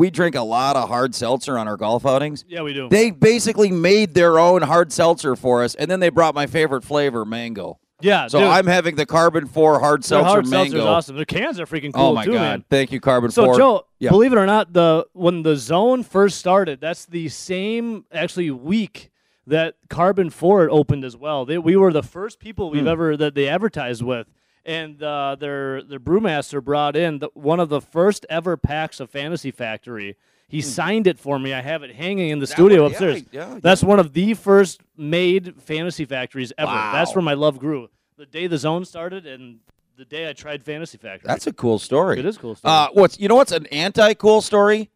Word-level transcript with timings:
we 0.00 0.10
drink 0.10 0.34
a 0.34 0.40
lot 0.42 0.74
of 0.76 0.88
hard 0.88 1.14
seltzer 1.14 1.56
on 1.58 1.68
our 1.68 1.76
golf 1.76 2.04
outings. 2.06 2.44
Yeah, 2.48 2.62
we 2.62 2.72
do. 2.72 2.88
They 2.88 3.10
basically 3.10 3.70
made 3.70 4.14
their 4.14 4.38
own 4.38 4.62
hard 4.62 4.92
seltzer 4.92 5.36
for 5.36 5.62
us, 5.62 5.74
and 5.74 5.90
then 5.90 6.00
they 6.00 6.08
brought 6.08 6.34
my 6.34 6.46
favorite 6.46 6.82
flavor, 6.84 7.24
mango. 7.24 7.78
yeah, 8.00 8.26
So 8.26 8.38
dude, 8.40 8.48
I'm 8.48 8.66
having 8.66 8.96
the 8.96 9.04
Karben4 9.04 9.78
hard 9.80 10.02
their 10.02 10.06
seltzer 10.06 10.26
hard 10.28 10.46
mango. 10.48 10.70
seltzer's 10.78 10.84
awesome. 10.86 11.16
Their 11.16 11.24
cans 11.26 11.60
are 11.60 11.66
freaking 11.66 11.92
cool 11.92 12.06
oh 12.06 12.14
my 12.14 12.24
too, 12.24 12.32
god! 12.32 12.40
man. 12.40 12.64
Thank 12.70 12.92
you, 12.92 13.00
Carbon 13.00 13.30
So 13.30 13.44
Four. 13.44 13.58
Joe, 13.58 13.86
Yeah. 13.98 14.08
believe 14.10 14.32
it 14.32 14.38
or 14.38 14.46
not, 14.46 14.72
the 14.72 15.06
when 15.12 15.42
the 15.42 15.54
zone 15.56 16.02
first 16.02 16.38
started, 16.38 16.80
that's 16.80 17.04
the 17.04 17.28
same 17.28 18.06
actually 18.12 18.50
week 18.50 19.10
that 19.46 19.74
Karben4 19.88 20.68
opened 20.70 21.04
as 21.04 21.16
well. 21.16 21.44
They, 21.44 21.58
we 21.58 21.76
were 21.76 21.92
the 21.92 22.02
first 22.02 22.38
people 22.40 22.68
Hmm. 22.70 22.76
we've 22.76 22.86
ever 22.86 23.16
that 23.18 23.34
they 23.34 23.48
advertised 23.48 24.02
with, 24.02 24.26
and 24.64 25.02
uh, 25.02 25.36
their 25.38 25.82
their 25.82 26.00
brewmaster 26.00 26.62
brought 26.62 26.96
in 26.96 27.18
the, 27.20 27.28
one 27.34 27.60
of 27.60 27.68
the 27.68 27.80
first 27.80 28.26
ever 28.28 28.56
packs 28.56 29.00
of 29.00 29.10
Fantasy 29.10 29.50
Factory. 29.50 30.16
He 30.48 30.60
signed 30.62 31.06
it 31.06 31.18
for 31.18 31.38
me. 31.38 31.54
I 31.54 31.60
have 31.60 31.84
it 31.84 31.94
hanging 31.94 32.30
in 32.30 32.40
the 32.40 32.46
studio 32.46 32.82
one- 32.82 32.92
Hmm. 32.92 33.04
yeah, 33.04 33.10
upstairs. 33.10 33.24
yeah, 33.52 33.58
That's 33.62 33.84
one 33.84 34.00
of 34.00 34.12
the 34.14 34.34
first 34.34 34.80
made 34.96 35.54
Fantasy 35.62 36.04
Factories 36.04 36.52
ever. 36.58 36.72
That's 36.72 37.14
where 37.14 37.22
my 37.22 37.34
love 37.34 37.58
grew. 37.60 37.88
The 38.16 38.26
day 38.26 38.48
the 38.48 38.58
zone 38.58 38.84
started 38.84 39.26
and 39.26 39.60
the 39.96 40.04
day 40.04 40.28
I 40.28 40.32
tried 40.32 40.64
Fantasy 40.64 40.98
Factory. 40.98 41.26
That's 41.28 41.46
a 41.46 41.52
cool 41.52 41.78
story. 41.78 42.18
it 42.18 42.26
is 42.26 42.36
a 42.36 42.40
cool. 42.40 42.54
Story. 42.56 42.72
Uh, 42.74 42.88
what's 42.94 43.18
you 43.20 43.28
know 43.28 43.36
what's 43.36 43.52
an 43.52 43.66
anti 43.66 44.12
cool 44.14 44.40
story? 44.42 44.90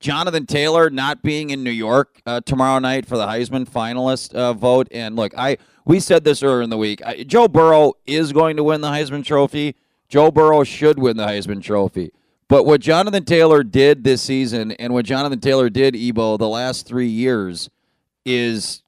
Jonathan 0.00 0.46
Taylor 0.46 0.90
not 0.90 1.22
being 1.22 1.50
in 1.50 1.64
New 1.64 1.70
York 1.70 2.20
uh, 2.26 2.40
tomorrow 2.40 2.78
night 2.78 3.04
for 3.06 3.16
the 3.16 3.26
Heisman 3.26 3.68
finalist 3.68 4.34
uh, 4.34 4.52
vote. 4.52 4.88
And 4.92 5.16
look, 5.16 5.36
I 5.36 5.58
we 5.84 6.00
said 6.00 6.24
this 6.24 6.42
earlier 6.42 6.62
in 6.62 6.70
the 6.70 6.76
week. 6.76 7.02
I, 7.04 7.22
Joe 7.24 7.48
Burrow 7.48 7.94
is 8.06 8.32
going 8.32 8.56
to 8.56 8.64
win 8.64 8.80
the 8.80 8.88
Heisman 8.90 9.24
Trophy. 9.24 9.74
Joe 10.08 10.30
Burrow 10.30 10.62
should 10.64 10.98
win 10.98 11.16
the 11.16 11.26
Heisman 11.26 11.62
Trophy. 11.62 12.12
But 12.48 12.64
what 12.64 12.80
Jonathan 12.80 13.24
Taylor 13.24 13.62
did 13.62 14.04
this 14.04 14.22
season 14.22 14.72
and 14.72 14.94
what 14.94 15.04
Jonathan 15.04 15.38
Taylor 15.40 15.68
did, 15.68 15.94
Ebo, 15.94 16.36
the 16.38 16.48
last 16.48 16.86
three 16.86 17.08
years 17.08 17.68
is 18.24 18.82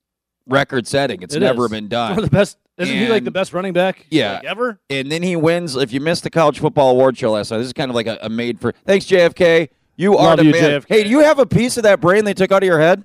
record 0.47 0.87
setting. 0.87 1.23
It's 1.23 1.35
It 1.35 1.41
never 1.41 1.67
is. 1.67 1.71
been 1.71 1.89
done. 1.89 2.11
one 2.17 2.25
of 2.25 2.31
the 2.31 2.35
best. 2.35 2.57
Isn't 2.79 2.97
he 2.97 3.09
like 3.09 3.25
the 3.25 3.31
best 3.31 3.53
running 3.53 3.75
back? 3.75 4.07
Yeah. 4.09 4.35
like, 4.37 4.45
ever. 4.45 4.81
and 4.89 5.13
then 5.13 5.23
he 5.23 5.37
wins. 5.37 5.77
If 5.77 5.93
you 5.93 6.01
missed 6.01 6.23
the 6.23 6.31
college 6.31 6.59
football 6.61 6.93
award 6.93 7.19
show 7.19 7.33
last 7.33 7.51
night, 7.51 7.59
this 7.59 7.67
is 7.67 7.73
kind 7.75 7.91
of 7.91 7.95
like 7.95 8.07
a, 8.07 8.19
a 8.23 8.31
made 8.31 8.59
for. 8.59 8.73
Thanks, 8.87 9.05
JFK. 9.05 9.69
You 10.01 10.17
are 10.17 10.29
Love 10.29 10.39
the 10.39 10.45
you, 10.47 10.53
man. 10.53 10.81
JFK. 10.81 10.85
Hey, 10.89 11.05
do 11.05 11.11
you 11.11 11.19
have 11.21 11.39
a 11.39 11.45
piece 11.45 11.77
of 11.77 11.83
that 11.83 12.01
brain 12.01 12.25
they 12.25 12.33
took 12.33 12.51
out 12.51 12.63
of 12.63 12.67
your 12.67 12.81
head? 12.81 13.05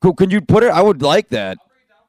Cool. 0.00 0.14
Can 0.14 0.30
you 0.30 0.40
put 0.40 0.64
it? 0.64 0.70
I 0.72 0.82
would 0.82 1.00
like 1.00 1.28
that. 1.28 1.58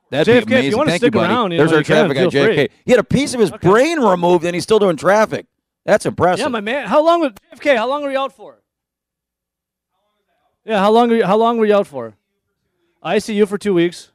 That'd 0.10 0.34
JFK, 0.34 0.38
if 0.40 0.46
be 0.48 0.52
you 0.54 0.58
amazing. 0.58 0.78
wanna 0.80 0.90
Thank 0.90 1.00
stick 1.02 1.14
you, 1.14 1.20
buddy. 1.20 1.32
around, 1.32 1.52
you 1.52 1.58
There's 1.60 1.70
know, 1.70 1.78
our 1.78 1.84
traffic 1.84 2.16
guy, 2.18 2.22
feel 2.28 2.32
free. 2.32 2.56
JFK. 2.56 2.70
He 2.86 2.92
had 2.92 3.00
a 3.00 3.04
piece 3.04 3.36
of 3.36 3.40
his 3.40 3.52
brain 3.52 4.00
removed, 4.00 4.46
and 4.46 4.56
he's 4.56 4.64
still 4.64 4.80
doing 4.80 4.98
traffic. 4.98 5.46
That's 5.86 6.08
impressive. 6.08 6.40
Yeah, 6.40 6.48
my 6.48 6.62
man. 6.62 6.88
How 6.88 7.06
long 7.06 7.22
was 7.22 7.34
JFK? 7.54 7.78
How 7.78 7.88
long 7.88 8.02
were 8.02 8.10
you 8.12 8.18
out 8.18 8.34
for? 8.34 8.64
Yeah, 10.66 10.80
how 10.80 10.90
long 10.92 11.10
were 11.10 11.18
you, 11.18 11.24
how 11.24 11.38
long 11.38 11.60
were 11.60 11.68
you 11.68 11.76
out 11.76 11.86
for? 11.86 12.16
ICU 13.06 13.48
for 13.48 13.60
two 13.60 13.76
weeks. 13.76 14.10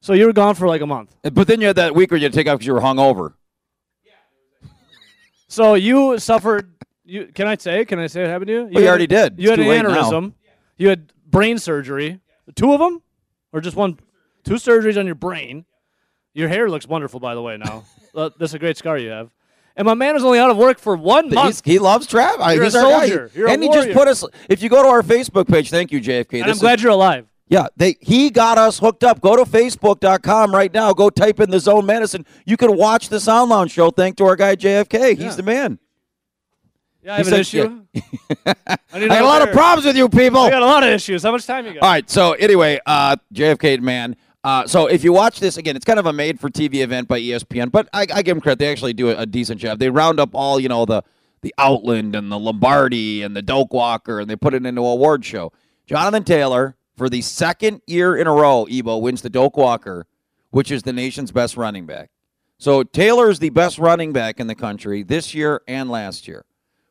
So 0.00 0.14
you 0.14 0.24
were 0.24 0.32
gone 0.32 0.54
for 0.54 0.66
like 0.68 0.80
a 0.80 0.86
month. 0.86 1.14
Uh, 1.22 1.28
but 1.28 1.48
then 1.48 1.60
you 1.60 1.66
had 1.66 1.76
that 1.76 1.94
week 1.94 2.10
where 2.10 2.16
you 2.16 2.24
had 2.24 2.32
to 2.32 2.38
take 2.38 2.46
off 2.48 2.54
because 2.60 2.66
you 2.66 2.72
were 2.72 2.80
hungover. 2.80 3.34
Yeah. 4.06 4.70
So 5.48 5.74
you 5.74 6.18
suffered. 6.18 6.70
You 7.04 7.26
can 7.34 7.46
I 7.46 7.56
say? 7.56 7.84
Can 7.84 7.98
I 7.98 8.06
say 8.06 8.22
what 8.22 8.30
happened 8.30 8.48
to 8.48 8.52
you? 8.52 8.68
you 8.70 8.80
had- 8.80 8.88
already 8.88 9.06
did. 9.06 9.34
You 9.38 9.50
It's 9.50 9.50
had 9.50 9.58
an 9.60 9.68
late 9.68 9.82
now. 9.82 9.90
aneurysm. 10.10 10.32
You 10.78 10.88
had 10.88 11.12
brain 11.30 11.58
surgery. 11.58 12.20
Two 12.54 12.72
of 12.72 12.80
them, 12.80 13.02
or 13.52 13.60
just 13.60 13.76
one? 13.76 13.98
Two 14.44 14.54
surgeries 14.54 14.98
on 14.98 15.06
your 15.06 15.14
brain. 15.14 15.64
Your 16.34 16.48
hair 16.48 16.68
looks 16.68 16.86
wonderful, 16.86 17.20
by 17.20 17.34
the 17.34 17.42
way. 17.42 17.56
Now 17.56 17.84
Uh, 18.14 18.30
that's 18.38 18.54
a 18.54 18.58
great 18.58 18.76
scar 18.76 18.96
you 18.96 19.10
have. 19.10 19.30
And 19.76 19.86
my 19.86 19.94
man 19.94 20.14
was 20.14 20.22
only 20.24 20.38
out 20.38 20.48
of 20.50 20.56
work 20.56 20.78
for 20.78 20.94
one 20.96 21.30
month. 21.34 21.46
He's, 21.48 21.62
he 21.74 21.78
loves 21.80 22.06
traffic. 22.06 22.38
You're 22.54 22.62
a 22.62 22.64
he's 22.66 22.74
guy. 22.74 22.80
soldier. 22.80 23.30
You're 23.34 23.48
a 23.48 23.50
and 23.52 23.60
he 23.62 23.68
just 23.70 23.90
put 23.90 24.06
us. 24.06 24.24
If 24.48 24.62
you 24.62 24.68
go 24.68 24.82
to 24.84 24.88
our 24.88 25.02
Facebook 25.02 25.48
page, 25.48 25.68
thank 25.70 25.90
you, 25.90 26.00
JFK. 26.00 26.34
and 26.34 26.44
I'm 26.44 26.50
is- 26.50 26.60
glad 26.60 26.80
you're 26.80 26.92
alive. 26.92 27.26
Yeah, 27.48 27.66
they 27.76 27.96
he 28.00 28.30
got 28.30 28.56
us 28.56 28.78
hooked 28.78 29.02
up. 29.04 29.20
Go 29.20 29.36
to 29.36 29.42
facebook.com 29.44 30.54
right 30.54 30.72
now. 30.72 30.92
Go 30.94 31.10
type 31.10 31.40
in 31.40 31.50
the 31.50 31.60
zone 31.60 31.84
medicine. 31.86 32.24
You 32.46 32.56
can 32.56 32.76
watch 32.76 33.08
the 33.10 33.20
Sound 33.20 33.50
Lounge 33.50 33.70
show. 33.72 33.90
Thank 33.90 34.16
to 34.18 34.24
our 34.24 34.36
guy 34.36 34.54
JFK. 34.56 35.10
He's 35.10 35.18
Yeah. 35.20 35.30
the 35.32 35.42
man. 35.42 35.78
Yeah, 37.04 37.14
I 37.14 37.16
have 37.18 37.28
an 37.28 37.34
issue. 37.34 37.82
I, 38.46 38.54
I 38.92 39.08
got 39.08 39.20
a 39.20 39.24
lot 39.24 39.42
of 39.42 39.52
problems 39.52 39.84
with 39.84 39.96
you 39.96 40.08
people. 40.08 40.40
I 40.40 40.50
got 40.50 40.62
a 40.62 40.66
lot 40.66 40.82
of 40.82 40.88
issues. 40.88 41.22
How 41.22 41.32
much 41.32 41.46
time 41.46 41.66
you 41.66 41.74
got? 41.74 41.82
All 41.82 41.90
right. 41.90 42.08
So 42.08 42.32
anyway, 42.32 42.80
uh, 42.86 43.16
JFK 43.32 43.80
man. 43.80 44.16
Uh, 44.42 44.66
so 44.66 44.86
if 44.86 45.04
you 45.04 45.12
watch 45.12 45.40
this 45.40 45.56
again, 45.56 45.76
it's 45.76 45.84
kind 45.84 45.98
of 45.98 46.06
a 46.06 46.12
made-for-TV 46.12 46.76
event 46.76 47.08
by 47.08 47.18
ESPN, 47.18 47.70
but 47.72 47.88
I, 47.94 48.02
I 48.12 48.22
give 48.22 48.36
them 48.36 48.40
credit. 48.42 48.58
They 48.58 48.70
actually 48.70 48.92
do 48.92 49.08
a, 49.08 49.20
a 49.20 49.26
decent 49.26 49.58
job. 49.58 49.78
They 49.78 49.88
round 49.88 50.20
up 50.20 50.30
all 50.34 50.60
you 50.60 50.68
know 50.68 50.84
the 50.84 51.02
the 51.42 51.54
Outland 51.58 52.14
and 52.14 52.32
the 52.32 52.38
Lombardi 52.38 53.22
and 53.22 53.36
the 53.36 53.42
Doak 53.42 53.72
Walker, 53.74 54.20
and 54.20 54.28
they 54.28 54.36
put 54.36 54.54
it 54.54 54.64
into 54.64 54.80
a 54.80 54.84
award 54.84 55.24
show. 55.24 55.52
Jonathan 55.86 56.24
Taylor, 56.24 56.74
for 56.96 57.10
the 57.10 57.20
second 57.20 57.82
year 57.86 58.16
in 58.16 58.26
a 58.26 58.32
row, 58.32 58.66
Ebo 58.70 58.96
wins 58.96 59.20
the 59.20 59.28
Doak 59.28 59.58
Walker, 59.58 60.06
which 60.50 60.70
is 60.70 60.84
the 60.84 60.92
nation's 60.92 61.32
best 61.32 61.56
running 61.58 61.84
back. 61.84 62.10
So 62.58 62.82
Taylor 62.82 63.28
is 63.28 63.40
the 63.40 63.50
best 63.50 63.78
running 63.78 64.14
back 64.14 64.40
in 64.40 64.46
the 64.46 64.54
country 64.54 65.02
this 65.02 65.34
year 65.34 65.60
and 65.68 65.90
last 65.90 66.26
year. 66.26 66.46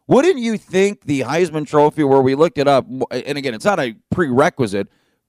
Wouldn't 0.07 0.37
you 0.37 0.57
think 0.57 1.05
the 1.05 1.21
Heisman 1.21 1.65
Trophy, 1.65 2.03
where 2.03 2.21
we 2.21 2.35
looked 2.35 2.57
it 2.57 2.67
up, 2.67 2.85
and 3.11 3.37
again, 3.37 3.53
it's 3.53 3.63
not 3.65 3.79
a 3.79 3.95
prerequisite, 4.11 4.87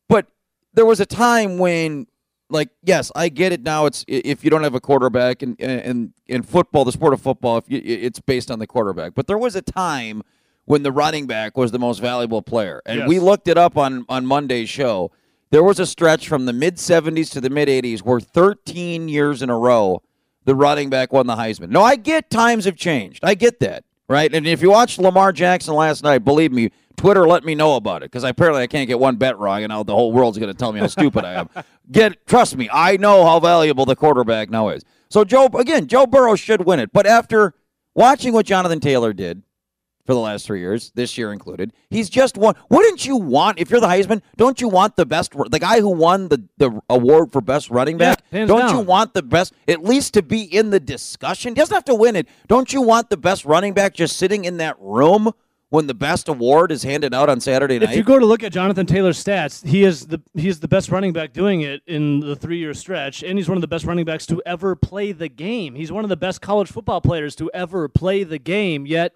but 0.09 0.27
there 0.73 0.85
was 0.85 0.99
a 0.99 1.07
time 1.07 1.59
when, 1.59 2.07
like, 2.51 2.71
yes, 2.83 3.13
I 3.15 3.29
get 3.29 3.53
it 3.53 3.63
now. 3.63 3.87
It's 3.87 4.05
if 4.09 4.43
you 4.43 4.51
don't 4.51 4.65
have 4.65 4.75
a 4.75 4.81
quarterback, 4.81 5.43
and 5.43 5.59
in 5.61 6.13
in 6.27 6.43
football, 6.43 6.84
the 6.84 6.91
sport 6.93 7.13
of 7.15 7.21
football, 7.21 7.59
if 7.59 7.65
you, 7.71 7.81
it's 7.84 8.19
based 8.21 8.51
on 8.51 8.59
the 8.59 8.67
quarterback. 8.67 9.15
But 9.15 9.29
there 9.29 9.39
was 9.39 9.55
a 9.55 9.63
time 9.63 10.23
when 10.65 10.83
the 10.83 10.91
running 10.91 11.27
back 11.27 11.57
was 11.57 11.71
the 11.71 11.79
most 11.79 12.01
valuable 12.01 12.43
player, 12.43 12.83
and 12.87 13.01
Yes. 13.01 13.09
we 13.09 13.21
looked 13.21 13.47
it 13.49 13.57
up 13.57 13.77
on 13.77 14.05
on 14.09 14.27
Monday's 14.27 14.69
show. 14.69 15.13
There 15.51 15.63
was 15.63 15.79
a 15.79 15.87
stretch 15.87 16.27
from 16.27 16.47
the 16.47 16.53
mid 16.53 16.77
'70s 16.79 17.31
to 17.31 17.41
the 17.41 17.51
mid 17.51 17.69
'80s 17.69 18.01
where 18.03 18.19
13 18.19 19.09
years 19.09 19.41
in 19.41 19.51
a 19.51 19.57
row 19.57 20.03
the 20.47 20.57
running 20.57 20.91
back 20.91 21.13
won 21.13 21.29
the 21.29 21.37
Heisman. 21.37 21.69
No, 21.71 21.83
I 21.83 21.95
get 21.97 22.29
times 22.29 22.65
have 22.65 22.77
changed. 22.77 23.21
I 23.23 23.34
get 23.34 23.61
that, 23.61 23.84
right? 24.09 24.32
And 24.32 24.47
if 24.47 24.62
you 24.62 24.70
watched 24.70 24.98
Lamar 24.98 25.32
Jackson 25.32 25.75
last 25.75 26.03
night, 26.03 26.19
believe 26.19 26.53
me, 26.53 26.70
Twitter 26.97 27.26
let 27.26 27.44
me 27.44 27.54
know 27.54 27.76
about 27.76 28.03
it 28.03 28.10
because 28.10 28.25
apparently 28.25 28.62
I 28.62 28.66
can't 28.66 28.87
get 28.87 28.98
one 28.98 29.16
bet 29.16 29.38
wrong, 29.38 29.62
and 29.62 29.70
now 29.70 29.82
the 29.82 29.94
whole 29.94 30.12
world's 30.12 30.38
going 30.38 30.53
to 30.53 30.59
tell 30.59 30.72
me 30.72 30.81
how 30.81 30.87
stupid 30.87 31.25
I 31.25 31.34
am. 31.34 31.48
Get 31.91 32.26
trust 32.26 32.56
me, 32.56 32.69
I 32.72 32.97
know 32.97 33.25
how 33.25 33.41
valuable 33.41 33.84
the 33.84 33.97
quarterback 33.97 34.48
now 34.48 34.69
is. 34.69 34.82
So 35.10 35.25
Joe, 35.25 35.47
again, 35.54 35.87
Joe 35.87 36.06
Burrow 36.06 36.34
should 36.34 36.65
win 36.65 36.81
it, 36.81 36.92
but 36.92 37.06
after 37.06 37.54
watching 37.94 38.32
what 38.32 38.47
Jonathan 38.47 38.81
Taylor 38.81 39.12
did 39.12 39.42
for 40.04 40.12
the 40.12 40.20
last 40.20 40.47
three 40.47 40.60
years, 40.60 40.92
this 40.94 41.16
year 41.16 41.32
included. 41.32 41.72
He's 41.91 42.10
just 42.10 42.37
won. 42.37 42.54
Wouldn't 42.69 43.06
you 43.06 43.16
want, 43.16 43.59
if 43.59 43.70
you're 43.70 43.81
the 43.81 43.87
Heisman, 43.87 44.20
don't 44.37 44.60
you 44.60 44.69
want 44.69 44.97
the 44.97 45.06
best, 45.06 45.32
the 45.50 45.59
guy 45.59 45.81
who 45.81 45.91
won 45.91 46.28
the, 46.28 46.47
the 46.59 46.81
award 46.91 47.32
for 47.32 47.41
best 47.41 47.70
running 47.70 47.97
back? 47.97 48.22
hands 48.31 48.48
don't 48.48 48.70
you 48.70 48.81
want 48.81 49.15
the 49.15 49.22
best, 49.22 49.54
at 49.66 49.82
least 49.82 50.15
to 50.15 50.22
be 50.22 50.42
in 50.42 50.70
the 50.70 50.81
discussion? 50.81 51.53
He 51.53 51.54
doesn't 51.54 51.75
have 51.75 51.84
to 51.87 51.94
win 51.94 52.16
it. 52.16 52.28
Don't 52.48 52.72
you 52.72 52.82
want 52.82 53.10
the 53.10 53.16
best 53.16 53.44
running 53.44 53.72
back 53.72 53.94
just 53.94 54.16
sitting 54.16 54.44
in 54.44 54.59
that 54.59 54.76
room 54.78 55.32
when 55.70 55.87
the 55.88 55.94
best 55.94 56.28
award 56.28 56.71
is 56.71 56.82
handed 56.82 57.15
out 57.15 57.31
on 57.31 57.41
Saturday 57.41 57.78
night? 57.78 57.91
If 57.91 57.97
you 57.97 58.04
go 58.04 58.19
to 58.19 58.26
look 58.26 58.42
at 58.42 58.53
Jonathan 58.53 58.86
Taylor's 58.86 59.22
stats, 59.22 59.66
he 59.66 59.84
is 59.84 60.06
the 60.06 60.21
he 60.34 60.48
is 60.48 60.60
the 60.60 60.69
best 60.69 60.91
running 60.91 61.12
back 61.12 61.32
doing 61.32 61.62
it 61.62 61.82
in 61.86 62.21
the 62.21 62.36
three 62.36 62.59
year 62.59 62.75
stretch, 62.75 63.22
and 63.22 63.38
he's 63.38 63.48
one 63.48 63.56
of 63.56 63.62
the 63.62 63.69
best 63.69 63.84
running 63.84 64.04
backs 64.04 64.26
to 64.26 64.42
ever 64.44 64.76
play 64.76 65.12
the 65.12 65.28
game. 65.28 65.75
He's 65.75 65.91
one 65.91 66.04
of 66.04 66.10
the 66.10 66.16
best 66.16 66.41
college 66.42 66.71
football 66.71 67.00
players 67.00 67.34
to 67.36 67.50
ever 67.54 67.88
play 67.88 68.22
the 68.22 68.38
game. 68.38 68.86
Yet, 68.86 69.15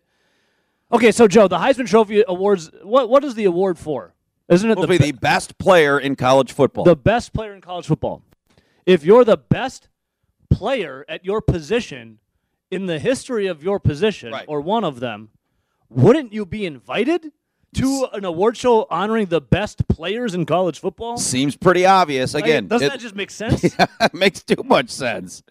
okay, 0.93 1.13
so 1.13 1.29
Joe, 1.29 1.49
the 1.49 1.59
Heisman 1.59 1.89
Trophy 1.89 2.25
awards. 2.27 2.71
What 2.83 3.09
what 3.09 3.25
is 3.25 3.35
the 3.35 3.45
award 3.45 3.79
for? 3.79 4.15
Isn't 4.49 4.71
it 4.71 4.81
the, 4.81 4.87
be 4.87 4.97
the 4.97 5.13
best 5.13 5.59
player 5.59 5.99
in 5.99 6.17
college 6.17 6.53
football. 6.53 6.85
the 6.85 6.97
best 6.97 7.33
player 7.35 7.53
in 7.53 7.61
college 7.61 7.87
football? 7.87 8.23
If 8.87 9.05
you're 9.05 9.25
the 9.25 9.37
best 9.37 9.89
player 10.51 11.05
at 11.09 11.25
your 11.25 11.43
position 11.43 12.19
in 12.71 12.87
the 12.87 12.99
history 12.99 13.47
of 13.47 13.63
your 13.63 13.79
position, 13.79 14.33
Right. 14.33 14.47
or 14.49 14.61
one 14.63 14.85
of 14.85 15.01
them, 15.01 15.31
wouldn't 15.91 16.33
you 16.33 16.47
be 16.47 16.65
invited 16.65 17.33
to 17.75 18.07
an 18.15 18.25
award 18.25 18.57
show 18.57 18.87
honoring 18.91 19.27
the 19.27 19.43
best 19.43 19.87
players 19.89 20.35
in 20.35 20.47
college 20.47 20.79
football? 20.81 21.19
Seems 21.19 21.55
pretty 21.55 21.85
obvious. 21.85 22.33
Like, 22.33 22.45
Again, 22.45 22.67
doesn't 22.69 22.87
it- 22.87 22.91
that 22.93 23.01
just 23.01 23.15
make 23.15 23.31
sense? 23.31 23.63
Yeah, 23.79 23.87
it 24.01 24.15
makes 24.15 24.43
too 24.43 24.63
much 24.65 24.89
sense. 24.89 25.43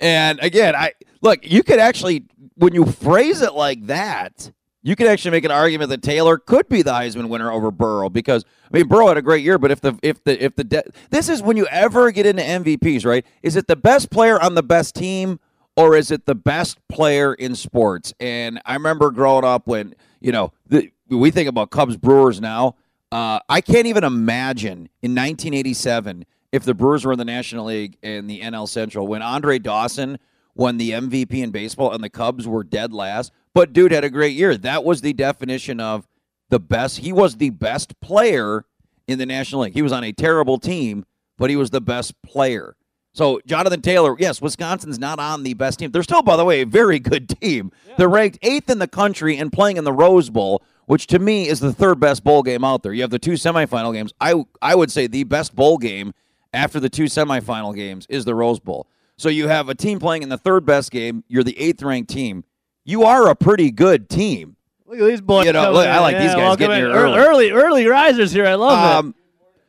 And 0.00 0.38
again, 0.40 0.74
I 0.74 0.92
look, 1.20 1.40
you 1.50 1.62
could 1.62 1.78
actually 1.78 2.24
when 2.54 2.72
you 2.74 2.86
phrase 2.86 3.42
it 3.42 3.52
like 3.52 3.86
that, 3.86 4.50
you 4.82 4.96
could 4.96 5.06
actually 5.06 5.32
make 5.32 5.44
an 5.44 5.50
argument 5.50 5.90
that 5.90 6.02
Taylor 6.02 6.38
could 6.38 6.68
be 6.68 6.82
the 6.82 6.92
Heisman 6.92 7.28
winner 7.28 7.50
over 7.50 7.70
Burrow 7.70 8.08
because 8.08 8.44
I 8.72 8.78
mean 8.78 8.88
Burrow 8.88 9.08
had 9.08 9.16
a 9.16 9.22
great 9.22 9.44
year, 9.44 9.58
but 9.58 9.70
if 9.70 9.80
the 9.80 9.98
if 10.02 10.22
the 10.24 10.42
if 10.42 10.56
the 10.56 10.64
de- 10.64 10.84
this 11.10 11.28
is 11.28 11.42
when 11.42 11.56
you 11.56 11.66
ever 11.66 12.10
get 12.10 12.26
into 12.26 12.42
MVPs, 12.42 13.04
right? 13.04 13.24
Is 13.42 13.56
it 13.56 13.66
the 13.66 13.76
best 13.76 14.10
player 14.10 14.40
on 14.40 14.54
the 14.54 14.62
best 14.62 14.94
team 14.94 15.38
or 15.76 15.96
is 15.96 16.10
it 16.10 16.26
the 16.26 16.34
best 16.34 16.78
player 16.88 17.34
in 17.34 17.54
sports? 17.54 18.12
And 18.20 18.60
I 18.66 18.74
remember 18.74 19.10
growing 19.10 19.44
up 19.44 19.66
when, 19.66 19.94
you 20.20 20.32
know, 20.32 20.52
the, 20.66 20.90
we 21.08 21.30
think 21.30 21.48
about 21.48 21.70
Cubs 21.70 21.96
Brewers 21.96 22.40
now. 22.40 22.76
Uh, 23.12 23.40
I 23.48 23.60
can't 23.60 23.86
even 23.86 24.04
imagine 24.04 24.88
in 25.02 25.14
1987 25.14 26.24
if 26.52 26.64
the 26.64 26.74
Brewers 26.74 27.04
were 27.04 27.12
in 27.12 27.18
the 27.18 27.24
National 27.24 27.66
League 27.66 27.96
and 28.02 28.28
the 28.28 28.40
NL 28.40 28.68
Central 28.68 29.06
when 29.06 29.22
Andre 29.22 29.58
Dawson 29.58 30.18
won 30.54 30.76
the 30.76 30.90
MVP 30.90 31.34
in 31.34 31.50
baseball 31.50 31.92
and 31.92 32.04
the 32.04 32.10
Cubs 32.10 32.46
were 32.46 32.62
dead 32.62 32.92
last. 32.92 33.32
But 33.54 33.72
dude 33.72 33.92
had 33.92 34.04
a 34.04 34.10
great 34.10 34.34
year. 34.34 34.56
That 34.56 34.84
was 34.84 35.00
the 35.00 35.12
definition 35.12 35.80
of 35.80 36.06
the 36.50 36.60
best. 36.60 36.98
He 36.98 37.12
was 37.12 37.36
the 37.36 37.50
best 37.50 38.00
player 38.00 38.64
in 39.06 39.18
the 39.18 39.26
National 39.26 39.62
League. 39.62 39.74
He 39.74 39.82
was 39.82 39.92
on 39.92 40.04
a 40.04 40.12
terrible 40.12 40.58
team, 40.58 41.04
but 41.38 41.50
he 41.50 41.56
was 41.56 41.70
the 41.70 41.80
best 41.80 42.20
player. 42.22 42.76
So 43.12 43.40
Jonathan 43.44 43.82
Taylor, 43.82 44.14
yes, 44.18 44.40
Wisconsin's 44.40 44.98
not 44.98 45.18
on 45.18 45.42
the 45.42 45.54
best 45.54 45.80
team. 45.80 45.90
They're 45.90 46.02
still, 46.04 46.22
by 46.22 46.36
the 46.36 46.44
way, 46.44 46.60
a 46.60 46.66
very 46.66 46.98
good 47.00 47.28
team. 47.40 47.72
They're 47.96 48.08
ranked 48.08 48.38
eighth 48.42 48.70
in 48.70 48.78
the 48.78 48.86
country 48.86 49.36
and 49.36 49.52
playing 49.52 49.76
in 49.78 49.84
the 49.84 49.92
Rose 49.92 50.30
Bowl, 50.30 50.62
which 50.86 51.08
to 51.08 51.18
me 51.18 51.48
is 51.48 51.58
the 51.60 51.72
third 51.72 51.98
best 51.98 52.22
bowl 52.22 52.42
game 52.42 52.64
out 52.64 52.82
there. 52.82 52.92
You 52.92 53.02
have 53.02 53.10
the 53.10 53.18
two 53.18 53.32
semifinal 53.32 53.92
games. 53.92 54.12
I 54.20 54.44
I 54.62 54.74
would 54.76 54.92
say 54.92 55.06
the 55.06 55.24
best 55.24 55.56
bowl 55.56 55.76
game 55.76 56.14
after 56.52 56.78
the 56.78 56.88
two 56.88 57.04
semifinal 57.04 57.74
games 57.74 58.06
is 58.08 58.24
the 58.24 58.34
Rose 58.34 58.60
Bowl. 58.60 58.86
So 59.16 59.28
you 59.28 59.48
have 59.48 59.68
a 59.68 59.74
team 59.74 59.98
playing 59.98 60.22
in 60.22 60.28
the 60.28 60.38
third 60.38 60.64
best 60.64 60.90
game. 60.90 61.24
You're 61.28 61.44
the 61.44 61.58
eighth 61.58 61.82
ranked 61.82 62.10
team. 62.10 62.44
You 62.84 63.04
are 63.04 63.28
a 63.28 63.34
pretty 63.34 63.70
good 63.70 64.08
team. 64.08 64.56
Look 64.86 65.00
at 65.00 65.06
these 65.06 65.20
boys. 65.20 65.46
You 65.46 65.52
know, 65.52 65.62
coming 65.62 65.74
look, 65.74 65.86
I 65.86 65.96
in. 65.96 66.02
like 66.02 66.18
these 66.18 66.34
guys 66.34 66.56
getting 66.56 66.76
in. 66.76 66.82
here 66.86 66.92
early. 66.92 67.18
early, 67.18 67.50
early 67.50 67.86
risers 67.86 68.32
here. 68.32 68.46
I 68.46 68.54
love 68.54 68.72
it. 68.78 68.96
Um, 68.98 69.14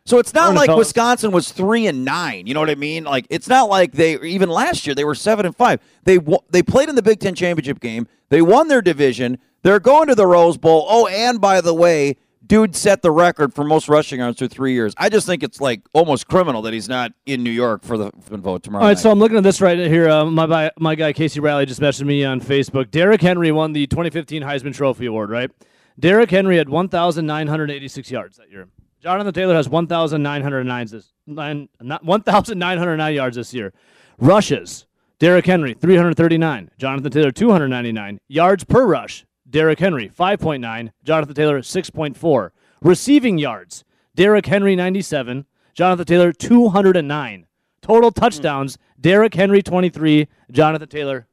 so 0.03 0.17
it's 0.17 0.33
not 0.33 0.55
like 0.55 0.67
fellas. 0.67 0.87
Wisconsin 0.87 1.31
was 1.31 1.51
three 1.51 1.85
and 1.85 2.03
nine. 2.03 2.47
You 2.47 2.55
know 2.55 2.59
what 2.59 2.71
I 2.71 2.75
mean? 2.75 3.03
Like 3.03 3.27
it's 3.29 3.47
not 3.47 3.69
like 3.69 3.91
they 3.91 4.19
even 4.21 4.49
last 4.49 4.87
year 4.87 4.95
they 4.95 5.03
were 5.03 5.13
seven 5.13 5.45
and 5.45 5.55
five. 5.55 5.79
They 6.05 6.17
they 6.49 6.63
played 6.63 6.89
in 6.89 6.95
the 6.95 7.03
Big 7.03 7.19
Ten 7.19 7.35
championship 7.35 7.79
game. 7.79 8.07
They 8.29 8.41
won 8.41 8.67
their 8.67 8.81
division. 8.81 9.37
They're 9.61 9.79
going 9.79 10.07
to 10.07 10.15
the 10.15 10.25
Rose 10.25 10.57
Bowl. 10.57 10.87
Oh, 10.89 11.05
and 11.05 11.39
by 11.39 11.61
the 11.61 11.73
way, 11.73 12.17
dude 12.51 12.75
set 12.75 13.01
the 13.01 13.11
record 13.11 13.53
for 13.53 13.63
most 13.63 13.87
rushing 13.87 14.19
yards 14.19 14.37
through 14.37 14.49
three 14.49 14.73
years. 14.73 14.93
I 14.97 15.07
just 15.07 15.25
think 15.25 15.41
it's 15.41 15.61
like 15.61 15.83
almost 15.93 16.27
criminal 16.27 16.61
that 16.63 16.73
he's 16.73 16.89
not 16.89 17.13
in 17.25 17.43
New 17.43 17.51
York 17.51 17.81
for 17.83 17.97
the, 17.97 18.11
vote 18.13 18.63
tomorrow. 18.63 18.83
All 18.83 18.89
right, 18.89 18.95
night. 18.95 19.01
so 19.01 19.09
I'm 19.09 19.19
looking 19.19 19.37
at 19.37 19.43
this 19.43 19.61
right 19.61 19.77
here. 19.77 20.09
Uh, 20.09 20.25
my 20.25 20.69
my 20.77 20.95
guy 20.95 21.13
Casey 21.13 21.39
Riley 21.39 21.65
just 21.65 21.79
messaged 21.79 22.05
me 22.05 22.25
on 22.25 22.41
Facebook. 22.41 22.91
Derrick 22.91 23.21
Henry 23.21 23.53
won 23.53 23.71
the 23.71 23.87
2015 23.87 24.43
Heisman 24.43 24.75
Trophy 24.75 25.05
award. 25.05 25.29
Right, 25.29 25.49
Derrick 25.97 26.29
Henry 26.29 26.57
had 26.57 26.67
1,986 26.67 28.11
yards 28.11 28.35
that 28.35 28.51
year. 28.51 28.67
Jonathan 29.01 29.33
Taylor 29.33 29.55
has 29.55 29.69
1,909 29.69 30.87
this 30.87 31.13
nine, 31.25 31.69
1,909 31.79 33.13
yards 33.15 33.37
this 33.37 33.53
year. 33.53 33.71
Rushes. 34.19 34.87
Derrick 35.19 35.45
Henry 35.45 35.73
339. 35.75 36.71
Jonathan 36.77 37.11
Taylor 37.11 37.31
299 37.31 38.19
yards 38.27 38.63
per 38.63 38.85
rush. 38.85 39.25
Derrick 39.51 39.79
Henry 39.79 40.09
5.9. 40.09 40.91
Jonathan 41.03 41.35
Taylor 41.35 41.59
6.4. 41.59 42.49
Receiving 42.81 43.37
yards. 43.37 43.83
Derrick 44.15 44.45
Henry 44.47 44.75
97. 44.75 45.45
Jonathan 45.73 46.05
Taylor 46.05 46.31
209. 46.33 47.45
Total 47.81 48.11
touchdowns. 48.11 48.77
Derrick 48.99 49.33
Henry 49.33 49.61
23. 49.61 50.27
Jonathan 50.51 50.87
Taylor 50.87 51.27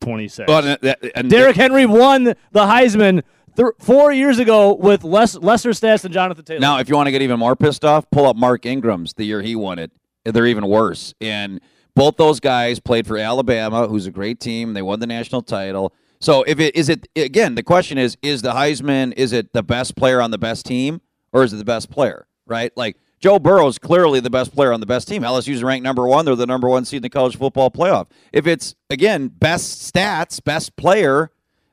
26. 0.00 0.46
But, 0.46 0.64
uh, 0.64 0.76
that- 0.82 0.98
and 1.14 1.30
Derrick 1.30 1.56
Henry 1.56 1.86
won 1.86 2.24
the 2.24 2.34
Heisman 2.66 3.22
th- 3.56 3.68
four 3.78 4.12
years 4.12 4.38
ago 4.38 4.74
with 4.74 5.04
less 5.04 5.36
lesser 5.36 5.70
stats 5.70 6.02
than 6.02 6.12
Jonathan 6.12 6.44
Taylor. 6.44 6.60
Now, 6.60 6.78
if 6.78 6.88
you 6.88 6.96
want 6.96 7.08
to 7.08 7.12
get 7.12 7.22
even 7.22 7.38
more 7.38 7.56
pissed 7.56 7.84
off, 7.84 8.10
pull 8.10 8.26
up 8.26 8.36
Mark 8.36 8.64
Ingram's 8.66 9.12
the 9.14 9.24
year 9.24 9.42
he 9.42 9.54
won 9.56 9.78
it. 9.78 9.90
They're 10.24 10.46
even 10.46 10.66
worse. 10.66 11.14
And 11.20 11.60
both 11.96 12.16
those 12.16 12.40
guys 12.40 12.78
played 12.80 13.06
for 13.06 13.18
Alabama, 13.18 13.88
who's 13.88 14.06
a 14.06 14.10
great 14.10 14.40
team. 14.40 14.74
They 14.74 14.82
won 14.82 15.00
the 15.00 15.06
national 15.06 15.42
title. 15.42 15.92
So 16.20 16.42
if 16.42 16.60
it 16.60 16.76
is 16.76 16.88
it 16.88 17.08
again, 17.16 17.54
the 17.54 17.62
question 17.62 17.98
is: 17.98 18.16
Is 18.22 18.42
the 18.42 18.52
Heisman? 18.52 19.14
Is 19.16 19.32
it 19.32 19.52
the 19.52 19.62
best 19.62 19.96
player 19.96 20.20
on 20.20 20.30
the 20.30 20.38
best 20.38 20.66
team, 20.66 21.00
or 21.32 21.44
is 21.44 21.52
it 21.52 21.56
the 21.56 21.64
best 21.64 21.90
player? 21.90 22.26
Right? 22.46 22.72
Like 22.76 22.96
Joe 23.20 23.38
Burrow 23.38 23.66
is 23.68 23.78
clearly 23.78 24.20
the 24.20 24.30
best 24.30 24.54
player 24.54 24.72
on 24.72 24.80
the 24.80 24.86
best 24.86 25.08
team. 25.08 25.22
LSU's 25.22 25.62
ranked 25.62 25.84
number 25.84 26.06
one. 26.06 26.24
They're 26.24 26.36
the 26.36 26.46
number 26.46 26.68
one 26.68 26.84
seed 26.84 26.98
in 26.98 27.02
the 27.02 27.10
college 27.10 27.36
football 27.36 27.70
playoff. 27.70 28.08
If 28.32 28.46
it's 28.46 28.74
again 28.90 29.28
best 29.28 29.92
stats, 29.92 30.42
best 30.42 30.76
player, 30.76 31.30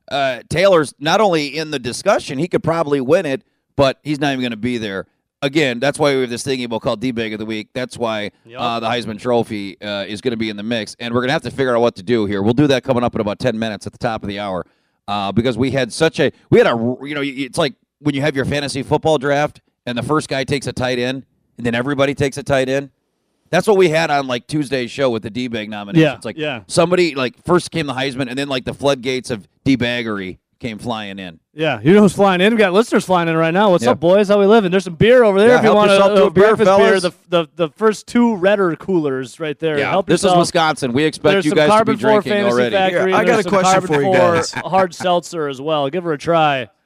uh, 0.09 0.41
Taylor's 0.49 0.93
not 0.99 1.19
only 1.19 1.57
in 1.57 1.71
the 1.71 1.79
discussion, 1.79 2.37
he 2.37 2.47
could 2.47 2.63
probably 2.63 3.01
win 3.01 3.25
it, 3.25 3.43
but 3.75 3.99
he's 4.03 4.19
not 4.19 4.31
even 4.31 4.41
going 4.41 4.51
to 4.51 4.57
be 4.57 4.77
there. 4.77 5.07
Again, 5.43 5.79
that's 5.79 5.99
why 5.99 6.15
we 6.15 6.21
have 6.21 6.29
this 6.31 6.43
thing 6.43 6.61
able 6.61 6.79
called 6.79 6.99
D-Bag 6.99 7.31
of 7.33 7.39
the 7.39 7.45
Week. 7.45 7.69
That's 7.73 7.95
why 7.95 8.31
uh, 8.57 8.79
the 8.79 8.87
Heisman 8.87 9.19
Trophy 9.19 9.79
uh, 9.79 10.05
is 10.07 10.19
going 10.19 10.31
to 10.31 10.37
be 10.37 10.49
in 10.49 10.57
the 10.57 10.63
mix, 10.63 10.95
and 10.99 11.13
we're 11.13 11.21
going 11.21 11.29
to 11.29 11.33
have 11.33 11.43
to 11.43 11.51
figure 11.51 11.75
out 11.75 11.81
what 11.81 11.95
to 11.97 12.03
do 12.03 12.25
here. 12.25 12.41
We'll 12.41 12.55
do 12.55 12.65
that 12.67 12.83
coming 12.83 13.03
up 13.03 13.13
in 13.13 13.21
about 13.21 13.37
ten 13.37 13.59
minutes 13.59 13.85
at 13.85 13.91
the 13.93 13.99
top 13.99 14.23
of 14.23 14.29
the 14.29 14.39
hour, 14.39 14.65
uh, 15.07 15.31
because 15.31 15.55
we 15.55 15.69
had 15.71 15.93
such 15.93 16.19
a 16.19 16.31
we 16.49 16.57
had 16.57 16.65
a 16.65 16.95
you 17.03 17.13
know 17.13 17.21
it's 17.23 17.57
like 17.57 17.75
when 17.99 18.15
you 18.15 18.21
have 18.21 18.35
your 18.35 18.45
fantasy 18.45 18.81
football 18.81 19.19
draft 19.19 19.61
and 19.85 19.95
the 19.97 20.03
first 20.03 20.27
guy 20.27 20.43
takes 20.43 20.65
a 20.65 20.73
tight 20.73 20.97
end, 20.97 21.23
and 21.57 21.65
then 21.65 21.75
everybody 21.75 22.15
takes 22.15 22.37
a 22.37 22.43
tight 22.43 22.67
end. 22.67 22.89
That's 23.51 23.67
what 23.67 23.77
we 23.77 23.89
had 23.89 24.09
on 24.09 24.25
like 24.25 24.47
Tuesday's 24.47 24.91
show 24.91 25.09
with 25.09 25.23
the 25.23 25.29
D-Bag 25.29 25.69
nominations. 25.69 26.03
Yeah, 26.03 26.15
It's 26.15 26.25
like 26.25 26.37
yeah. 26.37 26.63
somebody 26.67 27.15
like 27.15 27.41
first 27.45 27.71
came 27.71 27.85
the 27.85 27.93
Heisman, 27.93 28.27
and 28.27 28.37
then 28.37 28.49
like 28.49 28.65
the 28.65 28.73
floodgates 28.73 29.29
of 29.29 29.47
D-Baggery 29.63 30.39
came 30.59 30.77
flying 30.79 31.19
in. 31.19 31.39
Yeah, 31.53 31.79
you 31.81 31.93
know 31.93 32.01
who's 32.01 32.13
flying 32.13 32.41
in? 32.41 32.53
We 32.53 32.59
got 32.59 32.73
listeners 32.73 33.05
flying 33.05 33.27
in 33.29 33.35
right 33.35 33.53
now. 33.53 33.71
What's 33.71 33.83
Yeah. 33.83 33.91
up, 33.91 33.99
boys? 33.99 34.27
How 34.29 34.39
we 34.39 34.45
living? 34.45 34.71
There's 34.71 34.83
some 34.83 34.95
beer 34.95 35.23
over 35.23 35.39
there 35.39 35.49
Yeah, 35.49 35.55
if 35.57 35.61
you 35.61 35.65
help 35.67 35.75
want 35.77 35.91
yourself 35.91 36.15
to 36.15 36.23
a, 36.23 36.27
a 36.27 36.29
beer, 36.31 36.43
breakfast 36.55 36.67
fellas. 36.67 36.89
beer. 36.89 36.99
The, 36.99 37.13
the 37.29 37.49
the 37.67 37.69
first 37.69 38.07
two 38.07 38.35
redder 38.35 38.75
coolers 38.75 39.39
right 39.39 39.57
there. 39.59 39.77
Help 39.79 40.07
this 40.07 40.23
is. 40.23 40.35
Wisconsin. 40.35 40.93
We 40.93 41.03
expect 41.03 41.31
There's 41.33 41.45
you 41.45 41.53
guys 41.55 41.69
to 41.79 41.85
be 41.85 41.95
drinking 41.95 42.33
already. 42.33 42.75
Factory. 42.75 43.11
Here, 43.11 43.19
I 43.19 43.23
got 43.25 43.39
a 43.39 43.43
some 43.43 43.51
question 43.51 43.81
for 43.81 44.01
you 44.01 44.13
guys. 44.13 44.51
hard 44.51 44.93
seltzer 44.93 45.47
as 45.47 45.59
well. 45.61 45.89
Give 45.89 46.03
her 46.03 46.13
a 46.13 46.17
try. 46.17 46.69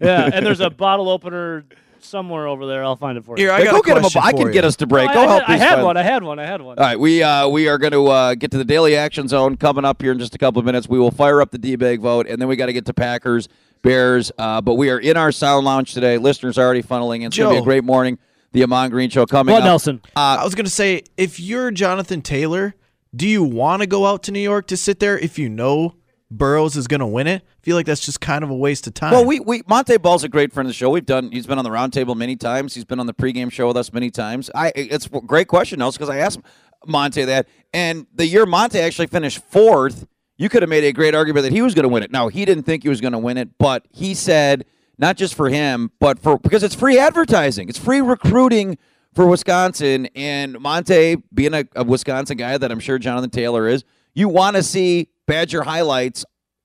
Yeah, 0.00 0.30
and 0.32 0.46
there's 0.46 0.60
a 0.60 0.70
bottle 0.70 1.10
opener 1.10 1.66
somewhere 2.04 2.46
over 2.46 2.66
there. 2.66 2.84
I'll 2.84 2.96
find 2.96 3.16
it 3.18 3.24
for 3.24 3.36
you. 3.36 3.44
Here, 3.44 3.52
I 3.52 3.64
got 3.64 3.72
go 3.72 3.78
a 3.80 3.82
get 3.82 3.96
him 3.96 3.98
a. 3.98 4.00
question 4.02 4.22
I 4.24 4.32
can 4.32 4.46
you. 4.48 4.52
get 4.52 4.64
us 4.64 4.76
to 4.76 4.86
break. 4.86 5.10
I, 5.10 5.14
go 5.14 5.20
I 5.20 5.26
help 5.26 5.42
had, 5.44 5.54
I 5.54 5.64
had 5.64 5.82
one. 5.82 5.96
I 5.96 6.02
had 6.02 6.22
one. 6.22 6.38
I 6.38 6.46
had 6.46 6.62
one. 6.62 6.78
All 6.78 6.84
right, 6.84 6.98
we 6.98 7.22
uh, 7.22 7.48
we 7.48 7.68
are 7.68 7.78
going 7.78 7.92
to 7.92 8.06
uh, 8.08 8.34
get 8.34 8.50
to 8.52 8.58
the 8.58 8.64
daily 8.64 8.96
action 8.96 9.28
zone 9.28 9.56
coming 9.56 9.84
up 9.84 10.02
here 10.02 10.12
in 10.12 10.18
just 10.18 10.34
a 10.34 10.38
couple 10.38 10.58
of 10.60 10.66
minutes. 10.66 10.88
We 10.88 10.98
will 10.98 11.10
fire 11.10 11.40
up 11.40 11.50
the 11.50 11.58
D-Bag 11.58 12.00
vote, 12.00 12.26
and 12.28 12.40
then 12.40 12.48
we 12.48 12.56
got 12.56 12.66
to 12.66 12.72
get 12.72 12.86
to 12.86 12.94
Packers, 12.94 13.48
Bears. 13.82 14.32
Uh, 14.38 14.60
but 14.60 14.74
we 14.74 14.90
are 14.90 14.98
in 14.98 15.16
our 15.16 15.32
sound 15.32 15.64
lounge 15.64 15.94
today. 15.94 16.18
Listeners 16.18 16.58
are 16.58 16.64
already 16.64 16.82
funneling 16.82 17.20
in. 17.20 17.26
It's 17.26 17.36
going 17.38 17.50
to 17.50 17.54
be 17.56 17.62
a 17.62 17.64
great 17.64 17.84
morning. 17.84 18.18
The 18.52 18.62
Ahman 18.64 18.90
Green 18.90 19.08
Show 19.08 19.24
coming 19.24 19.54
What, 19.54 19.62
up. 19.62 19.66
Nelson? 19.66 20.02
I 20.14 20.44
was 20.44 20.54
gonna 20.54 20.68
say, 20.68 21.04
if 21.16 21.40
you're 21.40 21.70
Jonathan 21.70 22.20
Taylor, 22.20 22.74
do 23.16 23.26
you 23.26 23.42
want 23.42 23.80
to 23.80 23.86
go 23.86 24.04
out 24.04 24.22
to 24.24 24.32
New 24.32 24.40
York 24.40 24.66
to 24.66 24.76
sit 24.76 25.00
there 25.00 25.18
if 25.18 25.38
you 25.38 25.48
know 25.48 25.94
Burrows 26.32 26.76
is 26.76 26.86
gonna 26.86 27.06
win 27.06 27.26
it? 27.26 27.42
I 27.42 27.60
feel 27.62 27.76
like 27.76 27.86
that's 27.86 28.04
just 28.04 28.20
kind 28.20 28.42
of 28.42 28.50
a 28.50 28.54
waste 28.54 28.86
of 28.86 28.94
time. 28.94 29.12
Well, 29.12 29.24
we, 29.24 29.40
we 29.40 29.62
Montee 29.68 29.98
Ball's 29.98 30.24
a 30.24 30.28
great 30.28 30.52
friend 30.52 30.66
of 30.66 30.70
the 30.70 30.74
show. 30.74 30.90
We've 30.90 31.06
done. 31.06 31.30
He's 31.30 31.46
been 31.46 31.58
on 31.58 31.64
the 31.64 31.70
roundtable 31.70 32.16
many 32.16 32.36
times. 32.36 32.74
He's 32.74 32.84
been 32.84 33.00
on 33.00 33.06
the 33.06 33.14
pregame 33.14 33.50
show 33.52 33.68
with 33.68 33.76
us 33.76 33.92
many 33.92 34.10
times. 34.10 34.50
I 34.54 34.72
it's 34.74 35.06
a 35.06 35.20
great 35.20 35.48
question, 35.48 35.78
Nelson, 35.78 35.98
because 35.98 36.14
I 36.14 36.18
asked 36.18 36.40
Montee 36.86 37.24
that, 37.26 37.46
and 37.72 38.06
the 38.14 38.26
year 38.26 38.46
Montee 38.46 38.80
actually 38.80 39.06
finished 39.06 39.38
fourth, 39.50 40.06
you 40.36 40.48
could 40.48 40.62
have 40.62 40.68
made 40.68 40.84
a 40.84 40.92
great 40.92 41.14
argument 41.14 41.44
that 41.44 41.52
he 41.52 41.62
was 41.62 41.74
going 41.74 41.84
to 41.84 41.88
win 41.88 42.02
it. 42.02 42.10
Now 42.10 42.28
he 42.28 42.44
didn't 42.44 42.64
think 42.64 42.82
he 42.82 42.88
was 42.88 43.00
going 43.00 43.12
to 43.12 43.18
win 43.18 43.36
it, 43.36 43.58
but 43.58 43.86
he 43.90 44.14
said 44.14 44.64
not 44.98 45.16
just 45.16 45.34
for 45.34 45.48
him, 45.48 45.90
but 46.00 46.18
for 46.18 46.38
because 46.38 46.62
it's 46.62 46.74
free 46.74 46.98
advertising, 46.98 47.68
it's 47.68 47.78
free 47.78 48.00
recruiting 48.00 48.78
for 49.14 49.26
Wisconsin, 49.26 50.08
and 50.14 50.58
Montee 50.58 51.16
being 51.34 51.52
a, 51.54 51.64
a 51.76 51.84
Wisconsin 51.84 52.36
guy 52.38 52.56
that 52.56 52.72
I'm 52.72 52.80
sure 52.80 52.98
Jonathan 52.98 53.30
Taylor 53.30 53.68
is, 53.68 53.84
you 54.14 54.28
want 54.28 54.56
to 54.56 54.62
see 54.62 55.08
Badger 55.26 55.62
highlights 55.62 56.24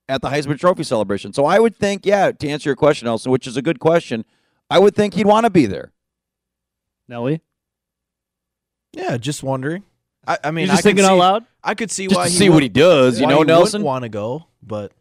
at 0.10 0.22
the 0.22 0.30
Heisman 0.30 0.60
Trophy 0.60 0.84
celebration. 0.84 1.34
So 1.34 1.46
I 1.46 1.60
would 1.60 1.76
think, 1.76 2.06
yeah, 2.06 2.32
to 2.32 2.48
answer 2.50 2.70
your 2.70 2.76
question, 2.76 3.08
Elson, 3.08 3.32
which 3.32 3.46
is 3.48 3.58
a 3.58 3.62
good 3.62 3.80
question, 3.80 4.26
I 4.70 4.80
would 4.80 4.96
think 4.96 5.14
he'd 5.14 5.26
want 5.26 5.46
to 5.46 5.50
be 5.50 5.66
there. 5.66 5.92
Nelly? 7.08 7.42
yeah, 8.94 9.18
just 9.18 9.44
wondering. 9.44 9.84
I, 10.26 10.38
I 10.46 10.52
mean, 10.52 10.64
You 10.64 10.68
just 10.72 10.80
I 10.80 10.82
could 10.82 10.84
thinking 10.90 11.06
see, 11.06 11.10
out 11.12 11.18
loud? 11.18 11.46
I 11.64 11.76
could 11.76 11.92
see 11.92 12.08
Just 12.08 12.16
why 12.18 12.26
to 12.26 12.30
he 12.32 12.38
see 12.38 12.50
what 12.50 12.64
he 12.64 12.70
does, 12.70 13.20
you 13.20 13.28
know, 13.28 13.40
he 13.40 13.44
Nelson. 13.46 13.82
want 13.84 14.04
to 14.04 14.10
go, 14.10 14.46
but 14.64 14.92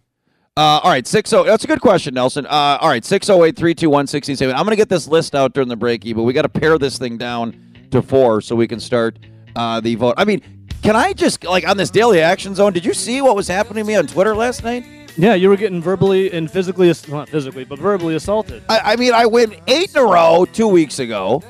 Uh, 0.57 0.81
all 0.83 0.91
right, 0.91 1.07
six 1.07 1.33
oh. 1.33 1.45
That's 1.45 1.65
a 1.65 1.67
good 1.67 1.81
question, 1.81 2.15
Nelson. 2.15 2.47
Uh, 2.47 2.79
all 2.81 2.89
right, 2.89 3.05
six 3.05 3.29
oh 3.29 3.43
eight 3.45 3.57
three 3.57 3.75
two 3.75 3.91
one 3.91 4.07
sixteen 4.07 4.37
seven. 4.37 4.55
I'm 4.55 4.63
going 4.65 4.71
to 4.73 4.77
get 4.77 4.89
this 4.89 5.09
list 5.09 5.35
out 5.35 5.53
during 5.53 5.69
the 5.69 5.77
break, 5.77 6.03
but 6.15 6.23
we 6.23 6.33
got 6.33 6.43
to 6.43 6.49
pare 6.49 6.79
this 6.79 6.99
thing 6.99 7.17
down 7.17 7.57
to 7.91 8.03
four 8.03 8.41
so 8.41 8.55
we 8.57 8.69
can 8.69 8.79
start 8.81 9.19
uh, 9.57 9.81
the 9.81 9.95
vote. 9.97 10.15
I 10.17 10.25
mean, 10.25 10.41
can 10.83 10.95
I 10.95 11.13
just 11.13 11.43
like 11.45 11.67
on 11.67 11.77
this 11.77 11.91
daily 11.91 12.21
action 12.21 12.55
zone? 12.55 12.73
Did 12.73 12.85
you 12.85 12.95
see 12.95 13.21
what 13.23 13.35
was 13.35 13.49
happening 13.49 13.83
to 13.83 13.89
me 13.89 13.97
on 13.97 14.07
Twitter 14.07 14.37
last 14.37 14.63
night? 14.63 14.85
Yeah, 15.19 15.35
you 15.35 15.49
were 15.49 15.57
getting 15.57 15.81
verbally 15.81 16.31
and 16.31 16.51
physically, 16.51 16.91
ass- 16.91 17.09
not 17.09 17.29
physically, 17.31 17.65
but 17.65 17.79
verbally 17.79 18.15
assaulted. 18.15 18.63
I, 18.69 18.93
I 18.93 18.97
mean, 18.97 19.15
I 19.15 19.25
win 19.27 19.57
eight 19.67 19.91
in 19.91 19.97
a 19.97 20.05
row 20.05 20.45
two 20.53 20.69
weeks 20.69 20.99
ago. 20.99 21.43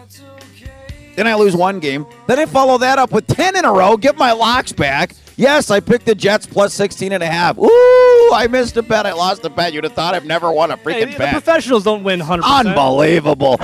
Then 1.16 1.26
I 1.26 1.34
lose 1.34 1.56
one 1.56 1.80
game. 1.80 2.06
Then 2.28 2.38
I 2.38 2.46
follow 2.46 2.78
that 2.78 2.98
up 2.98 3.10
with 3.10 3.26
10 3.26 3.56
in 3.56 3.64
a 3.64 3.72
row, 3.72 3.96
get 3.96 4.16
my 4.16 4.32
locks 4.32 4.72
back. 4.72 5.12
Yes, 5.36 5.70
I 5.70 5.80
picked 5.80 6.06
the 6.06 6.14
Jets 6.14 6.46
plus 6.46 6.74
16 6.74 7.12
and 7.12 7.22
a 7.22 7.26
half. 7.26 7.58
Ooh, 7.58 8.30
I 8.32 8.46
missed 8.50 8.76
a 8.76 8.82
bet. 8.82 9.04
I 9.04 9.12
lost 9.12 9.44
a 9.44 9.50
bet. 9.50 9.72
You'd 9.72 9.84
have 9.84 9.92
thought 9.94 10.14
I've 10.14 10.24
never 10.24 10.50
won 10.52 10.70
a 10.70 10.76
Hey, 10.76 10.82
freaking 11.04 11.12
the 11.12 11.18
bet. 11.18 11.32
professionals 11.32 11.84
don't 11.84 12.04
win 12.04 12.20
100%. 12.20 12.42
Unbelievable. 12.42 13.58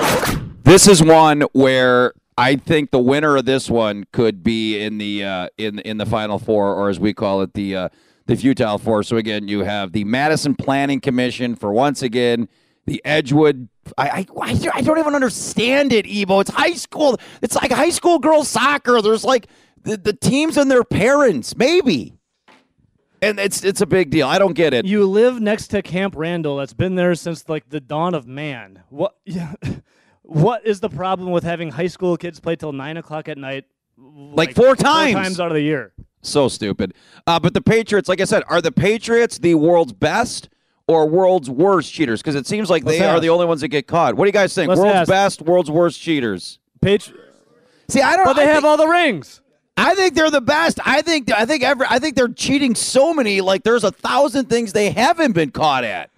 This 0.63 0.87
is 0.87 1.01
one 1.01 1.41
where 1.53 2.13
I 2.37 2.55
think 2.55 2.91
the 2.91 2.99
winner 2.99 3.35
of 3.37 3.45
this 3.45 3.69
one 3.69 4.05
could 4.11 4.43
be 4.43 4.79
in 4.79 4.97
the 4.97 5.23
uh, 5.23 5.47
in 5.57 5.79
in 5.79 5.97
the 5.97 6.05
final 6.05 6.39
four, 6.39 6.73
or 6.75 6.89
as 6.89 6.99
we 6.99 7.13
call 7.13 7.41
it, 7.41 7.53
the 7.53 7.75
uh, 7.75 7.89
the 8.25 8.35
futile 8.35 8.77
four. 8.77 9.03
So 9.03 9.17
again, 9.17 9.47
you 9.47 9.63
have 9.63 9.91
the 9.91 10.03
Madison 10.03 10.55
Planning 10.55 10.99
Commission 11.01 11.55
for 11.55 11.71
once 11.71 12.01
again 12.01 12.47
the 12.85 13.01
Edgewood. 13.05 13.69
I 13.97 14.25
I, 14.41 14.71
I 14.73 14.81
don't 14.81 14.97
even 14.99 15.13
understand 15.15 15.93
it, 15.93 16.05
Ebo. 16.07 16.39
It's 16.39 16.49
high 16.49 16.73
school. 16.73 17.19
It's 17.41 17.55
like 17.55 17.71
high 17.71 17.89
school 17.91 18.19
girls 18.19 18.47
soccer. 18.49 19.01
There's 19.01 19.23
like 19.23 19.47
the, 19.83 19.97
the 19.97 20.13
teams 20.13 20.57
and 20.57 20.71
their 20.71 20.83
parents, 20.83 21.55
maybe. 21.55 22.13
and 23.21 23.39
it's 23.39 23.63
it's 23.63 23.81
a 23.81 23.85
big 23.85 24.09
deal. 24.09 24.27
I 24.27 24.39
don't 24.39 24.53
get 24.53 24.73
it. 24.73 24.85
You 24.85 25.05
live 25.05 25.39
next 25.41 25.67
to 25.67 25.81
Camp 25.81 26.15
Randall. 26.17 26.57
That's 26.57 26.73
been 26.73 26.95
there 26.95 27.13
since 27.15 27.47
like 27.47 27.69
the 27.69 27.79
dawn 27.79 28.13
of 28.15 28.25
man. 28.27 28.83
What? 28.89 29.15
Yeah. 29.25 29.53
What 30.33 30.65
is 30.65 30.79
the 30.79 30.89
problem 30.89 31.31
with 31.31 31.43
having 31.43 31.69
high 31.71 31.87
school 31.87 32.17
kids 32.17 32.39
play 32.39 32.55
till 32.55 32.71
nine 32.73 32.97
o'clock 32.97 33.29
at 33.29 33.37
night? 33.37 33.65
Like 33.97 34.55
four 34.55 34.75
times. 34.75 35.13
times 35.13 35.39
out 35.39 35.47
of 35.47 35.53
the 35.53 35.61
year. 35.61 35.93
So 36.21 36.47
stupid. 36.47 36.93
Uh, 37.27 37.39
but 37.39 37.53
the 37.53 37.61
Patriots, 37.61 38.09
like 38.09 38.19
I 38.19 38.23
said, 38.25 38.43
are 38.47 38.61
the 38.61 38.71
Patriots 38.71 39.37
the 39.37 39.53
world's 39.55 39.93
best 39.93 40.49
or 40.87 41.07
world's 41.07 41.49
worst 41.49 41.93
cheaters? 41.93 42.21
Because 42.21 42.35
it 42.35 42.47
seems 42.47 42.69
like 42.69 42.83
Let's 42.83 42.97
they 42.97 43.05
are 43.05 43.19
the 43.19 43.29
only 43.29 43.45
ones 43.45 43.61
that 43.61 43.67
get 43.67 43.85
caught. 43.87 44.15
What 44.15 44.25
do 44.25 44.29
you 44.29 44.33
guys 44.33 44.55
think? 44.55 44.69
Let's 44.69 44.79
world's 44.79 44.95
ask. 44.95 45.09
best, 45.09 45.41
world's 45.43 45.69
worst 45.69 46.01
cheaters. 46.01 46.59
Patri- 46.81 47.13
See, 47.89 48.01
I 48.01 48.15
don't. 48.15 48.25
but 48.25 48.33
they 48.33 48.43
I 48.43 48.45
have 48.45 48.55
think, 48.55 48.65
all 48.65 48.77
the 48.77 48.87
rings. 48.87 49.41
I 49.77 49.93
think 49.95 50.15
they're 50.15 50.31
the 50.31 50.41
best. 50.41 50.79
I 50.83 51.01
think. 51.03 51.31
I 51.31 51.45
think 51.45 51.61
every. 51.63 51.85
I 51.89 51.99
think 51.99 52.15
they're 52.15 52.27
cheating 52.29 52.73
so 52.73 53.13
many. 53.13 53.41
Like 53.41 53.63
there's 53.63 53.83
a 53.83 53.91
thousand 53.91 54.49
things 54.49 54.73
they 54.73 54.89
haven't 54.89 55.33
been 55.33 55.51
caught 55.51 55.83
at. 55.83 56.09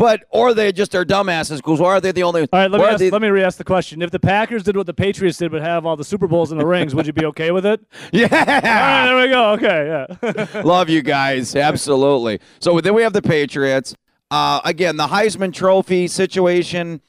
But 0.00 0.24
or 0.30 0.54
they 0.54 0.72
just 0.72 0.94
are 0.94 1.04
dumbasses. 1.04 1.58
Because 1.58 1.78
why 1.78 1.88
are 1.90 2.00
they 2.00 2.10
the 2.10 2.22
only? 2.22 2.40
All 2.40 2.48
right, 2.54 2.70
let 2.70 2.80
me 2.80 2.86
ask, 2.86 2.98
they- 3.00 3.10
let 3.10 3.20
me 3.20 3.28
re-ask 3.28 3.58
the 3.58 3.64
question. 3.64 4.00
If 4.00 4.10
the 4.10 4.18
Packers 4.18 4.62
did 4.62 4.74
what 4.74 4.86
the 4.86 4.94
Patriots 4.94 5.36
did, 5.36 5.52
but 5.52 5.60
have 5.60 5.84
all 5.84 5.94
the 5.94 6.04
Super 6.04 6.26
Bowls 6.26 6.52
and 6.52 6.58
the 6.58 6.64
rings, 6.64 6.94
would 6.94 7.06
you 7.06 7.12
be 7.12 7.26
okay 7.26 7.50
with 7.50 7.66
it? 7.66 7.82
Yeah. 8.10 8.28
All 8.30 8.38
right, 8.46 9.04
there 9.04 9.20
we 9.20 9.28
go. 9.28 9.50
Okay, 9.52 10.48
yeah. 10.54 10.62
Love 10.64 10.88
you 10.88 11.02
guys. 11.02 11.54
Absolutely. 11.54 12.40
So 12.60 12.80
then 12.80 12.94
we 12.94 13.02
have 13.02 13.12
the 13.12 13.20
Patriots. 13.20 13.94
Uh, 14.30 14.62
again, 14.64 14.96
the 14.96 15.06
Heisman 15.08 15.52
Trophy 15.52 16.08
situation. 16.08 17.02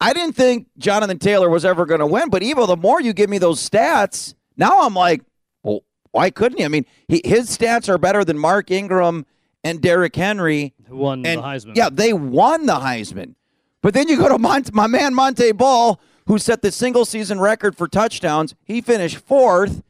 I 0.00 0.12
didn't 0.12 0.36
think 0.36 0.68
Jonathan 0.78 1.18
Taylor 1.18 1.50
was 1.50 1.64
ever 1.64 1.86
going 1.86 1.98
to 2.00 2.06
win, 2.06 2.30
but 2.30 2.44
Ebo, 2.44 2.66
the 2.66 2.76
more 2.76 3.00
you 3.00 3.12
give 3.12 3.28
me 3.28 3.38
those 3.38 3.68
stats, 3.68 4.34
now 4.56 4.82
I'm 4.82 4.94
like, 4.94 5.22
well, 5.64 5.80
why 6.12 6.30
couldn't 6.30 6.58
he? 6.58 6.64
I 6.64 6.68
mean, 6.68 6.86
he, 7.08 7.20
his 7.24 7.50
stats 7.50 7.88
are 7.88 7.98
better 7.98 8.24
than 8.24 8.38
Mark 8.38 8.70
Ingram 8.70 9.26
and 9.64 9.80
Derrick 9.80 10.14
Henry. 10.14 10.72
Who 10.88 10.96
won 10.96 11.24
And 11.26 11.40
the 11.40 11.44
Heisman? 11.44 11.76
yeah, 11.76 11.88
they 11.90 12.12
won 12.12 12.66
the 12.66 12.74
Heisman. 12.76 13.34
But 13.82 13.94
then 13.94 14.08
you 14.08 14.16
go 14.16 14.28
to 14.28 14.38
Mont- 14.38 14.72
my 14.74 14.86
man 14.86 15.14
Montee 15.14 15.52
Ball, 15.52 16.00
who 16.26 16.38
set 16.38 16.62
the 16.62 16.72
single 16.72 17.04
season 17.04 17.40
record 17.40 17.76
for 17.76 17.86
touchdowns. 17.88 18.54
He 18.64 18.80
finished 18.80 19.18
fourth. 19.18 19.82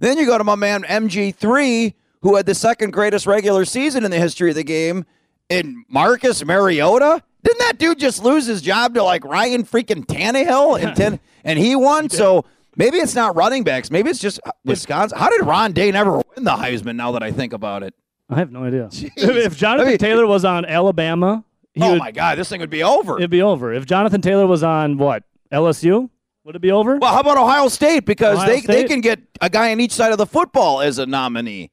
Then 0.00 0.18
you 0.18 0.26
go 0.26 0.36
to 0.36 0.44
my 0.44 0.56
man 0.56 0.82
MG3, 0.82 1.94
who 2.22 2.36
had 2.36 2.46
the 2.46 2.54
second 2.54 2.92
greatest 2.92 3.26
regular 3.26 3.64
season 3.64 4.04
in 4.04 4.10
the 4.10 4.18
history 4.18 4.50
of 4.50 4.56
the 4.56 4.64
game, 4.64 5.04
and 5.48 5.84
Marcus 5.88 6.44
Mariota. 6.44 7.22
Didn't 7.44 7.60
that 7.60 7.78
dude 7.78 7.98
just 8.00 8.22
lose 8.24 8.46
his 8.46 8.60
job 8.60 8.94
to 8.94 9.02
like 9.04 9.24
Ryan 9.24 9.62
freaking 9.64 10.04
Tannehill 10.04 10.82
and 10.82 10.96
ten, 10.96 11.20
and 11.44 11.58
he 11.58 11.76
won? 11.76 12.10
So 12.10 12.44
maybe 12.74 12.98
it's 12.98 13.14
not 13.14 13.36
running 13.36 13.62
backs. 13.62 13.90
Maybe 13.90 14.10
it's 14.10 14.18
just 14.18 14.40
Wisconsin. 14.64 15.16
How 15.18 15.30
did 15.30 15.46
Ron 15.46 15.72
Dayne 15.72 15.92
never 15.92 16.16
win 16.16 16.42
the 16.44 16.50
Heisman? 16.56 16.96
Now 16.96 17.12
that 17.12 17.22
I 17.22 17.30
think 17.30 17.52
about 17.52 17.82
it. 17.84 17.94
I 18.28 18.36
have 18.36 18.50
no 18.50 18.64
idea. 18.64 18.88
If, 18.92 19.16
if 19.16 19.56
Jonathan 19.56 19.86
I 19.86 19.90
mean- 19.90 19.98
Taylor 19.98 20.26
was 20.26 20.44
on 20.44 20.64
Alabama, 20.64 21.44
he 21.74 21.82
oh 21.82 21.92
would, 21.92 21.98
my 21.98 22.10
God, 22.10 22.38
this 22.38 22.48
thing 22.48 22.60
would 22.60 22.70
be 22.70 22.82
over. 22.82 23.16
it'd 23.18 23.30
be 23.30 23.42
over. 23.42 23.72
If 23.72 23.86
Jonathan 23.86 24.20
Taylor 24.22 24.46
was 24.46 24.62
on 24.62 24.96
what 24.96 25.24
LSU, 25.52 26.08
would 26.44 26.56
it 26.56 26.62
be 26.62 26.70
over? 26.70 26.96
Well, 26.96 27.12
how 27.12 27.20
about 27.20 27.36
Ohio 27.36 27.68
State? 27.68 28.06
Because 28.06 28.38
Ohio 28.38 28.56
they, 28.56 28.60
they 28.60 28.84
can 28.84 29.00
get 29.00 29.20
a 29.40 29.50
guy 29.50 29.72
on 29.72 29.80
each 29.80 29.92
side 29.92 30.12
of 30.12 30.18
the 30.18 30.26
football 30.26 30.80
as 30.80 30.98
a 30.98 31.04
nominee. 31.06 31.70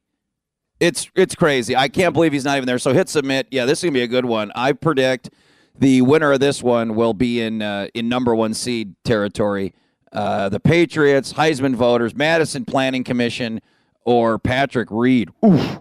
It's 0.80 1.10
it's 1.16 1.36
crazy. 1.36 1.76
I 1.76 1.88
can't 1.88 2.14
believe 2.14 2.34
he's 2.34 2.44
not 2.44 2.58
even 2.58 2.68
there. 2.68 2.80
So 2.80 2.94
hit 2.94 3.08
submit. 3.08 3.48
Yeah, 3.52 3.66
this 3.66 3.80
is 3.80 3.84
gonna 3.86 3.94
be 3.94 4.02
a 4.02 4.08
good 4.08 4.26
one. 4.26 4.52
I 4.56 4.74
predict 4.74 5.30
the 5.78 6.02
winner 6.02 6.34
of 6.34 6.40
this 6.40 6.62
one 6.62 6.96
will 6.96 7.14
be 7.14 7.40
in 7.40 7.62
uh, 7.62 7.88
in 7.94 8.10
number 8.10 8.36
one 8.36 8.54
seed 8.54 8.96
territory. 9.04 9.74
Uh, 10.12 10.50
the 10.50 10.60
Patriots, 10.60 11.34
Heisman 11.34 11.76
voters, 11.76 12.14
Madison 12.14 12.66
Planning 12.66 13.04
Commission, 13.04 13.62
or 14.06 14.38
Patrick 14.38 14.90
Reed. 14.92 15.30
Oof, 15.46 15.80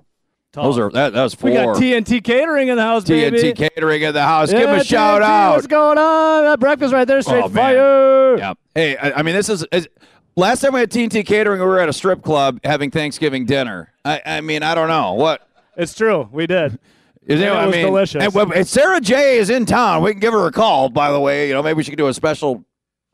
Tough. 0.52 0.64
those 0.64 0.78
are 0.78 0.90
that, 0.90 1.14
that 1.14 1.23
was 1.23 1.35
four. 1.35 1.49
we 1.49 1.56
got 1.56 1.76
TNT 1.76 2.23
Catering 2.23 2.68
in 2.68 2.76
the 2.76 2.82
house, 2.82 3.04
baby. 3.04 3.38
TNT 3.38 3.56
catering 3.56 4.02
in 4.02 4.12
the 4.12 4.23
house. 4.23 4.50
Give 4.50 4.61
Yeah, 4.61 4.76
a 4.76 4.85
shout 4.85 5.23
out. 5.23 5.54
What's 5.54 5.66
going 5.66 5.97
on? 5.97 6.44
That 6.44 6.61
breakfast 6.61 6.92
right 6.92 7.06
there, 7.06 7.23
straight 7.23 7.44
Oh, 7.44 7.49
fire. 7.49 8.37
Yeah. 8.37 8.52
Hey, 8.75 8.97
I, 8.99 9.21
I 9.21 9.23
mean, 9.23 9.35
this 9.35 9.49
is, 9.49 9.64
is 9.73 9.88
last 10.37 10.61
time 10.61 10.75
we 10.75 10.80
had 10.80 10.90
TNT 10.90 11.25
catering. 11.25 11.61
We 11.61 11.66
were 11.66 11.80
at 11.80 11.88
a 11.88 11.92
strip 11.92 12.23
club 12.23 12.61
having 12.64 12.90
Thanksgiving 12.90 13.47
dinner. 13.47 13.94
I, 14.04 14.21
I 14.26 14.40
mean, 14.42 14.62
I 14.62 14.75
don't 14.75 14.88
know 14.88 15.14
what. 15.14 15.49
It's 15.76 15.94
true. 15.94 16.28
We 16.30 16.47
did. 16.47 16.78
Is 17.25 17.40
And 17.40 17.50
it 17.50 17.52
I 17.52 17.71
mean, 17.71 17.87
delicious. 17.87 18.23
And, 18.23 18.52
if 18.52 18.66
Sarah 18.66 19.00
J 19.00 19.38
is 19.38 19.49
in 19.49 19.64
town. 19.64 20.02
We 20.02 20.11
can 20.11 20.18
give 20.18 20.32
her 20.32 20.49
a 20.49 20.50
call. 20.50 20.88
By 20.88 21.12
the 21.12 21.21
way, 21.21 21.47
you 21.47 21.54
know, 21.54 21.62
maybe 21.62 21.76
we 21.76 21.85
should 21.85 21.97
do 21.97 22.09
a 22.09 22.14
special 22.14 22.64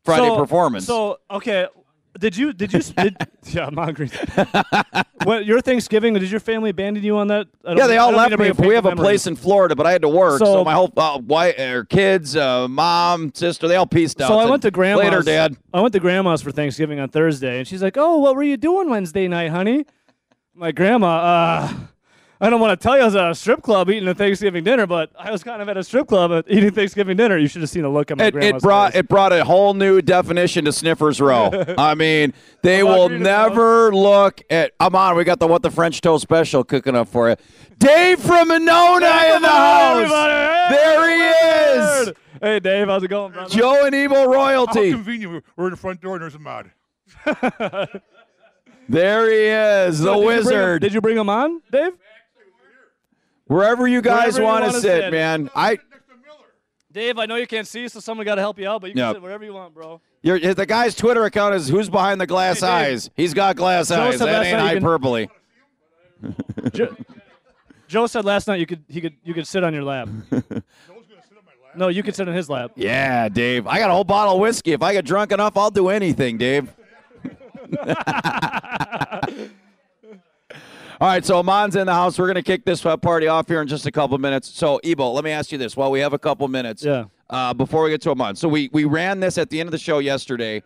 Friday 0.03 0.29
so, 0.29 0.37
performance. 0.37 0.87
So 0.87 1.19
okay, 1.31 1.67
did 2.19 2.37
you 2.37 2.53
did 2.53 2.73
you 2.73 2.81
did, 2.81 3.17
yeah? 3.45 3.67
I'm 3.67 3.77
hungry. 3.77 4.11
what 5.25 5.47
your 5.47 5.61
Thanksgiving? 5.61 6.15
Did 6.15 6.31
your 6.31 6.41
family 6.41 6.71
abandon 6.71 7.03
you 7.05 7.17
on 7.17 7.29
that? 7.29 7.47
Yeah, 7.65 7.87
they 7.87 7.99
all 7.99 8.13
left 8.13 8.39
me. 8.39 8.51
We 8.51 8.75
have 8.75 8.87
a 8.87 8.97
place 8.97 9.27
in 9.27 9.37
Florida, 9.37 9.77
but 9.77 9.87
I 9.87 9.93
had 9.93 10.03
to 10.03 10.09
work, 10.09 10.39
so, 10.39 10.45
So- 10.45 10.65
my 10.65 10.75
whole 10.75 10.93
uh, 10.97 11.19
wife, 11.25 11.59
or 11.59 11.85
kids, 11.85 12.37
uh, 12.37 12.69
mom, 12.69 13.33
sister, 13.35 13.69
they 13.69 13.77
all 13.77 13.87
pieced 13.87 14.21
out. 14.21 14.29
So 14.29 14.39
I 14.39 14.45
went 14.47 14.63
to 14.63 14.71
grandma's. 14.71 15.05
later, 15.05 15.23
Dad. 15.23 15.57
I 15.73 15.81
went 15.81 15.93
to 15.95 16.01
grandma's 16.01 16.43
for 16.43 16.51
Thanksgiving 16.51 17.01
on 17.01 17.09
Thursday, 17.09 17.59
and 17.59 17.67
she's 17.69 17.83
like, 17.83 17.97
"Oh, 17.97 18.19
what 18.19 18.35
were 18.37 18.43
you 18.43 18.57
doing 18.57 18.91
Wednesday 18.91 19.29
night, 19.29 19.51
honey?" 19.51 19.85
My 20.55 20.73
grandma, 20.73 21.17
uh, 21.19 21.73
I 22.41 22.51
don't 22.51 22.61
want 22.61 22.79
to 22.79 22.83
tell 22.83 22.97
you 22.97 23.03
I 23.03 23.07
was 23.07 23.17
at 23.17 23.31
a 23.31 23.35
strip 23.35 23.63
club 23.63 23.91
eating 23.91 24.09
a 24.09 24.15
Thanksgiving 24.15 24.63
dinner, 24.63 24.87
but 24.87 25.11
I 25.19 25.33
was 25.33 25.43
kind 25.43 25.61
of 25.61 25.69
at 25.69 25.77
a 25.77 25.83
strip 25.83 26.07
club 26.07 26.31
at 26.31 26.45
eating 26.49 26.71
Thanksgiving 26.71 27.17
dinner. 27.17 27.37
You 27.37 27.49
should 27.49 27.63
have 27.63 27.71
seen 27.71 27.83
the 27.83 27.89
look 27.89 28.13
on 28.13 28.19
my 28.19 28.27
It, 28.27 28.31
grandma's 28.33 28.63
it 28.63 28.65
brought 28.65 28.93
face. 28.93 29.01
it 29.01 29.09
brought 29.09 29.33
a 29.33 29.45
whole 29.45 29.75
new 29.75 30.01
definition 30.01 30.65
to 30.67 30.73
Sniffers 30.73 31.21
Row. 31.21 31.51
I 31.79 31.97
mean, 31.97 32.33
they 32.63 32.85
will 32.85 33.03
hungry 33.09 33.19
to 33.19 33.25
never 33.25 33.93
look 33.93 34.41
at. 34.51 34.71
I'm 34.79 34.95
on. 34.95 35.17
We 35.17 35.25
got 35.25 35.41
the 35.41 35.49
what 35.49 35.63
the 35.63 35.71
French 35.73 36.01
toast 36.01 36.23
special 36.23 36.63
cooking 36.63 36.95
up 36.95 37.09
for 37.09 37.29
you. 37.29 37.37
Dave 37.79 38.21
from 38.21 38.49
Monona 38.49 39.35
in 39.35 39.43
the 39.43 39.49
house. 39.49 40.09
Hey, 40.09 40.67
There 40.71 41.11
he 41.11 42.09
is. 42.11 42.13
Hey, 42.41 42.61
Dave, 42.61 42.87
how's 42.87 43.03
it 43.03 43.09
going, 43.09 43.33
brother? 43.33 43.51
Joe 43.53 43.85
and 43.85 43.93
Evil 43.97 44.27
Royalty. 44.29 44.33
How 44.33 44.45
royalty. 44.45 44.91
convenient. 44.93 45.33
We're- 45.33 45.43
We're 45.57 45.65
in 45.67 45.71
the 45.73 45.77
front 45.77 46.01
door 46.01 46.15
and 46.15 46.23
there's 46.23 46.37
a 46.37 46.39
mod. 46.39 46.71
There 48.91 49.29
he 49.31 49.89
is, 49.89 49.99
the 49.99 50.15
Did 50.15 50.21
you 50.21 50.25
bring 50.25 50.37
him- 50.39 50.45
wizard. 50.45 50.81
did 50.83 50.95
you 50.95 51.01
bring 51.03 51.19
him 51.19 51.29
on, 51.29 51.61
Dave? 51.71 51.93
Wherever 53.49 53.87
you 53.89 54.01
guys 54.01 54.39
want 54.41 54.65
to 54.65 54.73
sit, 54.73 54.83
sit. 54.83 55.11
man. 55.11 55.51
I 55.55 55.71
Next 55.71 55.83
to 55.85 56.15
Miller. 56.25 56.47
Dave, 56.93 57.19
I 57.19 57.27
know 57.27 57.35
you 57.37 57.47
can't 57.47 57.67
see, 57.67 57.89
so 57.89 57.99
someone 58.01 58.25
got 58.25 58.37
to 58.37 58.41
help 58.41 58.59
you 58.59 58.69
out, 58.69 58.81
but 58.81 58.89
you 58.89 58.95
can 58.95 58.99
Yep. 59.07 59.17
sit 59.17 59.23
wherever 59.23 59.45
you 59.45 59.53
want, 59.55 59.75
bro. 59.75 60.01
you're, 60.23 60.39
the 60.55 60.67
guy's 60.67 60.95
Twitter 60.95 61.25
account 61.25 61.55
is 61.55 61.69
who's 61.69 61.89
behind 61.91 62.21
the 62.21 62.27
glass 62.27 62.61
Hey, 62.61 62.67
eyes. 62.69 63.11
He's 63.17 63.35
got 63.35 63.57
glass 63.57 63.89
Joe 63.89 63.97
eyes. 64.03 64.19
said 64.19 64.27
That 64.29 64.45
ain't 64.47 64.57
night 64.59 64.75
you 64.75 64.81
can- 64.81 64.83
hyperbole. 64.83 65.29
Joe, 66.73 66.97
Joe 67.87 68.07
said 68.07 68.25
last 68.25 68.49
night 68.49 68.61
you 68.61 68.67
could 68.67 68.85
he 68.89 69.01
could 69.01 69.15
you 69.25 69.33
could 69.33 69.47
sit 69.47 69.63
on 69.65 69.73
your 69.73 69.85
lap. 69.85 70.09
Joe's 70.31 70.43
gonna 70.43 70.53
sit 70.53 71.39
on 71.39 71.45
my 71.45 71.53
lap. 71.65 71.77
No, 71.77 71.89
you 71.89 72.03
could 72.03 72.15
sit 72.17 72.29
on 72.29 72.35
his 72.35 72.51
lap. 72.51 72.73
Yeah, 72.75 73.29
Dave. 73.29 73.67
I 73.67 73.79
got 73.79 73.89
a 73.91 73.95
whole 73.95 74.05
bottle 74.05 74.35
of 74.35 74.41
whiskey. 74.41 74.73
If 74.73 74.83
I 74.83 74.93
get 74.93 75.05
drunk 75.07 75.33
enough, 75.33 75.57
I'll 75.57 75.71
do 75.71 75.89
anything, 75.89 76.37
Dave. 76.37 76.71
All 81.01 81.07
right, 81.07 81.25
so 81.25 81.39
Ahman's 81.39 81.77
in 81.77 81.87
the 81.87 81.95
house. 81.95 82.19
We're 82.19 82.27
going 82.27 82.35
to 82.37 82.43
kick 82.43 82.65
this 82.65 82.85
uh, 82.85 82.97
party 82.97 83.29
off 83.29 83.47
here 83.47 83.63
in 83.63 83.69
just 83.69 83.87
a 83.87 83.93
couple 83.93 84.19
minutes. 84.19 84.49
So, 84.49 84.81
Ebo, 84.83 85.13
let 85.13 85.23
me 85.23 85.31
ask 85.31 85.53
you 85.53 85.59
this 85.59 85.77
while 85.77 85.93
we 85.93 86.01
have 86.01 86.13
a 86.13 86.19
couple 86.19 86.49
minutes 86.49 86.83
Yeah. 86.83 87.05
uh, 87.31 87.55
before 87.55 87.85
we 87.85 87.91
get 87.91 88.01
to 88.03 88.11
Ahman. 88.11 88.35
So, 88.35 88.49
we, 88.49 88.69
we 88.73 88.85
ran 88.85 89.21
this 89.21 89.39
at 89.39 89.49
the 89.49 89.61
end 89.61 89.69
of 89.69 89.71
the 89.71 89.79
show 89.79 90.01
yesterday. 90.01 90.61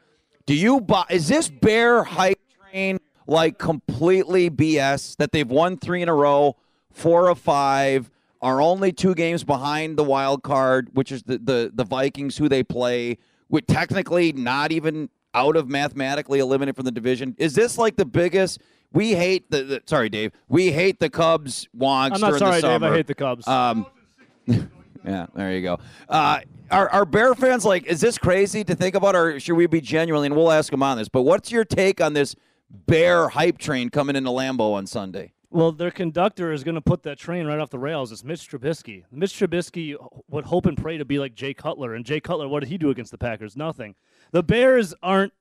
Do 0.47 0.55
you 0.55 0.81
buy, 0.81 1.05
is 1.11 1.29
this 1.29 1.51
bear 1.51 2.03
hype 2.03 2.41
train 2.71 2.99
like 3.27 3.59
completely 3.59 4.49
BS 4.49 5.17
that 5.19 5.33
they've 5.33 5.49
won 5.49 5.77
three 5.77 6.01
in 6.01 6.09
a 6.09 6.15
row, 6.15 6.57
four 6.91 7.29
of 7.29 7.39
five, 7.39 8.11
are 8.41 8.63
only 8.63 8.91
two 8.91 9.15
games 9.15 9.45
behind 9.45 9.99
the 9.99 10.03
wild 10.03 10.43
card, 10.43 10.89
which 10.95 11.13
is 11.13 11.23
the, 11.25 11.37
the, 11.39 11.71
the 11.75 11.85
Vikings 11.85 12.39
who 12.39 12.49
they 12.49 12.63
play, 12.63 13.19
with 13.51 13.67
technically 13.67 14.33
not 14.33 14.73
even 14.73 15.11
out 15.35 15.57
of 15.57 15.69
mathematically 15.69 16.39
eliminated 16.39 16.75
from 16.75 16.87
the 16.87 16.91
division? 16.91 17.35
Is 17.39 17.55
this 17.55 17.77
like 17.77 17.97
the 17.97 18.07
biggest? 18.07 18.61
We 18.93 19.15
hate 19.15 19.51
the, 19.51 19.63
the 19.63 19.83
sorry, 19.87 20.09
Dave. 20.09 20.33
We 20.49 20.73
hate 20.73 21.01
the 21.01 21.11
Cubs 21.11 21.69
wonks 21.77 22.15
I'm 22.15 22.21
not 22.21 22.39
sorry, 22.39 22.61
Dave. 22.61 22.83
I 22.83 22.95
hate 22.95 23.07
the 23.07 23.15
Cubs. 23.15 23.47
Um, 23.49 23.87
yeah, 24.47 25.27
there 25.35 25.53
you 25.53 25.63
go. 25.63 25.79
Uh, 26.09 26.41
are, 26.71 26.89
are 26.89 27.05
Bear 27.05 27.35
fans 27.35 27.65
like, 27.65 27.87
is 27.87 28.01
this 28.01 28.19
crazy 28.19 28.65
to 28.65 28.75
think 28.75 28.95
about, 28.95 29.15
or 29.15 29.39
should 29.41 29.55
we 29.55 29.67
be 29.67 29.81
genuinely? 29.81 30.27
And 30.27 30.37
we'll 30.37 30.53
ask 30.53 30.71
them 30.71 30.83
on 30.83 30.99
this. 30.99 31.09
But 31.09 31.23
what's 31.23 31.51
your 31.51 31.65
take 31.65 32.01
on 32.01 32.13
this 32.13 32.35
Bear 32.71 33.29
hype 33.29 33.59
train 33.59 33.91
coming 33.91 34.17
into 34.17 34.31
Lambeau 34.31 34.73
on 34.73 34.87
Sunday? 34.87 35.33
well, 35.53 35.71
their 35.71 35.91
conductor 35.91 36.51
is 36.51 36.65
going 36.65 36.75
to 36.75 36.81
put 36.81 37.03
that 37.03 37.19
train 37.19 37.47
right 37.47 37.59
off 37.59 37.71
the 37.71 37.79
rails. 37.79 38.11
It's 38.11 38.25
Mitch 38.25 38.49
Trubisky. 38.49 39.05
Mitch 39.11 39.35
Trubisky 39.35 39.95
would 40.29 40.47
hope 40.47 40.67
and 40.67 40.77
pray 40.77 40.97
to 40.97 41.05
be 41.05 41.19
like 41.19 41.35
Jay 41.35 41.53
Cutler, 41.53 41.95
and 41.95 42.05
Jay 42.05 42.21
Cutler, 42.21 42.49
what 42.49 42.61
did 42.61 42.71
he 42.71 42.79
do 42.79 42.91
against 42.91 43.11
the 43.11 43.19
Packers? 43.19 43.57
Nothing. 43.57 43.95
The 44.31 44.43
Bears 44.43 44.95
aren't 45.03 45.35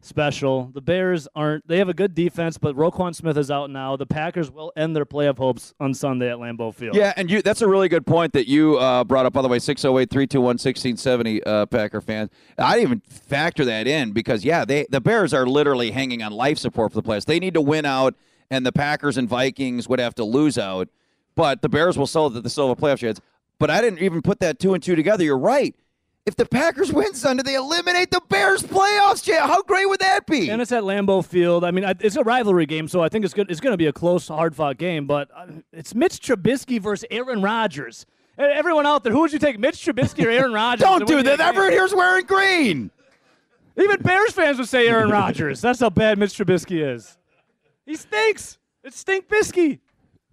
special. 0.00 0.70
The 0.72 0.80
Bears 0.80 1.28
aren't. 1.34 1.66
They 1.68 1.78
have 1.78 1.88
a 1.88 1.94
good 1.94 2.14
defense, 2.14 2.58
but 2.58 2.74
Roquan 2.76 3.14
Smith 3.14 3.36
is 3.36 3.50
out 3.50 3.70
now. 3.70 3.96
The 3.96 4.06
Packers 4.06 4.50
will 4.50 4.72
end 4.76 4.96
their 4.96 5.04
playoff 5.06 5.38
hopes 5.38 5.74
on 5.78 5.94
Sunday 5.94 6.30
at 6.30 6.38
Lambeau 6.38 6.74
Field. 6.74 6.96
Yeah, 6.96 7.12
and 7.16 7.30
you 7.30 7.42
that's 7.42 7.62
a 7.62 7.68
really 7.68 7.88
good 7.88 8.06
point 8.06 8.32
that 8.32 8.48
you 8.48 8.76
uh, 8.78 9.04
brought 9.04 9.26
up, 9.26 9.32
by 9.32 9.42
the 9.42 9.48
way, 9.48 9.58
608 9.58 10.10
321 10.10 10.44
1670, 10.44 11.42
uh, 11.44 11.66
Packer 11.66 12.00
fans. 12.00 12.30
I 12.58 12.76
didn't 12.76 12.88
even 12.88 13.00
factor 13.08 13.64
that 13.66 13.86
in 13.86 14.12
because, 14.12 14.44
yeah, 14.44 14.64
they 14.64 14.86
the 14.90 15.00
Bears 15.00 15.34
are 15.34 15.46
literally 15.46 15.90
hanging 15.90 16.22
on 16.22 16.32
life 16.32 16.58
support 16.58 16.92
for 16.92 17.00
the 17.00 17.06
playoffs. 17.08 17.26
They 17.26 17.38
need 17.38 17.54
to 17.54 17.60
win 17.60 17.84
out, 17.84 18.14
and 18.50 18.64
the 18.64 18.72
Packers 18.72 19.16
and 19.16 19.28
Vikings 19.28 19.88
would 19.88 19.98
have 20.00 20.14
to 20.16 20.24
lose 20.24 20.58
out. 20.58 20.88
but 21.34 21.62
the 21.62 21.68
Bears 21.68 21.96
will 21.96 22.06
sell 22.06 22.30
still 22.48 22.68
have 22.68 22.78
a 22.78 22.80
playoff 22.80 22.98
chance. 22.98 23.20
But 23.58 23.70
I 23.70 23.82
didn't 23.82 23.98
even 23.98 24.22
put 24.22 24.40
that 24.40 24.58
two 24.58 24.72
and 24.72 24.82
two 24.82 24.96
together. 24.96 25.22
You're 25.22 25.38
right. 25.38 25.74
If 26.30 26.36
the 26.36 26.46
Packers 26.46 26.92
win 26.92 27.12
Sunday, 27.12 27.42
they 27.42 27.56
eliminate 27.56 28.12
the 28.12 28.22
Bears 28.28 28.62
playoffs. 28.62 29.20
Jay. 29.20 29.34
How 29.34 29.62
great 29.62 29.88
would 29.88 29.98
that 29.98 30.26
be? 30.26 30.48
And 30.48 30.62
it's 30.62 30.70
at 30.70 30.84
Lambeau 30.84 31.24
Field. 31.24 31.64
I 31.64 31.72
mean, 31.72 31.84
it's 31.98 32.14
a 32.14 32.22
rivalry 32.22 32.66
game, 32.66 32.86
so 32.86 33.02
I 33.02 33.08
think 33.08 33.24
it's 33.24 33.34
good. 33.34 33.50
It's 33.50 33.58
going 33.58 33.72
to 33.72 33.76
be 33.76 33.88
a 33.88 33.92
close, 33.92 34.28
hard-fought 34.28 34.78
game. 34.78 35.08
But 35.08 35.28
uh, 35.34 35.46
it's 35.72 35.92
Mitch 35.92 36.20
Trubisky 36.20 36.80
versus 36.80 37.04
Aaron 37.10 37.42
Rodgers. 37.42 38.06
Everyone 38.38 38.86
out 38.86 39.02
there, 39.02 39.12
who 39.12 39.22
would 39.22 39.32
you 39.32 39.40
take, 39.40 39.58
Mitch 39.58 39.84
Trubisky 39.84 40.24
or 40.24 40.30
Aaron 40.30 40.52
Rodgers? 40.54 40.82
Don't 40.82 41.04
do 41.04 41.20
that. 41.20 41.40
Everyone 41.40 41.72
here's 41.72 41.92
wearing 41.92 42.26
green. 42.26 42.92
Even 43.76 44.00
Bears 44.00 44.30
fans 44.30 44.58
would 44.58 44.68
say 44.68 44.86
Aaron 44.86 45.10
Rodgers. 45.10 45.60
That's 45.60 45.80
how 45.80 45.90
bad 45.90 46.16
Mitch 46.16 46.34
Trubisky 46.34 46.94
is. 46.94 47.18
He 47.84 47.96
stinks. 47.96 48.56
It's 48.84 49.00
Stink 49.00 49.26
Bisky. 49.26 49.80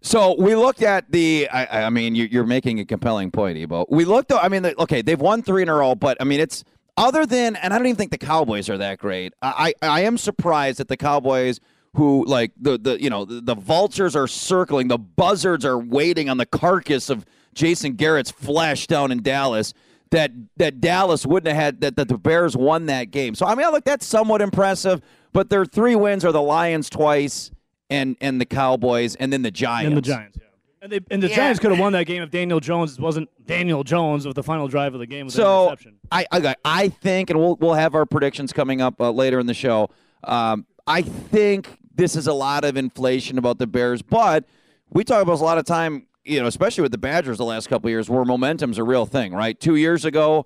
So 0.02 0.36
we 0.40 0.56
looked 0.56 0.84
at 0.84 1.12
the. 1.12 1.50
I, 1.50 1.86
I 1.86 1.90
mean, 1.90 2.16
you- 2.16 2.28
you're 2.32 2.46
making 2.46 2.80
a 2.80 2.86
compelling 2.86 3.32
point, 3.32 3.58
Ebo. 3.58 3.86
We 3.90 4.06
looked. 4.06 4.32
I 4.32 4.48
mean, 4.48 4.66
okay, 4.66 5.02
they've 5.02 5.20
won 5.20 5.42
three 5.42 5.64
in 5.64 5.70
a 5.70 5.76
row, 5.76 5.96
but 5.96 6.18
I 6.20 6.24
mean, 6.24 6.40
it's 6.40 6.64
other 6.96 7.26
than, 7.26 7.56
and 7.58 7.74
I 7.74 7.78
don't 7.78 7.88
even 7.88 7.98
think 7.98 8.12
the 8.12 8.18
Cowboys 8.18 8.70
are 8.70 8.78
that 8.78 9.00
great. 9.00 9.34
I 9.42 9.74
I, 9.82 9.88
I 9.88 10.02
am 10.02 10.18
surprised 10.18 10.80
that 10.80 10.88
the 10.88 10.98
Cowboys, 10.98 11.60
who 11.96 12.26
like 12.26 12.52
the 12.60 12.78
the 12.78 13.02
you 13.02 13.10
know 13.10 13.26
the, 13.26 13.42
the 13.42 13.56
vultures 13.56 14.16
are 14.16 14.28
circling, 14.28 14.88
the 14.88 15.00
buzzards 15.00 15.66
are 15.66 15.78
waiting 15.80 16.30
on 16.30 16.38
the 16.38 16.46
carcass 16.46 17.10
of 17.10 17.26
Jason 17.54 17.94
Garrett's 17.94 18.32
flesh 18.32 18.88
down 18.88 19.12
in 19.12 19.22
Dallas. 19.24 19.74
That 20.12 20.32
that 20.58 20.80
Dallas 20.80 21.26
wouldn't 21.26 21.54
have 21.54 21.62
had 21.62 21.82
that, 21.82 21.96
that 21.98 22.08
the 22.08 22.18
Bears 22.18 22.56
won 22.56 22.86
that 22.86 23.12
game. 23.12 23.36
So 23.36 23.46
I 23.46 23.56
mean, 23.56 23.70
look, 23.72 23.84
that's 23.84 24.06
somewhat 24.06 24.42
impressive. 24.42 25.02
But 25.34 25.50
their 25.50 25.66
three 25.66 25.96
wins 25.96 26.24
are 26.24 26.32
the 26.32 26.42
Lions 26.42 26.90
twice 26.90 27.52
and 27.90 28.16
and 28.22 28.40
the 28.42 28.46
Cowboys 28.46 29.16
and 29.16 29.32
then 29.32 29.42
the 29.42 29.52
Giants. 29.52 29.88
And 29.88 29.98
the 29.98 30.02
Giants. 30.02 30.38
Yeah. 30.40 30.48
And, 30.82 30.92
they, 30.92 31.00
and 31.10 31.24
the 31.24 31.30
Yeah. 31.30 31.36
Giants 31.36 31.60
could 31.60 31.72
have 31.72 31.80
won 31.80 31.94
that 31.94 32.06
game 32.06 32.22
if 32.22 32.30
Daniel 32.30 32.60
Jones 32.60 33.00
wasn't 33.00 33.30
Daniel 33.46 33.84
Jones 33.84 34.26
with 34.26 34.36
the 34.36 34.44
final 34.44 34.68
drive 34.68 34.94
of 34.94 35.00
the 35.00 35.08
game 35.08 35.26
with 35.26 35.36
the 35.36 35.42
So. 35.42 35.76
I, 36.12 36.26
I 36.32 36.56
I 36.64 36.90
think, 36.90 37.30
and 37.30 37.40
we'll 37.40 37.56
we'll 37.56 37.74
have 37.74 37.96
our 37.96 38.06
predictions 38.06 38.54
coming 38.54 38.82
up 38.82 39.02
uh, 39.02 39.12
later 39.12 39.40
in 39.40 39.48
the 39.48 39.54
show. 39.54 39.90
Um, 40.24 40.66
I 40.86 41.02
think 41.02 41.80
this 41.94 42.16
is 42.16 42.28
a 42.28 42.34
lot 42.34 42.64
of 42.64 42.78
inflation 42.78 43.38
about 43.38 43.58
the 43.58 43.68
Bears, 43.68 44.02
but 44.02 44.46
we 44.90 45.04
talk 45.04 45.22
about 45.22 45.40
a 45.40 45.44
lot 45.44 45.58
of 45.58 45.66
time, 45.66 46.08
you 46.24 46.40
know, 46.40 46.48
especially 46.48 46.84
with 46.84 46.92
the 46.92 46.98
Badgers 46.98 47.38
the 47.38 47.44
last 47.46 47.68
couple 47.68 47.88
of 47.88 47.92
years, 47.92 48.10
where 48.10 48.24
momentum's 48.24 48.78
a 48.78 48.84
real 48.84 49.06
thing, 49.06 49.34
right? 49.34 49.60
Two 49.60 49.76
years 49.76 50.06
ago, 50.06 50.46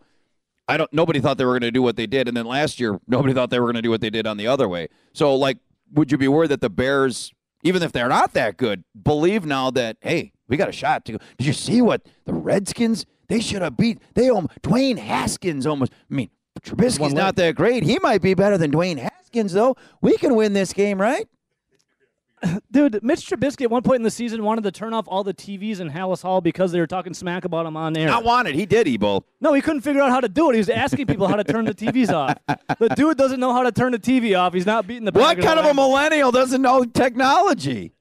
I 0.67 0.77
don't. 0.77 0.91
Nobody 0.93 1.19
thought 1.19 1.38
they 1.38 1.45
were 1.45 1.51
going 1.53 1.62
to 1.62 1.71
do 1.71 1.81
what 1.81 1.98
they 1.98 2.07
did, 2.07 2.27
and 2.27 2.36
then 2.36 2.45
last 2.45 2.79
year, 2.79 3.00
nobody 3.07 3.33
thought 3.33 3.50
they 3.50 3.60
were 3.60 3.65
going 3.67 3.75
to 3.75 3.81
do 3.81 3.89
what 3.89 4.01
they 4.01 4.10
did 4.10 4.25
on 4.25 4.38
the 4.38 4.48
other 4.48 4.67
way. 4.69 4.88
So, 5.13 5.36
like, 5.36 5.57
would 5.93 6.12
you 6.12 6.17
be 6.17 6.27
worried 6.27 6.50
that 6.51 6.62
the 6.62 6.69
Bears, 6.69 7.31
even 7.63 7.83
if 7.83 7.91
they're 7.91 8.10
not 8.10 8.33
that 8.33 8.57
good, 8.57 8.83
believe 9.01 9.45
now 9.45 9.71
that 9.71 9.98
hey, 10.01 10.31
we 10.48 10.57
got 10.57 10.69
a 10.69 10.74
shot 10.74 11.05
to 11.05 11.13
go? 11.13 11.17
Did 11.38 11.48
you 11.48 11.53
see 11.53 11.81
what 11.81 12.05
the 12.25 12.33
Redskins? 12.33 13.05
They 13.27 13.39
should 13.39 13.62
have 13.62 13.77
beat. 13.77 14.00
They 14.13 14.29
almost 14.29 14.62
Dwayne 14.62 14.98
Haskins 14.98 15.65
almost. 15.65 15.93
I 15.93 16.13
mean, 16.13 16.29
Trubisky's 16.62 17.13
not 17.13 17.38
that 17.38 17.55
great. 17.55 17.83
He 17.83 17.98
might 18.00 18.21
be 18.21 18.33
better 18.33 18.57
than 18.57 18.71
Dwayne 18.71 18.98
Haskins, 18.98 19.53
though. 19.53 19.75
We 20.01 20.17
can 20.17 20.36
win 20.36 20.53
this 20.53 20.74
game, 20.74 21.00
right? 21.00 21.27
Dude, 22.71 23.03
Mitch 23.03 23.29
Trubisky 23.29 23.63
at 23.63 23.71
one 23.71 23.83
point 23.83 23.98
in 23.98 24.03
the 24.03 24.12
season 24.12 24.43
wanted 24.43 24.63
to 24.63 24.71
turn 24.71 24.93
off 24.93 25.05
all 25.07 25.24
the 25.24 25.33
TVs 25.33 25.79
in 25.79 25.89
Halas 25.91 26.21
Hall 26.24 26.41
because 26.41 26.71
they 26.71 26.79
were 26.79 26.88
talking 26.88 27.13
smack 27.13 27.45
about 27.45 27.65
him 27.65 27.77
on 27.77 27.95
air. 27.95 28.07
Not 28.07 28.24
wanted. 28.24 28.55
He 28.55 28.65
did, 28.65 28.88
Ebo. 28.88 29.24
No, 29.39 29.53
he 29.53 29.62
couldn't 29.62 29.81
figure 29.81 30.01
out 30.01 30.10
how 30.10 30.19
to 30.21 30.29
do 30.29 30.50
it. 30.50 30.53
He 30.53 30.57
was 30.60 30.69
asking 30.69 31.05
people 31.07 31.27
how 31.27 31.36
to 31.36 31.43
turn 31.43 31.65
the 31.65 31.74
TVs 31.74 32.12
off. 32.12 32.38
The 32.79 32.89
dude 32.89 33.17
doesn't 33.17 33.39
know 33.39 33.53
how 33.53 33.62
to 33.63 33.71
turn 33.71 33.91
the 33.91 34.00
TV 34.00 34.38
off. 34.39 34.53
He's 34.53 34.65
not 34.65 34.88
beating 34.88 35.05
the 35.05 35.12
What 35.12 35.39
kind 35.39 35.60
of 35.60 35.65
a 35.65 35.74
millennial 35.74 36.31
doesn't 36.31 36.62
know 36.62 36.83
technology? 36.83 37.93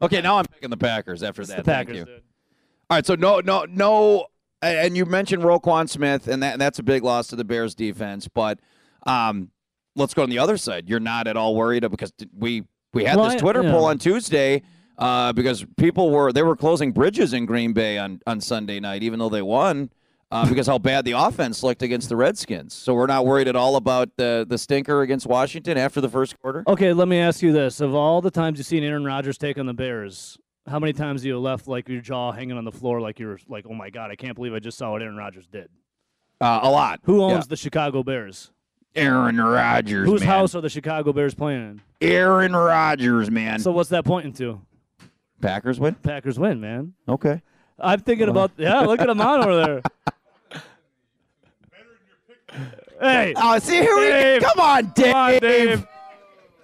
Okay, 0.00 0.20
now 0.20 0.38
I'm 0.38 0.44
picking 0.44 0.70
the 0.70 0.76
Packers 0.76 1.22
after 1.24 1.42
It's 1.42 1.50
that. 1.50 1.64
the 1.64 1.70
Thank 1.72 1.88
you. 1.88 2.04
dude. 2.04 2.22
All 2.90 2.96
right, 2.96 3.04
so 3.04 3.16
no, 3.16 3.40
no, 3.40 3.64
no, 3.68 4.26
and 4.62 4.78
and 4.78 4.96
you 4.96 5.04
mentioned 5.06 5.42
Roquan 5.42 5.88
Smith, 5.88 6.28
and 6.28 6.42
that 6.42 6.52
and 6.52 6.60
that's 6.60 6.78
a 6.78 6.82
big 6.84 7.02
loss 7.02 7.26
to 7.28 7.36
the 7.36 7.44
Bears 7.44 7.74
defense. 7.74 8.28
But 8.28 8.60
um, 9.06 9.50
let's 9.96 10.14
go 10.14 10.22
on 10.22 10.30
the 10.30 10.38
other 10.38 10.56
side. 10.56 10.88
You're 10.88 11.00
not 11.00 11.26
at 11.26 11.36
all 11.36 11.56
worried 11.56 11.88
because 11.90 12.12
we 12.36 12.64
we 12.94 13.04
had 13.04 13.16
Well, 13.16 13.26
this 13.26 13.34
I- 13.34 13.38
Twitter 13.38 13.62
yeah. 13.62 13.70
poll 13.72 13.84
on 13.86 13.98
Tuesday 13.98 14.62
uh, 14.98 15.32
because 15.32 15.64
people 15.76 16.10
were 16.10 16.32
they 16.32 16.42
were 16.42 16.56
closing 16.56 16.92
bridges 16.92 17.32
in 17.32 17.46
Green 17.46 17.72
Bay 17.72 17.98
on 17.98 18.20
on 18.26 18.40
Sunday 18.40 18.80
night, 18.80 19.02
even 19.02 19.18
though 19.18 19.28
they 19.28 19.42
won. 19.42 19.90
Uh, 20.30 20.46
because 20.46 20.66
how 20.66 20.76
bad 20.76 21.06
the 21.06 21.12
offense 21.12 21.62
looked 21.62 21.82
against 21.82 22.10
the 22.10 22.16
Redskins, 22.16 22.74
so 22.74 22.92
we're 22.92 23.06
not 23.06 23.24
worried 23.24 23.48
at 23.48 23.56
all 23.56 23.76
about 23.76 24.10
the 24.18 24.44
the 24.46 24.58
stinker 24.58 25.00
against 25.00 25.26
Washington 25.26 25.78
after 25.78 26.02
the 26.02 26.08
first 26.10 26.38
quarter. 26.42 26.64
Okay, 26.66 26.92
let 26.92 27.08
me 27.08 27.18
ask 27.18 27.40
you 27.40 27.50
this: 27.50 27.80
Of 27.80 27.94
all 27.94 28.20
the 28.20 28.30
times 28.30 28.58
you've 28.58 28.66
seen 28.66 28.84
Aaron 28.84 29.04
Rodgers 29.06 29.38
take 29.38 29.56
on 29.56 29.64
the 29.64 29.72
Bears, 29.72 30.36
how 30.66 30.78
many 30.78 30.92
times 30.92 31.22
have 31.22 31.26
you 31.26 31.38
left 31.38 31.66
like 31.66 31.88
your 31.88 32.02
jaw 32.02 32.30
hanging 32.32 32.58
on 32.58 32.66
the 32.66 32.72
floor, 32.72 33.00
like 33.00 33.18
you're 33.18 33.38
like, 33.48 33.64
"Oh 33.70 33.72
my 33.72 33.88
god, 33.88 34.10
I 34.10 34.16
can't 34.16 34.34
believe 34.34 34.52
I 34.52 34.58
just 34.58 34.76
saw 34.76 34.90
what 34.92 35.00
Aaron 35.00 35.16
Rodgers 35.16 35.46
did"? 35.46 35.70
Uh, 36.42 36.60
a 36.62 36.70
lot. 36.70 37.00
Who 37.04 37.22
owns 37.22 37.46
Yeah. 37.46 37.48
the 37.48 37.56
Chicago 37.56 38.02
Bears? 38.02 38.50
Aaron 38.98 39.40
Rodgers? 39.40 40.08
Whose 40.08 40.20
man. 40.20 40.28
house 40.28 40.54
are 40.54 40.60
the 40.60 40.68
Chicago 40.68 41.12
Bears 41.12 41.34
playing 41.34 41.60
in? 41.60 41.80
Aaron 42.08 42.54
Rodgers, 42.54 43.30
man. 43.30 43.58
So 43.60 43.72
what's 43.72 43.90
that 43.90 44.04
pointing 44.04 44.32
to? 44.34 44.60
Packers 45.40 45.78
win. 45.80 45.94
Packers 45.96 46.38
win, 46.38 46.60
man. 46.60 46.94
Okay. 47.08 47.40
I'm 47.78 48.00
thinking 48.00 48.28
about 48.28 48.50
yeah. 48.56 48.80
Look 48.80 49.00
at 49.00 49.08
him 49.10 49.20
on 49.20 49.40
over 49.44 49.56
there. 49.64 49.82
Hey, 53.00 53.32
Oh, 53.36 53.58
see 53.60 53.76
here 53.76 53.94
Dave. 53.96 54.42
we 54.42 54.48
come 54.48 54.58
on, 54.60 54.92
Dave. 54.94 55.12
come 55.12 55.16
on, 55.16 55.38
Dave. 55.38 55.86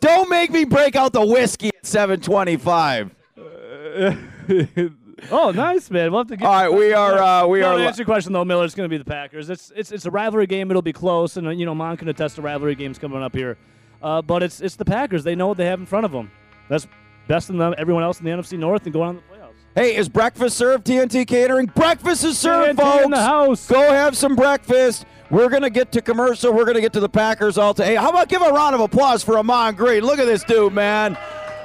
Don't 0.00 0.28
make 0.28 0.50
me 0.50 0.64
break 0.64 0.96
out 0.96 1.12
the 1.12 1.24
whiskey 1.24 1.68
at 1.68 1.86
725. 1.86 3.14
oh, 5.30 5.50
nice 5.50 5.90
man. 5.90 6.10
We'll 6.12 6.20
have 6.20 6.28
to 6.28 6.36
get. 6.36 6.46
All 6.46 6.52
right, 6.52 6.68
we 6.68 6.92
are 6.92 7.18
uh, 7.18 7.46
we 7.46 7.60
No, 7.60 7.72
are 7.72 7.78
to 7.78 7.86
answer 7.86 8.00
your 8.02 8.06
question 8.06 8.32
though, 8.32 8.44
Miller, 8.44 8.64
it's 8.64 8.74
going 8.74 8.88
to 8.88 8.92
be 8.92 8.98
the 8.98 9.04
Packers. 9.04 9.50
It's 9.50 9.72
it's 9.74 9.92
it's 9.92 10.06
a 10.06 10.10
rivalry 10.10 10.46
game. 10.46 10.70
It'll 10.70 10.82
be 10.82 10.92
close, 10.92 11.36
and 11.36 11.46
uh, 11.46 11.50
you 11.50 11.66
know, 11.66 11.74
Mon 11.74 11.96
can 11.96 12.08
attest 12.08 12.36
to 12.36 12.42
rivalry 12.42 12.74
games 12.74 12.98
coming 12.98 13.22
up 13.22 13.34
here. 13.34 13.56
Uh, 14.02 14.20
but 14.22 14.42
it's 14.42 14.60
it's 14.60 14.76
the 14.76 14.84
Packers. 14.84 15.24
They 15.24 15.34
know 15.34 15.48
what 15.48 15.56
they 15.56 15.66
have 15.66 15.80
in 15.80 15.86
front 15.86 16.04
of 16.06 16.12
them. 16.12 16.30
That's 16.68 16.86
best 17.28 17.48
than 17.48 17.56
them, 17.58 17.74
everyone 17.78 18.02
else 18.02 18.18
in 18.20 18.24
the 18.26 18.30
NFC 18.30 18.58
North 18.58 18.84
and 18.84 18.92
going 18.92 19.08
on 19.08 19.14
to 19.16 19.22
the 19.30 19.34
playoffs. 19.36 19.50
Hey, 19.74 19.96
is 19.96 20.08
breakfast 20.08 20.56
served? 20.56 20.86
TNT 20.86 21.26
Catering. 21.26 21.66
Breakfast 21.66 22.22
is 22.24 22.38
served, 22.38 22.78
TNT 22.78 22.82
folks. 22.82 23.04
in 23.06 23.10
the 23.10 23.22
house. 23.22 23.66
Go 23.66 23.80
have 23.92 24.16
some 24.16 24.36
breakfast. 24.36 25.06
We're 25.30 25.48
gonna 25.48 25.70
get 25.70 25.90
to 25.92 26.02
commercial. 26.02 26.52
We're 26.52 26.66
gonna 26.66 26.80
get 26.82 26.92
to 26.92 27.00
the 27.00 27.08
Packers 27.08 27.56
all 27.58 27.72
day. 27.74 27.86
Hey, 27.86 27.94
how 27.96 28.10
about 28.10 28.28
give 28.28 28.42
a 28.42 28.50
round 28.50 28.74
of 28.74 28.80
applause 28.82 29.24
for 29.24 29.38
Ahman 29.38 29.74
Green? 29.74 30.02
Look 30.04 30.18
at 30.18 30.26
this 30.26 30.44
dude, 30.44 30.72
man. 30.74 31.16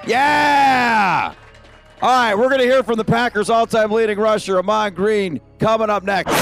Yeah. 0.08 1.34
All 2.02 2.08
right, 2.10 2.34
we're 2.34 2.50
gonna 2.50 2.64
hear 2.64 2.82
from 2.82 2.96
the 2.96 3.04
Packers 3.04 3.50
all-time 3.50 3.92
leading 3.92 4.18
rusher 4.18 4.58
Ahman 4.58 4.94
Green 4.94 5.42
coming 5.60 5.90
up 5.90 6.04
next. 6.04 6.34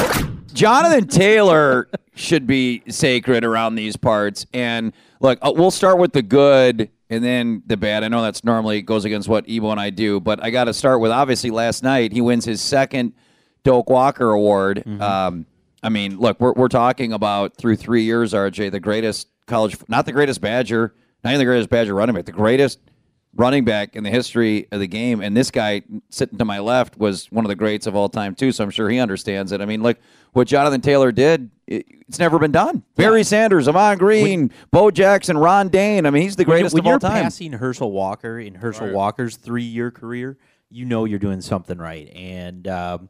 Jonathan 0.53 1.07
Taylor 1.07 1.89
should 2.13 2.45
be 2.45 2.83
sacred 2.89 3.43
around 3.43 3.73
these 3.73 3.95
parts. 3.95 4.45
And 4.53 4.93
look, 5.19 5.39
uh, 5.41 5.51
we'll 5.55 5.71
start 5.71 5.97
with 5.97 6.13
the 6.13 6.21
good 6.21 6.91
and 7.09 7.23
then 7.23 7.63
the 7.65 7.75
bad. 7.75 8.03
I 8.03 8.07
know 8.07 8.21
that's 8.21 8.43
normally 8.43 8.83
goes 8.83 9.03
against 9.03 9.27
what 9.27 9.49
Ebo 9.49 9.71
and 9.71 9.79
I 9.79 9.89
do, 9.89 10.19
but 10.19 10.43
I 10.43 10.51
got 10.51 10.65
to 10.65 10.75
start 10.75 10.99
with 10.99 11.09
obviously 11.09 11.49
last 11.49 11.81
night 11.81 12.11
he 12.11 12.21
wins 12.21 12.45
his 12.45 12.61
second 12.61 13.13
Doak 13.63 13.89
Walker 13.89 14.29
Award. 14.29 14.83
Um, 15.01 15.47
I 15.81 15.89
mean, 15.89 16.19
look, 16.19 16.39
we're, 16.39 16.53
we're 16.53 16.67
talking 16.67 17.13
about 17.13 17.57
through 17.57 17.77
three 17.77 18.03
years, 18.03 18.31
RJ, 18.33 18.71
the 18.71 18.79
greatest 18.79 19.27
college, 19.47 19.75
not 19.87 20.05
the 20.05 20.11
greatest 20.11 20.39
Badger, 20.39 20.93
not 21.23 21.31
even 21.31 21.39
the 21.39 21.45
greatest 21.45 21.69
Badger 21.69 21.95
running 21.95 22.15
back, 22.15 22.25
the 22.25 22.31
greatest 22.31 22.79
running 23.37 23.63
back 23.63 23.95
in 23.95 24.03
the 24.03 24.09
history 24.09 24.67
of 24.71 24.79
the 24.79 24.87
game. 24.87 25.21
And 25.21 25.37
this 25.37 25.51
guy 25.51 25.83
sitting 26.09 26.37
to 26.39 26.45
my 26.45 26.59
left 26.59 26.97
was 26.97 27.31
one 27.31 27.45
of 27.45 27.49
the 27.49 27.55
greats 27.55 27.87
of 27.87 27.95
all 27.95 28.09
time, 28.09 28.35
too. 28.35 28.51
So 28.51 28.63
I'm 28.63 28.69
sure 28.71 28.89
he 28.89 28.99
understands 28.99 29.51
it. 29.51 29.61
I 29.61 29.65
mean, 29.65 29.81
look, 29.83 29.97
what 30.33 30.47
Jonathan 30.47 30.81
Taylor 30.81 31.11
did, 31.11 31.49
it, 31.67 31.85
it's 32.07 32.19
never 32.19 32.39
been 32.39 32.51
done. 32.51 32.83
Barry 32.95 33.23
Sanders, 33.23 33.67
Ahman 33.67 33.97
Green, 33.97 34.51
Bo 34.71 34.91
Jackson, 34.91 35.37
Ron 35.37 35.69
Dayne. 35.69 36.05
I 36.05 36.09
mean, 36.09 36.23
he's 36.23 36.35
the 36.35 36.45
greatest 36.45 36.73
when 36.73 36.81
of 36.81 36.87
all 36.87 36.99
time. 36.99 37.11
If 37.11 37.15
you're 37.15 37.23
passing 37.23 37.53
Herschel 37.53 37.91
Walker 37.91 38.39
in 38.39 38.55
Herschel 38.55 38.91
Walker's 38.91 39.37
three-year 39.37 39.91
career, 39.91 40.37
you 40.69 40.85
know 40.85 41.05
you're 41.05 41.19
doing 41.19 41.39
something 41.41 41.77
right. 41.77 42.09
And 42.13 42.67
um, 42.67 43.09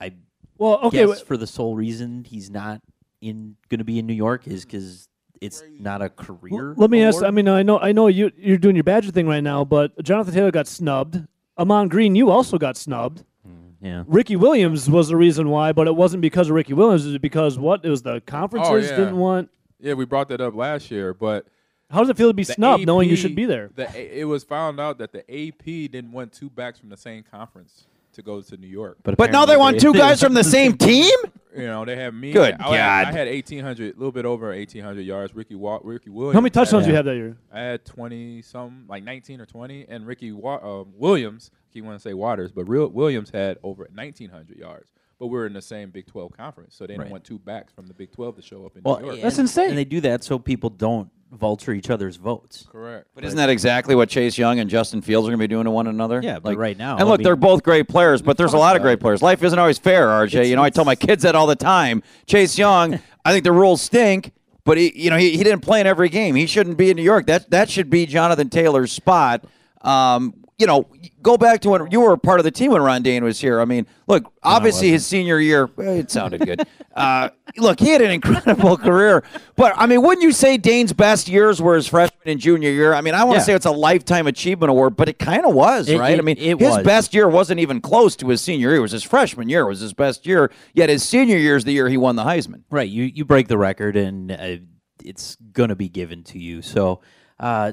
I 0.00 0.12
Well, 0.56 0.78
okay. 0.84 1.04
guess 1.06 1.20
wh- 1.20 1.24
for 1.24 1.36
the 1.36 1.46
sole 1.46 1.74
reason 1.76 2.24
he's 2.24 2.48
not 2.50 2.80
in 3.20 3.56
going 3.68 3.78
to 3.78 3.84
be 3.84 3.98
in 3.98 4.06
New 4.06 4.14
York 4.14 4.46
is 4.46 4.64
because 4.64 5.08
it's 5.40 5.62
not 5.78 6.02
a 6.02 6.08
career. 6.08 6.74
Let 6.76 6.90
me 6.90 7.02
ask. 7.02 7.22
I 7.22 7.30
mean, 7.30 7.48
I 7.48 7.62
know, 7.62 7.78
I 7.78 7.92
know 7.92 8.06
you 8.06 8.30
you're 8.36 8.58
doing 8.58 8.76
your 8.76 8.84
Badger 8.84 9.10
thing 9.10 9.26
right 9.26 9.42
now, 9.42 9.64
but 9.64 10.02
Jonathan 10.02 10.34
Taylor 10.34 10.50
got 10.50 10.66
snubbed. 10.66 11.26
Ahman 11.56 11.88
Green, 11.88 12.14
you 12.14 12.30
also 12.30 12.58
got 12.58 12.76
snubbed. 12.76 13.24
Mm, 13.46 13.74
yeah. 13.80 14.04
Ricky 14.06 14.36
Williams 14.36 14.88
was 14.88 15.08
the 15.08 15.16
reason 15.16 15.48
why, 15.48 15.72
but 15.72 15.86
it 15.86 15.96
wasn't 15.96 16.20
because 16.20 16.48
of 16.48 16.54
Ricky 16.54 16.72
Williams. 16.72 17.04
It 17.04 17.10
was 17.10 17.18
because 17.18 17.58
what? 17.58 17.84
It 17.84 17.90
was 17.90 18.02
the 18.02 18.20
conferences 18.22 18.70
oh, 18.70 18.76
yeah. 18.76 18.96
didn't 18.96 19.16
want. 19.16 19.50
Yeah, 19.80 19.94
we 19.94 20.04
brought 20.04 20.28
that 20.28 20.40
up 20.40 20.54
last 20.54 20.90
year, 20.90 21.14
but 21.14 21.46
How 21.90 22.00
does 22.00 22.08
it 22.08 22.16
feel 22.16 22.28
to 22.28 22.34
be 22.34 22.44
the 22.44 22.54
snubbed, 22.54 22.86
knowing 22.86 23.08
you 23.08 23.16
should 23.16 23.34
be 23.34 23.44
there? 23.44 23.70
The, 23.74 24.20
it 24.20 24.24
was 24.24 24.44
found 24.44 24.80
out 24.80 24.98
that 24.98 25.12
the 25.12 25.20
AP 25.20 25.64
didn't 25.64 26.12
want 26.12 26.32
two 26.32 26.50
backs 26.50 26.78
from 26.78 26.88
the 26.88 26.96
same 26.96 27.22
conference 27.22 27.86
to 28.18 28.22
go 28.22 28.40
to 28.42 28.56
New 28.56 28.66
York. 28.68 28.98
But, 29.02 29.16
But 29.16 29.30
now 29.32 29.44
they 29.46 29.54
apparently 29.54 29.78
want 29.86 29.94
two 29.94 29.98
guys 29.98 30.20
from 30.22 30.34
the 30.34 30.44
same 30.56 30.76
team. 30.76 31.14
You 31.56 31.66
know, 31.66 31.84
they 31.84 31.96
have 31.96 32.14
me. 32.14 32.32
Good 32.32 32.54
I, 32.60 32.68
had- 33.02 33.08
God. 33.08 33.14
I 33.14 33.18
had 33.18 33.28
1,800, 33.28 33.94
a 33.96 33.98
little 33.98 34.12
bit 34.12 34.24
over 34.26 34.48
1,800 34.48 35.00
yards. 35.00 35.34
Ricky 35.34 35.54
Wa- 35.54 35.80
Ricky 35.82 36.10
Williams. 36.10 36.34
How 36.34 36.40
many 36.40 36.50
touchdowns 36.50 36.84
do 36.84 36.90
had- 36.92 36.92
you 36.92 36.96
have 36.96 37.04
that 37.06 37.16
year? 37.16 37.36
I 37.52 37.60
had 37.60 37.84
20 37.84 38.42
some, 38.42 38.84
like 38.88 39.02
19 39.02 39.40
or 39.40 39.46
20, 39.46 39.86
and 39.88 40.06
Ricky 40.06 40.30
Wa- 40.32 40.56
uh, 40.62 40.84
Williams, 40.94 41.50
he 41.70 41.80
want 41.80 41.96
to 41.98 42.02
say 42.02 42.14
Waters, 42.14 42.52
but 42.52 42.68
real 42.68 42.88
Williams 42.88 43.30
had 43.30 43.58
over 43.62 43.88
1,900 43.92 44.56
yards. 44.56 44.92
But 45.18 45.28
we're 45.28 45.46
in 45.46 45.52
the 45.52 45.62
same 45.62 45.90
Big 45.90 46.06
12 46.06 46.36
conference, 46.36 46.76
so 46.76 46.86
they 46.86 46.92
Right. 46.94 46.98
didn't 47.04 47.10
want 47.10 47.24
two 47.24 47.40
backs 47.40 47.72
from 47.72 47.88
the 47.88 47.94
Big 47.94 48.12
12 48.12 48.36
to 48.36 48.42
show 48.42 48.64
up 48.64 48.76
in 48.76 48.82
Well, 48.84 49.00
New 49.00 49.06
York. 49.06 49.20
That's 49.22 49.38
insane. 49.38 49.70
And 49.70 49.78
they 49.78 49.84
do 49.84 50.00
that 50.02 50.22
so 50.22 50.38
people 50.38 50.70
don't 50.70 51.10
vulture 51.32 51.72
each 51.72 51.90
other's 51.90 52.16
votes. 52.16 52.66
Correct. 52.70 53.06
But 53.14 53.24
isn't 53.24 53.36
that 53.36 53.50
exactly 53.50 53.94
what 53.94 54.08
Chase 54.08 54.38
Young 54.38 54.58
and 54.58 54.68
Justin 54.70 55.02
Fields 55.02 55.26
are 55.26 55.30
going 55.30 55.38
to 55.38 55.42
be 55.42 55.48
doing 55.48 55.64
to 55.64 55.70
one 55.70 55.86
another? 55.86 56.20
Yeah, 56.22 56.38
but 56.38 56.56
right 56.56 56.76
now, 56.76 56.96
And 56.96 57.08
look, 57.08 57.18
mean- 57.20 57.24
they're 57.24 57.36
both 57.36 57.62
great 57.62 57.88
players, 57.88 58.22
but 58.22 58.36
there's 58.36 58.54
a 58.54 58.58
lot 58.58 58.76
of 58.76 58.82
great 58.82 59.00
players. 59.00 59.22
Life 59.22 59.42
isn't 59.42 59.58
always 59.58 59.78
fair, 59.78 60.08
RJ. 60.08 60.26
It's- 60.34 60.48
you 60.48 60.56
know, 60.56 60.62
I 60.62 60.70
tell 60.70 60.84
my 60.84 60.94
kids 60.94 61.22
that 61.24 61.34
all 61.34 61.46
the 61.46 61.56
time. 61.56 62.02
Chase 62.26 62.56
Young, 62.58 62.98
I 63.24 63.32
think 63.32 63.44
the 63.44 63.52
rules 63.52 63.82
stink, 63.82 64.32
but 64.64 64.78
he, 64.78 64.92
you 64.96 65.10
know, 65.10 65.16
he, 65.16 65.30
he 65.36 65.44
didn't 65.44 65.60
play 65.60 65.80
in 65.80 65.86
every 65.86 66.08
game. 66.08 66.34
He 66.34 66.46
shouldn't 66.46 66.76
be 66.76 66.90
in 66.90 66.96
New 66.96 67.02
York. 67.02 67.26
That 67.26 67.50
that 67.50 67.68
should 67.70 67.90
be 67.90 68.06
Jonathan 68.06 68.48
Taylor's 68.48 68.92
spot. 68.92 69.44
Um, 69.82 70.34
you 70.58 70.66
know, 70.66 70.88
go 71.22 71.36
back 71.36 71.60
to 71.60 71.68
when 71.70 71.88
you 71.92 72.00
were 72.00 72.16
part 72.16 72.40
of 72.40 72.44
the 72.44 72.50
team 72.50 72.72
when 72.72 72.82
Ron 72.82 73.02
Dayne 73.02 73.22
was 73.22 73.40
here. 73.40 73.60
I 73.60 73.64
mean, 73.64 73.86
look, 74.08 74.32
obviously 74.42 74.90
his 74.90 75.06
senior 75.06 75.38
year, 75.38 75.70
well, 75.76 75.92
it 75.94 76.10
sounded 76.10 76.44
good. 76.44 76.62
uh, 76.96 77.28
look, 77.56 77.78
he 77.78 77.90
had 77.90 78.02
an 78.02 78.10
incredible 78.10 78.76
career, 78.88 79.22
but 79.54 79.72
I 79.76 79.86
mean, 79.86 80.02
wouldn't 80.02 80.22
you 80.24 80.32
say 80.32 80.56
Dayne's 80.56 80.92
best 80.92 81.28
years 81.28 81.62
were 81.62 81.76
his 81.76 81.86
freshman 81.86 82.18
and 82.26 82.40
junior 82.40 82.70
year? 82.70 82.92
I 82.92 83.02
mean, 83.02 83.14
I 83.14 83.22
want 83.22 83.36
to 83.36 83.40
Yeah. 83.40 83.44
say 83.46 83.54
it's 83.54 83.66
a 83.66 83.70
lifetime 83.70 84.26
achievement 84.26 84.70
award, 84.70 84.96
but 84.96 85.08
it 85.08 85.20
kind 85.20 85.46
of 85.46 85.54
was, 85.54 85.88
It- 85.88 85.96
right? 86.00 86.14
it- 86.14 86.18
I 86.18 86.22
mean, 86.22 86.38
it 86.38 86.58
his 86.58 86.76
was. 86.76 86.84
best 86.84 87.14
year 87.14 87.28
wasn't 87.28 87.60
even 87.60 87.80
close 87.80 88.16
to 88.16 88.28
his 88.28 88.40
senior 88.40 88.70
year. 88.70 88.78
It 88.78 88.82
was 88.82 88.92
his 88.92 89.04
freshman 89.04 89.48
year 89.48 89.64
was 89.64 89.78
his 89.78 89.92
best 89.92 90.26
year. 90.26 90.50
Yet 90.74 90.88
his 90.88 91.04
senior 91.04 91.36
year 91.36 91.54
is 91.54 91.62
the 91.64 91.72
year 91.72 91.88
he 91.88 91.96
won 91.96 92.16
the 92.16 92.24
Heisman. 92.24 92.62
Right. 92.68 92.88
You 92.88 93.04
you 93.04 93.24
break 93.24 93.46
the 93.46 93.58
record, 93.58 93.96
and 93.96 94.32
uh, 94.32 94.56
it's 95.04 95.36
gonna 95.52 95.76
be 95.76 95.88
given 95.88 96.24
to 96.24 96.38
you. 96.40 96.62
So, 96.62 97.00
uh, 97.38 97.72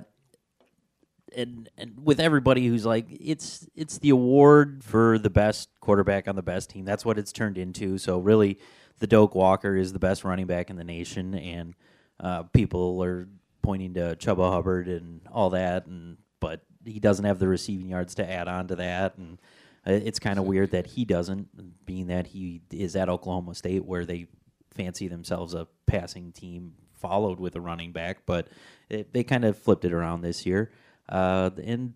and 1.36 1.70
and 1.78 1.94
with 2.04 2.20
everybody 2.20 2.68
who's 2.68 2.86
like, 2.86 3.06
it's 3.10 3.68
it's 3.76 3.98
the 3.98 4.10
award 4.10 4.84
for 4.84 5.20
the 5.20 5.30
best 5.30 5.70
quarterback 5.80 6.28
on 6.28 6.36
the 6.36 6.42
best 6.44 6.70
team. 6.70 6.86
That's 6.86 7.06
what 7.06 7.18
it's 7.18 7.32
turned 7.32 7.58
into. 7.58 7.98
So 7.98 8.20
really, 8.20 8.60
the 9.00 9.08
Doak 9.08 9.36
Walker 9.36 9.76
is 9.76 9.94
the 9.94 10.00
best 10.00 10.24
running 10.24 10.48
back 10.48 10.70
in 10.70 10.76
the 10.76 10.84
nation, 10.84 11.36
and 11.36 11.76
uh, 12.20 12.44
people 12.44 13.04
are 13.04 13.28
pointing 13.62 13.94
to 13.96 14.16
Chuba 14.16 14.52
Hubbard 14.52 14.88
and 14.88 15.22
all 15.32 15.52
that, 15.52 15.86
and 15.88 16.18
but 16.40 16.62
he 16.86 17.00
doesn't 17.00 17.26
have 17.26 17.40
the 17.40 17.48
receiving 17.48 17.90
yards 17.90 18.16
to 18.16 18.30
add 18.30 18.48
on 18.48 18.68
to 18.68 18.76
that, 18.78 19.18
and 19.18 19.40
uh, 19.86 19.92
it's 19.92 20.20
kind 20.20 20.40
of 20.40 20.46
weird 20.46 20.72
that 20.72 20.88
he 20.88 21.06
doesn't, 21.06 21.86
being 21.86 22.08
that 22.08 22.28
he 22.28 22.62
is 22.72 22.96
at 22.96 23.10
Oklahoma 23.10 23.56
State 23.56 23.86
where 23.86 24.06
they 24.06 24.28
fancy 24.72 25.08
themselves 25.08 25.54
a 25.54 25.68
passing 25.86 26.32
team 26.32 26.74
followed 26.94 27.40
with 27.40 27.56
a 27.56 27.62
running 27.62 27.92
back, 27.92 28.20
but 28.26 28.48
it, 28.90 29.14
they 29.14 29.24
kind 29.24 29.46
of 29.46 29.58
flipped 29.58 29.86
it 29.86 29.94
around 29.94 30.22
this 30.22 30.46
year. 30.46 30.72
Uh, 31.08 31.50
and 31.64 31.94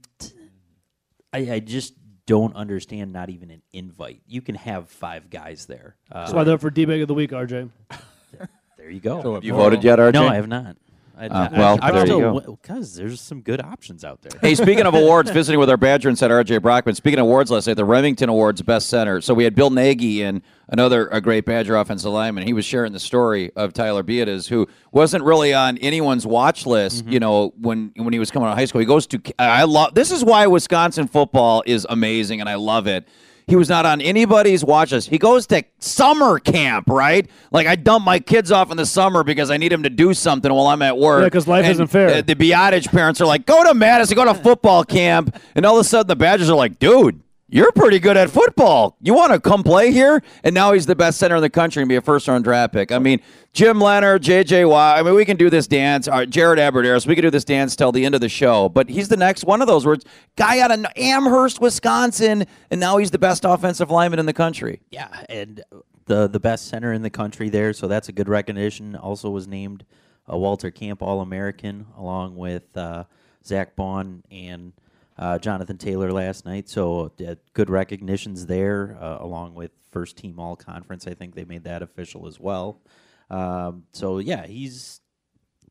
I, 1.33 1.51
I 1.53 1.59
just 1.59 1.93
don't 2.25 2.55
understand 2.55 3.11
not 3.11 3.29
even 3.29 3.49
an 3.49 3.61
invite. 3.73 4.21
You 4.27 4.41
can 4.41 4.55
have 4.55 4.89
five 4.89 5.29
guys 5.29 5.65
there. 5.65 5.95
That's 6.13 6.31
Uh, 6.31 6.35
why 6.35 6.43
they're 6.43 6.57
for 6.59 6.69
D-Bag 6.69 7.01
of 7.01 7.07
the 7.07 7.13
Week, 7.15 7.31
RJ. 7.31 7.69
there 8.77 8.89
you 8.89 8.99
go. 8.99 9.21
So 9.21 9.41
You 9.41 9.53
voted 9.53 9.83
yet, 9.83 9.97
RJ? 9.99 10.13
no, 10.13 10.27
I 10.27 10.35
have 10.35 10.47
not. 10.47 10.77
I, 11.19 11.27
Uh, 11.27 11.49
well, 11.51 11.77
there 11.91 12.07
you 12.07 12.19
go. 12.21 12.57
Because 12.61 12.95
there's 12.95 13.19
some 13.19 13.41
good 13.41 13.61
options 13.61 14.03
out 14.05 14.21
there. 14.21 14.31
Hey, 14.41 14.55
speaking 14.55 14.85
of 14.85 14.93
awards, 15.03 15.29
visiting 15.31 15.59
with 15.59 15.69
our 15.69 15.77
Badger 15.77 16.07
and 16.07 16.17
said 16.17 16.31
RJ 16.31 16.61
Brockman. 16.61 16.95
Speaking 16.95 17.19
of 17.19 17.25
awards 17.25 17.51
last 17.51 17.67
night, 17.67 17.75
the 17.75 17.85
Rimington 17.85 18.27
Awards 18.29 18.61
Best 18.61 18.87
Center. 18.89 19.19
So 19.19 19.33
we 19.33 19.43
had 19.43 19.53
Bill 19.55 19.69
Nagy 19.69 20.21
in 20.21 20.41
another 20.69 21.07
a 21.07 21.19
great 21.19 21.45
Badger 21.45 21.75
offensive 21.75 22.11
lineman. 22.11 22.45
He 22.47 22.53
was 22.53 22.63
sharing 22.63 22.93
the 22.93 22.99
story 22.99 23.51
of 23.55 23.73
Tyler 23.73 24.03
Biadasz, 24.03 24.47
who 24.47 24.67
wasn't 24.91 25.23
really 25.23 25.53
on 25.53 25.77
anyone's 25.79 26.25
watch 26.25 26.65
list. 26.65 27.05
You 27.05 27.19
know, 27.19 27.53
when 27.59 27.91
when 27.97 28.13
he 28.13 28.19
was 28.19 28.31
coming 28.31 28.47
out 28.47 28.53
of 28.53 28.57
high 28.57 28.65
school, 28.65 28.79
he 28.79 28.85
goes 28.87 29.05
to. 29.07 29.21
I 29.37 29.63
love. 29.63 29.95
This 29.95 30.11
is 30.11 30.23
why 30.23 30.47
Wisconsin 30.47 31.07
football 31.07 31.63
is 31.65 31.85
amazing, 31.89 32.39
and 32.39 32.47
I 32.49 32.55
love 32.55 32.87
it. 32.87 33.07
He 33.49 33.55
was 33.55 33.67
not 33.67 33.85
on 33.85 33.99
anybody's 33.99 34.63
watch 34.63 34.91
list. 34.91 35.09
He 35.09 35.17
goes 35.17 35.47
to 35.47 35.63
summer 35.79 36.37
camp, 36.39 36.87
right? 36.87 37.27
Like 37.51 37.65
I 37.67 37.75
dump 37.75 38.05
my 38.05 38.19
kids 38.19 38.51
off 38.51 38.69
in 38.69 38.77
the 38.77 38.85
summer 38.85 39.23
because 39.23 39.49
I 39.49 39.57
need 39.57 39.71
them 39.71 39.83
to 39.83 39.89
do 39.89 40.13
something 40.13 40.53
while 40.53 40.67
I'm 40.67 40.81
at 40.83 40.97
work. 40.97 41.21
Yeah, 41.21 41.25
because 41.27 41.47
life 41.47 41.65
And, 41.65 41.71
isn't 41.71 41.87
fair. 41.87 42.21
the 42.21 42.35
Biadasz 42.35 42.87
parents 42.91 43.19
are 43.21 43.25
like, 43.25 43.45
go 43.47 43.63
to 43.63 43.73
Madison, 43.73 44.15
go 44.15 44.25
to 44.25 44.35
football 44.35 44.83
camp. 44.83 45.35
And 45.55 45.65
all 45.65 45.77
of 45.79 45.81
a 45.81 45.89
sudden 45.89 46.07
the 46.07 46.15
Badgers 46.15 46.49
are 46.49 46.55
like, 46.55 46.77
dude, 46.77 47.21
you're 47.49 47.71
pretty 47.71 47.99
good 47.99 48.15
at 48.15 48.29
football. 48.29 48.95
You 49.01 49.13
want 49.13 49.33
to 49.33 49.39
come 49.39 49.63
play 49.63 49.91
here? 49.91 50.21
And 50.43 50.53
now 50.53 50.73
he's 50.73 50.85
the 50.85 50.95
best 50.95 51.17
center 51.17 51.35
in 51.35 51.41
the 51.41 51.49
country 51.49 51.81
and 51.81 51.89
be 51.89 51.95
a 51.95 52.01
first 52.01 52.27
round 52.27 52.43
draft 52.43 52.73
pick. 52.73 52.91
I 52.91 52.99
mean, 52.99 53.21
Jim 53.53 53.81
Leonhard, 53.81 54.21
J.J. 54.21 54.65
Watt. 54.65 54.99
I 54.99 55.03
mean, 55.03 55.15
we 55.15 55.25
can 55.25 55.37
do 55.37 55.49
this 55.49 55.67
dance. 55.67 56.07
Jared 56.29 56.59
Abbrederis, 56.59 57.07
we 57.07 57.15
can 57.15 57.23
do 57.23 57.31
this 57.31 57.43
dance 57.43 57.75
till 57.75 57.91
the 57.91 58.05
end 58.05 58.13
of 58.15 58.21
the 58.21 58.29
show. 58.29 58.69
But 58.69 58.89
he's 58.89 59.07
the 59.07 59.17
next 59.17 59.43
one 59.43 59.61
of 59.61 59.67
those 59.67 59.85
words. 59.85 60.05
Guy 60.35 60.59
out 60.59 60.71
of 60.71 60.85
Amherst, 60.95 61.59
Wisconsin, 61.59 62.45
and 62.69 62.79
now 62.79 62.97
he's 62.97 63.11
the 63.11 63.19
best 63.19 63.43
offensive 63.45 63.89
lineman 63.89 64.19
in 64.19 64.25
the 64.25 64.33
country. 64.33 64.81
Yeah, 64.91 65.09
and 65.27 65.63
the 66.05 66.27
the 66.27 66.39
best 66.39 66.67
center 66.67 66.93
in 66.93 67.01
the 67.01 67.09
country 67.09 67.49
there, 67.49 67.73
so 67.73 67.87
that's 67.87 68.09
a 68.09 68.11
good 68.11 68.29
recognition. 68.29 68.95
Also 68.95 69.29
was 69.29 69.47
named 69.47 69.85
a 70.27 70.37
Walter 70.37 70.69
Camp 70.71 71.01
All 71.01 71.21
American 71.21 71.87
along 71.97 72.35
with 72.35 72.75
uh, 72.77 73.05
Zack 73.45 73.75
Baun 73.75 74.23
and 74.29 74.73
uh, 75.19 75.37
Jonathan 75.37 75.77
Taylor 75.77 76.11
last 76.11 76.45
night. 76.45 76.69
So 76.69 77.11
uh, 77.27 77.35
good 77.53 77.69
recognitions 77.69 78.45
there, 78.45 78.97
uh, 78.99 79.17
along 79.19 79.53
with 79.53 79.71
first 79.91 80.17
team 80.17 80.39
All 80.39 80.55
Conference. 80.55 81.05
I 81.05 81.13
think 81.13 81.35
they 81.35 81.45
made 81.45 81.65
that 81.65 81.83
official 81.83 82.25
as 82.25 82.39
well. 82.39 82.81
Um, 83.29 83.83
so 83.91 84.17
yeah, 84.19 84.47
he's 84.47 85.01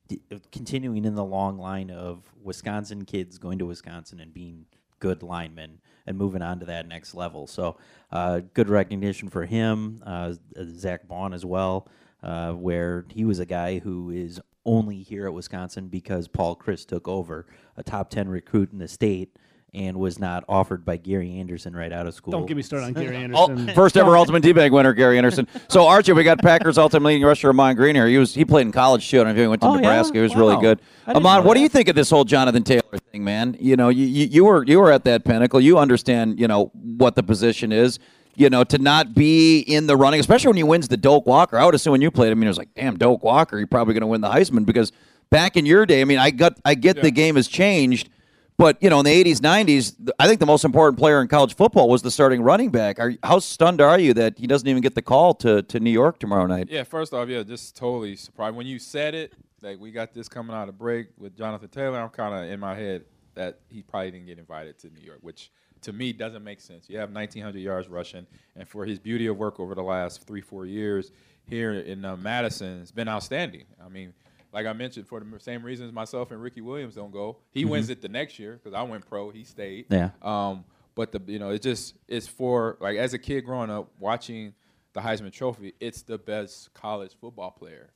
d- 0.06 0.20
continuing 0.52 1.04
in 1.04 1.14
the 1.14 1.24
long 1.24 1.58
line 1.58 1.90
of 1.90 2.22
Wisconsin 2.42 3.04
kids 3.06 3.38
going 3.38 3.58
to 3.58 3.66
Wisconsin 3.66 4.20
and 4.20 4.32
being 4.32 4.66
good 5.00 5.22
linemen 5.22 5.80
and 6.06 6.18
moving 6.18 6.42
on 6.42 6.60
to 6.60 6.66
that 6.66 6.86
next 6.86 7.14
level. 7.14 7.46
So, 7.46 7.76
uh, 8.12 8.40
good 8.54 8.68
recognition 8.68 9.28
for 9.28 9.46
him. 9.46 10.02
Uh, 10.04 10.34
Zack 10.64 11.08
Baun 11.08 11.32
as 11.32 11.44
well, 11.44 11.88
uh, 12.22 12.52
where 12.52 13.06
he 13.08 13.24
was 13.24 13.38
a 13.38 13.46
guy 13.46 13.78
who 13.78 14.10
is 14.10 14.40
only 14.68 15.02
here 15.02 15.26
at 15.26 15.32
Wisconsin 15.32 15.88
because 15.88 16.28
Paul 16.28 16.54
Chryst 16.56 16.86
took 16.86 17.08
over, 17.08 17.46
a 17.76 17.82
top 17.82 18.10
10 18.10 18.28
recruit 18.28 18.70
in 18.72 18.78
the 18.78 18.88
state. 18.88 19.30
And 19.74 19.98
was 19.98 20.18
not 20.18 20.44
offered 20.48 20.86
by 20.86 20.96
Gary 20.96 21.36
Anderson 21.38 21.76
right 21.76 21.92
out 21.92 22.06
of 22.06 22.14
school. 22.14 22.32
Don't 22.32 22.46
get 22.46 22.56
me 22.56 22.62
started 22.62 22.86
on 22.86 22.92
Gary 22.94 23.16
Anderson. 23.22 23.68
first 23.74 23.98
ever 23.98 24.16
Ultimate 24.16 24.42
D-Bag 24.42 24.72
winner, 24.72 24.94
Gary 24.94 25.18
Anderson. 25.18 25.46
So, 25.68 25.86
Archie, 25.86 26.14
we 26.14 26.24
got 26.24 26.38
Packers 26.40 26.78
Ultimate 26.78 27.06
leading 27.06 27.22
rusher 27.26 27.50
Ahman 27.50 27.76
Green 27.76 27.94
here. 27.94 28.06
He 28.08 28.16
was 28.16 28.34
he 28.34 28.46
played 28.46 28.62
in 28.66 28.72
college 28.72 29.08
too. 29.10 29.20
I 29.20 29.24
don't 29.24 29.34
know 29.36 29.40
if 29.42 29.44
he 29.44 29.46
went 29.46 29.60
to 29.60 29.68
Oh, 29.68 29.74
yeah? 29.74 29.80
Nebraska. 29.82 30.14
He 30.16 30.22
was 30.22 30.32
Wow. 30.34 30.40
really 30.40 30.56
good. 30.62 30.80
Ahman, 31.06 31.44
what 31.44 31.52
do 31.54 31.60
you 31.60 31.68
think 31.68 31.88
of 31.88 31.94
this 31.94 32.08
whole 32.08 32.24
Jonathan 32.24 32.62
Taylor 32.62 32.96
thing, 33.12 33.22
man? 33.22 33.58
You 33.60 33.76
know, 33.76 33.90
you, 33.90 34.06
you 34.06 34.24
you 34.28 34.44
were 34.46 34.64
you 34.64 34.80
were 34.80 34.90
at 34.90 35.04
that 35.04 35.26
pinnacle. 35.26 35.60
You 35.60 35.76
understand, 35.78 36.40
you 36.40 36.48
know, 36.48 36.70
what 36.72 37.14
the 37.14 37.22
position 37.22 37.70
is. 37.70 37.98
You 38.38 38.48
know, 38.50 38.64
to 38.64 38.78
not 38.78 39.14
be 39.14 39.60
in 39.60 39.86
the 39.86 39.96
running, 39.96 40.20
especially 40.20 40.48
when 40.48 40.56
he 40.56 40.62
wins 40.62 40.88
the 40.88 40.96
Doak 40.96 41.26
Walker. 41.26 41.58
I 41.58 41.64
would 41.64 41.74
assume 41.74 41.92
when 41.92 42.00
you 42.00 42.10
played, 42.10 42.30
I 42.30 42.34
mean, 42.34 42.44
it 42.44 42.48
was 42.48 42.58
like, 42.58 42.72
damn, 42.74 42.96
Doak 42.96 43.24
Walker, 43.24 43.58
you're 43.58 43.66
probably 43.66 43.94
going 43.94 44.02
to 44.02 44.06
win 44.06 44.20
the 44.20 44.28
Heisman 44.28 44.64
because 44.64 44.92
back 45.30 45.56
in 45.56 45.66
your 45.66 45.86
day, 45.86 46.00
I 46.00 46.04
mean, 46.04 46.18
I 46.18 46.30
got 46.30 46.58
I 46.64 46.74
get 46.74 47.02
the 47.02 47.10
game 47.10 47.36
has 47.36 47.48
changed. 47.48 48.10
But 48.56 48.76
you 48.82 48.90
know, 48.90 48.98
in 48.98 49.04
the 49.04 49.24
'80s, 49.24 49.38
'90s, 49.38 50.10
I 50.18 50.26
think 50.26 50.40
the 50.40 50.46
most 50.46 50.64
important 50.64 50.98
player 50.98 51.22
in 51.22 51.28
college 51.28 51.54
football 51.54 51.88
was 51.88 52.02
the 52.02 52.10
starting 52.10 52.42
running 52.42 52.70
back. 52.70 52.98
Are, 52.98 53.14
how 53.22 53.38
stunned 53.38 53.80
are 53.80 54.00
you 54.00 54.12
that 54.14 54.36
he 54.36 54.48
doesn't 54.48 54.66
even 54.66 54.82
get 54.82 54.96
the 54.96 55.02
call 55.02 55.34
to, 55.34 55.62
to 55.62 55.78
New 55.78 55.92
York 55.92 56.18
tomorrow 56.18 56.46
night? 56.46 56.66
Yeah, 56.68 56.82
first 56.82 57.14
off, 57.14 57.28
yeah, 57.28 57.44
just 57.44 57.76
totally 57.76 58.16
surprised. 58.16 58.56
When 58.56 58.66
you 58.66 58.80
said 58.80 59.14
it, 59.14 59.32
like 59.62 59.78
we 59.78 59.92
got 59.92 60.12
this 60.12 60.28
coming 60.28 60.56
out 60.56 60.68
of 60.68 60.76
break 60.76 61.08
with 61.16 61.36
Jonathan 61.36 61.68
Taylor, 61.68 62.00
I'm 62.00 62.08
kind 62.08 62.34
of 62.34 62.50
in 62.50 62.58
my 62.58 62.74
head 62.74 63.04
that 63.34 63.60
he 63.68 63.82
probably 63.82 64.10
didn't 64.10 64.26
get 64.26 64.38
invited 64.38 64.76
to 64.80 64.90
New 64.90 65.02
York, 65.06 65.18
which 65.20 65.52
to 65.82 65.92
me 65.92 66.12
doesn't 66.12 66.44
make 66.44 66.60
sense. 66.60 66.88
You 66.88 66.98
have 66.98 67.10
1,900 67.10 67.58
yards 67.58 67.88
rushing, 67.88 68.26
and 68.56 68.68
for 68.68 68.84
his 68.84 68.98
beauty 68.98 69.26
of 69.26 69.36
work 69.36 69.60
over 69.60 69.74
the 69.74 69.82
last 69.82 70.26
three, 70.26 70.40
four 70.40 70.66
years 70.66 71.12
here 71.46 71.72
in 71.72 72.04
uh, 72.04 72.16
Madison, 72.16 72.80
it's 72.80 72.92
been 72.92 73.08
outstanding. 73.08 73.64
I 73.84 73.88
mean, 73.88 74.12
like 74.52 74.66
I 74.66 74.72
mentioned, 74.72 75.06
for 75.06 75.20
the 75.20 75.40
same 75.40 75.62
reasons 75.62 75.92
myself 75.92 76.30
and 76.30 76.42
Ricky 76.42 76.60
Williams 76.60 76.94
don't 76.94 77.12
go. 77.12 77.38
He 77.50 77.64
wins 77.64 77.90
it 77.90 78.02
the 78.02 78.08
next 78.08 78.38
year 78.38 78.54
because 78.62 78.74
I 78.74 78.82
went 78.82 79.08
pro. 79.08 79.30
He 79.30 79.44
stayed. 79.44 79.86
Yeah. 79.90 80.10
Um, 80.22 80.64
but 80.94 81.12
the 81.12 81.20
you 81.30 81.38
know 81.38 81.50
it 81.50 81.62
just 81.62 81.94
it's 82.08 82.26
for 82.26 82.76
like 82.80 82.96
as 82.96 83.14
a 83.14 83.18
kid 83.18 83.44
growing 83.44 83.70
up 83.70 83.90
watching 84.00 84.54
the 84.94 85.00
Heisman 85.00 85.32
Trophy, 85.32 85.74
it's 85.78 86.02
the 86.02 86.18
best 86.18 86.74
college 86.74 87.12
football 87.20 87.50
player, 87.50 87.90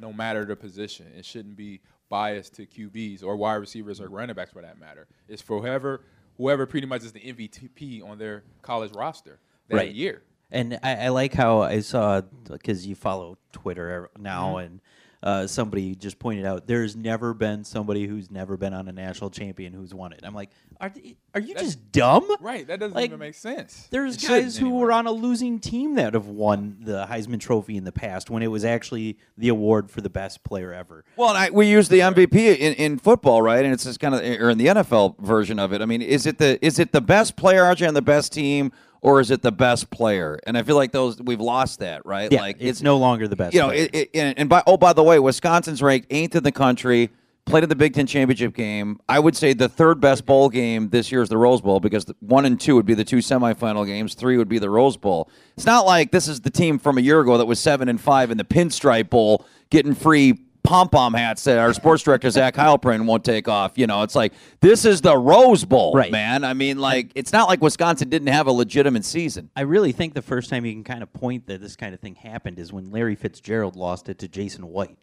no 0.00 0.12
matter 0.12 0.44
the 0.44 0.56
position. 0.56 1.06
It 1.16 1.24
shouldn't 1.24 1.56
be 1.56 1.80
biased 2.08 2.54
to 2.54 2.66
QBs 2.66 3.22
or 3.22 3.36
wide 3.36 3.54
receivers 3.54 4.00
or 4.00 4.08
running 4.08 4.34
backs 4.34 4.50
for 4.50 4.62
that 4.62 4.80
matter. 4.80 5.06
It's 5.28 5.40
for 5.40 5.60
whoever 5.60 6.02
whoever 6.40 6.64
pretty 6.64 6.86
much 6.86 7.02
is 7.04 7.12
the 7.12 7.20
MVP 7.20 8.02
on 8.02 8.16
their 8.18 8.42
college 8.62 8.92
roster 8.94 9.38
that 9.68 9.76
Right. 9.76 9.92
year. 9.92 10.22
And 10.50 10.80
I, 10.82 10.96
I 10.96 11.08
like 11.08 11.34
how 11.34 11.60
I 11.60 11.80
saw 11.80 12.22
because 12.22 12.86
you 12.86 12.94
follow 12.94 13.36
Twitter 13.52 14.10
now, 14.18 14.54
mm-hmm. 14.54 14.64
and 14.64 14.80
uh, 15.22 15.46
somebody 15.46 15.94
just 15.94 16.18
pointed 16.18 16.46
out 16.46 16.66
there's 16.66 16.96
never 16.96 17.34
been 17.34 17.62
somebody 17.64 18.06
who's 18.06 18.30
never 18.30 18.56
been 18.56 18.72
on 18.72 18.88
a 18.88 18.92
national 18.92 19.28
champion 19.30 19.72
who's 19.72 19.92
won 19.92 20.12
it. 20.12 20.20
I'm 20.22 20.34
like, 20.34 20.50
are 20.80 20.90
are 21.34 21.40
you 21.40 21.54
just 21.54 21.92
dumb? 21.92 22.26
Right. 22.40 22.66
That 22.66 22.80
doesn't 22.80 22.94
Like, 22.96 23.10
even 23.10 23.18
make 23.18 23.34
sense. 23.34 23.86
There's 23.90 24.16
It 24.16 24.20
shouldn't 24.22 24.44
guys 24.44 24.56
who 24.56 24.66
anyway. 24.66 24.80
were 24.80 24.92
on 24.92 25.06
a 25.06 25.12
losing 25.12 25.58
team 25.58 25.96
that 25.96 26.14
have 26.14 26.26
won 26.26 26.78
the 26.80 27.06
Heisman 27.06 27.38
Trophy 27.38 27.76
in 27.76 27.84
the 27.84 27.92
past 27.92 28.30
when 28.30 28.42
it 28.42 28.46
was 28.48 28.64
actually 28.64 29.18
the 29.36 29.48
award 29.48 29.90
for 29.90 30.00
the 30.00 30.08
best 30.10 30.42
player 30.42 30.72
ever. 30.72 31.04
Well, 31.16 31.28
and 31.28 31.38
I, 31.38 31.50
we 31.50 31.66
use 31.66 31.88
the 31.90 31.98
MVP 32.00 32.34
in, 32.56 32.72
in 32.74 32.98
football, 32.98 33.42
right? 33.42 33.62
And 33.64 33.74
it's 33.74 33.84
just 33.84 34.00
kind 34.00 34.14
of, 34.14 34.22
or 34.22 34.48
in 34.50 34.56
the 34.58 34.66
NFL 34.68 35.18
version 35.20 35.58
of 35.58 35.72
it. 35.74 35.82
I 35.82 35.84
mean, 35.84 36.00
is 36.02 36.24
it 36.26 36.38
the 36.38 36.58
is 36.64 36.78
it 36.78 36.92
the 36.92 37.00
best 37.02 37.36
player, 37.36 37.62
RJ, 37.64 37.86
on 37.86 37.94
the 37.94 38.00
best 38.02 38.32
team, 38.32 38.72
or 39.02 39.20
is 39.20 39.30
it 39.30 39.42
the 39.42 39.52
best 39.52 39.90
player? 39.90 40.38
And 40.46 40.56
I 40.56 40.62
feel 40.62 40.76
like 40.76 40.92
those 40.92 41.20
we've 41.20 41.40
lost 41.40 41.80
that, 41.80 42.04
right? 42.04 42.30
Yeah, 42.30 42.40
like 42.40 42.56
it's, 42.60 42.82
no 42.82 42.98
longer 42.98 43.28
the 43.28 43.36
best. 43.36 43.54
you 43.54 43.60
know, 43.60 43.68
player. 43.68 43.88
it, 43.92 43.94
it, 43.94 44.10
and, 44.14 44.38
and 44.38 44.48
by 44.48 44.62
oh, 44.66 44.76
by 44.76 44.92
the 44.92 45.02
way, 45.02 45.18
Wisconsin's 45.18 45.82
ranked 45.82 46.06
eighth 46.10 46.36
in 46.36 46.42
the 46.42 46.52
country. 46.52 47.10
Played 47.46 47.64
in 47.64 47.68
the 47.68 47.74
Big 47.74 47.94
Ten 47.94 48.06
championship 48.06 48.54
game. 48.54 49.00
I 49.08 49.18
would 49.18 49.34
say 49.34 49.54
the 49.54 49.68
third 49.68 50.00
best 50.00 50.24
bowl 50.24 50.50
game 50.50 50.90
this 50.90 51.10
year 51.10 51.22
is 51.22 51.30
the 51.30 51.38
Rose 51.38 51.60
Bowl 51.60 51.80
because 51.80 52.04
the 52.04 52.14
one 52.20 52.44
and 52.44 52.60
two 52.60 52.76
would 52.76 52.86
be 52.86 52.94
the 52.94 53.02
two 53.02 53.16
semifinal 53.16 53.84
games. 53.86 54.14
Three 54.14 54.36
would 54.36 54.48
be 54.48 54.58
the 54.58 54.70
Rose 54.70 54.96
Bowl. 54.96 55.28
It's 55.56 55.66
not 55.66 55.84
like 55.84 56.12
this 56.12 56.28
is 56.28 56.42
the 56.42 56.50
team 56.50 56.78
from 56.78 56.98
a 56.98 57.00
year 57.00 57.18
ago 57.18 57.38
that 57.38 57.46
was 57.46 57.58
seven 57.58 57.88
and 57.88 58.00
five 58.00 58.30
in 58.30 58.38
the 58.38 58.44
Pinstripe 58.44 59.10
Bowl, 59.10 59.46
getting 59.70 59.94
free 59.94 60.38
pom 60.70 60.88
pom 60.88 61.14
hats 61.14 61.42
that 61.44 61.58
our 61.58 61.72
sports 61.74 62.04
director 62.04 62.30
Zach 62.30 62.54
Heilprin 62.54 63.04
won't 63.04 63.24
take 63.24 63.48
off. 63.48 63.76
You 63.76 63.88
know, 63.88 64.02
it's 64.04 64.14
like 64.14 64.32
this 64.60 64.84
is 64.84 65.00
the 65.00 65.16
Rose 65.18 65.64
Bowl, 65.64 65.92
Right. 65.94 66.12
man. 66.12 66.44
I 66.44 66.54
mean, 66.54 66.78
like 66.78 67.10
it's 67.16 67.32
not 67.32 67.48
like 67.48 67.60
Wisconsin 67.60 68.08
didn't 68.08 68.28
have 68.28 68.46
a 68.46 68.52
legitimate 68.52 69.04
season. 69.04 69.50
I 69.56 69.62
really 69.62 69.90
think 69.90 70.14
the 70.14 70.22
first 70.22 70.48
time 70.48 70.64
you 70.64 70.72
can 70.72 70.84
kind 70.84 71.02
of 71.02 71.12
point 71.12 71.48
that 71.48 71.60
this 71.60 71.74
kind 71.74 71.92
of 71.92 71.98
thing 71.98 72.14
happened 72.14 72.60
is 72.60 72.72
when 72.72 72.92
Larry 72.92 73.16
Fitzgerald 73.16 73.74
lost 73.74 74.08
it 74.08 74.20
to 74.20 74.28
Jason 74.28 74.68
White. 74.68 74.96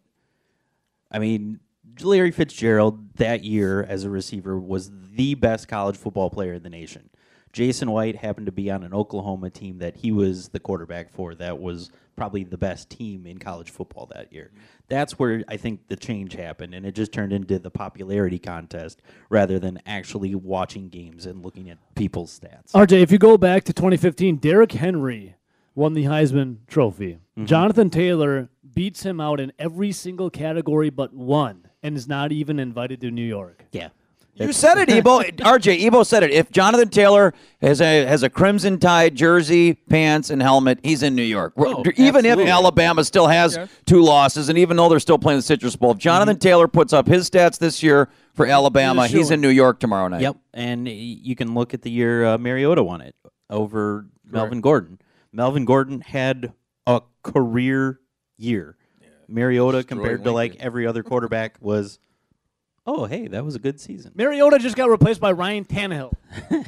I 1.10 1.18
mean, 1.18 1.60
Larry 2.00 2.30
Fitzgerald 2.30 3.16
that 3.16 3.44
year 3.44 3.82
as 3.82 4.04
a 4.04 4.10
receiver 4.10 4.58
was 4.58 4.90
the 5.12 5.34
best 5.34 5.68
college 5.68 5.96
football 5.98 6.30
player 6.30 6.54
in 6.54 6.62
the 6.62 6.70
nation. 6.70 7.10
Jason 7.52 7.90
White 7.90 8.16
happened 8.16 8.46
to 8.46 8.52
be 8.52 8.70
on 8.70 8.82
an 8.84 8.94
Oklahoma 8.94 9.50
team 9.50 9.78
that 9.78 9.96
he 9.96 10.12
was 10.12 10.48
the 10.48 10.60
quarterback 10.60 11.10
for 11.10 11.34
that 11.34 11.58
was 11.58 11.90
probably 12.14 12.44
the 12.44 12.58
best 12.58 12.90
team 12.90 13.26
in 13.26 13.38
college 13.38 13.70
football 13.70 14.06
that 14.14 14.32
year. 14.32 14.50
That's 14.88 15.18
where 15.18 15.44
I 15.48 15.56
think 15.56 15.88
the 15.88 15.96
change 15.96 16.34
happened 16.34 16.74
and 16.74 16.86
it 16.86 16.92
just 16.92 17.12
turned 17.12 17.32
into 17.32 17.58
the 17.58 17.70
popularity 17.70 18.38
contest 18.38 19.02
rather 19.28 19.58
than 19.58 19.80
actually 19.86 20.34
watching 20.34 20.88
games 20.88 21.26
and 21.26 21.42
looking 21.42 21.68
at 21.70 21.78
people's 21.94 22.38
stats. 22.38 22.72
RJ, 22.72 23.02
if 23.02 23.12
you 23.12 23.18
go 23.18 23.36
back 23.36 23.64
to 23.64 23.72
2015, 23.72 24.36
Derrick 24.36 24.72
Henry 24.72 25.36
won 25.74 25.94
the 25.94 26.04
Heisman 26.04 26.58
Trophy. 26.66 27.14
Mm-hmm. 27.14 27.44
Jonathan 27.44 27.90
Taylor 27.90 28.48
beats 28.74 29.02
him 29.04 29.20
out 29.20 29.40
in 29.40 29.52
every 29.58 29.92
single 29.92 30.30
category 30.30 30.90
but 30.90 31.12
one 31.12 31.68
and 31.82 31.96
is 31.96 32.08
not 32.08 32.32
even 32.32 32.58
invited 32.58 33.00
to 33.02 33.10
New 33.10 33.24
York. 33.24 33.64
Yeah. 33.72 33.88
You 34.38 34.52
said 34.52 34.78
it, 34.78 34.88
Ebo. 34.90 35.20
RJ, 35.22 35.78
Ebo 35.80 36.02
said 36.02 36.22
it. 36.22 36.30
If 36.30 36.50
Jonathan 36.50 36.88
Taylor 36.88 37.34
has 37.60 37.80
a 37.80 38.06
has 38.06 38.22
a 38.22 38.30
crimson 38.30 38.78
tie 38.78 39.08
jersey, 39.10 39.74
pants, 39.74 40.30
and 40.30 40.40
helmet, 40.40 40.78
he's 40.82 41.02
in 41.02 41.14
New 41.14 41.22
York. 41.22 41.54
Oh, 41.56 41.82
even 41.96 42.24
if. 42.24 42.38
Alabama 42.38 43.04
still 43.04 43.26
has 43.26 43.56
Yeah. 43.56 43.66
two 43.84 44.00
losses, 44.02 44.48
and 44.48 44.56
even 44.58 44.76
though 44.76 44.88
they're 44.88 45.00
still 45.00 45.18
playing 45.18 45.38
the 45.38 45.42
Citrus 45.42 45.76
Bowl, 45.76 45.90
if 45.92 45.98
Jonathan 45.98 46.36
Mm-hmm. 46.36 46.40
Taylor 46.48 46.68
puts 46.68 46.92
up 46.92 47.06
his 47.08 47.28
stats 47.28 47.58
this 47.58 47.82
year 47.82 48.08
for 48.34 48.46
Alabama, 48.46 49.02
He's 49.06 49.16
he's 49.16 49.28
shoo-in. 49.28 49.40
New 49.40 49.48
York 49.48 49.80
tomorrow 49.80 50.08
night. 50.08 50.20
Yep, 50.22 50.36
and 50.54 50.88
you 50.88 51.34
can 51.36 51.54
look 51.54 51.74
at 51.74 51.82
the 51.82 51.90
year 51.90 52.24
uh, 52.24 52.38
Mariota 52.38 52.82
won 52.82 53.00
it 53.00 53.14
over 53.50 54.06
Melvin 54.24 54.60
Gordon. 54.60 54.98
Melvin 55.32 55.64
Gordon 55.64 56.00
had 56.00 56.52
a 56.86 57.02
career 57.22 57.98
year. 58.36 58.76
Mariota, 59.26 59.84
compared 59.84 60.24
to 60.24 60.32
like 60.32 60.56
every 60.60 60.86
other 60.86 61.02
quarterback, 61.02 61.56
was 61.60 61.98
oh 62.88 63.04
hey, 63.04 63.28
that 63.28 63.44
was 63.44 63.54
a 63.54 63.58
good 63.58 63.78
season. 63.78 64.12
Mariota 64.16 64.58
just 64.58 64.74
got 64.76 64.88
replaced 64.90 65.20
by 65.20 65.30
Ryan 65.32 65.64
Tannehill. 65.64 66.12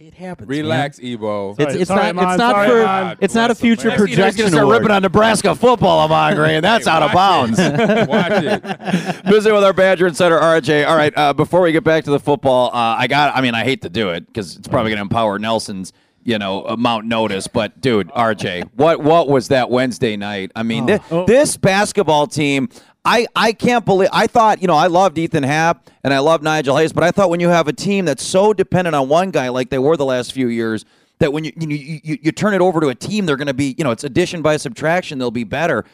It 0.00 0.12
happens. 0.12 0.48
Relax, 0.50 1.00
Ebo. 1.02 1.56
It's, 1.58 1.74
it's 1.74 1.88
sorry, 1.88 2.12
not. 2.12 2.24
Ahman, 2.24 2.28
It's 2.34 2.38
not 2.38 2.52
sorry, 2.54 2.68
for. 2.68 2.82
Ahman. 2.86 3.16
It's 3.22 3.34
not 3.34 3.50
a 3.50 3.54
future 3.54 3.88
man. 3.88 3.98
Next 3.98 4.00
year, 4.00 4.06
he's 4.08 4.16
projection. 4.16 4.38
going 4.42 4.50
to 4.52 4.56
start 4.58 4.68
ripping 4.70 4.90
on 4.90 5.00
Nebraska 5.02 5.54
football, 5.54 6.00
Ahman 6.00 6.36
Gray, 6.36 6.56
and 6.56 6.64
that's 6.64 6.86
out 6.86 7.02
of 7.02 7.12
bounds. 7.12 7.58
Watch 7.58 8.44
it. 8.44 9.24
Visit 9.24 9.52
with 9.54 9.64
our 9.64 9.72
Badger 9.72 10.06
Insider 10.06 10.38
RJ. 10.38 10.86
All 10.86 10.94
right, 10.96 11.12
uh, 11.16 11.32
before 11.32 11.62
we 11.62 11.72
get 11.72 11.84
back 11.84 12.04
to 12.04 12.10
the 12.10 12.20
football, 12.20 12.68
uh, 12.68 12.96
I 12.98 13.06
got. 13.06 13.34
I 13.34 13.40
mean, 13.40 13.54
I 13.54 13.64
hate 13.64 13.80
to 13.82 13.88
do 13.88 14.10
it 14.10 14.26
because 14.26 14.56
it's 14.56 14.68
probably 14.68 14.90
going 14.90 14.98
to 14.98 15.02
empower 15.02 15.38
Nelson's, 15.38 15.94
you 16.22 16.38
know, 16.38 16.66
amount 16.66 17.06
notice. 17.06 17.48
But 17.48 17.80
dude, 17.80 18.08
RJ, 18.10 18.72
what 18.74 19.00
what 19.00 19.28
was 19.28 19.48
that 19.48 19.70
Wednesday 19.70 20.18
night? 20.18 20.52
I 20.54 20.64
mean, 20.64 20.86
thi- 20.86 20.98
Oh. 21.10 21.24
this 21.24 21.56
basketball 21.56 22.26
team. 22.26 22.68
I, 23.04 23.26
I 23.36 23.52
can't 23.52 23.84
believe 23.84 24.08
I 24.12 24.26
thought 24.26 24.62
you 24.62 24.68
know 24.68 24.76
I 24.76 24.86
loved 24.86 25.18
Ethan 25.18 25.42
Happ 25.42 25.90
and 26.02 26.14
I 26.14 26.20
love 26.20 26.42
Nigel 26.42 26.76
Hayes, 26.76 26.92
but 26.92 27.04
I 27.04 27.10
thought 27.10 27.30
when 27.30 27.40
you 27.40 27.48
have 27.50 27.68
a 27.68 27.72
team 27.72 28.06
that's 28.06 28.22
so 28.22 28.54
dependent 28.54 28.96
on 28.96 29.08
one 29.08 29.30
guy 29.30 29.48
like 29.50 29.68
they 29.70 29.78
were 29.78 29.96
the 29.96 30.06
last 30.06 30.32
few 30.32 30.48
years, 30.48 30.84
that 31.18 31.32
when 31.32 31.44
you 31.44 31.52
you 31.56 32.00
you, 32.02 32.18
you, 32.22 32.32
turn 32.32 32.54
it 32.54 32.60
over 32.60 32.80
to 32.80 32.88
a 32.88 32.94
team, 32.94 33.26
they're 33.26 33.36
going 33.36 33.46
to 33.46 33.54
be 33.54 33.74
you 33.76 33.84
know 33.84 33.90
it's 33.90 34.04
addition 34.04 34.40
by 34.40 34.56
subtraction, 34.56 35.18
they'll 35.18 35.30
be 35.30 35.44
better. 35.44 35.84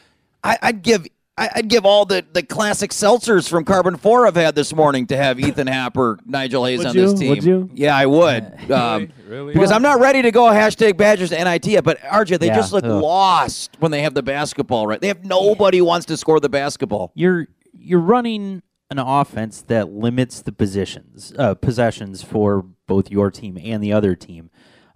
I, 0.43 0.57
I'd 0.61 0.81
give 0.81 1.05
I'd 1.37 1.69
give 1.69 1.85
all 1.85 2.05
the, 2.05 2.25
the 2.33 2.43
classic 2.43 2.91
seltzers 2.91 3.49
from 3.49 3.63
Karben4 3.65 4.27
I've 4.27 4.35
had 4.35 4.53
this 4.53 4.75
morning 4.75 5.07
to 5.07 5.17
have 5.17 5.39
Ethan 5.39 5.65
Happer, 5.67 6.19
Nigel 6.25 6.65
Hayes 6.65 6.79
Would 6.79 6.87
on 6.87 6.95
you? 6.95 7.01
this 7.01 7.19
team. 7.19 7.29
Would 7.29 7.43
you? 7.43 7.69
Yeah, 7.73 7.95
I 7.95 8.05
would. 8.05 8.53
Um, 8.71 9.09
Really? 9.27 9.53
Because 9.53 9.71
I'm 9.71 9.81
not 9.81 9.99
ready 10.01 10.21
to 10.23 10.31
go 10.31 10.43
hashtag 10.43 10.97
Badgers 10.97 11.29
to 11.29 11.41
NIT 11.41 11.65
yet. 11.67 11.83
But 11.85 11.99
RJ, 11.99 12.37
they 12.39 12.47
Yeah. 12.47 12.55
just 12.55 12.73
look 12.73 12.83
Ugh. 12.83 13.01
lost 13.01 13.77
when 13.79 13.89
they 13.91 14.01
have 14.01 14.13
the 14.13 14.21
basketball. 14.21 14.85
Right? 14.87 14.99
They 14.99 15.07
have 15.07 15.23
nobody 15.23 15.77
who 15.77 15.85
wants 15.85 16.05
to 16.07 16.17
score 16.17 16.39
the 16.41 16.49
basketball. 16.49 17.11
you're 17.15 17.47
you're 17.73 17.99
running 18.01 18.61
an 18.91 18.99
offense 18.99 19.61
that 19.63 19.89
limits 19.89 20.41
the 20.41 20.51
positions 20.51 21.33
uh, 21.39 21.53
possessions 21.55 22.21
for 22.21 22.65
both 22.87 23.09
your 23.09 23.31
team 23.31 23.57
and 23.63 23.81
the 23.81 23.93
other 23.93 24.15
team. 24.15 24.49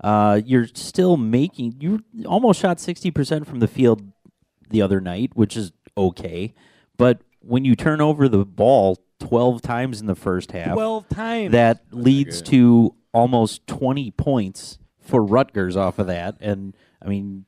Uh, 0.04 0.42
you're 0.46 0.68
still 0.74 1.16
making 1.16 1.76
you 1.80 2.04
almost 2.26 2.60
shot 2.60 2.80
sixty 2.82 3.10
percent 3.10 3.48
from 3.48 3.60
the 3.62 3.68
field 3.70 4.12
the 4.70 4.82
other 4.82 5.00
night, 5.00 5.32
which 5.34 5.56
is 5.56 5.72
okay. 5.98 6.54
But 6.98 7.22
when 7.40 7.66
you 7.66 7.76
turn 7.76 8.02
over 8.02 8.28
the 8.30 8.46
ball 8.46 9.00
twelve 9.20 9.62
times 9.62 10.02
in 10.02 10.08
the 10.08 10.16
first 10.16 10.52
half, 10.52 10.74
12 10.74 11.10
times. 11.10 11.52
that 11.54 11.84
leads 11.92 12.42
to 12.44 12.96
almost 13.14 13.66
twenty 13.68 14.12
points 14.12 14.78
for 15.02 15.24
Rutgers 15.24 15.76
off 15.78 16.00
of 16.00 16.08
that. 16.08 16.36
And 16.40 16.76
I 17.02 17.08
mean, 17.08 17.46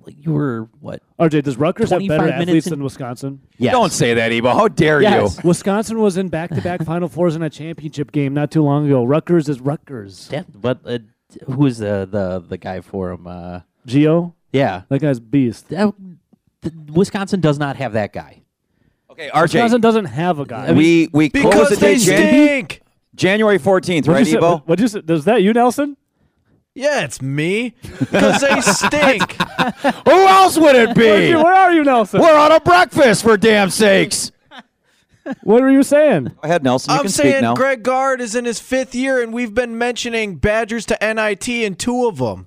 like 0.00 0.16
you 0.18 0.32
were 0.32 0.68
what? 0.80 1.02
RJ, 1.18 1.44
does 1.44 1.56
Rutgers 1.56 1.90
have 1.90 1.98
25 2.00 2.18
better 2.18 2.30
minutes 2.30 2.42
athletes 2.48 2.66
in- 2.66 2.70
than 2.72 2.82
Wisconsin? 2.82 3.40
Yes. 3.56 3.72
Don't 3.72 3.92
say 3.92 4.14
that, 4.14 4.32
Ebo. 4.32 4.50
How 4.52 4.68
dare 4.68 5.00
Yes. 5.00 5.38
you? 5.42 5.48
Wisconsin 5.48 5.98
was 5.98 6.16
in 6.18 6.28
back-to-back 6.28 6.82
Final 6.84 7.08
Fours 7.08 7.36
in 7.36 7.42
a 7.42 7.48
championship 7.50 8.12
game 8.12 8.34
not 8.34 8.50
too 8.50 8.62
long 8.62 8.84
ago. 8.86 9.04
Rutgers 9.04 9.48
is 9.48 9.60
Rutgers. 9.60 10.28
Yeah, 10.30 10.42
but 10.54 10.80
uh, 10.84 10.98
who 11.46 11.64
is 11.66 11.78
the, 11.78 12.06
the 12.10 12.44
the 12.46 12.58
guy 12.58 12.80
for 12.82 13.12
him? 13.12 13.26
Uh, 13.26 13.60
Geo, 13.86 14.34
yeah, 14.52 14.82
that 14.90 15.00
guy's 15.00 15.20
beast. 15.20 15.68
that, 15.70 15.94
the, 15.98 16.13
Wisconsin 16.92 17.40
does 17.40 17.58
not 17.58 17.76
have 17.76 17.92
that 17.94 18.12
guy. 18.12 18.42
Okay, 19.10 19.28
RJ. 19.30 19.42
Wisconsin 19.42 19.80
doesn't 19.80 20.06
have 20.06 20.38
a 20.38 20.44
guy. 20.44 20.72
we 20.72 21.08
we 21.12 21.30
close 21.30 21.44
Because 21.44 21.68
the 21.70 21.76
they 21.76 21.94
date 21.96 22.00
Jan- 22.02 22.28
stink. 22.28 22.80
January 23.14 23.58
14th, 23.58 24.06
What'd 24.06 24.08
right, 24.08 24.18
you 24.20 24.24
say? 24.32 24.36
Ebo? 24.38 24.56
What'd 24.66 24.80
you 24.82 24.88
say? 24.88 25.00
Was 25.06 25.24
that 25.26 25.42
you, 25.42 25.52
Nelson? 25.52 25.96
Yeah, 26.74 27.04
it's 27.04 27.22
me. 27.22 27.76
Because 28.00 28.40
they 28.40 28.60
stink. 28.60 29.32
Who 30.04 30.10
else 30.26 30.58
would 30.58 30.74
it 30.74 30.96
be? 30.96 31.28
you- 31.28 31.36
Where 31.42 31.54
are 31.54 31.72
you, 31.72 31.84
Nelson? 31.84 32.20
We're 32.20 32.36
on 32.36 32.50
a 32.50 32.58
breakfast 32.60 33.22
for 33.22 33.36
damn 33.36 33.70
sakes. 33.70 34.32
What 35.42 35.62
were 35.62 35.70
you 35.70 35.82
saying? 35.82 36.24
Go 36.24 36.34
ahead, 36.42 36.62
Nelson. 36.62 36.90
You 36.92 36.96
I'm 36.98 37.02
can 37.04 37.10
speak 37.10 37.22
saying 37.22 37.42
now. 37.42 37.54
Greg 37.54 37.82
Gard 37.82 38.20
is 38.20 38.34
in 38.34 38.44
his 38.44 38.60
fifth 38.60 38.94
year, 38.94 39.22
and 39.22 39.32
we've 39.32 39.54
been 39.54 39.78
mentioning 39.78 40.36
Badgers 40.36 40.84
to 40.86 40.98
NIT 41.00 41.48
in 41.48 41.76
two 41.76 42.06
of 42.06 42.18
them. 42.18 42.46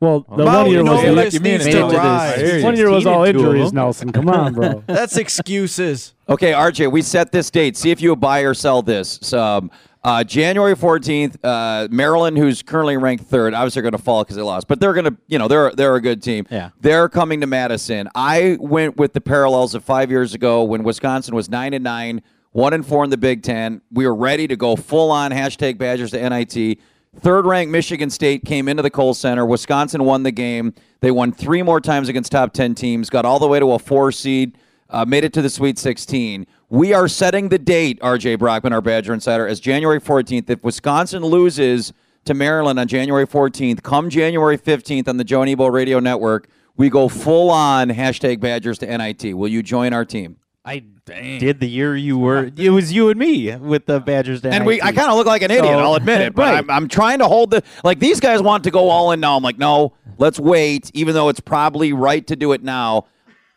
Well, 0.00 0.20
the 0.28 0.44
Mount 0.44 0.66
one 0.66 0.70
year 0.70 0.84
was 0.84 1.02
Notice 1.02 1.14
Notice 1.16 1.34
you 1.34 1.40
mean 1.40 1.52
needs 1.52 1.64
to 1.64 1.70
Made 1.70 1.78
it 1.78 1.80
to 1.80 1.88
this- 1.88 1.96
rise. 1.98 2.62
I 2.62 2.64
one 2.64 2.76
year 2.76 2.90
was 2.90 3.06
all 3.06 3.24
Two 3.24 3.30
of 3.30 3.36
injuries. 3.36 3.66
them. 3.70 3.76
Nelson, 3.76 4.12
come 4.12 4.28
on, 4.28 4.52
bro. 4.52 4.82
That's 4.86 5.16
excuses. 5.16 6.12
Okay, 6.28 6.52
RJ, 6.52 6.92
we 6.92 7.00
set 7.02 7.32
this 7.32 7.50
date. 7.50 7.76
See 7.78 7.90
if 7.90 8.02
you 8.02 8.14
buy 8.14 8.40
or 8.40 8.52
sell 8.52 8.82
this. 8.82 9.18
So, 9.22 9.42
um, 9.42 9.70
uh, 10.04 10.22
January 10.22 10.74
14th, 10.76 11.36
uh, 11.42 11.88
Maryland, 11.90 12.36
who's 12.36 12.62
currently 12.62 12.96
ranked 12.96 13.24
third, 13.24 13.54
obviously 13.54 13.80
going 13.82 13.92
to 13.92 13.98
fall 13.98 14.22
because 14.22 14.36
they 14.36 14.42
lost, 14.42 14.68
but 14.68 14.78
they're 14.80 14.92
going 14.92 15.06
to, 15.06 15.16
you 15.28 15.38
know, 15.38 15.48
they're 15.48 15.72
they're 15.72 15.96
a 15.96 16.00
good 16.00 16.22
team. 16.22 16.46
Yeah. 16.50 16.70
They're 16.80 17.08
coming 17.08 17.40
to 17.40 17.46
Madison. 17.46 18.08
I 18.14 18.56
went 18.60 18.98
with 18.98 19.14
the 19.14 19.20
parallels 19.22 19.74
of 19.74 19.82
five 19.82 20.10
years 20.10 20.34
ago 20.34 20.62
when 20.62 20.82
Wisconsin 20.84 21.34
was 21.34 21.48
nine 21.48 21.72
and 21.74 21.82
nine, 21.82 22.22
one 22.52 22.72
and 22.74 22.86
four 22.86 23.02
in 23.02 23.10
the 23.10 23.16
Big 23.16 23.42
Ten. 23.42 23.80
We 23.90 24.06
were 24.06 24.14
ready 24.14 24.46
to 24.46 24.56
go 24.56 24.76
full 24.76 25.10
on 25.10 25.32
hashtag 25.32 25.78
Badgers 25.78 26.10
to 26.12 26.28
NIT. 26.28 26.78
Third 27.20 27.46
ranked 27.46 27.72
Michigan 27.72 28.10
State 28.10 28.44
came 28.44 28.68
into 28.68 28.82
the 28.82 28.90
Kohl 28.90 29.14
Center. 29.14 29.46
Wisconsin 29.46 30.04
won 30.04 30.22
the 30.22 30.30
game. 30.30 30.74
They 31.00 31.10
won 31.10 31.32
three 31.32 31.62
more 31.62 31.80
times 31.80 32.08
against 32.08 32.32
top 32.32 32.52
10 32.52 32.74
teams, 32.74 33.10
got 33.10 33.24
all 33.24 33.38
the 33.38 33.48
way 33.48 33.58
to 33.58 33.72
a 33.72 33.78
four 33.78 34.12
seed, 34.12 34.58
uh, 34.90 35.04
made 35.04 35.24
it 35.24 35.32
to 35.32 35.42
the 35.42 35.50
Sweet 35.50 35.78
16. 35.78 36.46
We 36.68 36.92
are 36.92 37.08
setting 37.08 37.48
the 37.48 37.58
date, 37.58 38.00
RJ 38.00 38.38
Brockman, 38.38 38.72
our 38.72 38.80
Badger 38.80 39.14
Insider, 39.14 39.46
as 39.46 39.60
January 39.60 40.00
14th. 40.00 40.50
If 40.50 40.62
Wisconsin 40.62 41.24
loses 41.24 41.92
to 42.24 42.34
Maryland 42.34 42.78
on 42.78 42.88
January 42.88 43.26
14th, 43.26 43.82
come 43.82 44.10
January 44.10 44.58
15th 44.58 45.08
on 45.08 45.16
the 45.16 45.24
Joe 45.24 45.42
and 45.42 45.50
Ebo 45.50 45.68
Radio 45.68 46.00
Network, 46.00 46.48
we 46.76 46.90
go 46.90 47.08
full 47.08 47.50
on 47.50 47.88
hashtag 47.88 48.40
Badgers 48.40 48.78
to 48.78 48.98
NIT. 48.98 49.36
Will 49.36 49.48
you 49.48 49.62
join 49.62 49.92
our 49.92 50.04
team? 50.04 50.36
I 50.66 50.82
did 51.06 51.60
the 51.60 51.68
year 51.68 51.96
you 51.96 52.18
were. 52.18 52.50
It 52.56 52.70
was 52.70 52.92
you 52.92 53.08
and 53.10 53.18
me 53.18 53.54
with 53.54 53.86
the 53.86 54.00
Badgers. 54.00 54.40
To 54.42 54.50
And 54.50 54.66
we, 54.66 54.82
I 54.82 54.90
kind 54.90 55.08
of 55.10 55.16
look 55.16 55.26
like 55.28 55.42
an 55.42 55.52
idiot. 55.52 55.64
So- 55.66 55.78
I'll 55.78 55.94
admit 55.94 56.20
it, 56.20 56.34
but 56.34 56.42
Right. 56.42 56.58
I'm, 56.58 56.68
I'm 56.70 56.88
trying 56.88 57.20
to 57.20 57.28
hold 57.28 57.52
the 57.52 57.62
like 57.84 58.00
these 58.00 58.18
guys 58.18 58.42
want 58.42 58.64
to 58.64 58.72
go 58.72 58.88
all 58.90 59.12
in 59.12 59.20
now. 59.20 59.36
I'm 59.36 59.42
like, 59.44 59.58
no, 59.58 59.92
let's 60.18 60.40
wait. 60.40 60.90
Even 60.94 61.14
though 61.14 61.28
it's 61.28 61.38
probably 61.40 61.92
right 61.92 62.26
to 62.26 62.34
do 62.34 62.52
it 62.52 62.64
now, 62.64 63.06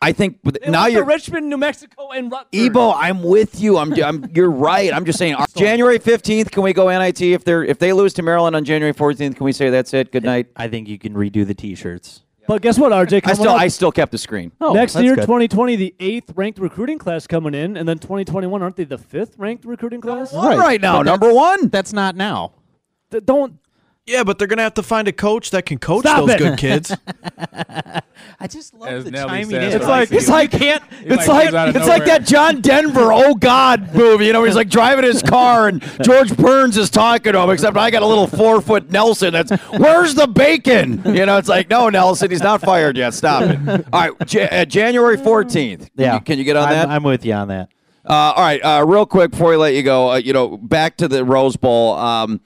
I 0.00 0.12
think 0.12 0.38
with- 0.44 0.58
They 0.62 0.70
now 0.70 0.86
you're 0.86 1.04
Richmond, 1.04 1.48
New 1.50 1.58
Mexico, 1.58 2.10
and 2.10 2.30
Rutgers. 2.30 2.48
Ebo. 2.52 2.92
I'm 2.92 3.24
with 3.24 3.60
you. 3.60 3.76
I'm, 3.76 3.92
I'm 4.02 4.30
you're 4.32 4.48
right. 4.50 4.94
I'm 4.94 5.04
just 5.04 5.18
saying. 5.18 5.34
January 5.56 5.98
15th, 5.98 6.52
can 6.52 6.62
we 6.62 6.72
go 6.72 6.88
NIT 6.96 7.20
if 7.20 7.44
they're 7.44 7.64
if 7.64 7.80
they 7.80 7.92
lose 7.92 8.14
to 8.14 8.22
Maryland 8.22 8.54
on 8.54 8.64
January 8.64 8.94
14th? 8.94 9.34
Can 9.36 9.44
we 9.44 9.52
say 9.52 9.68
that's 9.68 9.92
it? 9.92 10.12
Good 10.12 10.24
night. 10.24 10.46
I 10.56 10.68
think 10.68 10.86
you 10.88 10.98
can 10.98 11.14
redo 11.14 11.44
the 11.44 11.54
T-shirts. 11.54 12.22
But 12.50 12.62
guess 12.62 12.80
what, 12.80 12.90
RJ? 12.90 13.20
I 13.24 13.34
still 13.34 13.50
up 13.50 13.60
I 13.60 13.68
still 13.68 13.92
kept 13.92 14.10
the 14.10 14.18
screen. 14.18 14.50
Oh, 14.60 14.72
next 14.72 14.96
year, 14.96 15.14
good. 15.14 15.20
2020, 15.20 15.76
the 15.76 15.94
eighth 16.00 16.32
ranked 16.34 16.58
recruiting 16.58 16.98
class 16.98 17.28
coming 17.28 17.54
in, 17.54 17.76
and 17.76 17.88
then 17.88 18.00
2021, 18.00 18.60
aren't 18.60 18.74
they 18.74 18.82
the 18.82 18.98
fifth 18.98 19.38
ranked 19.38 19.64
recruiting 19.64 20.00
class? 20.00 20.32
One 20.32 20.58
right 20.58 20.80
now, 20.80 20.96
But 20.96 21.04
number 21.04 21.32
one. 21.32 21.68
That's 21.68 21.92
not 21.92 22.16
now. 22.16 22.54
Th- 23.12 23.24
don't. 23.24 23.56
Yeah, 24.06 24.24
but 24.24 24.38
they're 24.38 24.48
gonna 24.48 24.62
have 24.62 24.74
to 24.74 24.82
find 24.82 25.06
a 25.06 25.12
coach 25.12 25.50
that 25.50 25.66
can 25.66 25.78
coach 25.78 26.00
Stop 26.02 26.26
those 26.26 26.30
it. 26.30 26.38
good 26.38 26.58
kids. 26.58 26.92
I 28.42 28.46
just 28.48 28.74
love 28.74 28.88
As 28.90 29.04
the 29.04 29.10
Nelly 29.10 29.28
chiming 29.28 29.50
says, 29.50 29.74
in. 29.74 29.80
It's 29.80 29.88
like- 29.88 30.12
it's 30.12 30.28
like 30.28 30.50
can't. 30.50 30.82
It's 31.02 31.28
like 31.28 31.28
like 31.28 31.44
comes 31.44 31.54
out 31.54 31.68
of 31.68 31.76
it's 31.76 31.86
like 31.86 32.04
that 32.06 32.24
John 32.24 32.60
Denver 32.60 33.12
oh 33.12 33.34
God 33.34 33.94
movie. 33.94 34.26
You 34.26 34.32
know, 34.32 34.42
he's 34.44 34.56
like 34.56 34.68
driving 34.68 35.04
his 35.04 35.22
car 35.22 35.68
and 35.68 35.80
George 36.02 36.36
Burns 36.36 36.76
is 36.76 36.90
talking 36.90 37.32
to 37.34 37.40
him. 37.40 37.50
Except 37.50 37.76
I 37.76 37.90
got 37.90 38.02
a 38.02 38.06
little 38.06 38.26
four 38.26 38.60
foot 38.60 38.90
Nelson. 38.90 39.32
That's 39.32 39.52
where's 39.76 40.14
the 40.14 40.26
bacon? 40.26 41.02
You 41.04 41.26
know, 41.26 41.36
it's 41.36 41.48
like 41.48 41.68
no 41.70 41.88
Nelson, 41.88 42.30
he's 42.30 42.42
not 42.42 42.60
fired 42.62 42.96
yet. 42.96 43.14
Stop 43.14 43.42
it. 43.44 43.86
All 43.92 44.00
right, 44.08 44.32
Ja- 44.32 44.44
uh, 44.50 44.64
January 44.64 45.18
fourteenth. 45.18 45.90
Yeah, 45.94 46.18
can 46.18 46.38
you 46.38 46.44
get 46.44 46.56
on 46.56 46.64
I'm, 46.68 46.72
that? 46.72 46.88
I'm 46.88 47.02
with 47.02 47.24
you 47.24 47.34
on 47.34 47.48
that. 47.48 47.68
Uh, 48.04 48.12
all 48.34 48.42
right, 48.42 48.60
uh, 48.64 48.84
real 48.86 49.06
quick 49.06 49.30
before 49.30 49.50
we 49.50 49.56
let 49.56 49.74
you 49.74 49.82
go, 49.82 50.12
uh, 50.12 50.16
you 50.16 50.32
know, 50.32 50.56
back 50.56 50.96
to 50.96 51.06
the 51.06 51.24
Rose 51.24 51.56
Bowl. 51.56 51.94
Um, 51.94 52.40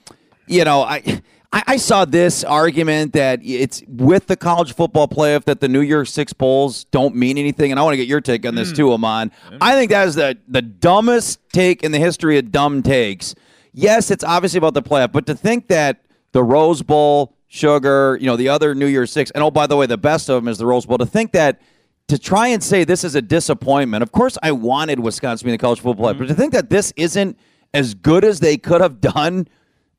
you 0.47 0.65
know, 0.65 0.83
I, 0.83 1.23
I 1.55 1.63
I 1.67 1.77
saw 1.77 2.05
this 2.05 2.45
argument 2.45 3.13
that 3.13 3.41
it's 3.43 3.83
with 3.89 4.27
the 4.27 4.37
college 4.37 4.75
football 4.75 5.09
playoff 5.09 5.45
that 5.45 5.61
the 5.61 5.69
New 5.69 5.81
Year's 5.81 6.13
Six 6.13 6.33
bowls 6.33 6.85
don't 6.85 7.15
mean 7.15 7.39
anything, 7.39 7.71
and 7.71 7.79
I 7.79 7.83
want 7.83 7.95
to 7.95 7.97
get 7.97 8.09
your 8.09 8.21
take 8.21 8.45
on 8.45 8.57
this 8.57 8.71
hmm. 8.71 8.77
too, 8.77 8.93
Ahman. 8.93 9.31
I 9.61 9.75
think 9.75 9.91
that 9.91 10.09
is 10.09 10.17
the 10.17 10.37
the 10.49 10.63
dumbest 10.63 11.41
take 11.53 11.83
in 11.85 11.93
the 11.93 11.99
history 11.99 12.39
of 12.39 12.51
dumb 12.51 12.83
takes. 12.83 13.35
Yes, 13.73 14.11
it's 14.11 14.25
obviously 14.25 14.59
about 14.59 14.75
the 14.75 14.83
playoff, 14.83 15.13
but 15.13 15.27
to 15.27 15.35
think 15.35 15.69
that 15.69 16.05
the 16.33 16.43
Rose 16.43 16.83
Bowl, 16.83 17.37
Sugar, 17.49 18.19
you 18.21 18.27
know, 18.27 18.37
the 18.37 18.49
other 18.49 18.75
New 18.75 18.87
Year's 18.87 19.13
Six, 19.13 19.31
and 19.31 19.43
oh 19.43 19.51
by 19.51 19.67
the 19.67 19.77
way, 19.77 19.87
the 19.87 19.97
best 19.97 20.29
of 20.29 20.43
them 20.43 20.49
is 20.49 20.59
the 20.59 20.67
Rose 20.67 20.87
Bowl. 20.87 20.99
To 20.99 21.07
think 21.07 21.33
that 21.33 21.61
to 22.09 22.19
try 22.19 22.49
and 22.49 22.63
say 22.63 22.85
this 22.85 23.05
is 23.05 23.15
a 23.15 23.23
disappointment. 23.23 24.03
Of 24.03 24.13
course, 24.13 24.37
I 24.43 24.53
wanted 24.53 25.01
Wisconsin 25.01 25.39
to 25.39 25.45
be 25.45 25.51
in 25.53 25.55
the 25.55 25.59
college 25.59 25.81
football 25.81 26.07
playoff, 26.07 26.17
hmm. 26.17 26.23
but 26.23 26.29
to 26.29 26.35
think 26.35 26.53
that 26.53 26.69
this 26.69 26.93
isn't 26.97 27.39
as 27.73 27.95
good 27.95 28.25
as 28.25 28.41
they 28.41 28.57
could 28.57 28.81
have 28.81 29.01
done, 29.15 29.47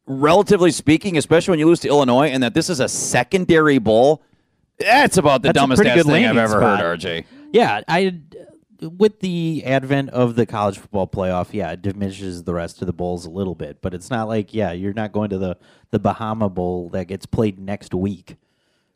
relatively 0.07 0.71
speaking, 0.71 1.17
especially 1.17 1.51
when 1.53 1.59
you 1.59 1.65
lose 1.67 1.79
to 1.81 1.87
Illinois, 1.87 2.27
and 2.29 2.43
that 2.43 2.53
this 2.53 2.69
is 2.69 2.79
a 2.79 2.87
secondary 2.87 3.77
bowl, 3.77 4.21
that's 4.77 5.17
about 5.17 5.41
the 5.41 5.49
That's 5.49 5.59
dumbest 5.59 5.81
thing 5.81 6.25
I've 6.25 6.37
ever 6.37 6.57
spot. 6.59 6.79
heard, 6.79 6.99
RJ. 6.99 7.25
Yeah, 7.51 7.81
I 7.87 8.19
with 8.81 9.21
the 9.21 9.63
advent 9.65 10.09
of 10.09 10.35
the 10.35 10.45
college 10.45 10.77
football 10.77 11.07
playoff, 11.07 11.53
yeah, 11.53 11.71
it 11.71 11.81
diminishes 11.81 12.43
the 12.43 12.53
rest 12.53 12.81
of 12.81 12.87
the 12.87 12.93
bowls 12.93 13.25
a 13.25 13.29
little 13.29 13.55
bit, 13.55 13.81
but 13.81 13.93
it's 13.93 14.09
not 14.09 14.27
like 14.27 14.53
yeah, 14.53 14.71
you're 14.73 14.93
not 14.93 15.11
going 15.11 15.29
to 15.29 15.37
the 15.37 15.57
the 15.91 15.99
Bahama 15.99 16.49
Bowl 16.49 16.89
that 16.89 17.07
gets 17.07 17.25
played 17.25 17.57
next 17.59 17.93
week. 17.93 18.35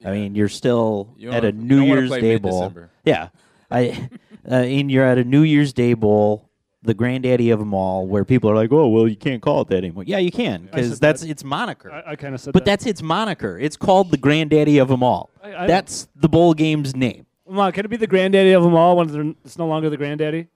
I 0.06 0.12
mean, 0.12 0.36
you're 0.36 0.50
still 0.50 1.14
You 1.18 1.32
at 1.32 1.46
a 1.46 1.52
New 1.52 1.82
Year's 1.84 2.10
Day 2.12 2.38
bowl. 2.38 2.74
Yeah, 3.06 3.30
I 3.72 4.10
uh, 4.50 4.56
and 4.56 4.92
you're 4.92 5.06
at 5.06 5.18
a 5.18 5.24
New 5.24 5.44
Year's 5.44 5.72
Day 5.74 5.94
bowl, 5.94 6.49
the 6.82 6.94
granddaddy 6.94 7.50
of 7.50 7.60
them 7.60 7.74
all, 7.74 8.08
where 8.08 8.24
people 8.24 8.50
are 8.50 8.56
like, 8.56 8.72
"Oh, 8.72 8.88
well, 8.88 9.08
you 9.08 9.16
can't 9.16 9.42
call 9.42 9.62
it 9.62 9.68
that 9.70 9.78
anymore." 9.80 10.04
Yeah, 10.08 10.18
you 10.20 10.32
can 10.32 10.64
because 10.66 11.00
that's 11.00 11.22
that. 11.22 11.30
its 11.30 11.44
moniker. 11.44 11.92
I, 11.92 12.12
I 12.12 12.16
kind 12.16 12.34
of 12.34 12.42
said 12.42 12.54
but 12.54 12.64
that. 12.66 12.72
that's 12.72 12.86
its 12.86 13.02
moniker. 13.02 13.58
It's 13.60 13.76
called 13.78 14.12
the 14.12 14.18
granddaddy 14.18 14.78
of 14.78 14.88
them 14.88 15.04
all. 15.04 15.30
I- 15.44 15.56
I- 15.64 15.68
that's 15.68 16.08
the 16.16 16.30
bowl 16.30 16.54
game's 16.54 16.96
name. 16.96 17.26
Come 17.48 17.60
on, 17.60 17.72
can 17.72 17.84
it 17.84 17.90
be 17.90 17.98
the 17.98 18.08
granddaddy 18.08 18.52
of 18.52 18.64
them 18.64 18.76
all 18.76 18.96
when 18.98 19.36
it's 19.44 19.58
no 19.58 19.68
longer 19.68 19.90
the 19.90 19.98
granddaddy? 19.98 20.48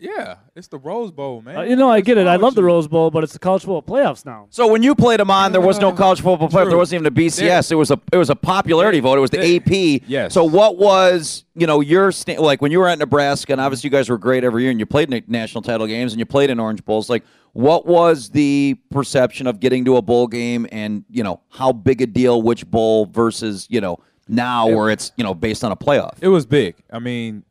Yeah, 0.00 0.36
it's 0.54 0.68
the 0.68 0.78
Rose 0.78 1.10
Bowl, 1.10 1.40
man. 1.42 1.56
Uh, 1.56 1.62
you 1.62 1.76
know, 1.76 1.90
I 1.90 2.00
get 2.00 2.18
it. 2.18 2.26
I 2.26 2.36
love 2.36 2.54
the? 2.54 2.62
Rose 2.62 2.88
Bowl, 2.88 3.10
but 3.10 3.24
it's 3.24 3.32
the 3.32 3.38
college 3.38 3.62
football 3.62 3.82
playoffs 3.82 4.24
now. 4.26 4.46
So 4.50 4.66
when 4.66 4.82
you 4.82 4.94
played 4.94 5.20
them 5.20 5.30
on, 5.30 5.52
there 5.52 5.60
was 5.60 5.78
no 5.80 5.92
college 5.92 6.20
football 6.20 6.48
playoff. 6.48 6.68
There 6.68 6.76
wasn't 6.76 7.02
even 7.02 7.12
a 7.12 7.16
BCS. 7.16 7.70
It 7.70 7.76
was 7.76 7.90
a 7.90 8.00
it 8.12 8.16
was 8.16 8.28
a 8.30 8.36
popularity 8.36 9.00
vote. 9.00 9.16
It 9.18 9.20
was 9.20 9.30
the 9.30 9.46
Yeah. 9.46 9.56
AP. 9.96 10.02
Yes. 10.06 10.34
So 10.34 10.44
what 10.44 10.76
was 10.78 11.44
you 11.54 11.66
know 11.66 11.80
your 11.80 12.10
sta- 12.12 12.38
like 12.40 12.60
when 12.60 12.72
you 12.72 12.78
were 12.80 12.88
at 12.88 12.98
Nebraska, 12.98 13.52
and 13.52 13.60
obviously 13.60 13.88
you 13.88 13.92
guys 13.92 14.08
were 14.08 14.18
great 14.18 14.44
every 14.44 14.62
year, 14.62 14.70
and 14.70 14.80
you 14.80 14.86
played 14.86 15.12
in 15.12 15.22
national 15.28 15.62
title 15.62 15.86
games, 15.86 16.12
and 16.12 16.18
you 16.18 16.26
played 16.26 16.50
in 16.50 16.58
Orange 16.60 16.84
Bowls. 16.84 17.08
Like 17.08 17.24
what 17.52 17.86
was 17.86 18.28
the 18.30 18.76
perception 18.90 19.46
of 19.46 19.60
getting 19.60 19.84
to 19.86 19.96
a 19.96 20.02
bowl 20.02 20.26
game, 20.26 20.66
and 20.72 21.04
you 21.10 21.22
know 21.22 21.40
how 21.48 21.72
big 21.72 22.02
a 22.02 22.06
deal 22.06 22.42
which 22.42 22.66
bowl 22.70 23.06
versus 23.06 23.66
you 23.70 23.80
know 23.80 23.98
now 24.28 24.66
where 24.68 24.90
it's 24.90 25.12
you 25.16 25.24
know 25.24 25.32
based 25.34 25.64
on 25.64 25.72
a 25.72 25.76
playoff. 25.76 26.14
It 26.20 26.28
was 26.28 26.44
big. 26.44 26.74
I 26.92 26.98
mean, 26.98 27.44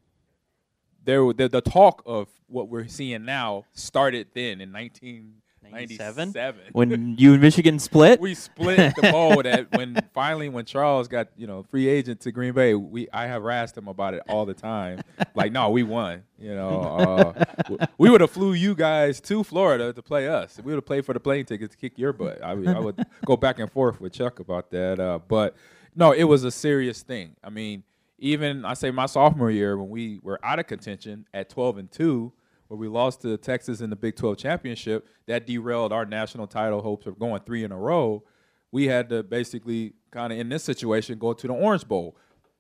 there 1.06 1.22
the, 1.34 1.48
the 1.48 1.62
talk 1.62 2.02
of 2.06 2.28
what 2.48 2.68
we're 2.70 2.88
seeing 2.88 3.26
now 3.26 3.64
started 3.74 4.28
then 4.34 4.62
in 4.62 4.72
1997. 4.74 6.32
when 6.74 7.16
you 7.18 7.34
and 7.34 7.42
Michigan 7.42 7.80
split. 7.80 8.20
we 8.20 8.36
split 8.36 8.94
the 8.96 9.12
bowl 9.12 9.42
that 9.44 9.72
when 9.72 9.98
finally 10.14 10.48
when 10.50 10.66
Charles 10.66 11.08
got 11.08 11.30
you 11.36 11.48
know 11.48 11.64
free 11.64 11.88
agent 11.88 12.22
to 12.22 12.32
Green 12.32 12.54
Bay, 12.54 12.74
we 12.76 13.08
I 13.12 13.28
harassed 13.28 13.78
him 13.78 13.88
about 13.88 14.14
it 14.14 14.22
all 14.30 14.46
the 14.46 14.54
time. 14.54 15.02
like, 15.34 15.52
no, 15.52 15.70
we 15.70 15.84
won. 15.84 16.24
You 16.38 16.54
know, 16.56 17.34
uh, 17.78 17.86
we 17.98 18.10
would 18.10 18.22
have 18.22 18.32
flew 18.32 18.54
you 18.54 18.76
guys 18.76 19.20
to 19.22 19.44
Florida 19.44 19.94
to 19.94 20.02
play 20.02 20.28
us. 20.28 20.58
We 20.58 20.72
would 20.72 20.78
have 20.78 20.86
played 20.86 21.06
for 21.06 21.14
the 21.14 21.20
plane 21.20 21.46
tickets 21.46 21.74
to 21.76 21.78
kick 21.80 21.98
your 21.98 22.14
butt. 22.14 22.44
I, 22.44 22.54
would- 22.54 22.68
I 22.68 22.80
would 22.80 23.06
go 23.26 23.38
back 23.38 23.60
and 23.60 23.72
forth 23.72 24.00
with 24.02 24.14
Chuck 24.14 24.40
about 24.40 24.70
that. 24.72 25.00
Uh, 25.00 25.20
but 25.28 25.56
no, 25.96 26.12
it 26.12 26.26
was 26.26 26.44
a 26.44 26.52
serious 26.52 27.02
thing. 27.04 27.36
I 27.44 27.50
mean, 27.50 27.84
even 28.18 28.66
I 28.66 28.74
say 28.74 28.92
my 28.92 29.06
sophomore 29.06 29.52
year 29.52 29.78
when 29.78 29.90
we 29.90 30.20
were 30.24 30.40
out 30.44 30.60
of 30.60 30.68
contention 30.68 31.28
at 31.34 31.50
12 31.50 31.78
and 31.78 31.92
two 31.92 32.34
where 32.68 32.78
we 32.78 32.88
lost 32.88 33.22
to 33.22 33.38
Texas 33.38 33.82
in 33.82 33.90
the 33.90 33.96
Big 33.96 34.16
12 34.16 34.38
championship, 34.38 35.08
that 35.28 35.46
derailed 35.46 35.94
our 35.94 36.06
national 36.06 36.48
title 36.48 36.82
hopes 36.82 37.06
of 37.06 37.20
going 37.20 37.42
three 37.46 37.64
in 37.64 37.72
a 37.72 37.78
row. 37.78 38.24
We 38.72 38.88
had 38.88 39.10
to 39.10 39.24
basically 39.24 39.94
kind 40.12 40.34
of 40.34 40.40
in 40.40 40.50
this 40.50 40.64
situation 40.64 41.20
go 41.20 41.34
to 41.34 41.48
the 41.48 41.54
Orange 41.54 41.88
Bowl. 41.88 42.18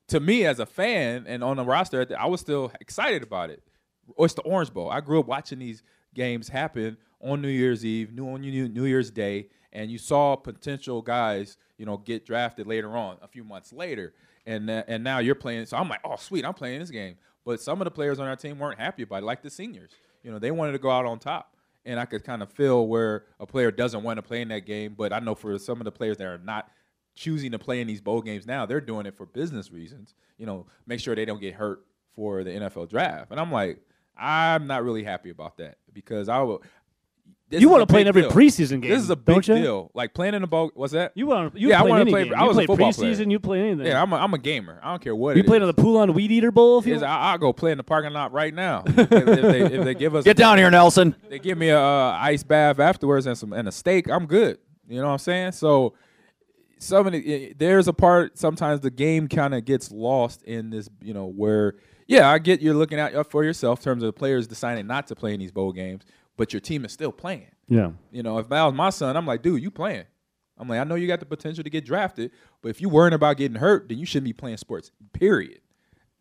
To 0.09 0.19
me, 0.19 0.45
as 0.45 0.59
a 0.59 0.65
fan 0.65 1.25
and 1.27 1.43
on 1.43 1.57
the 1.57 1.65
roster, 1.65 2.05
I 2.17 2.27
was 2.27 2.39
still 2.39 2.71
excited 2.79 3.23
about 3.23 3.49
it. 3.49 3.63
It's 4.19 4.35
the 4.35 4.43
Orange 4.43 4.71
Bowl. 4.71 4.91
I 4.91 5.01
grew 5.01 5.19
up 5.19 5.25
watching 5.25 5.59
these 5.59 5.81
games 6.13 6.49
happen 6.49 6.97
on 7.21 7.41
New 7.41 7.49
Year's 7.49 7.83
Eve, 7.83 8.13
New 8.13 8.27
on 8.27 8.41
New 8.41 8.85
Year's 8.85 9.09
Day, 9.09 9.49
and 9.73 9.89
you 9.89 9.97
saw 9.97 10.35
potential 10.35 11.01
guys, 11.01 11.57
you 11.77 11.85
know, 11.85 11.97
get 11.97 12.25
drafted 12.25 12.67
later 12.67 12.95
on, 12.95 13.17
a 13.23 13.27
few 13.27 13.43
months 13.43 13.73
later, 13.73 14.13
and 14.45 14.69
uh, 14.69 14.83
and 14.87 15.03
now 15.03 15.19
you're 15.19 15.35
playing. 15.35 15.65
So 15.65 15.77
I'm 15.77 15.89
like, 15.89 16.01
oh, 16.03 16.15
sweet, 16.17 16.45
I'm 16.45 16.53
playing 16.53 16.79
this 16.79 16.91
game. 16.91 17.15
But 17.43 17.61
some 17.61 17.79
of 17.81 17.85
the 17.85 17.91
players 17.91 18.19
on 18.19 18.27
our 18.27 18.35
team 18.35 18.57
weren't 18.57 18.79
happy 18.79 19.03
about 19.03 19.23
it, 19.23 19.25
like 19.25 19.43
the 19.43 19.49
seniors. 19.49 19.91
You 20.23 20.31
know, 20.31 20.39
they 20.39 20.51
wanted 20.51 20.71
to 20.71 20.79
go 20.79 20.89
out 20.89 21.05
on 21.05 21.19
top, 21.19 21.55
and 21.85 21.99
I 21.99 22.05
could 22.05 22.23
kind 22.23 22.41
of 22.41 22.51
feel 22.51 22.87
where 22.87 23.25
a 23.39 23.45
player 23.45 23.71
doesn't 23.71 24.01
want 24.01 24.17
to 24.17 24.23
play 24.23 24.41
in 24.41 24.47
that 24.49 24.65
game. 24.65 24.95
But 24.97 25.13
I 25.13 25.19
know 25.19 25.35
for 25.35 25.57
some 25.59 25.79
of 25.79 25.85
the 25.85 25.91
players 25.91 26.17
that 26.17 26.25
are 26.25 26.39
not 26.39 26.71
choosing 27.15 27.51
to 27.51 27.59
play 27.59 27.81
in 27.81 27.87
these 27.87 28.01
bowl 28.01 28.21
games 28.21 28.45
now, 28.47 28.65
they're 28.65 28.81
doing 28.81 29.05
it 29.05 29.15
for 29.15 29.25
business 29.25 29.71
reasons. 29.71 30.15
You 30.37 30.45
know, 30.45 30.65
make 30.87 30.99
sure 30.99 31.15
they 31.15 31.25
don't 31.25 31.41
get 31.41 31.53
hurt 31.53 31.85
for 32.15 32.43
the 32.43 32.51
NFL 32.51 32.89
draft. 32.89 33.31
And 33.31 33.39
I'm 33.39 33.51
like, 33.51 33.79
I'm 34.17 34.65
not 34.67 34.83
really 34.83 35.03
happy 35.03 35.29
about 35.29 35.57
that 35.57 35.77
because 35.93 36.29
I 36.29 36.39
will. 36.39 36.63
This 37.55 37.61
you 37.61 37.69
want 37.69 37.81
to 37.81 37.87
play 37.87 38.01
in 38.01 38.07
every 38.07 38.21
deal. 38.21 38.31
preseason 38.31 38.81
game. 38.81 38.91
This 38.91 39.01
is 39.01 39.09
a 39.09 39.15
big 39.15 39.35
don't 39.35 39.47
you? 39.47 39.55
deal. 39.55 39.91
Like 39.93 40.13
playing 40.13 40.33
in 40.35 40.43
a 40.43 40.47
bowl. 40.47 40.71
What's 40.75 40.93
that? 40.93 41.11
You 41.15 41.27
want 41.27 41.57
you 41.57 41.69
Yeah, 41.69 41.79
I 41.79 41.81
play 41.81 41.89
wanna 41.89 42.01
any 42.01 42.11
play- 42.11 42.23
game. 42.25 42.33
I 42.35 42.41
you 42.43 42.47
was 42.47 42.57
a 42.57 42.59
play 42.59 42.65
football 42.67 42.91
preseason. 42.91 43.15
player. 43.17 43.29
You 43.29 43.39
play 43.39 43.59
anything. 43.61 43.85
Yeah, 43.87 44.01
I'm 44.01 44.13
a, 44.13 44.15
I'm 44.17 44.33
a 44.33 44.37
gamer. 44.37 44.79
I 44.83 44.91
don't 44.91 45.01
care 45.01 45.15
what 45.15 45.35
you 45.35 45.41
it 45.43 45.45
played 45.47 45.61
is. 45.61 45.69
on 45.69 45.75
the 45.75 45.81
pool 45.81 45.97
on 45.97 46.13
Weed 46.13 46.31
Eater 46.31 46.51
Bowl. 46.51 46.79
If 46.79 46.85
you 46.87 46.95
Is 46.95 47.03
I, 47.03 47.15
I'll 47.17 47.37
go 47.37 47.51
play 47.53 47.71
in 47.71 47.77
the 47.77 47.83
parking 47.83 48.13
lot 48.13 48.31
right 48.31 48.53
now 48.53 48.83
if, 48.87 48.95
they, 49.09 49.61
if 49.61 49.83
they 49.83 49.93
give 49.95 50.15
us 50.15 50.23
Get 50.23 50.37
down 50.37 50.57
here, 50.57 50.69
Nelson. 50.69 51.15
they 51.29 51.39
give 51.39 51.57
me 51.57 51.69
a 51.69 51.79
uh, 51.79 52.17
ice 52.19 52.43
bath 52.43 52.79
afterwards 52.79 53.25
and 53.25 53.37
some 53.37 53.53
and 53.53 53.67
a 53.67 53.71
steak, 53.71 54.09
I'm 54.09 54.25
good. 54.25 54.57
You 54.87 54.99
know 55.01 55.07
what 55.07 55.13
I'm 55.13 55.17
saying? 55.19 55.51
So 55.53 55.93
some 56.77 57.07
of 57.07 57.13
the, 57.13 57.53
there's 57.57 57.87
a 57.87 57.93
part 57.93 58.37
sometimes 58.37 58.81
the 58.81 58.91
game 58.91 59.27
kind 59.27 59.53
of 59.55 59.65
gets 59.65 59.91
lost 59.91 60.43
in 60.43 60.69
this, 60.69 60.89
you 61.01 61.13
know, 61.13 61.25
where 61.25 61.75
yeah, 62.07 62.29
I 62.29 62.37
get 62.37 62.61
you're 62.61 62.75
looking 62.75 62.99
out 62.99 63.31
for 63.31 63.43
yourself 63.43 63.79
in 63.79 63.83
terms 63.85 64.03
of 64.03 64.07
the 64.07 64.13
players 64.13 64.45
deciding 64.45 64.85
not 64.85 65.07
to 65.07 65.15
play 65.15 65.33
in 65.33 65.39
these 65.39 65.51
bowl 65.51 65.71
games, 65.71 66.03
but 66.37 66.53
your 66.53 66.59
team 66.59 66.85
is 66.85 66.91
still 66.91 67.11
playing. 67.11 67.51
yeah. 67.67 67.91
You 68.11 68.23
know, 68.23 68.37
if 68.39 68.49
that 68.49 68.63
was 68.63 68.73
my 68.73 68.89
son, 68.89 69.15
I'm 69.17 69.25
like, 69.25 69.41
dude, 69.41 69.61
you 69.61 69.71
playing. 69.71 70.05
I'm 70.57 70.69
like, 70.69 70.79
I 70.79 70.83
know 70.85 70.95
you 70.95 71.07
got 71.07 71.19
the 71.19 71.25
potential 71.25 71.63
to 71.63 71.69
get 71.69 71.85
drafted, 71.85 72.31
but 72.61 72.69
if 72.69 72.79
you're 72.79 72.89
worrying 72.89 73.13
about 73.13 73.37
getting 73.37 73.57
hurt, 73.57 73.89
then 73.89 73.97
you 73.97 74.05
shouldn't 74.05 74.25
be 74.25 74.33
playing 74.33 74.57
sports. 74.57 74.91
Period. 75.11 75.59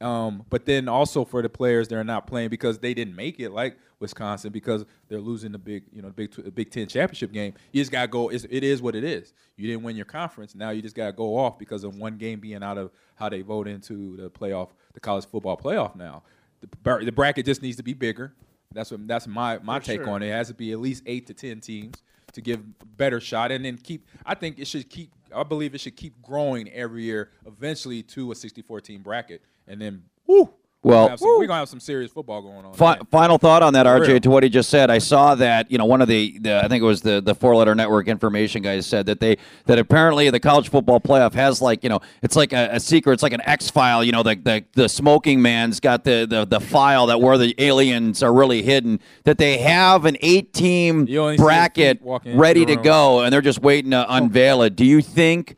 Um, 0.01 0.45
but 0.51 0.67
then 0.67 0.89
also 0.89 1.25
for 1.25 1.41
the 1.41 1.49
players 1.49 1.89
that 1.89 1.97
are 1.97 2.05
not 2.05 2.27
playing 2.27 2.49
because 2.49 2.79
they 2.81 2.95
didn't 2.95 3.15
make 3.15 3.39
it, 3.39 3.51
like 3.51 3.79
Wisconsin, 4.01 4.51
because 4.51 4.85
they're 5.09 5.21
losing 5.21 5.53
the 5.53 5.59
big, 5.59 5.85
you 5.93 6.03
know, 6.03 6.09
the 6.09 6.15
Big 6.15 6.55
Big 6.55 6.71
Ten 6.71 6.89
championship 6.89 7.33
game. 7.33 7.55
You 7.73 7.81
just 7.81 7.93
gotta 7.93 8.09
go. 8.09 8.29
It's, 8.29 8.45
it 8.51 8.65
is 8.65 8.83
what 8.83 8.97
it 8.97 9.05
is. 9.05 9.33
You 9.57 9.69
didn't 9.69 9.85
win 9.85 9.95
your 9.95 10.05
conference. 10.05 10.55
Now 10.55 10.71
you 10.71 10.83
just 10.83 10.97
gotta 10.97 11.13
go 11.13 11.39
off 11.39 11.59
because 11.59 11.85
of 11.85 11.97
one 11.97 12.19
game 12.19 12.41
being 12.41 12.63
out 12.63 12.77
of 12.77 12.91
how 13.15 13.29
they 13.29 13.43
vote 13.43 13.69
into 13.69 14.17
the 14.17 14.31
playoff, 14.31 14.71
the 14.95 15.01
college 15.01 15.27
football 15.27 15.57
playoff. 15.57 15.95
Now, 15.95 16.25
the, 16.61 17.05
the 17.05 17.13
bracket 17.13 17.47
just 17.47 17.63
needs 17.63 17.77
to 17.77 17.83
be 17.85 17.95
bigger. 17.95 18.35
That's 18.75 18.91
what 18.91 19.07
that's 19.07 19.27
my 19.27 19.59
my 19.59 19.79
take 19.79 20.03
sure. 20.03 20.11
on 20.11 20.23
it. 20.23 20.29
It 20.29 20.33
has 20.33 20.49
to 20.49 20.55
be 20.55 20.73
at 20.73 20.81
least 20.81 21.05
eight 21.07 21.27
to 21.29 21.35
ten 21.35 21.61
teams 21.61 21.95
to 22.33 22.41
give 22.41 22.61
better 22.97 23.21
shot, 23.21 23.53
and 23.53 23.65
then 23.65 23.79
keep. 23.79 24.07
I 24.27 24.35
think 24.35 24.59
it 24.59 24.67
should 24.67 24.91
keep. 24.91 25.13
I 25.35 25.43
believe 25.43 25.75
it 25.75 25.81
should 25.81 25.97
keep 25.97 26.21
growing 26.23 26.71
every 26.71 27.05
year, 27.05 27.31
eventually 27.47 28.03
to 28.05 28.31
a 28.31 28.35
64 28.35 28.81
team 28.83 29.03
bracket, 29.03 29.43
and 29.67 29.81
then 29.81 30.05
woo. 30.27 30.53
Well- 30.85 30.95
we're 30.95 31.01
gonna 31.03 31.11
have 31.11 31.19
some, 31.19 31.29
we're 31.39 31.47
gonna 31.47 31.59
have 31.61 31.69
some 31.69 31.81
serious 31.81 32.13
football 32.13 32.43
going 32.43 32.65
on. 32.65 32.75
Fi- 32.75 32.99
final 33.11 33.39
thought 33.39 33.63
on 33.63 33.73
that, 33.73 33.87
RJ, 33.87 34.21
to 34.23 34.31
what 34.31 34.43
he 34.43 34.51
just 34.51 34.69
said. 34.69 34.91
I 34.91 34.99
saw 34.99 35.35
that 35.37 35.71
you 35.71 35.79
know 35.79 35.87
one 35.87 36.03
of 36.03 36.09
the, 36.09 36.39
the 36.39 36.63
I 36.63 36.69
think 36.69 36.83
it 36.83 36.87
was 36.87 37.01
the 37.01 37.21
the 37.21 37.35
four 37.35 37.57
letter 37.57 37.75
network 37.75 38.07
information 38.07 38.63
guys 38.63 38.87
said 38.87 39.07
that 39.07 39.19
they 39.19 39.39
that 39.65 39.79
apparently 39.79 40.29
the 40.31 40.41
college 40.41 40.69
football 40.69 41.01
playoff 41.01 41.33
has 41.33 41.63
like 41.63 41.83
you 41.83 41.89
know 41.89 42.01
it's 42.23 42.37
like 42.37 42.53
a, 42.53 42.69
a 42.73 42.81
secret, 42.81 43.15
it's 43.15 43.23
like 43.23 43.33
an 43.33 43.41
X 43.47 43.71
file. 43.71 44.05
You 44.05 44.13
know 44.13 44.23
the, 44.23 44.35
the 44.35 44.65
the 44.75 44.89
smoking 44.89 45.41
man's 45.41 45.81
got 45.81 46.05
the, 46.05 46.27
the 46.29 46.45
the 46.45 46.61
file 46.61 47.07
that 47.07 47.21
where 47.21 47.39
the 47.39 47.55
aliens 47.59 48.23
are 48.23 48.33
really 48.33 48.63
hidden. 48.63 49.01
That 49.25 49.39
they 49.39 49.59
have 49.59 50.05
an 50.05 50.19
eight 50.21 50.53
team 50.53 51.07
You 51.09 51.21
only 51.21 51.37
see 51.39 51.43
bracket 51.43 51.99
feet 51.99 52.07
walking 52.07 52.33
into 52.33 52.41
ready 52.43 52.67
to 52.67 52.77
go, 52.77 53.21
and 53.21 53.33
they're 53.33 53.41
just 53.41 53.63
waiting 53.63 53.93
to 53.93 54.07
oh. 54.07 54.17
unveil 54.17 54.63
it. 54.63 54.77
Do 54.77 54.85
you 54.85 55.01
think? 55.01 55.57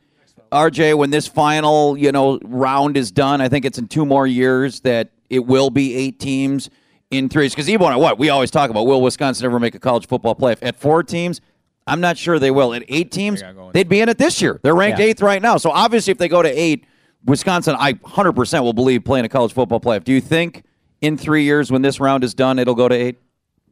RJ, 0.51 0.95
when 0.97 1.09
this 1.09 1.27
final, 1.27 1.97
you 1.97 2.11
know, 2.11 2.39
round 2.43 2.97
is 2.97 3.11
done, 3.11 3.41
I 3.41 3.49
think 3.49 3.65
it's 3.65 3.77
in 3.77 3.87
two 3.87 4.05
more 4.05 4.25
years 4.27 4.79
that 4.81 5.09
it 5.29 5.45
will 5.45 5.69
be 5.69 5.95
eight 5.95 6.19
teams 6.19 6.69
in 7.11 7.29
threes. 7.29 7.53
Because 7.53 7.69
even 7.69 7.87
at 7.87 7.99
what 7.99 8.17
we 8.17 8.29
always 8.29 8.51
talk 8.51 8.69
about, 8.69 8.85
will 8.85 9.01
Wisconsin 9.01 9.45
ever 9.45 9.59
make 9.59 9.75
a 9.75 9.79
college 9.79 10.07
football 10.07 10.35
playoff? 10.35 10.59
At 10.61 10.75
four 10.75 11.03
teams, 11.03 11.41
I'm 11.85 12.01
not 12.01 12.17
sure 12.17 12.39
they 12.39 12.51
will. 12.51 12.73
At 12.73 12.83
eight 12.87 13.11
teams, 13.11 13.41
gotta 13.41 13.53
go 13.53 13.65
in. 13.67 13.71
they'd 13.73 13.87
be 13.89 14.01
in 14.01 14.09
it 14.09 14.17
this 14.17 14.41
year. 14.41 14.59
They're 14.63 14.75
ranked 14.75 14.99
Yeah. 14.99 15.05
eighth 15.05 15.21
right 15.21 15.41
now. 15.41 15.57
So 15.57 15.71
obviously, 15.71 16.11
if 16.11 16.17
they 16.17 16.27
go 16.27 16.41
to 16.41 16.49
eight, 16.49 16.85
Wisconsin, 17.25 17.75
I 17.79 17.93
100% 17.93 18.63
will 18.63 18.73
believe 18.73 19.03
playing 19.03 19.25
a 19.25 19.29
college 19.29 19.53
football 19.53 19.79
playoff. 19.79 20.03
Do 20.03 20.11
you 20.13 20.21
think 20.21 20.63
in 21.01 21.17
three 21.17 21.43
years, 21.43 21.71
when 21.71 21.81
this 21.81 21.99
round 21.99 22.23
is 22.23 22.33
done, 22.33 22.59
it'll 22.59 22.75
go 22.75 22.87
to 22.87 22.95
eight? 22.95 23.17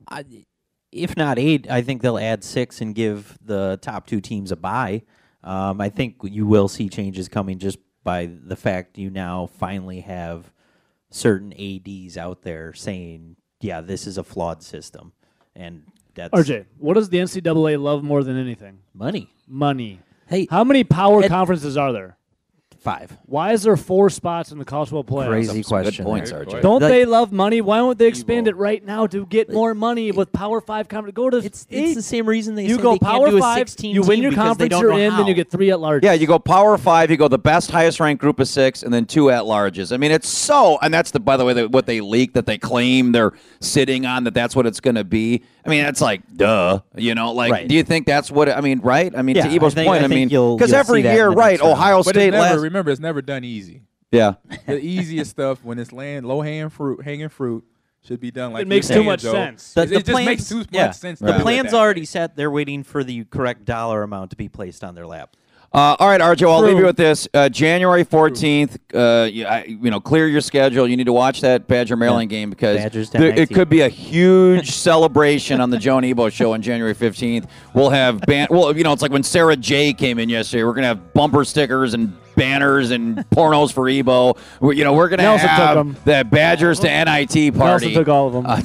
I, 0.08 0.24
if 0.92 1.16
not 1.18 1.38
eight, 1.40 1.70
I 1.70 1.82
think 1.82 2.02
they'll 2.02 2.18
add 2.18 2.44
six 2.44 2.80
and 2.82 2.94
give 2.96 3.38
the 3.44 3.80
top 3.82 4.08
two 4.08 4.22
teams 4.22 4.52
a 4.52 4.56
bye. 4.56 5.04
Um, 5.46 5.80
I 5.80 5.90
think 5.90 6.16
you 6.24 6.46
will 6.46 6.68
see 6.68 6.90
changes 6.90 7.30
coming 7.30 7.60
just 7.60 7.78
by 8.04 8.26
the 8.26 8.56
fact 8.56 8.98
you 8.98 9.10
now 9.10 9.46
finally 9.46 10.02
have 10.02 10.52
certain 11.12 11.54
ads 11.54 12.18
out 12.18 12.42
there 12.42 12.74
saying, 12.74 13.36
"Yeah, 13.62 13.82
this 13.82 14.08
is 14.08 14.18
a 14.18 14.24
flawed 14.24 14.64
system," 14.64 15.14
and 15.56 15.84
that's 16.16 16.34
RJ, 16.34 16.66
what 16.80 16.96
does 16.96 17.10
the 17.10 17.20
NCAA 17.20 17.78
love 17.82 18.04
more 18.04 18.24
than 18.24 18.38
anything? 18.38 18.80
money. 18.94 19.30
Money. 19.48 20.00
Hey, 20.28 20.48
How 20.50 20.64
many 20.64 20.84
power 20.84 21.28
conferences 21.28 21.78
are 21.78 21.94
there? 21.94 22.18
Five. 22.86 23.18
Why 23.26 23.52
is 23.52 23.64
there 23.64 23.76
four 23.76 24.10
spots 24.12 24.52
in 24.52 24.60
the 24.60 24.64
college 24.66 24.90
football 24.90 25.24
playoffs? 25.24 25.28
Crazy 25.30 25.48
Some 25.64 25.78
good 25.80 25.84
question. 25.86 26.06
points, 26.06 26.30
there. 26.32 26.46
RJ. 26.46 26.62
Don't 26.62 26.82
Like- 26.82 26.92
they 26.92 27.04
love 27.06 27.32
money? 27.32 27.60
Why 27.60 27.82
won't 27.82 27.98
they 27.98 28.06
expand 28.08 28.48
it 28.48 28.56
right 28.56 28.86
now 28.86 29.08
to 29.08 29.26
get 29.26 29.52
more 29.52 29.74
money 29.74 30.12
with 30.12 30.32
Power 30.32 30.62
Five 30.62 30.88
conference? 30.88 31.16
Go 31.16 31.30
to 31.32 31.38
It's 31.38 31.66
eight. 31.72 31.86
it's 31.86 31.96
the 31.96 32.02
same 32.04 32.28
reason 32.28 32.54
they 32.56 32.66
you 32.66 32.76
say 32.76 32.82
go 32.84 32.92
they 32.94 33.00
Power 33.00 33.26
can't 33.26 33.32
do 33.32 33.38
a 33.38 33.42
Five. 33.42 33.58
16 33.70 33.96
You 33.96 34.02
win 34.04 34.10
team 34.18 34.22
your 34.24 34.32
because 34.32 34.58
they 34.58 34.70
conference, 34.70 34.70
don't 34.72 34.82
you're 34.82 34.92
know 34.92 34.98
in. 34.98 35.12
how. 35.12 35.18
Then 35.18 35.28
you 35.28 35.34
get 35.34 35.50
three 35.52 35.72
at 35.72 35.80
large. 35.80 36.04
Yeah, 36.06 36.14
you 36.14 36.28
go 36.28 36.38
power 36.40 36.78
five, 36.78 37.10
you 37.10 37.18
go 37.18 37.28
the 37.28 37.40
best 37.40 37.72
highest 37.72 38.00
ranked 38.00 38.22
group 38.22 38.40
of 38.40 38.48
six, 38.48 38.84
and 38.84 38.94
then 38.94 39.06
two 39.06 39.32
at 39.32 39.44
larges. 39.44 39.92
I 39.92 39.98
mean, 39.98 40.12
it's 40.12 40.30
so, 40.30 40.78
and 40.82 40.94
that's 40.94 41.10
the 41.12 41.20
by 41.20 41.38
the 41.38 41.44
way 41.44 41.54
the, 41.54 41.68
what 41.68 41.88
they 41.88 42.02
leak 42.02 42.34
that 42.34 42.46
they 42.46 42.58
claim 42.60 43.12
they're 43.12 43.34
sitting 43.60 44.06
on 44.06 44.24
that 44.26 44.34
that's 44.36 44.56
what 44.56 44.66
it's 44.68 44.80
going 44.80 44.96
to 44.96 45.04
be. 45.04 45.42
I 45.66 45.70
mean, 45.70 45.84
it's 45.86 46.02
like 46.02 46.22
duh, 46.36 46.80
you 46.96 47.16
know. 47.16 47.32
Like, 47.32 47.52
Right. 47.52 47.68
do 47.68 47.74
you 47.74 47.82
think 47.84 48.06
that's 48.06 48.30
what? 48.30 48.48
I 48.50 48.62
mean, 48.62 48.80
right? 48.82 49.12
I 49.18 49.24
mean, 49.24 49.36
Yeah, 49.36 49.48
to 49.48 49.56
Ebo's 49.56 49.74
I 49.74 49.76
think- 49.76 49.88
point, 49.88 50.02
I 50.02 50.06
I, 50.06 50.08
think 50.10 50.20
mean, 50.20 50.30
you'll- 50.30 50.58
because 50.58 50.70
you'll 50.72 50.80
every 50.80 51.00
see 51.00 51.04
that 51.04 51.14
year, 51.16 51.30
the 51.32 51.36
right? 51.36 51.52
next 51.54 51.64
round. 51.64 51.74
Ohio 51.74 51.98
but 52.04 52.06
State 52.16 52.28
it's 52.28 52.32
never, 52.38 52.62
last, 52.62 52.62
remember, 52.76 52.92
it's 52.92 53.00
never 53.02 53.22
done 53.22 53.44
easy. 53.44 53.82
yeah. 54.12 54.34
The 54.68 54.80
easiest 54.80 55.32
stuff 55.32 55.64
when 55.64 55.80
it's 55.80 55.92
land 55.92 56.26
low 56.28 56.42
hanging 56.42 56.70
fruit, 56.70 57.04
hanging 57.04 57.30
fruit 57.30 57.64
should 58.04 58.20
be 58.20 58.30
done 58.32 58.54
like 58.54 58.64
It 58.64 58.68
makes 58.68 58.88
too 58.88 59.04
much 59.04 59.22
Joe. 59.24 59.32
sense. 59.32 59.74
The, 59.74 59.82
It- 59.84 59.86
the 59.90 59.96
it 59.96 60.00
just 60.00 60.12
plans, 60.12 60.26
makes 60.28 60.50
too 60.50 60.58
much 60.58 60.68
yeah, 60.72 60.92
sense 60.92 61.20
to 61.20 61.26
The 61.26 61.34
do 61.34 61.40
plan's 61.40 61.74
already 61.74 62.06
set. 62.06 62.36
They're 62.36 62.52
waiting 62.52 62.84
for 62.84 63.04
the 63.04 63.24
correct 63.26 63.66
dollar 63.66 64.04
amount 64.04 64.30
to 64.32 64.36
be 64.36 64.48
placed 64.50 64.84
on 64.84 64.94
their 64.96 65.08
lap. 65.08 65.36
Uh, 65.74 65.94
all 66.00 66.08
right, 66.08 66.22
Arjo, 66.22 66.50
I'll 66.50 66.62
leave 66.62 66.78
you 66.78 66.86
with 66.86 66.96
this. 66.96 67.28
Uh, 67.34 67.50
January 67.50 68.06
14th, 68.06 68.78
uh, 68.94 69.26
you, 69.26 69.46
I, 69.46 69.64
you 69.66 69.92
know, 69.92 70.00
clear 70.00 70.26
your 70.26 70.40
schedule. 70.40 70.88
You 70.88 70.96
need 70.96 71.08
to 71.08 71.12
watch 71.14 71.42
that 71.42 71.68
Badger 71.68 71.98
Maryland 71.98 72.30
game 72.30 72.50
because 72.50 72.78
Badgers 72.78 73.10
it 73.14 73.50
could 73.50 73.68
be 73.68 73.82
a 73.82 73.90
huge 73.90 74.72
celebration 75.00 75.60
on 75.60 75.72
the 75.72 75.78
Joan 75.78 76.06
Ebo 76.06 76.30
show 76.30 76.54
on 76.54 76.62
January 76.62 76.96
15th. 76.96 77.50
We'll 77.74 77.90
have, 77.90 78.22
ban- 78.22 78.48
well, 78.52 78.78
you 78.78 78.86
know, 78.86 78.94
it's 78.94 79.02
like 79.02 79.12
when 79.12 79.24
Sarah 79.24 79.58
J 79.58 79.92
came 79.92 80.18
in 80.18 80.30
yesterday. 80.30 80.64
We're 80.64 80.72
going 80.74 80.84
to 80.84 80.88
have 80.90 81.14
bumper 81.14 81.44
stickers 81.44 81.94
and 81.94 82.16
banners 82.36 82.92
and 82.92 83.18
pornos 83.30 83.72
for 83.74 83.88
Ebo. 83.90 84.36
We, 84.60 84.78
you 84.78 84.84
know, 84.84 84.94
we're 84.94 85.10
going 85.10 85.20
to 85.20 85.24
Nelson 85.24 85.48
took 85.50 85.58
have 85.58 85.78
'em. 85.78 85.98
the 86.06 86.24
Badgers 86.30 86.80
to 86.82 86.88
NIT 86.88 87.56
party. 87.58 87.88
Nelson 87.94 87.94
took 87.94 88.08
all 88.08 88.28
of 88.28 88.34
them. 88.34 88.46
Uh, 88.46 88.62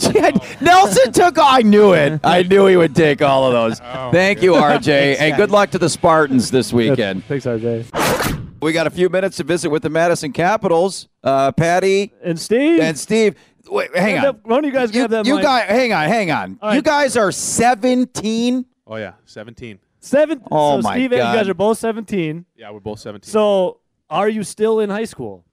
Nelson 0.61 1.13
took. 1.13 1.37
I 1.39 1.63
knew 1.63 1.93
it. 1.93 2.21
I 2.25 2.43
knew 2.43 2.67
he 2.67 2.77
would 2.77 2.95
take 2.95 3.23
all 3.23 3.47
of 3.47 3.53
those. 3.53 3.79
Thank 4.13 4.43
you, 4.43 4.53
RJ. 4.55 5.17
Hey, 5.17 5.33
good 5.37 5.51
luck 5.51 5.71
to 5.71 5.79
the 5.79 5.89
Spartans 5.89 6.51
this 6.51 6.73
weekend. 6.73 7.25
Thanks, 7.25 7.47
RJ. 7.47 7.87
We 8.63 8.73
got 8.73 8.87
a 8.87 8.91
few 8.91 9.09
minutes 9.09 9.39
to 9.39 9.45
visit 9.45 9.71
with 9.71 9.83
the 9.83 9.89
Madison 9.89 10.33
Capitals. 10.33 11.09
Uh, 11.25 11.51
Patty 11.53 12.13
And 12.23 12.39
Steve. 12.39 12.81
and 12.81 12.99
Steve. 12.99 13.35
Wait, 13.71 13.95
hang 13.97 14.19
on. 14.19 14.25
up. 14.27 14.41
Why 14.43 14.57
don't 14.57 14.65
you 14.65 14.73
guys 14.73 14.93
You, 14.95 15.01
grab 15.07 15.11
that 15.11 15.27
you 15.27 15.37
mic? 15.37 15.45
guys, 15.45 15.69
hang 15.69 15.93
on, 15.93 16.09
hang 16.09 16.31
on. 16.31 16.59
All 16.61 16.75
You 16.75 16.83
guys 16.83 17.17
are 17.17 17.31
17. 17.33 18.67
Oh 18.87 18.97
yeah, 18.97 19.13
17. 19.27 19.79
Seven. 20.01 20.43
Oh, 20.51 20.81
so 20.81 20.83
my 20.89 20.95
Steve, 20.95 21.13
and 21.13 21.19
you 21.19 21.25
guys 21.39 21.49
are 21.49 21.55
both 21.55 21.79
17. 21.79 22.45
Yeah, 22.57 22.71
we're 22.71 22.81
both 22.81 22.99
17. 23.01 23.31
So 23.31 23.81
are 24.09 24.29
you 24.29 24.43
still 24.43 24.81
in 24.81 24.91
high 24.91 25.05
school? 25.05 25.45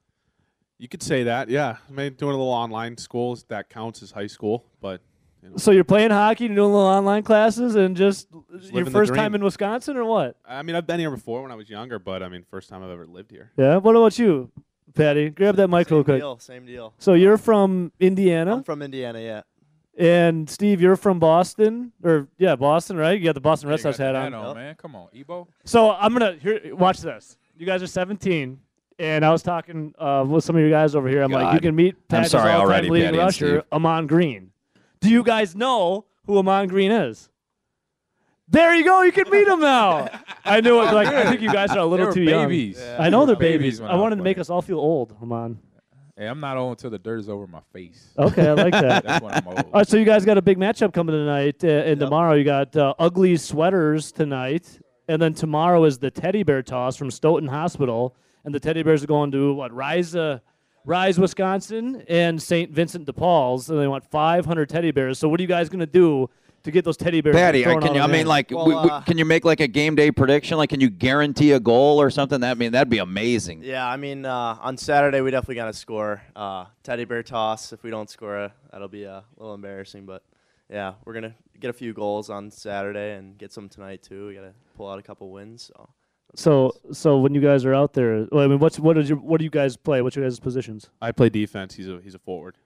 you 0.78 0.88
could 0.88 1.02
say 1.02 1.24
that. 1.24 1.48
Yeah, 1.48 1.76
I 1.88 1.92
mean, 1.92 2.14
doing 2.14 2.34
a 2.34 2.36
little 2.38 2.52
online 2.52 2.96
schools 2.96 3.44
that 3.48 3.68
counts 3.68 4.02
as 4.02 4.12
high 4.12 4.28
school, 4.28 4.64
but 4.80 5.00
you 5.42 5.50
know, 5.50 5.56
So 5.56 5.72
you're 5.72 5.82
playing 5.84 6.10
hockey 6.10 6.46
and 6.46 6.54
doing 6.54 6.70
a 6.70 6.72
little 6.72 6.88
online 6.88 7.24
classes 7.24 7.74
and 7.74 7.96
just, 7.96 8.28
your 8.72 8.86
first 8.86 9.12
time 9.14 9.34
in 9.34 9.42
Wisconsin 9.42 9.96
or 9.96 10.04
what? 10.04 10.36
I 10.44 10.62
mean, 10.62 10.76
I've 10.76 10.86
been 10.86 11.00
here 11.00 11.10
before 11.10 11.42
when 11.42 11.50
I 11.50 11.56
was 11.56 11.68
younger, 11.68 11.98
but 11.98 12.22
I 12.22 12.28
mean, 12.28 12.44
first 12.48 12.68
time 12.68 12.82
I've 12.84 12.90
ever 12.90 13.06
lived 13.06 13.32
here. 13.32 13.50
Yeah. 13.56 13.78
What 13.78 13.96
about 13.96 14.18
you, 14.20 14.50
Patty? 14.94 15.30
Grab 15.30 15.56
that 15.56 15.68
mic 15.68 15.90
real 15.90 15.98
Same 16.00 16.04
quick. 16.04 16.20
deal, 16.20 16.38
same 16.38 16.64
deal. 16.64 16.94
So 16.98 17.14
you're 17.14 17.38
from 17.38 17.90
Indiana, 17.98 18.54
I'm 18.56 18.62
from 18.62 18.80
Indiana, 18.82 19.20
yeah. 19.20 19.42
And 19.98 20.48
Steve, 20.48 20.80
you're 20.80 20.94
from 20.96 21.18
Boston, 21.18 21.90
or 22.04 22.28
yeah, 22.38 22.54
Boston, 22.54 22.96
right? 22.96 23.18
You 23.18 23.24
got 23.24 23.34
the 23.34 23.40
Boston 23.40 23.66
Yeah, 23.68 23.72
Red 23.72 23.78
you 23.80 23.82
Sox 23.82 23.98
hat 23.98 24.14
hat 24.14 24.32
on. 24.32 24.34
on, 24.34 24.56
man. 24.56 24.74
Come 24.76 24.94
on, 24.94 25.08
Ebo. 25.12 25.48
So 25.64 25.90
I'm 25.90 26.12
gonna 26.12 26.36
here. 26.40 26.74
Watch 26.76 27.00
this. 27.00 27.36
You 27.56 27.66
guys 27.66 27.82
are 27.82 27.88
17, 27.88 28.60
and 29.00 29.24
I 29.24 29.30
was 29.32 29.42
talking 29.42 29.92
uh, 29.98 30.24
with 30.28 30.44
some 30.44 30.54
of 30.54 30.62
you 30.62 30.70
guys 30.70 30.94
over 30.94 31.08
here. 31.08 31.22
I'm 31.22 31.32
like, 31.32 31.52
you 31.54 31.60
can 31.60 31.74
meet 31.74 31.96
I'm 31.96 32.20
Pat's 32.20 32.30
sorry 32.30 32.52
all-time 32.52 32.68
already, 32.68 32.90
leading 32.90 33.06
Patty 33.08 33.18
and 33.18 33.26
rusher, 33.26 33.58
Steve. 33.60 33.62
Ahman 33.72 34.06
Green. 34.06 34.52
Do 35.00 35.10
you 35.10 35.24
guys 35.24 35.56
know 35.56 36.04
who 36.26 36.38
Ahman 36.38 36.68
Green 36.68 36.92
is? 36.92 37.28
There 38.50 38.74
you 38.76 38.84
go. 38.84 39.02
You 39.02 39.10
can 39.12 39.28
meet 39.30 39.46
him 39.48 39.60
now. 39.60 40.08
I 40.44 40.60
knew 40.60 40.80
it. 40.80 40.92
Like 40.92 41.08
I 41.08 41.28
think 41.28 41.42
you 41.42 41.52
guys 41.52 41.70
are 41.72 41.78
a 41.80 41.82
They 41.82 41.88
little 41.88 42.06
were 42.06 42.12
too 42.14 42.24
babies. 42.24 42.78
Yeah. 42.78 42.92
young. 42.98 43.00
I 43.06 43.08
know 43.10 43.26
they're 43.26 43.34
Babies 43.36 43.58
babies. 43.58 43.80
when 43.80 43.90
I 43.90 43.94
I 43.94 43.96
was 43.96 44.02
wanted 44.02 44.16
to 44.16 44.22
make 44.22 44.38
us 44.38 44.48
all 44.48 44.62
feel 44.62 44.78
old, 44.78 45.14
Ahman. 45.20 45.58
Hey, 46.18 46.26
I'm 46.26 46.40
not 46.40 46.56
on 46.56 46.70
until 46.70 46.90
the 46.90 46.98
dirt 46.98 47.20
is 47.20 47.28
over 47.28 47.46
my 47.46 47.60
face. 47.72 48.12
Okay, 48.18 48.48
I 48.48 48.52
like 48.54 48.72
that. 48.72 49.04
That's 49.04 49.22
when 49.22 49.32
I'm 49.32 49.46
old. 49.46 49.58
All 49.58 49.70
right, 49.72 49.86
so 49.86 49.96
you 49.96 50.04
guys 50.04 50.24
got 50.24 50.36
a 50.36 50.42
big 50.42 50.58
matchup 50.58 50.92
coming 50.92 51.14
tonight, 51.14 51.62
uh, 51.62 51.68
and 51.68 52.00
tomorrow 52.00 52.34
you 52.34 52.42
got 52.42 52.74
uh, 52.76 52.92
ugly 52.98 53.36
sweaters 53.36 54.10
tonight, 54.10 54.80
and 55.06 55.22
then 55.22 55.32
tomorrow 55.32 55.84
is 55.84 55.98
the 55.98 56.10
teddy 56.10 56.42
bear 56.42 56.60
toss 56.60 56.96
from 56.96 57.12
Stoughton 57.12 57.46
Hospital, 57.46 58.16
and 58.44 58.52
the 58.52 58.58
teddy 58.58 58.82
bears 58.82 59.04
are 59.04 59.06
going 59.06 59.30
to 59.30 59.54
what 59.54 59.72
Rise, 59.72 60.16
uh, 60.16 60.40
Rise, 60.84 61.20
Wisconsin, 61.20 62.02
and 62.08 62.42
St. 62.42 62.72
Vincent 62.72 63.06
de 63.06 63.12
Paul's, 63.12 63.70
and 63.70 63.78
they 63.78 63.86
want 63.86 64.02
500 64.10 64.68
teddy 64.68 64.90
bears. 64.90 65.20
So 65.20 65.28
what 65.28 65.38
are 65.38 65.42
you 65.44 65.48
guys 65.48 65.68
gonna 65.68 65.86
do 65.86 66.28
to 66.64 66.70
get 66.70 66.84
those 66.84 66.96
teddy 66.96 67.20
bears? 67.20 67.34
Patty, 67.36 67.62
can 67.62 67.94
you? 67.94 68.00
I 68.00 68.06
mean, 68.06 68.16
van? 68.16 68.26
like, 68.26 68.50
Well, 68.50 68.66
we, 68.66 68.74
we- 68.74 68.90
uh, 68.90 69.00
can 69.02 69.18
you 69.18 69.24
make 69.24 69.44
like 69.44 69.60
a 69.60 69.68
game 69.68 69.94
day 69.94 70.10
prediction? 70.10 70.58
Like, 70.58 70.70
can 70.70 70.80
you 70.80 70.90
guarantee 70.90 71.52
a 71.52 71.60
goal 71.60 72.00
or 72.00 72.10
something? 72.10 72.40
That 72.40 72.50
I 72.50 72.54
mean, 72.54 72.72
that'd 72.72 72.90
be 72.90 72.98
amazing. 72.98 73.62
Yeah, 73.62 73.86
I 73.88 73.96
mean, 73.96 74.24
uh, 74.24 74.58
on 74.60 74.76
Saturday 74.76 75.20
we 75.20 75.30
definitely 75.30 75.56
got 75.56 75.66
to 75.66 75.72
score. 75.72 76.22
Uh, 76.36 76.66
teddy 76.82 77.04
bear 77.04 77.22
toss. 77.22 77.72
If 77.72 77.82
we 77.82 77.90
don't 77.90 78.10
score, 78.10 78.36
uh, 78.36 78.48
that'll 78.72 78.88
be 78.88 79.04
a 79.04 79.24
little 79.36 79.54
embarrassing. 79.54 80.06
But 80.06 80.22
yeah, 80.70 80.94
we're 81.04 81.14
gonna 81.14 81.34
get 81.60 81.70
a 81.70 81.74
few 81.74 81.92
goals 81.92 82.30
on 82.30 82.50
Saturday 82.50 83.14
and 83.14 83.38
get 83.38 83.52
some 83.52 83.68
tonight 83.68 84.02
too. 84.02 84.28
We 84.28 84.34
gotta 84.34 84.52
pull 84.76 84.90
out 84.90 84.98
a 84.98 85.02
couple 85.02 85.30
wins. 85.30 85.70
So. 85.74 85.88
so 86.34 86.72
so 86.92 87.18
when 87.18 87.34
you 87.34 87.40
guys 87.40 87.64
are 87.64 87.74
out 87.74 87.94
there, 87.94 88.26
well, 88.30 88.44
I 88.44 88.46
mean, 88.46 88.58
what's 88.58 88.78
what 88.78 88.98
is 88.98 89.08
your 89.08 89.18
what 89.18 89.38
do 89.38 89.44
you 89.44 89.50
guys 89.50 89.76
play? 89.76 90.02
What's 90.02 90.16
your 90.16 90.24
guys' 90.24 90.40
positions? 90.40 90.90
I 91.00 91.12
play 91.12 91.28
defense. 91.28 91.74
He's 91.74 91.88
a 91.88 92.00
he's 92.02 92.14
a 92.14 92.18
forward. 92.18 92.56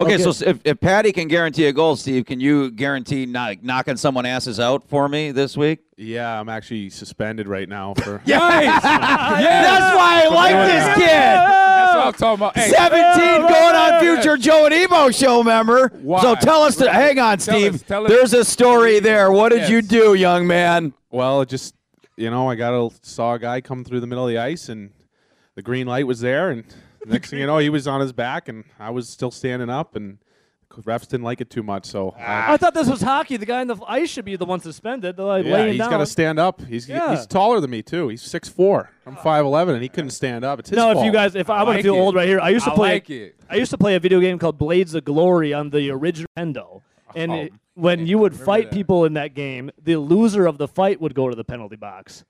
Okay, 0.00 0.14
Okay. 0.14 0.22
so 0.24 0.30
if, 0.44 0.58
if 0.64 0.80
Patty 0.80 1.12
can 1.12 1.28
guarantee 1.28 1.66
a 1.66 1.72
goal, 1.72 1.94
Steve, 1.94 2.26
can 2.26 2.40
you 2.40 2.72
guarantee 2.72 3.26
not 3.26 3.62
knocking 3.62 3.96
someone 3.96 4.26
asses 4.26 4.58
out 4.58 4.82
for 4.88 5.08
me 5.08 5.30
this 5.30 5.56
week? 5.56 5.80
Yeah, 5.96 6.40
I'm 6.40 6.48
actually 6.48 6.90
suspended 6.90 7.46
right 7.46 7.68
now 7.68 7.94
for. 7.94 8.20
Yes, 8.26 8.82
that's 8.82 9.96
why 9.96 10.22
I 10.24 10.28
like 10.34 10.66
this 10.66 10.94
kid. 10.96 11.06
That's 11.06 11.94
what 11.94 12.06
I'm 12.06 12.12
talking 12.14 12.34
about. 12.34 12.56
Hey, 12.56 12.70
17 12.70 13.40
going 13.42 13.76
on 13.76 14.00
future 14.00 14.36
Joe 14.36 14.64
and 14.64 14.74
Ebo 14.74 15.10
show 15.12 15.44
member. 15.44 15.88
Why? 16.02 16.20
So 16.22 16.34
tell 16.34 16.62
us, 16.64 16.74
to, 16.76 16.92
hang 16.92 17.20
on, 17.20 17.38
Tell 17.38 17.56
Steve. 17.56 17.74
us, 17.76 17.82
tell 17.82 18.04
us. 18.04 18.10
There's 18.10 18.32
a 18.32 18.44
story 18.44 18.98
there. 18.98 19.30
What 19.30 19.50
did 19.50 19.60
Yes. 19.60 19.70
you 19.70 19.82
do, 19.82 20.14
young 20.14 20.44
man? 20.48 20.92
Well, 21.10 21.44
just 21.44 21.74
you 22.16 22.30
know, 22.30 22.50
I 22.50 22.56
got 22.56 22.74
a 22.74 22.90
saw 23.02 23.34
a 23.34 23.38
guy 23.38 23.60
come 23.60 23.84
through 23.84 24.00
the 24.00 24.06
middle 24.08 24.24
of 24.24 24.30
the 24.30 24.38
ice, 24.38 24.68
and 24.68 24.90
the 25.54 25.62
green 25.62 25.86
light 25.86 26.06
was 26.08 26.18
there, 26.18 26.50
and 26.50 26.64
next 27.06 27.30
thing 27.30 27.38
you 27.38 27.46
know, 27.46 27.58
he 27.58 27.68
was 27.68 27.86
on 27.86 28.00
his 28.00 28.12
back, 28.12 28.48
and 28.48 28.64
I 28.78 28.90
was 28.90 29.08
still 29.08 29.30
standing 29.30 29.70
up, 29.70 29.96
and 29.96 30.18
the 30.74 30.82
refs 30.82 31.08
didn't 31.08 31.22
like 31.22 31.40
it 31.40 31.50
too 31.50 31.62
much, 31.62 31.86
so. 31.86 32.14
I 32.18 32.54
ah. 32.54 32.56
thought 32.56 32.74
this 32.74 32.88
was 32.88 33.00
hockey. 33.00 33.36
The 33.36 33.46
guy 33.46 33.62
in 33.62 33.68
the 33.68 33.76
ice 33.86 34.10
should 34.10 34.24
be 34.24 34.36
the 34.36 34.44
one 34.44 34.60
suspended. 34.60 35.16
They're 35.16 35.24
like 35.24 35.44
yeah, 35.44 35.52
laying 35.54 35.72
he's 35.72 35.78
down. 35.78 35.90
got 35.90 35.98
to 35.98 36.06
stand 36.06 36.38
up. 36.38 36.60
He's 36.62 36.88
Yeah. 36.88 37.14
he's 37.14 37.26
taller 37.26 37.60
than 37.60 37.70
me 37.70 37.82
too. 37.82 38.08
He's 38.08 38.22
six 38.22 38.48
four. 38.48 38.90
I'm 39.06 39.16
5'11", 39.16 39.74
and 39.74 39.82
he 39.82 39.88
couldn't 39.88 40.10
stand 40.10 40.44
up. 40.44 40.58
It's 40.58 40.70
his 40.70 40.76
no, 40.76 40.90
if 40.90 40.94
fault. 40.94 41.06
you 41.06 41.12
guys, 41.12 41.34
if 41.34 41.50
I, 41.50 41.60
am 41.60 41.66
gonna 41.66 41.76
like 41.76 41.84
feel 41.84 41.94
it. 41.94 41.98
old 41.98 42.14
right 42.14 42.28
here, 42.28 42.40
I 42.40 42.48
used 42.50 42.64
to 42.64 42.72
I 42.72 42.74
play. 42.74 42.92
like 42.94 43.10
it. 43.10 43.36
I 43.48 43.56
used 43.56 43.70
to 43.70 43.78
play 43.78 43.94
a 43.94 44.00
video 44.00 44.20
game 44.20 44.38
called 44.38 44.58
Blades 44.58 44.94
of 44.94 45.04
Glory 45.04 45.52
on 45.52 45.70
the 45.70 45.90
original 45.90 46.28
Nintendo, 46.36 46.82
and 47.14 47.32
Oh, 47.32 47.34
it- 47.36 47.52
when 47.74 48.06
you 48.06 48.18
would 48.18 48.34
fight 48.36 48.70
that. 48.70 48.76
people 48.76 49.04
in 49.04 49.14
that 49.14 49.34
game, 49.34 49.70
the 49.82 49.96
loser 49.96 50.46
of 50.46 50.58
the 50.58 50.68
fight 50.68 51.00
would 51.00 51.14
go 51.14 51.28
to 51.28 51.34
the 51.36 51.44
penalty 51.44 51.76
box. 51.76 52.24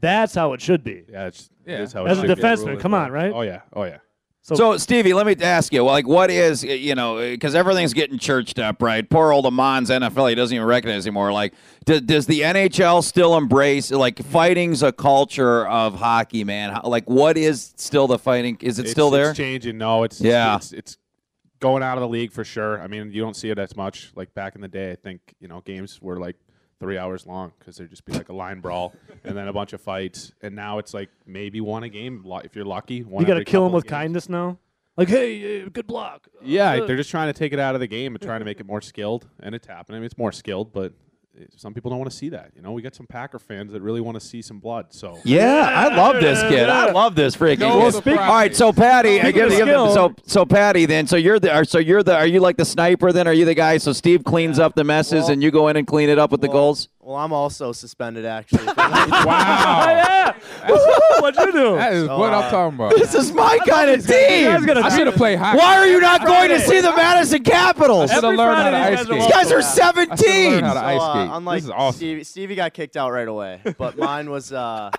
That's 0.00 0.34
how 0.34 0.52
it 0.52 0.60
should 0.60 0.84
be. 0.84 1.04
yeah, 1.10 1.26
it's, 1.26 1.50
Yeah. 1.66 1.74
it 1.74 1.80
is 1.80 1.92
how 1.92 2.04
As 2.04 2.18
it 2.18 2.24
a 2.24 2.28
should 2.28 2.36
be. 2.36 2.42
defenseman, 2.42 2.80
come 2.80 2.94
on, 2.94 3.10
right? 3.10 3.32
Oh 3.34 3.42
yeah, 3.42 3.62
oh 3.72 3.84
yeah. 3.84 3.98
So, 4.46 4.54
So, 4.56 4.76
Stevie, 4.76 5.14
let 5.14 5.24
me 5.24 5.34
ask 5.40 5.72
you, 5.72 5.82
like, 5.84 6.06
what 6.06 6.30
is, 6.30 6.62
you 6.62 6.94
know, 6.94 7.16
because 7.16 7.54
everything's 7.54 7.94
getting 7.94 8.18
churched 8.18 8.58
up, 8.58 8.82
right? 8.82 9.08
Poor 9.08 9.32
old 9.32 9.46
Ahman's 9.46 9.88
NFL, 9.88 10.28
he 10.28 10.34
doesn't 10.34 10.54
even 10.54 10.66
recognize 10.66 11.06
anymore. 11.06 11.32
Like, 11.32 11.54
does, 11.86 12.02
does 12.02 12.26
the 12.26 12.42
NHL 12.42 13.02
still 13.02 13.38
embrace, 13.38 13.90
like, 13.90 14.22
fighting's 14.22 14.82
a 14.82 14.92
culture 14.92 15.66
of 15.66 15.94
hockey, 15.94 16.44
man? 16.44 16.78
Like, 16.84 17.08
what 17.08 17.38
is 17.38 17.72
still 17.78 18.06
the 18.06 18.18
fighting? 18.18 18.58
Is 18.60 18.78
it 18.78 18.82
It's- 18.82 18.92
still 18.92 19.08
there? 19.08 19.30
It's 19.30 19.38
changing. 19.38 19.78
No, 19.78 20.02
it's 20.02 20.20
Yeah. 20.20 20.56
It's, 20.56 20.72
it's 20.72 20.98
going 21.60 21.82
out 21.82 21.96
of 21.96 22.02
the 22.02 22.08
league 22.08 22.30
for 22.30 22.44
sure. 22.44 22.78
I 22.82 22.86
mean, 22.86 23.12
you 23.12 23.22
don't 23.22 23.34
see 23.36 23.48
it 23.48 23.58
as 23.58 23.74
much. 23.74 24.12
Like 24.14 24.34
back 24.34 24.56
in 24.56 24.60
the 24.60 24.68
day, 24.68 24.90
I 24.92 24.96
think 24.96 25.22
you 25.40 25.48
know 25.48 25.62
games 25.62 26.02
were 26.02 26.18
like 26.20 26.36
three 26.80 26.98
hours 26.98 27.26
long 27.26 27.52
because 27.58 27.76
there'd 27.76 27.90
just 27.90 28.04
be 28.04 28.12
like 28.12 28.28
a 28.28 28.32
line 28.34 28.60
brawl 28.60 28.94
and 29.24 29.36
then 29.36 29.48
a 29.48 29.52
bunch 29.52 29.72
of 29.72 29.80
fights. 29.80 30.32
And 30.42 30.54
now 30.54 30.78
it's 30.78 30.92
like 30.94 31.10
maybe 31.26 31.60
one 31.60 31.82
a 31.84 31.88
game 31.88 32.22
lo- 32.24 32.40
if 32.44 32.54
you're 32.56 32.64
lucky. 32.64 33.02
One 33.02 33.22
you 33.22 33.26
got 33.26 33.34
to 33.34 33.40
every 33.40 33.44
kill 33.46 33.62
him 33.62 33.68
couple 33.68 33.76
with 33.76 33.84
games. 33.84 33.90
kindness 33.90 34.28
now. 34.28 34.58
Like, 34.96 35.08
hey, 35.08 35.62
uh, 35.64 35.68
good 35.72 35.86
block. 35.88 36.28
Yeah, 36.40 36.74
Uh, 36.74 36.86
they're 36.86 36.96
just 36.96 37.10
trying 37.10 37.26
to 37.32 37.36
take 37.36 37.52
it 37.52 37.58
out 37.58 37.74
of 37.74 37.80
the 37.80 37.86
game 37.88 38.14
and 38.14 38.22
trying 38.22 38.38
to 38.40 38.44
make 38.44 38.60
it 38.60 38.66
more 38.66 38.80
skilled, 38.80 39.28
and 39.40 39.52
it's 39.54 39.66
happening. 39.66 39.96
I 39.96 39.98
mean, 40.00 40.06
it's 40.06 40.16
more 40.18 40.30
skilled, 40.30 40.72
but 40.72 40.84
it- 40.86 40.94
some 41.56 41.74
people 41.74 41.90
don't 41.90 41.98
want 41.98 42.10
to 42.10 42.16
see 42.16 42.28
that. 42.30 42.52
You 42.54 42.62
know, 42.62 42.72
we 42.72 42.80
got 42.82 42.94
some 42.94 43.06
Packer 43.06 43.38
fans 43.38 43.72
that 43.72 43.82
really 43.82 44.00
want 44.00 44.14
to 44.20 44.20
see 44.26 44.40
some 44.42 44.58
blood. 44.60 44.86
So 44.90 45.18
Yeah, 45.24 45.68
I 45.68 45.94
love 45.94 46.20
this 46.20 46.40
kid. 46.42 46.68
I 46.68 46.92
love 46.92 47.14
this 47.14 47.36
freaking 47.36 47.58
No 47.60 47.80
kid. 47.80 47.94
surprise. 47.94 48.18
All 48.18 48.34
right, 48.34 48.56
so 48.56 48.72
Patty, 48.72 49.18
I 49.20 49.24
Speaking 49.30 49.34
give 49.34 49.46
of 49.46 49.52
you 49.58 49.64
skill- 49.64 49.94
so 49.94 50.14
so 50.26 50.44
Patty. 50.44 50.86
Then, 50.86 51.06
so 51.06 51.16
you're 51.16 51.38
the 51.40 51.52
are- 51.52 51.64
so 51.64 51.78
you're 51.78 52.02
the 52.02 52.16
are 52.16 52.26
you 52.26 52.40
like 52.40 52.56
the 52.56 52.64
sniper? 52.64 53.12
Then 53.12 53.26
are 53.26 53.32
you 53.32 53.44
the 53.44 53.54
guy? 53.54 53.78
So 53.78 53.92
Steve 53.92 54.22
cleans 54.24 54.58
up 54.58 54.74
the 54.74 54.84
messes, 54.84 55.24
Well- 55.24 55.30
and 55.32 55.42
you 55.42 55.50
go 55.50 55.68
in 55.68 55.76
and 55.76 55.86
clean 55.86 56.08
it 56.08 56.18
up 56.18 56.30
with 56.30 56.40
the 56.40 56.48
goals. 56.48 56.88
Well, 57.04 57.16
I'm 57.16 57.32
also 57.34 57.72
suspended 57.72 58.24
actually. 58.24 58.64
Oh, 58.76 59.24
Wow. 59.26 59.84
yeah. 59.88 60.32
What'd 61.20 61.38
you 61.46 61.52
do? 61.52 61.76
That 61.76 61.92
is 61.92 62.06
So, 62.06 62.18
what 62.18 62.32
uh, 62.32 62.38
I'm 62.40 62.50
talking 62.50 62.74
about. 62.76 62.94
This 62.96 63.14
is 63.14 63.32
my 63.32 63.58
kind 63.68 63.90
of 63.90 64.00
You 64.00 64.06
guys 64.06 64.58
team. 64.60 64.66
gotta 64.66 64.80
I 64.80 64.88
should 64.96 65.06
have 65.06 65.16
played 65.16 65.38
hockey. 65.38 65.58
Why 65.58 65.76
are 65.76 65.86
you 65.86 66.00
not 66.00 66.24
going 66.24 66.48
to 66.50 66.60
see 66.60 66.80
the 66.80 66.90
Madison 66.96 67.42
Capitals? 67.44 68.10
I 68.10 68.14
should 68.14 68.24
have 68.24 68.32
Every 68.32 68.36
learned 68.38 68.56
how 68.58 68.70
to 68.90 68.96
Friday 69.04 69.14
these 69.14 69.24
ice 69.26 69.30
guys 69.30 69.52
are 69.52 69.62
skate. 69.62 69.74
These 69.74 69.92
guys 69.92 69.96
are 69.96 70.04
Yeah. 70.04 70.12
I 70.12 70.16
should've 70.16 70.30
learned 70.50 70.58
17. 70.58 70.64
how 70.64 70.72
to 70.74 70.80
So, 70.80 70.84
ice 70.86 71.00
uh, 71.00 71.12
skate. 71.12 71.36
unlike 71.36 71.56
this 71.58 71.64
is 71.64 71.70
awesome. 71.70 71.96
Stevie, 71.98 72.24
Stevie 72.24 72.54
got 72.54 72.72
kicked 72.74 72.96
out 72.96 73.10
right 73.12 73.28
away, 73.28 73.60
but 73.78 73.98
mine 73.98 74.30
was 74.30 74.52
uh, 74.52 74.90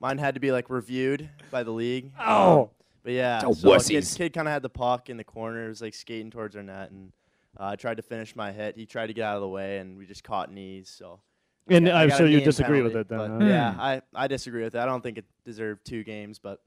mine 0.00 0.18
had 0.18 0.34
to 0.34 0.40
be 0.40 0.52
like 0.52 0.70
reviewed 0.70 1.28
by 1.50 1.62
the 1.62 1.70
league. 1.72 2.10
Oh. 2.18 2.70
But 3.02 3.12
yeah, 3.12 3.42
Oh, 3.44 3.52
so 3.52 3.72
a 3.72 3.78
kid, 3.78 4.02
wussies. 4.02 4.16
kid 4.16 4.32
kind 4.32 4.46
of 4.48 4.52
had 4.52 4.62
the 4.62 4.68
puck 4.70 5.08
in 5.10 5.16
the 5.16 5.24
corner. 5.24 5.66
It 5.66 5.68
was 5.68 5.80
like 5.82 5.94
skating 5.94 6.30
towards 6.30 6.54
our 6.56 6.62
net, 6.62 6.90
and 6.90 7.12
uh, 7.58 7.68
I 7.68 7.76
tried 7.76 7.96
to 7.98 8.02
finish 8.02 8.34
my 8.36 8.50
hit. 8.52 8.76
He 8.76 8.84
tried 8.86 9.06
to 9.08 9.14
get 9.14 9.24
out 9.24 9.36
of 9.36 9.42
the 9.42 9.48
way, 9.48 9.78
and 9.78 9.96
we 9.98 10.06
just 10.06 10.24
caught 10.24 10.50
knees. 10.52 10.88
So. 10.88 11.20
And 11.70 11.86
Yeah, 11.86 11.96
I 11.96 12.02
I'm 12.02 12.10
sure 12.10 12.26
you 12.26 12.38
game 12.38 12.44
disagree 12.46 12.82
with 12.82 12.96
it 12.96 13.08
then, 13.08 13.18
huh? 13.40 13.44
Yeah, 13.46 13.74
I, 13.78 14.02
I 14.14 14.26
disagree 14.26 14.62
with 14.64 14.72
that. 14.74 14.82
I 14.82 14.86
don't 14.90 15.02
think 15.02 15.18
it 15.18 15.24
deserved 15.44 15.84
two 15.86 16.02
games, 16.04 16.38
but 16.38 16.60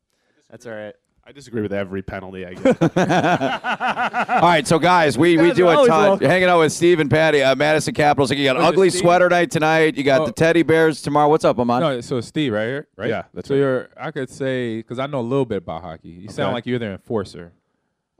that's 0.49 0.65
all 0.65 0.73
right. 0.73 0.95
I 1.25 1.31
disagree 1.31 1.61
with 1.61 1.71
every 1.71 2.01
penalty 2.01 2.45
I 2.45 2.53
get. 2.53 2.81
All 2.97 4.41
right, 4.41 4.67
so 4.67 4.77
guys, 4.77 5.17
we, 5.17 5.37
we 5.37 5.53
do 5.53 5.69
a 5.69 5.75
always 5.75 5.87
ton 5.89 6.01
welcome. 6.09 6.27
hanging 6.29 6.49
out 6.49 6.59
with 6.59 6.73
Steve 6.73 6.99
and 6.99 7.09
Patty, 7.09 7.41
uh, 7.41 7.55
Madison 7.55 7.93
Capitals. 7.93 8.29
You 8.29 8.43
got 8.43 8.57
Was 8.57 8.65
ugly 8.65 8.89
sweater 8.89 9.29
night 9.29 9.49
tonight. 9.49 9.95
You 9.95 10.03
got 10.03 10.19
Oh. 10.21 10.25
the 10.25 10.31
teddy 10.33 10.63
bears 10.63 11.01
tomorrow. 11.01 11.29
What's 11.29 11.45
up, 11.45 11.57
Ahman? 11.59 11.79
No, 11.79 12.01
so 12.01 12.19
Steve 12.19 12.51
right 12.51 12.65
here, 12.65 12.87
right? 12.97 13.07
Yeah, 13.09 13.23
that's 13.33 13.47
so 13.47 13.53
right. 13.55 13.59
you're. 13.61 13.89
I 13.95 14.11
could 14.11 14.29
say 14.29 14.77
because 14.79 14.99
I 14.99 15.07
know 15.07 15.19
a 15.19 15.21
little 15.21 15.45
bit 15.45 15.59
about 15.59 15.81
hockey. 15.81 16.09
You 16.09 16.27
sound 16.27 16.51
like 16.53 16.65
you're 16.65 16.77
the 16.79 16.87
enforcer. 16.91 17.53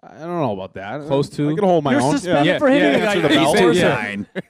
I 0.02 0.20
don't 0.20 0.40
know 0.40 0.54
about 0.54 0.74
that. 0.76 1.02
Close 1.08 1.28
to? 1.32 1.50
I 1.50 1.56
can 1.56 1.64
hold 1.66 1.84
my 1.84 1.92
You're 1.92 2.02
own. 2.02 2.14
suspended 2.14 2.46
Yeah. 2.46 2.60
for 2.60 2.70
hitting 2.70 3.02
Yeah, 3.02 3.12
a 3.12 3.16
guy. 3.22 3.28
the 3.28 3.34
you 3.34 3.54
bell. 3.54 3.74
Yeah. 3.74 4.42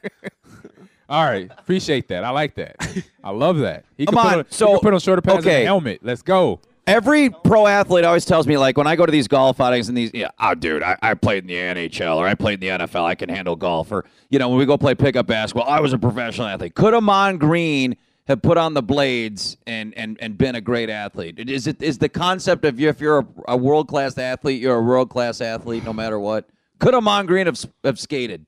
All 1.14 1.24
right, 1.24 1.52
appreciate 1.60 2.08
that. 2.08 2.24
I 2.24 2.32
like 2.32 2.56
that. 2.56 2.76
I 3.24 3.30
love 3.30 3.60
that. 3.60 3.86
He 3.98 4.08
can 4.08 4.16
Come 4.16 4.24
put 4.24 4.34
on, 4.34 4.40
on, 4.40 4.46
he 4.46 4.56
so- 4.56 4.68
can 4.72 4.80
put 4.80 4.94
on 4.96 5.00
shorter 5.00 5.22
pants 5.22 5.46
okay. 5.46 5.58
and 5.58 5.64
a 5.64 5.66
helmet. 5.68 6.00
Let's 6.02 6.24
go. 6.24 6.60
Every 6.88 7.30
pro 7.30 7.68
athlete 7.68 8.04
always 8.04 8.26
tells 8.26 8.48
me, 8.48 8.58
like, 8.58 8.78
when 8.78 8.88
I 8.88 8.96
go 8.96 9.06
to 9.06 9.12
these 9.12 9.28
golf 9.28 9.62
outings 9.62 9.90
and 9.90 9.98
these, 9.98 10.10
yeah, 10.12 10.30
oh, 10.40 10.56
dude, 10.56 10.82
I, 10.82 10.98
I 11.04 11.14
played 11.14 11.44
in 11.44 11.48
the 11.48 11.54
NHL 11.54 12.18
or 12.18 12.28
I 12.28 12.34
played 12.34 12.64
in 12.64 12.80
the 12.80 12.86
NFL. 12.86 13.06
I 13.06 13.14
can 13.14 13.30
handle 13.30 13.56
golf. 13.56 13.92
Or, 13.92 14.06
you 14.32 14.40
know, 14.40 14.50
when 14.50 14.58
we 14.58 14.66
go 14.66 14.76
play 14.76 14.96
pickup 14.96 15.28
basketball, 15.28 15.70
I 15.70 15.80
was 15.80 15.94
a 15.94 16.00
professional 16.00 16.48
athlete. 16.48 16.74
Could 16.74 16.96
Ahman 16.96 17.38
Green 17.38 17.96
have 18.28 18.42
put 18.42 18.58
on 18.58 18.74
the 18.74 18.82
blades 18.82 19.56
and, 19.68 19.94
and, 19.96 20.18
and 20.20 20.36
been 20.36 20.56
a 20.56 20.62
great 20.62 20.90
athlete? 20.90 21.40
Is 21.40 21.68
it 21.68 21.82
is 21.82 22.00
the 22.00 22.10
concept 22.10 22.66
of 22.66 22.80
you, 22.80 22.90
if 22.90 23.00
you're 23.00 23.20
a, 23.20 23.28
a 23.50 23.58
world 23.58 23.88
class 23.88 24.18
athlete, 24.18 24.60
you're 24.60 24.76
a 24.76 24.82
world 24.82 25.10
class 25.10 25.42
athlete 25.42 25.86
no 25.86 25.94
matter 25.94 26.20
what? 26.20 26.50
Could 26.80 26.96
Ahman 26.96 27.28
Green 27.28 27.46
have, 27.46 27.64
have 27.84 28.00
skated? 28.00 28.46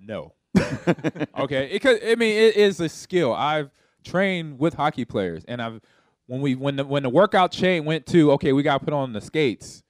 No. 0.00 0.32
Okay, 0.56 1.68
it 1.70 1.80
could, 1.80 2.02
I 2.04 2.14
mean 2.14 2.36
it 2.36 2.56
is 2.56 2.80
a 2.80 2.88
skill. 2.88 3.32
I've 3.32 3.70
trained 4.04 4.58
with 4.58 4.74
hockey 4.74 5.04
players, 5.04 5.44
and 5.46 5.60
I've 5.60 5.80
when 6.26 6.40
we 6.40 6.54
when 6.54 6.76
the 6.76 6.84
when 6.84 7.02
the 7.02 7.08
workout 7.08 7.50
chain 7.52 7.84
went 7.84 8.06
to 8.06 8.32
okay, 8.32 8.52
we 8.52 8.62
got 8.62 8.78
to 8.78 8.84
put 8.84 8.94
on 8.94 9.12
the 9.12 9.20
skates. 9.20 9.82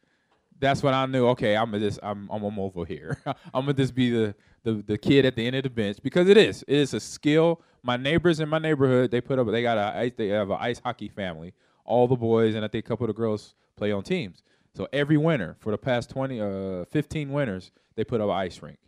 That's 0.60 0.82
when 0.82 0.94
I 0.94 1.06
knew 1.06 1.26
okay, 1.28 1.56
I'm 1.56 1.72
just 1.72 2.00
I'm 2.02 2.28
I'm 2.30 2.42
gonna 2.42 2.62
over 2.62 2.84
here. 2.84 3.18
I'm 3.26 3.64
gonna 3.64 3.74
just 3.74 3.94
be 3.94 4.10
the, 4.10 4.34
the 4.64 4.82
the 4.86 4.98
kid 4.98 5.24
at 5.24 5.36
the 5.36 5.46
end 5.46 5.56
of 5.56 5.62
the 5.62 5.70
bench 5.70 5.98
because 6.02 6.28
it 6.28 6.36
is 6.36 6.64
it 6.66 6.76
is 6.76 6.94
a 6.94 7.00
skill. 7.00 7.62
My 7.82 7.96
neighbors 7.96 8.40
in 8.40 8.48
my 8.48 8.58
neighborhood 8.58 9.10
they 9.10 9.20
put 9.20 9.38
up 9.38 9.46
they 9.48 9.62
got 9.62 9.78
a 9.78 10.12
they 10.16 10.28
have 10.28 10.50
an 10.50 10.58
ice 10.60 10.80
hockey 10.80 11.08
family. 11.08 11.54
All 11.84 12.08
the 12.08 12.16
boys 12.16 12.54
and 12.54 12.64
I 12.64 12.68
think 12.68 12.84
a 12.84 12.88
couple 12.88 13.04
of 13.04 13.14
the 13.14 13.18
girls 13.18 13.54
play 13.76 13.92
on 13.92 14.02
teams. 14.02 14.42
So 14.74 14.88
every 14.92 15.16
winter 15.16 15.56
for 15.60 15.70
the 15.70 15.78
past 15.78 16.10
20 16.10 16.40
uh 16.40 16.84
15 16.86 17.32
winters 17.32 17.70
they 17.96 18.04
put 18.04 18.20
up 18.20 18.28
an 18.28 18.36
ice 18.36 18.60
rink 18.62 18.78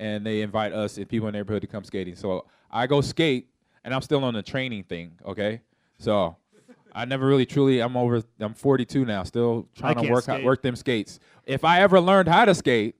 and 0.00 0.24
they 0.26 0.42
invite 0.42 0.72
us 0.72 0.96
and 0.96 1.08
people 1.08 1.28
in 1.28 1.32
the 1.32 1.38
neighborhood 1.38 1.62
to 1.62 1.68
come 1.68 1.84
skating. 1.84 2.16
So 2.16 2.46
I 2.70 2.86
go 2.86 3.00
skate, 3.00 3.48
and 3.84 3.94
I'm 3.94 4.02
still 4.02 4.24
on 4.24 4.34
the 4.34 4.42
training 4.42 4.84
thing. 4.84 5.12
Okay, 5.24 5.60
so 5.98 6.36
I 6.94 7.04
never 7.04 7.26
really 7.26 7.46
truly. 7.46 7.80
I'm 7.80 7.96
over. 7.96 8.22
I'm 8.40 8.54
42 8.54 9.04
now, 9.04 9.22
still 9.24 9.68
trying 9.76 9.96
to 10.02 10.10
work 10.10 10.28
out, 10.28 10.42
work 10.42 10.62
them 10.62 10.76
skates. 10.76 11.20
If 11.44 11.64
I 11.64 11.80
ever 11.80 12.00
learned 12.00 12.28
how 12.28 12.44
to 12.44 12.54
skate, 12.54 12.96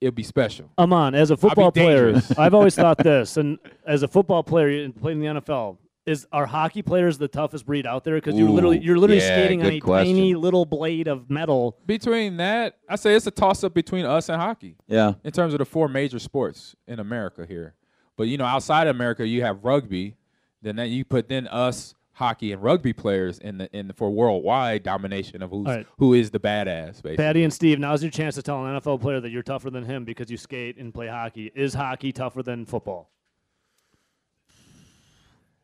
it'd 0.00 0.14
be 0.14 0.22
special. 0.22 0.70
Ahman, 0.78 1.14
as 1.14 1.30
a 1.30 1.36
football 1.36 1.70
player. 1.72 2.20
I've 2.36 2.54
always 2.54 2.74
thought 2.74 2.98
this, 3.02 3.36
and 3.36 3.58
as 3.86 4.02
a 4.02 4.08
football 4.08 4.42
player 4.42 4.88
playing 4.90 5.22
in 5.22 5.34
the 5.34 5.40
NFL, 5.40 5.76
is 6.06 6.26
are 6.32 6.46
hockey 6.46 6.82
players 6.82 7.18
the 7.18 7.28
toughest 7.28 7.66
breed 7.66 7.86
out 7.86 8.04
there? 8.04 8.16
Because 8.16 8.34
you're 8.36 8.48
literally 8.48 8.78
you're 8.78 8.98
literally 8.98 9.22
yeah, 9.22 9.36
skating 9.36 9.60
on 9.62 9.70
a 9.72 9.80
question. 9.80 10.14
tiny 10.16 10.34
little 10.34 10.64
blade 10.64 11.08
of 11.08 11.30
metal. 11.30 11.76
Between 11.86 12.36
that, 12.38 12.78
I 12.88 12.96
say 12.96 13.14
it's 13.14 13.26
a 13.26 13.30
toss 13.30 13.62
up 13.64 13.74
between 13.74 14.04
us 14.04 14.28
and 14.28 14.40
hockey 14.40 14.76
Yeah. 14.88 15.14
in 15.24 15.32
terms 15.32 15.54
of 15.54 15.58
the 15.58 15.64
four 15.64 15.88
major 15.88 16.18
sports 16.18 16.74
in 16.86 16.98
America 16.98 17.46
here. 17.46 17.74
But 18.16 18.24
you 18.24 18.36
know, 18.36 18.44
outside 18.44 18.86
of 18.88 18.96
America, 18.96 19.26
you 19.26 19.42
have 19.42 19.64
rugby. 19.64 20.16
Then 20.60 20.76
that 20.76 20.88
you 20.88 21.04
put 21.04 21.28
then 21.28 21.48
us 21.48 21.94
hockey 22.12 22.52
and 22.52 22.62
rugby 22.62 22.92
players 22.92 23.38
in 23.38 23.58
the 23.58 23.76
in 23.76 23.88
the, 23.88 23.94
for 23.94 24.10
worldwide 24.10 24.82
domination 24.84 25.42
of 25.42 25.50
who's 25.50 25.66
All 25.66 25.74
right. 25.74 25.86
who 25.98 26.14
is 26.14 26.30
the 26.30 26.38
badass. 26.38 27.02
Basically. 27.02 27.16
Patty 27.16 27.42
and 27.42 27.52
Steve, 27.52 27.78
now's 27.80 28.02
your 28.02 28.10
chance 28.12 28.34
to 28.36 28.42
tell 28.42 28.64
an 28.64 28.78
NFL 28.80 29.00
player 29.00 29.20
that 29.20 29.30
you're 29.30 29.42
tougher 29.42 29.70
than 29.70 29.84
him 29.84 30.04
because 30.04 30.30
you 30.30 30.36
skate 30.36 30.76
and 30.78 30.92
play 30.94 31.08
hockey. 31.08 31.50
Is 31.54 31.74
hockey 31.74 32.12
tougher 32.12 32.42
than 32.42 32.64
football? 32.66 33.10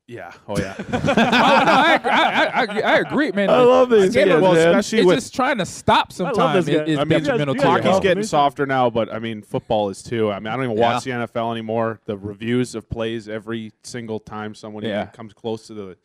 Yeah. 0.08 0.32
Oh 0.48 0.58
yeah. 0.58 0.74
oh, 0.92 0.98
no, 1.04 1.12
I, 1.16 2.00
I, 2.02 2.64
I, 2.64 2.80
I 2.80 2.98
agree, 2.98 3.30
man. 3.32 3.50
I 3.50 3.60
love 3.60 3.90
these 3.90 4.04
It's, 4.06 4.14
kids, 4.14 4.30
well, 4.40 4.54
man. 4.54 4.68
especially 4.70 4.98
it's 5.00 5.06
with 5.06 5.16
just 5.18 5.34
trying 5.34 5.58
to 5.58 5.66
stop 5.66 6.12
sometimes 6.12 6.66
this 6.66 6.74
is 6.88 6.98
I 6.98 7.04
mean, 7.04 7.22
detrimental 7.22 7.54
guys- 7.54 7.62
your 7.62 7.72
you 7.72 7.76
Hockey's 7.82 7.90
guys 7.92 8.00
getting 8.00 8.18
me 8.22 8.26
softer 8.26 8.66
now, 8.66 8.88
but 8.90 9.12
I 9.12 9.18
mean, 9.18 9.42
football 9.42 9.90
is 9.90 10.02
too. 10.02 10.32
I 10.32 10.38
mean, 10.40 10.48
I 10.48 10.56
don't 10.56 10.64
even 10.64 10.76
Yeah. 10.78 10.94
watch 10.94 11.04
the 11.04 11.10
NFL 11.10 11.52
anymore. 11.52 12.00
The 12.06 12.16
reviews 12.16 12.74
of 12.74 12.88
plays 12.90 13.28
every 13.28 13.72
single 13.82 14.18
time 14.18 14.54
someone 14.54 14.82
Yeah. 14.82 15.02
even 15.02 15.12
comes 15.12 15.32
close 15.34 15.66
to 15.68 15.74
the 15.74 15.96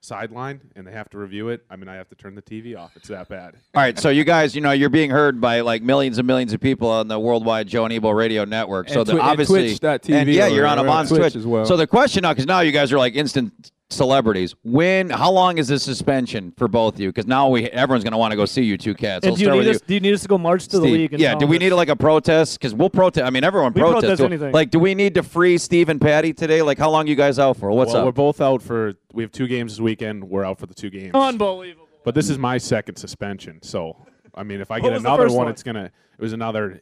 sideline 0.00 0.60
and 0.76 0.86
they 0.86 0.92
have 0.92 1.08
to 1.10 1.18
review 1.18 1.48
it, 1.50 1.64
I 1.70 1.76
mean, 1.76 1.88
I 1.88 1.94
have 1.94 2.08
to 2.08 2.14
turn 2.14 2.34
the 2.34 2.42
TV 2.42 2.76
off. 2.76 2.92
It's 2.96 3.08
that 3.08 3.28
bad. 3.28 3.54
All 3.74 3.82
right, 3.82 3.98
so 3.98 4.08
you 4.08 4.24
guys, 4.24 4.54
you 4.54 4.60
know, 4.60 4.72
you're 4.72 4.88
being 4.88 5.10
heard 5.10 5.40
by 5.40 5.60
like 5.60 5.82
millions 5.82 6.18
and 6.18 6.26
millions 6.26 6.52
of 6.52 6.60
people 6.60 6.88
on 6.88 7.08
the 7.08 7.18
worldwide 7.18 7.68
Joe 7.68 7.84
and 7.84 7.92
Ebo 7.92 8.10
radio 8.10 8.44
network. 8.44 8.88
so 8.88 9.00
And 9.00 9.06
the, 9.06 9.12
twi- 9.12 9.20
and 9.20 9.30
obviously, 9.30 9.76
Twitch.tv 9.76 10.14
and 10.14 10.28
yeah, 10.30 10.46
you're 10.46 10.66
on 10.66 10.78
Ahman's 10.78 11.08
Twitch 11.10 11.20
Twitch 11.20 11.36
as 11.36 11.46
well. 11.46 11.66
So 11.66 11.76
the 11.76 11.86
question 11.86 12.22
now, 12.22 12.32
because 12.32 12.46
now 12.46 12.60
you 12.60 12.72
guys 12.72 12.92
are 12.92 12.98
like 12.98 13.14
instant 13.14 13.70
celebrities. 13.92 14.54
When? 14.62 15.10
How 15.10 15.30
long 15.30 15.58
is 15.58 15.68
this 15.68 15.82
suspension 15.82 16.52
for 16.56 16.68
both 16.68 16.94
of 16.94 17.00
you? 17.00 17.08
Because 17.08 17.26
now 17.26 17.48
we 17.48 17.66
everyone's 17.70 18.04
going 18.04 18.12
to 18.12 18.18
want 18.18 18.32
to 18.32 18.36
go 18.36 18.44
see 18.44 18.62
you 18.62 18.76
two 18.76 18.94
cats. 18.94 19.24
And 19.24 19.32
I'll 19.32 19.36
do 19.36 19.40
you 19.42 19.46
start 19.46 19.58
need 19.58 19.66
with 19.66 19.76
us? 19.76 19.82
Do 19.82 19.94
you 19.94 20.00
need 20.00 20.14
us 20.14 20.22
to 20.22 20.28
go 20.28 20.38
march 20.38 20.68
to 20.68 20.78
the 20.78 20.86
league? 20.86 21.18
Yeah, 21.18 21.34
do 21.34 21.46
we 21.46 21.58
this? 21.58 21.70
need 21.70 21.74
like 21.74 21.88
a 21.88 21.96
protest? 21.96 22.58
Because 22.58 22.74
we'll 22.74 22.90
protest. 22.90 23.26
I 23.26 23.30
mean, 23.30 23.44
everyone 23.44 23.72
We 23.72 23.80
protests. 23.80 24.02
protest 24.02 24.22
anything. 24.22 24.52
Like, 24.52 24.70
do 24.70 24.78
we 24.78 24.94
need 24.94 25.14
to 25.14 25.22
free 25.22 25.58
Steve 25.58 25.88
and 25.88 26.00
Patty 26.00 26.32
today? 26.32 26.62
Like, 26.62 26.78
how 26.78 26.90
long 26.90 27.06
you 27.06 27.16
guys 27.16 27.38
out 27.38 27.56
for? 27.56 27.70
What's 27.70 27.92
well, 27.92 28.00
up? 28.02 28.06
we're 28.06 28.12
both 28.12 28.40
out 28.40 28.62
for. 28.62 28.94
We 29.12 29.22
have 29.22 29.32
two 29.32 29.46
games 29.46 29.72
this 29.72 29.80
weekend. 29.80 30.24
We're 30.24 30.44
out 30.44 30.58
for 30.58 30.66
the 30.66 30.74
two 30.74 30.90
games. 30.90 31.12
Unbelievable. 31.14 31.88
But 32.04 32.14
this 32.14 32.30
is 32.30 32.38
my 32.38 32.58
second 32.58 32.96
suspension. 32.96 33.60
So, 33.62 33.96
I 34.34 34.42
mean, 34.42 34.60
if 34.60 34.70
I 34.70 34.78
What 34.78 34.90
get 34.90 34.98
another 34.98 35.26
one, 35.28 35.36
one? 35.36 35.48
it's 35.48 35.62
gonna. 35.62 35.90
It 36.18 36.22
was 36.22 36.32
another 36.32 36.80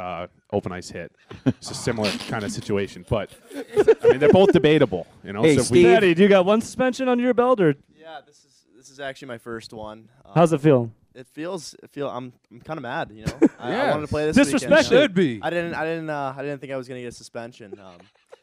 uh, 0.00 0.26
open 0.52 0.72
ice 0.72 0.90
hit. 0.90 1.12
It's 1.44 1.70
a 1.70 1.74
similar 1.74 2.10
kind 2.28 2.44
of 2.44 2.50
situation, 2.50 3.04
but 3.08 3.30
I 3.54 4.08
mean, 4.08 4.18
they're 4.18 4.30
both 4.30 4.52
debatable. 4.52 5.06
You 5.22 5.32
know, 5.32 5.42
Hey, 5.42 5.56
so 5.56 5.62
Steve. 5.62 5.84
Patty, 5.86 6.14
do 6.14 6.22
you 6.22 6.28
got 6.28 6.44
one 6.44 6.60
suspension 6.60 7.08
under 7.08 7.22
your 7.22 7.34
belt, 7.34 7.60
or 7.60 7.74
Yeah, 7.96 8.20
this 8.26 8.38
is 8.38 8.64
this 8.76 8.90
is 8.90 8.98
actually 8.98 9.28
my 9.28 9.38
first 9.38 9.72
one. 9.72 10.08
Um, 10.24 10.32
how's 10.34 10.52
it 10.52 10.60
feel? 10.60 10.90
It 11.14 11.26
feels. 11.26 11.74
It 11.82 11.90
feel. 11.90 12.08
I'm. 12.08 12.32
I'm 12.50 12.60
kind 12.60 12.78
of 12.78 12.82
mad. 12.82 13.10
You 13.12 13.26
know. 13.26 13.48
I, 13.58 13.74
I 13.74 13.90
wanted 13.90 14.02
to 14.02 14.08
play 14.08 14.26
this. 14.26 14.36
Disrespect. 14.36 14.70
Weekend, 14.70 14.90
you 14.90 14.96
know? 14.96 15.02
Should 15.02 15.14
be. 15.14 15.40
I 15.42 15.50
didn't. 15.50 15.74
I 15.74 15.84
didn't. 15.84 16.08
Uh, 16.08 16.34
I 16.36 16.42
didn't 16.42 16.60
think 16.60 16.72
I 16.72 16.76
was 16.76 16.88
gonna 16.88 17.00
get 17.00 17.08
a 17.08 17.12
suspension. 17.12 17.78
Um, 17.78 17.98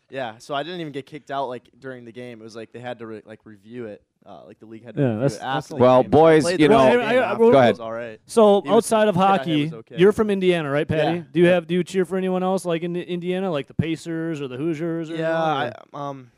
yeah. 0.09 0.37
So 0.37 0.53
I 0.53 0.63
didn't 0.63 0.81
even 0.81 0.93
get 0.93 1.05
kicked 1.05 1.31
out 1.31 1.47
like 1.47 1.69
during 1.79 2.05
the 2.05 2.11
game. 2.11 2.39
It 2.39 2.43
was 2.43 2.55
like 2.55 2.71
they 2.73 2.79
had 2.79 2.99
to 2.99 3.07
re- 3.07 3.21
like 3.25 3.39
review 3.45 3.85
it. 3.85 4.03
Uh, 4.27 4.43
like 4.45 4.59
the 4.59 4.65
league 4.65 4.83
had 4.83 4.93
to 4.93 5.01
Yeah, 5.01 5.13
that's- 5.13 5.35
it 5.37 5.39
that's 5.39 5.69
Well, 5.71 6.01
game. 6.01 6.11
boys, 6.11 6.59
you 6.59 6.67
know- 6.67 6.77
whole 6.79 6.99
I- 6.99 7.15
I- 7.15 7.31
I- 7.33 7.37
Go 7.37 7.49
ahead. 7.57 7.79
all 7.79 7.93
right. 7.93 8.19
So 8.25 8.61
He 8.61 8.67
was- 8.69 8.77
outside 8.83 9.07
of 9.07 9.15
kid 9.15 9.21
I 9.23 9.31
had 9.31 9.39
hockey, 9.39 9.71
okay. 9.73 9.95
you're 9.97 10.11
from 10.11 10.29
Indiana, 10.29 10.69
right, 10.69 10.85
Patty? 10.85 11.19
Yeah. 11.19 11.23
Do 11.31 11.39
you 11.39 11.45
have 11.47 11.65
do 11.65 11.75
you 11.75 11.83
cheer 11.85 12.03
for 12.03 12.17
anyone 12.17 12.43
else 12.43 12.65
like 12.65 12.83
in 12.83 12.95
Indiana, 12.97 13.49
like 13.49 13.67
the 13.67 13.73
Pacers 13.73 14.41
or 14.41 14.49
the 14.49 14.57
Hoosiers? 14.57 15.09
Or 15.09 15.15
Yeah. 15.15 15.41
I, 15.41 15.71
um, 15.93 16.29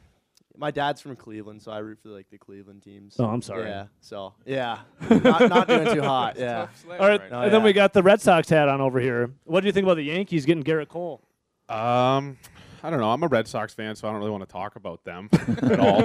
my 0.56 0.70
dad's 0.70 1.02
from 1.02 1.16
Cleveland, 1.16 1.64
so 1.64 1.72
I 1.72 1.80
root 1.80 1.98
for 2.04 2.10
like 2.10 2.30
the 2.30 2.38
Cleveland 2.38 2.84
teams. 2.84 3.16
Oh, 3.18 3.26
I'm 3.26 3.42
sorry. 3.42 3.68
Yeah. 3.70 3.86
So 4.02 4.34
yeah, 4.46 4.80
not, 5.10 5.50
not 5.50 5.68
doing 5.68 5.92
too 5.92 6.04
hot. 6.04 6.36
Yeah. 6.40 6.68
All 6.92 7.08
right, 7.08 7.32
now. 7.32 7.42
and 7.42 7.52
then 7.52 7.62
yeah. 7.62 7.66
we 7.66 7.74
got 7.74 7.94
the 7.94 8.04
Red 8.04 8.22
Sox 8.22 8.50
hat 8.50 8.70
on 8.70 8.82
over 8.82 9.00
here. 9.00 9.32
What 9.46 9.62
do 9.62 9.66
you 9.66 9.72
think 9.74 9.86
about 9.86 9.96
the 9.96 10.04
Yankees 10.04 10.46
getting 10.46 10.64
Gerrit 10.64 10.90
Cole? 10.90 11.22
Um, 11.70 12.38
I 12.84 12.90
don't 12.90 13.00
know. 13.00 13.10
I'm 13.10 13.24
a 13.24 13.28
Red 13.28 13.48
Sox 13.48 13.74
fan, 13.74 13.96
so 13.96 14.08
I 14.08 14.12
don't 14.12 14.20
really 14.20 14.32
want 14.32 14.48
to 14.48 14.52
talk 14.52 14.76
about 14.76 15.04
them 15.04 15.30
at 15.34 15.80
all. 15.80 16.02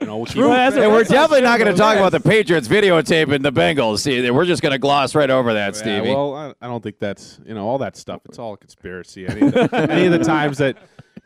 you 0.00 0.06
know, 0.06 0.16
we'll 0.18 0.26
keep 0.26 0.36
Well, 0.36 0.52
as 0.52 0.76
a 0.76 0.82
and 0.82 0.92
we're 0.92 1.04
Sox 1.04 1.10
definitely 1.10 1.42
not 1.42 1.58
going 1.58 1.70
to 1.70 1.78
talk 1.78 1.96
yes. 1.96 2.06
about 2.06 2.12
the 2.12 2.28
Patriots 2.28 2.68
videotaping 2.68 3.42
the 3.42 3.52
Bengals. 3.52 4.00
See, 4.00 4.30
we're 4.30 4.44
just 4.44 4.62
going 4.62 4.72
to 4.72 4.78
gloss 4.78 5.14
right 5.14 5.30
over 5.30 5.54
that, 5.54 5.74
Yeah, 5.74 5.80
Stevie. 5.80 6.10
well, 6.14 6.34
I, 6.34 6.54
I 6.60 6.68
don't 6.68 6.82
think 6.82 6.98
that's 6.98 7.40
you 7.46 7.54
know 7.54 7.66
all 7.66 7.78
that 7.78 7.96
stuff. 7.96 8.22
It's 8.26 8.38
all 8.38 8.54
a 8.54 8.56
conspiracy. 8.56 9.26
Any 9.26 9.46
of 9.46 9.52
the, 9.52 9.86
any 9.90 10.06
of 10.06 10.12
the 10.12 10.24
times 10.24 10.58
that 10.58 10.76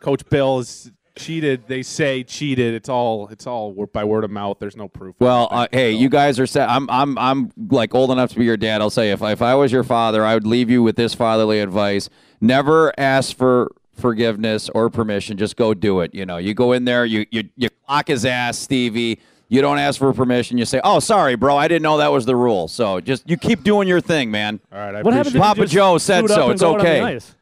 Coach 0.01 0.29
Bill 0.29 0.59
is 0.59 0.91
cheated, 1.15 1.67
they 1.69 1.83
say 1.83 2.25
cheated. 2.25 2.75
It's 2.75 2.89
all 2.89 3.29
it's 3.29 3.47
all 3.47 3.73
by 3.93 4.05
word 4.05 4.25
of 4.25 4.31
mouth. 4.31 4.59
There's 4.59 4.77
no 4.77 4.89
proof. 4.89 5.15
Well, 5.19 5.49
uh, 5.51 5.69
hey, 5.73 5.95
so. 5.95 6.01
you 6.01 6.09
guys 6.09 6.41
are 6.41 6.47
set. 6.47 6.69
I'm, 6.69 6.89
I'm, 6.91 7.19
I'm 7.19 7.53
like 7.71 7.95
old 7.95 8.11
enough 8.11 8.31
to 8.31 8.39
be 8.39 8.45
your 8.45 8.57
dad. 8.57 8.81
I'll 8.81 8.91
say 8.91 9.11
if, 9.11 9.23
if 9.23 9.43
I 9.43 9.55
was 9.55 9.73
your 9.73 9.85
father, 9.85 10.25
I 10.25 10.35
would 10.35 10.47
leave 10.47 10.71
you 10.71 10.83
with 10.83 10.97
this 10.97 11.15
fatherly 11.15 11.61
advice: 11.61 12.09
never 12.41 12.99
ask 12.99 13.37
for 13.37 13.73
forgiveness 13.95 14.69
or 14.75 14.91
permission. 14.91 15.37
Just 15.37 15.57
go 15.57 15.75
do 15.75 16.01
it. 16.01 16.15
You 16.15 16.27
know, 16.27 16.37
you 16.39 16.55
go 16.55 16.73
in 16.73 16.85
there, 16.85 17.05
you, 17.05 17.27
you, 17.31 17.45
you 17.57 17.69
clock 17.87 18.09
his 18.09 18.25
ass, 18.25 18.59
Stevie. 18.59 19.19
You 19.49 19.61
don't 19.61 19.79
ask 19.79 19.99
for 19.99 20.13
permission. 20.15 20.57
You 20.57 20.65
say, 20.65 20.81
"Oh, 20.83 20.99
sorry, 20.99 21.35
bro. 21.37 21.57
I 21.59 21.69
didn't 21.69 21.83
know 21.83 21.99
that 21.99 22.11
was 22.11 22.25
the 22.25 22.35
rule." 22.35 22.69
So 22.69 23.01
just 23.01 23.29
you 23.29 23.37
keep 23.37 23.63
doing 23.63 23.87
your 23.87 24.01
thing, 24.01 24.31
man. 24.31 24.61
All 24.73 24.79
right, 24.79 24.95
I 24.95 25.03
What 25.03 25.13
appreciate 25.13 25.15
happens? 25.15 25.29
if 25.29 25.35
you 25.35 25.41
Papa 25.41 25.61
just 25.63 25.73
Joe 25.75 25.99
said 25.99 26.21
suit 26.23 26.31
up 26.31 26.37
so. 26.37 26.43
and 26.45 26.53
It's 26.53 26.63
go 26.63 26.69
out 26.69 26.79
on 26.79 26.85
the 26.87 26.91
okay. 26.91 27.01
ice? 27.17 27.35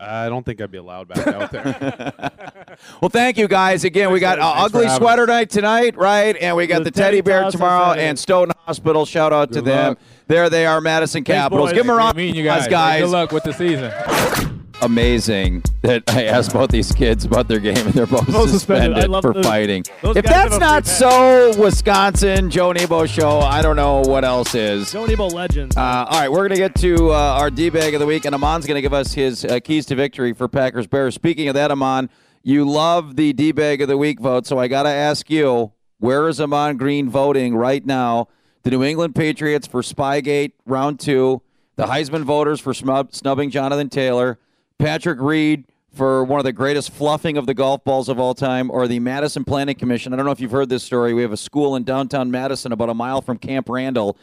I 0.00 0.28
don't 0.28 0.44
think 0.44 0.60
I'd 0.60 0.70
be 0.70 0.78
allowed 0.78 1.08
back 1.08 1.26
out 1.28 1.52
there. 1.52 2.12
Well, 3.00 3.08
thank 3.10 3.38
you 3.38 3.46
guys 3.46 3.84
again. 3.84 4.10
We 4.10 4.18
got 4.20 4.38
uh, 4.40 4.42
Thanks 4.54 4.58
for 4.72 4.78
ugly 4.78 4.86
having 4.86 5.00
sweater 5.02 5.26
night 5.26 5.48
tonight, 5.50 5.96
right? 5.96 6.36
And 6.40 6.56
we 6.56 6.66
got 6.66 6.78
The 6.78 6.84
the, 6.84 6.90
teddy 6.90 7.18
teddy 7.18 7.20
bear 7.20 7.42
toss 7.42 7.52
tomorrow 7.52 7.84
Saturday. 7.90 8.06
and 8.08 8.18
Stoughton 8.18 8.54
Hospital. 8.66 9.06
Shout 9.06 9.32
out 9.32 9.48
to 9.52 9.60
Good 9.60 9.64
them. 9.66 9.88
luck. 9.90 9.98
There 10.26 10.50
they 10.50 10.66
are, 10.66 10.80
Madison 10.80 11.22
Capitals. 11.24 11.68
boys. 11.70 11.74
Give 11.76 11.86
them 11.86 11.94
a 11.94 11.98
round 11.98 12.16
Meeting 12.16 12.32
of 12.32 12.36
you 12.38 12.44
guys. 12.44 12.66
applause, 12.66 12.70
guys. 12.70 13.02
Good 13.02 13.10
luck 13.10 13.32
with 13.32 13.44
the 13.44 13.52
season. 13.52 14.53
Amazing 14.84 15.62
that 15.80 16.02
I 16.08 16.24
asked 16.24 16.52
both 16.52 16.68
these 16.70 16.92
kids 16.92 17.24
about 17.24 17.48
their 17.48 17.58
game 17.58 17.78
and 17.78 17.94
they're 17.94 18.04
both, 18.06 18.26
Both 18.26 18.50
suspended. 18.50 18.96
suspended, 18.98 19.22
for 19.22 19.32
those- 19.32 19.46
fighting. 19.46 19.82
those 20.02 20.16
If 20.16 20.26
that's 20.26 20.58
not 20.58 20.86
so 20.86 21.58
Wisconsin 21.58 22.50
Joe 22.50 22.72
Nebo 22.72 23.06
show, 23.06 23.38
I 23.40 23.62
don't 23.62 23.76
know 23.76 24.00
what 24.02 24.24
else 24.26 24.54
is. 24.54 24.92
Joe 24.92 25.06
Nebo 25.06 25.28
legends. 25.28 25.74
Uh, 25.74 25.80
all 25.80 26.20
right, 26.20 26.30
we're 26.30 26.46
going 26.46 26.50
to 26.50 26.56
get 26.56 26.74
to 26.82 27.10
uh, 27.12 27.14
our 27.14 27.50
D 27.50 27.70
bag 27.70 27.94
of 27.94 28.00
the 28.00 28.06
week, 28.06 28.26
and 28.26 28.34
Ahman's 28.34 28.66
going 28.66 28.74
to 28.76 28.82
give 28.82 28.92
us 28.92 29.14
his 29.14 29.42
uh, 29.46 29.58
keys 29.60 29.86
to 29.86 29.94
victory 29.94 30.34
for 30.34 30.48
Packers 30.48 30.86
Bears. 30.86 31.14
Speaking 31.14 31.48
of 31.48 31.54
that, 31.54 31.70
Ahman, 31.70 32.10
you 32.42 32.68
love 32.68 33.16
the 33.16 33.32
D 33.32 33.52
bag 33.52 33.80
of 33.80 33.88
the 33.88 33.96
week 33.96 34.20
vote, 34.20 34.46
so 34.46 34.58
I 34.58 34.68
got 34.68 34.82
to 34.82 34.90
ask 34.90 35.30
you, 35.30 35.72
where 35.98 36.28
is 36.28 36.42
Ahman 36.42 36.76
Green 36.76 37.08
voting 37.08 37.56
right 37.56 37.84
now? 37.86 38.28
The 38.64 38.70
New 38.70 38.82
England 38.82 39.14
Patriots 39.14 39.66
for 39.66 39.80
Spygate 39.80 40.52
round 40.66 41.00
two, 41.00 41.40
the 41.76 41.86
Heisman 41.86 42.24
voters 42.24 42.60
for 42.60 42.74
snub- 42.74 43.14
snubbing 43.14 43.48
Jonathan 43.50 43.88
Taylor, 43.88 44.38
Patrick 44.78 45.20
Reed 45.20 45.64
for 45.92 46.24
one 46.24 46.40
of 46.40 46.44
the 46.44 46.52
greatest 46.52 46.90
fluffing 46.90 47.36
of 47.36 47.46
the 47.46 47.54
golf 47.54 47.84
balls 47.84 48.08
of 48.08 48.18
all 48.18 48.34
time, 48.34 48.70
or 48.70 48.88
the 48.88 48.98
Madison 48.98 49.44
Planning 49.44 49.76
Commission. 49.76 50.12
I 50.12 50.16
don't 50.16 50.26
know 50.26 50.32
if 50.32 50.40
you've 50.40 50.50
heard 50.50 50.68
this 50.68 50.82
story. 50.82 51.14
We 51.14 51.22
have 51.22 51.32
a 51.32 51.36
school 51.36 51.76
in 51.76 51.84
downtown 51.84 52.30
Madison, 52.30 52.72
about 52.72 52.90
a 52.90 52.94
mile 52.94 53.22
from 53.22 53.38
Camp 53.38 53.68
Randall, 53.68 54.16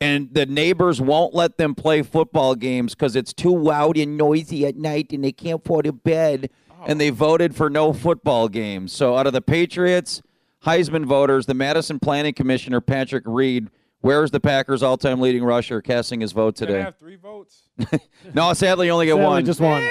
and 0.00 0.32
the 0.32 0.46
neighbors 0.46 1.00
won't 1.00 1.34
let 1.34 1.58
them 1.58 1.74
play 1.74 2.02
football 2.02 2.54
games 2.54 2.94
because 2.94 3.16
it's 3.16 3.32
too 3.32 3.56
loud 3.56 3.96
and 3.96 4.16
noisy 4.16 4.66
at 4.66 4.76
night, 4.76 5.12
and 5.12 5.24
they 5.24 5.32
can't 5.32 5.64
go 5.64 5.82
to 5.82 5.92
bed. 5.92 6.50
And 6.86 7.00
they 7.00 7.10
voted 7.10 7.56
for 7.56 7.68
no 7.68 7.92
football 7.92 8.48
games. 8.48 8.92
So 8.92 9.16
out 9.16 9.26
of 9.26 9.32
the 9.32 9.42
Patriots, 9.42 10.22
Heisman 10.64 11.04
voters, 11.04 11.46
the 11.46 11.54
Madison 11.54 11.98
Planning 11.98 12.34
Commissioner 12.34 12.80
Patrick 12.80 13.24
Reed. 13.26 13.68
Where's 14.06 14.30
the 14.30 14.38
Packers' 14.38 14.84
all-time 14.84 15.20
leading 15.20 15.42
rusher 15.42 15.82
casting 15.82 16.20
his 16.20 16.30
vote 16.30 16.54
Did 16.54 16.68
they 16.68 16.72
today? 16.74 16.84
have 16.84 16.96
three 16.96 17.16
votes? 17.16 17.62
No, 18.34 18.52
sadly, 18.52 18.86
you 18.86 18.92
only 18.92 19.06
get 19.06 19.12
Sadly, 19.14 19.24
one. 19.26 19.44
just 19.44 19.60
one. 19.60 19.82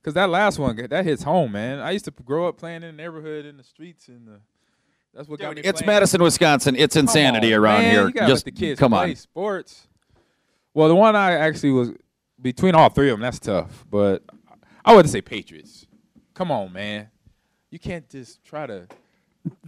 Because 0.00 0.14
that 0.14 0.30
last 0.30 0.58
one, 0.60 0.76
that 0.76 1.04
hits 1.04 1.24
home, 1.24 1.50
man. 1.52 1.80
I 1.80 1.90
used 1.90 2.04
to 2.04 2.12
grow 2.12 2.46
up 2.46 2.56
playing 2.56 2.82
in 2.84 2.96
the 2.96 3.02
neighborhood, 3.02 3.46
in 3.46 3.56
the 3.56 3.64
streets, 3.64 4.06
and 4.08 4.28
the, 4.28 4.40
that's 5.12 5.28
what 5.28 5.40
got 5.40 5.56
me. 5.56 5.62
It's 5.62 5.82
playing. 5.82 5.94
Madison, 5.96 6.22
Wisconsin. 6.22 6.76
It's 6.76 6.94
Come 6.94 7.02
insanity 7.04 7.52
on, 7.52 7.60
around 7.60 7.80
man. 7.82 7.90
here. 7.90 8.06
You 8.06 8.12
gotta 8.12 8.26
Just 8.32 8.46
let 8.46 8.54
the 8.54 8.60
kids 8.60 8.78
come 8.78 8.92
play 8.92 9.10
on. 9.10 9.16
sports. 9.16 9.88
Well, 10.72 10.86
the 10.88 10.94
one 10.94 11.16
I 11.16 11.32
actually 11.32 11.70
was 11.72 11.90
between 12.40 12.74
all 12.76 12.90
three 12.90 13.10
of 13.10 13.14
them. 13.14 13.22
That's 13.22 13.38
tough, 13.40 13.84
but 13.90 14.22
I 14.84 14.94
wouldn't 14.94 15.10
say 15.10 15.20
Patriots. 15.20 15.86
Come 16.34 16.50
on, 16.52 16.72
man. 16.72 17.08
You 17.70 17.78
can't 17.80 18.08
just 18.08 18.44
try 18.44 18.66
to 18.66 18.86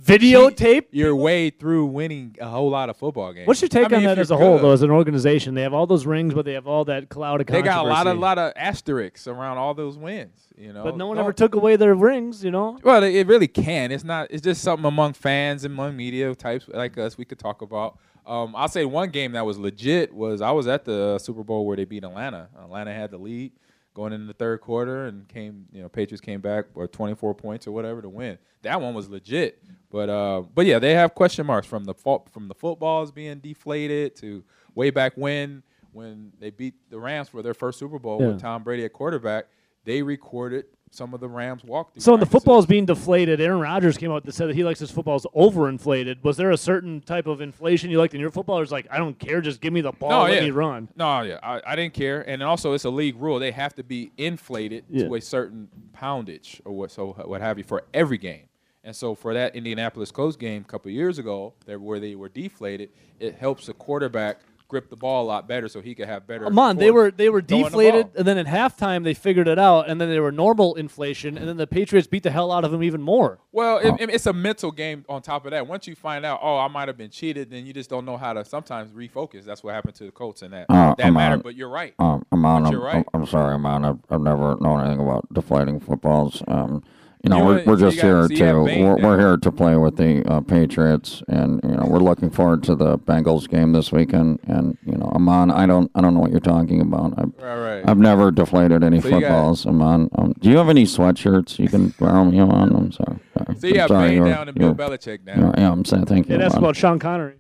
Videotape. 0.00 0.84
your 0.92 1.14
way 1.16 1.50
through 1.50 1.86
winning 1.86 2.36
a 2.40 2.48
whole 2.48 2.70
lot 2.70 2.88
of 2.88 2.96
football 2.96 3.32
games. 3.32 3.46
What's 3.46 3.60
your 3.60 3.68
take 3.68 3.86
I 3.86 3.88
mean, 3.88 3.96
on 3.98 4.02
that 4.04 4.18
as 4.18 4.30
you're 4.30 4.38
a 4.38 4.42
whole, 4.42 4.58
though, 4.58 4.70
as 4.72 4.82
an 4.82 4.90
organization? 4.90 5.54
They 5.54 5.62
have 5.62 5.74
all 5.74 5.86
those 5.86 6.06
rings, 6.06 6.32
but 6.32 6.44
they 6.44 6.52
have 6.54 6.66
all 6.66 6.84
that 6.86 7.08
cloud 7.08 7.40
of 7.40 7.46
controversy. 7.46 7.68
They 7.68 7.74
got 7.74 7.84
a 7.84 7.88
lot 7.88 8.06
of 8.06 8.18
lot 8.18 8.38
of 8.38 8.52
asterisks 8.56 9.26
around 9.26 9.58
all 9.58 9.74
those 9.74 9.98
wins. 9.98 10.46
You 10.56 10.72
know, 10.72 10.84
But 10.84 10.96
no 10.96 11.08
one 11.08 11.16
Don't- 11.16 11.24
ever 11.24 11.32
took 11.32 11.54
away 11.54 11.76
their 11.76 11.94
rings, 11.94 12.42
you 12.44 12.50
know? 12.50 12.78
Well, 12.82 13.02
it 13.02 13.14
it 13.14 13.26
really 13.26 13.48
can. 13.48 13.90
It's 13.92 14.04
not. 14.04 14.28
It's 14.30 14.42
just 14.42 14.62
something 14.62 14.86
among 14.86 15.12
fans 15.14 15.64
and 15.64 15.74
among 15.74 15.96
media 15.96 16.34
types 16.34 16.66
like 16.68 16.96
us 16.96 17.18
we 17.18 17.24
could 17.24 17.38
talk 17.38 17.60
about. 17.60 17.98
Um, 18.26 18.54
I'll 18.56 18.68
say 18.68 18.84
one 18.84 19.10
game 19.10 19.32
that 19.32 19.44
was 19.44 19.58
legit 19.58 20.12
was 20.14 20.40
I 20.40 20.50
was 20.52 20.66
at 20.66 20.84
the 20.84 21.18
Super 21.18 21.44
Bowl 21.44 21.66
where 21.66 21.76
they 21.76 21.84
beat 21.84 22.04
Atlanta. 22.04 22.48
Atlanta 22.60 22.92
had 22.92 23.10
the 23.10 23.18
lead 23.18 23.52
going 23.96 24.12
into 24.12 24.26
the 24.26 24.34
third 24.34 24.60
quarter 24.60 25.06
and 25.06 25.26
came. 25.26 25.64
You 25.72 25.82
know, 25.82 25.88
Patriots 25.88 26.20
came 26.20 26.40
back 26.42 26.66
or 26.74 26.86
24 26.86 27.34
points 27.34 27.66
or 27.66 27.72
whatever 27.72 28.02
to 28.02 28.08
win. 28.10 28.36
That 28.62 28.80
one 28.80 28.92
was 28.94 29.08
legit. 29.08 29.62
But 29.90 30.10
uh, 30.10 30.42
but 30.54 30.66
yeah, 30.66 30.78
they 30.78 30.92
have 30.94 31.14
question 31.14 31.46
marks 31.46 31.66
from 31.66 31.84
the 31.84 31.94
fo- 31.94 32.24
from 32.30 32.46
the 32.48 32.54
footballs 32.54 33.10
being 33.10 33.38
deflated 33.38 34.14
to 34.16 34.44
way 34.74 34.90
back 34.90 35.14
when 35.16 35.62
when 35.92 36.30
they 36.38 36.50
beat 36.50 36.74
the 36.90 37.00
Rams 37.00 37.30
for 37.30 37.40
their 37.42 37.54
first 37.54 37.78
Super 37.78 37.98
Bowl 37.98 38.20
Yeah. 38.20 38.28
with 38.28 38.40
Tom 38.40 38.62
Brady 38.62 38.84
at 38.84 38.92
quarterback. 38.92 39.46
They 39.84 40.02
recorded 40.02 40.66
some 40.96 41.12
of 41.14 41.20
the 41.20 41.28
Rams 41.28 41.62
walkthrough. 41.62 42.00
So 42.00 42.12
when 42.12 42.20
the 42.20 42.26
practices. 42.26 42.32
football's 42.32 42.66
being 42.66 42.86
deflated, 42.86 43.40
Aaron 43.40 43.60
Rodgers 43.60 43.96
came 43.98 44.10
out 44.10 44.24
and 44.24 44.32
said 44.34 44.48
that 44.48 44.56
he 44.56 44.64
likes 44.64 44.80
his 44.80 44.90
footballs 44.90 45.26
overinflated. 45.36 46.22
Was 46.24 46.36
there 46.36 46.50
a 46.50 46.56
certain 46.56 47.00
type 47.00 47.26
of 47.26 47.40
inflation 47.40 47.90
you 47.90 47.98
liked 47.98 48.14
in 48.14 48.20
your 48.20 48.30
football? 48.30 48.58
Or 48.58 48.62
is 48.62 48.72
like, 48.72 48.86
I 48.90 48.98
don't 48.98 49.18
care, 49.18 49.40
just 49.40 49.60
give 49.60 49.72
me 49.72 49.80
the 49.82 49.92
ball, 49.92 50.10
No, 50.10 50.22
let 50.22 50.34
yeah. 50.34 50.40
me 50.40 50.50
run. 50.50 50.88
No, 50.96 51.20
yeah, 51.22 51.38
I, 51.42 51.60
I 51.66 51.76
didn't 51.76 51.94
care, 51.94 52.22
and 52.28 52.42
also 52.42 52.72
it's 52.72 52.84
a 52.84 52.90
league 52.90 53.16
rule; 53.16 53.38
they 53.38 53.50
have 53.52 53.74
to 53.74 53.84
be 53.84 54.10
inflated 54.16 54.84
Yeah. 54.88 55.06
to 55.08 55.14
a 55.16 55.20
certain 55.20 55.68
poundage 55.92 56.60
or 56.64 56.72
what, 56.72 56.90
so 56.90 57.12
what 57.24 57.40
have 57.40 57.58
you 57.58 57.64
for 57.64 57.84
every 57.92 58.18
game. 58.18 58.48
And 58.84 58.94
so 58.94 59.14
for 59.16 59.34
that 59.34 59.56
Indianapolis 59.56 60.12
Colts 60.12 60.36
game 60.36 60.62
a 60.62 60.64
couple 60.64 60.90
years 60.92 61.18
ago, 61.18 61.54
there 61.66 61.78
where 61.80 61.98
they 61.98 62.14
were 62.14 62.28
deflated, 62.28 62.90
it 63.18 63.34
helps 63.34 63.66
the 63.66 63.72
quarterback 63.74 64.40
grip 64.68 64.90
the 64.90 64.96
ball 64.96 65.24
a 65.24 65.26
lot 65.26 65.46
better, 65.46 65.68
so 65.68 65.80
he 65.80 65.94
could 65.94 66.08
have 66.08 66.26
better. 66.26 66.44
Come 66.44 66.58
on, 66.58 66.76
they 66.76 66.90
were 66.90 67.10
they 67.10 67.28
were 67.28 67.40
throwing 67.42 67.62
the 67.64 67.68
deflated, 67.70 68.08
and 68.16 68.26
then 68.26 68.38
at 68.38 68.46
halftime 68.46 69.04
they 69.04 69.14
figured 69.14 69.48
it 69.48 69.58
out, 69.58 69.88
and 69.88 70.00
then 70.00 70.08
they 70.08 70.20
were 70.20 70.32
normal 70.32 70.74
inflation, 70.74 71.38
and 71.38 71.48
then 71.48 71.56
the 71.56 71.66
Patriots 71.66 72.06
beat 72.08 72.22
the 72.22 72.30
hell 72.30 72.50
out 72.50 72.64
of 72.64 72.70
them 72.72 72.82
even 72.82 73.00
more. 73.02 73.38
Well, 73.52 73.80
Oh. 73.82 73.94
it, 73.94 74.00
it- 74.00 74.10
it's 74.10 74.26
a 74.26 74.32
mental 74.32 74.70
game 74.72 75.04
on 75.08 75.22
top 75.22 75.44
of 75.44 75.50
that. 75.52 75.66
Once 75.66 75.86
you 75.86 75.94
find 75.94 76.24
out, 76.24 76.40
oh, 76.42 76.58
I 76.58 76.68
might 76.68 76.88
have 76.88 76.96
been 76.98 77.10
cheated, 77.10 77.50
then 77.50 77.66
you 77.66 77.72
just 77.72 77.88
don't 77.90 78.04
know 78.04 78.16
how 78.16 78.32
to 78.32 78.44
sometimes 78.44 78.90
refocus. 78.92 79.44
That's 79.44 79.62
what 79.62 79.74
happened 79.74 79.94
to 79.96 80.04
the 80.04 80.10
Colts 80.12 80.42
in 80.42 80.50
that 80.52 80.66
Uh, 80.68 80.94
that 80.94 81.06
I'm 81.06 81.14
matter. 81.14 81.34
on- 81.34 81.40
But 81.40 81.54
you're 81.54 81.68
right. 81.68 81.94
Um, 81.98 82.24
Ahman, 82.32 82.62
But 82.62 82.66
I'm, 82.68 82.72
you're 82.72 82.82
right. 82.84 83.06
I'm, 83.14 83.20
I'm 83.22 83.26
sorry, 83.26 83.54
Ahman. 83.54 83.84
I've, 83.84 83.98
I've 84.10 84.20
never 84.20 84.56
known 84.60 84.80
anything 84.80 85.00
about 85.06 85.32
deflating 85.32 85.80
footballs. 85.80 86.42
Um, 86.48 86.82
you 87.26 87.30
know, 87.30 87.38
You 87.38 87.44
we're, 87.44 87.64
we're 87.64 87.76
just 87.76 87.96
here 88.00 88.22
so 88.28 88.32
you 88.32 88.44
have 88.44 88.54
to 88.66 88.82
we're, 88.84 88.96
we're 88.98 89.18
here 89.18 89.36
to 89.36 89.50
play 89.50 89.74
with 89.76 89.96
the 89.96 90.22
uh, 90.30 90.40
Patriots, 90.42 91.24
and 91.26 91.60
you 91.64 91.70
know 91.76 91.84
we're 91.86 91.98
looking 91.98 92.30
forward 92.30 92.62
to 92.64 92.76
the 92.76 92.98
Bengals 92.98 93.48
game 93.48 93.72
this 93.72 93.90
weekend. 93.90 94.38
And 94.46 94.78
you 94.86 94.96
know, 94.96 95.10
Ahman, 95.12 95.50
I 95.50 95.66
don't 95.66 95.90
I 95.96 96.00
don't 96.02 96.14
know 96.14 96.20
what 96.20 96.30
you're 96.30 96.38
talking 96.38 96.80
about. 96.80 97.14
I've, 97.18 97.32
Right, 97.42 97.76
right. 97.78 97.84
I've 97.88 97.98
never 97.98 98.30
deflated 98.30 98.84
any 98.84 99.00
So 99.00 99.08
you 99.08 99.14
got- 99.14 99.22
footballs, 99.22 99.66
Ahman. 99.66 100.08
Um, 100.16 100.34
do 100.38 100.50
you 100.50 100.56
have 100.56 100.68
any 100.68 100.84
sweatshirts 100.84 101.58
you 101.58 101.68
can 101.68 101.88
borrow 101.98 102.24
me, 102.24 102.38
Ahman? 102.38 102.74
I'm 102.76 102.92
sorry. 102.92 103.18
sorry. 103.36 103.56
So 103.60 103.66
you 103.66 103.72
I'm 103.74 103.78
have 103.80 103.88
sorry, 103.88 104.08
Bane 104.10 104.16
you're- 104.18 104.30
down 104.30 104.48
and 104.48 104.56
Bill 104.58 104.74
Belichick 104.74 105.18
you're- 105.26 105.52
Yeah, 105.58 105.72
I'm 105.72 105.84
saying 105.84 106.06
thank 106.06 106.28
you. 106.28 106.34
And 106.34 106.42
that's 106.42 106.54
Ahman. 106.54 106.64
about 106.64 106.76
Sean 106.76 106.98
Connery. 107.00 107.34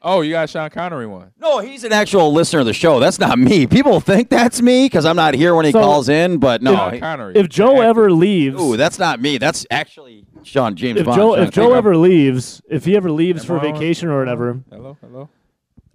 Oh, 0.00 0.20
you 0.20 0.32
got 0.32 0.48
Sean 0.48 0.70
Connery 0.70 1.06
one. 1.06 1.32
No, 1.40 1.58
he's 1.58 1.82
an 1.84 1.92
actual 1.92 2.32
listener 2.32 2.60
of 2.60 2.66
the 2.66 2.72
show. 2.72 3.00
That's 3.00 3.18
not 3.18 3.38
me. 3.38 3.66
People 3.66 3.98
think 4.00 4.28
that's 4.30 4.62
me 4.62 4.86
because 4.86 5.04
I'm 5.04 5.16
not 5.16 5.34
here 5.34 5.54
when 5.54 5.64
he 5.66 5.72
So, 5.72 5.80
calls 5.80 6.08
in, 6.08 6.38
but 6.38 6.62
no. 6.62 6.74
Sean 6.74 6.94
he- 6.94 7.00
Connery. 7.00 7.32
If 7.36 7.48
Joe 7.48 7.80
ever 7.80 8.12
leaves, 8.12 8.60
Ooh, 8.60 8.76
that's 8.76 8.98
not 8.98 9.20
me. 9.20 9.38
That's 9.38 9.66
actually 9.70 10.24
Sean 10.44 10.76
James 10.76 11.00
if 11.00 11.06
Bond. 11.06 11.16
Joe 11.18 11.34
Sean 11.34 11.44
if 11.44 11.50
Joe 11.50 11.62
Connery. 11.62 11.78
ever 11.78 11.96
leaves, 11.96 12.62
if 12.70 12.84
he 12.84 12.96
ever 12.96 13.10
leaves 13.10 13.40
Am 13.42 13.46
for 13.46 13.58
I 13.58 13.66
on? 13.68 13.72
vacation 13.74 14.08
or 14.08 14.18
whatever, 14.20 14.60
Hello, 14.70 14.96
hello. 15.00 15.28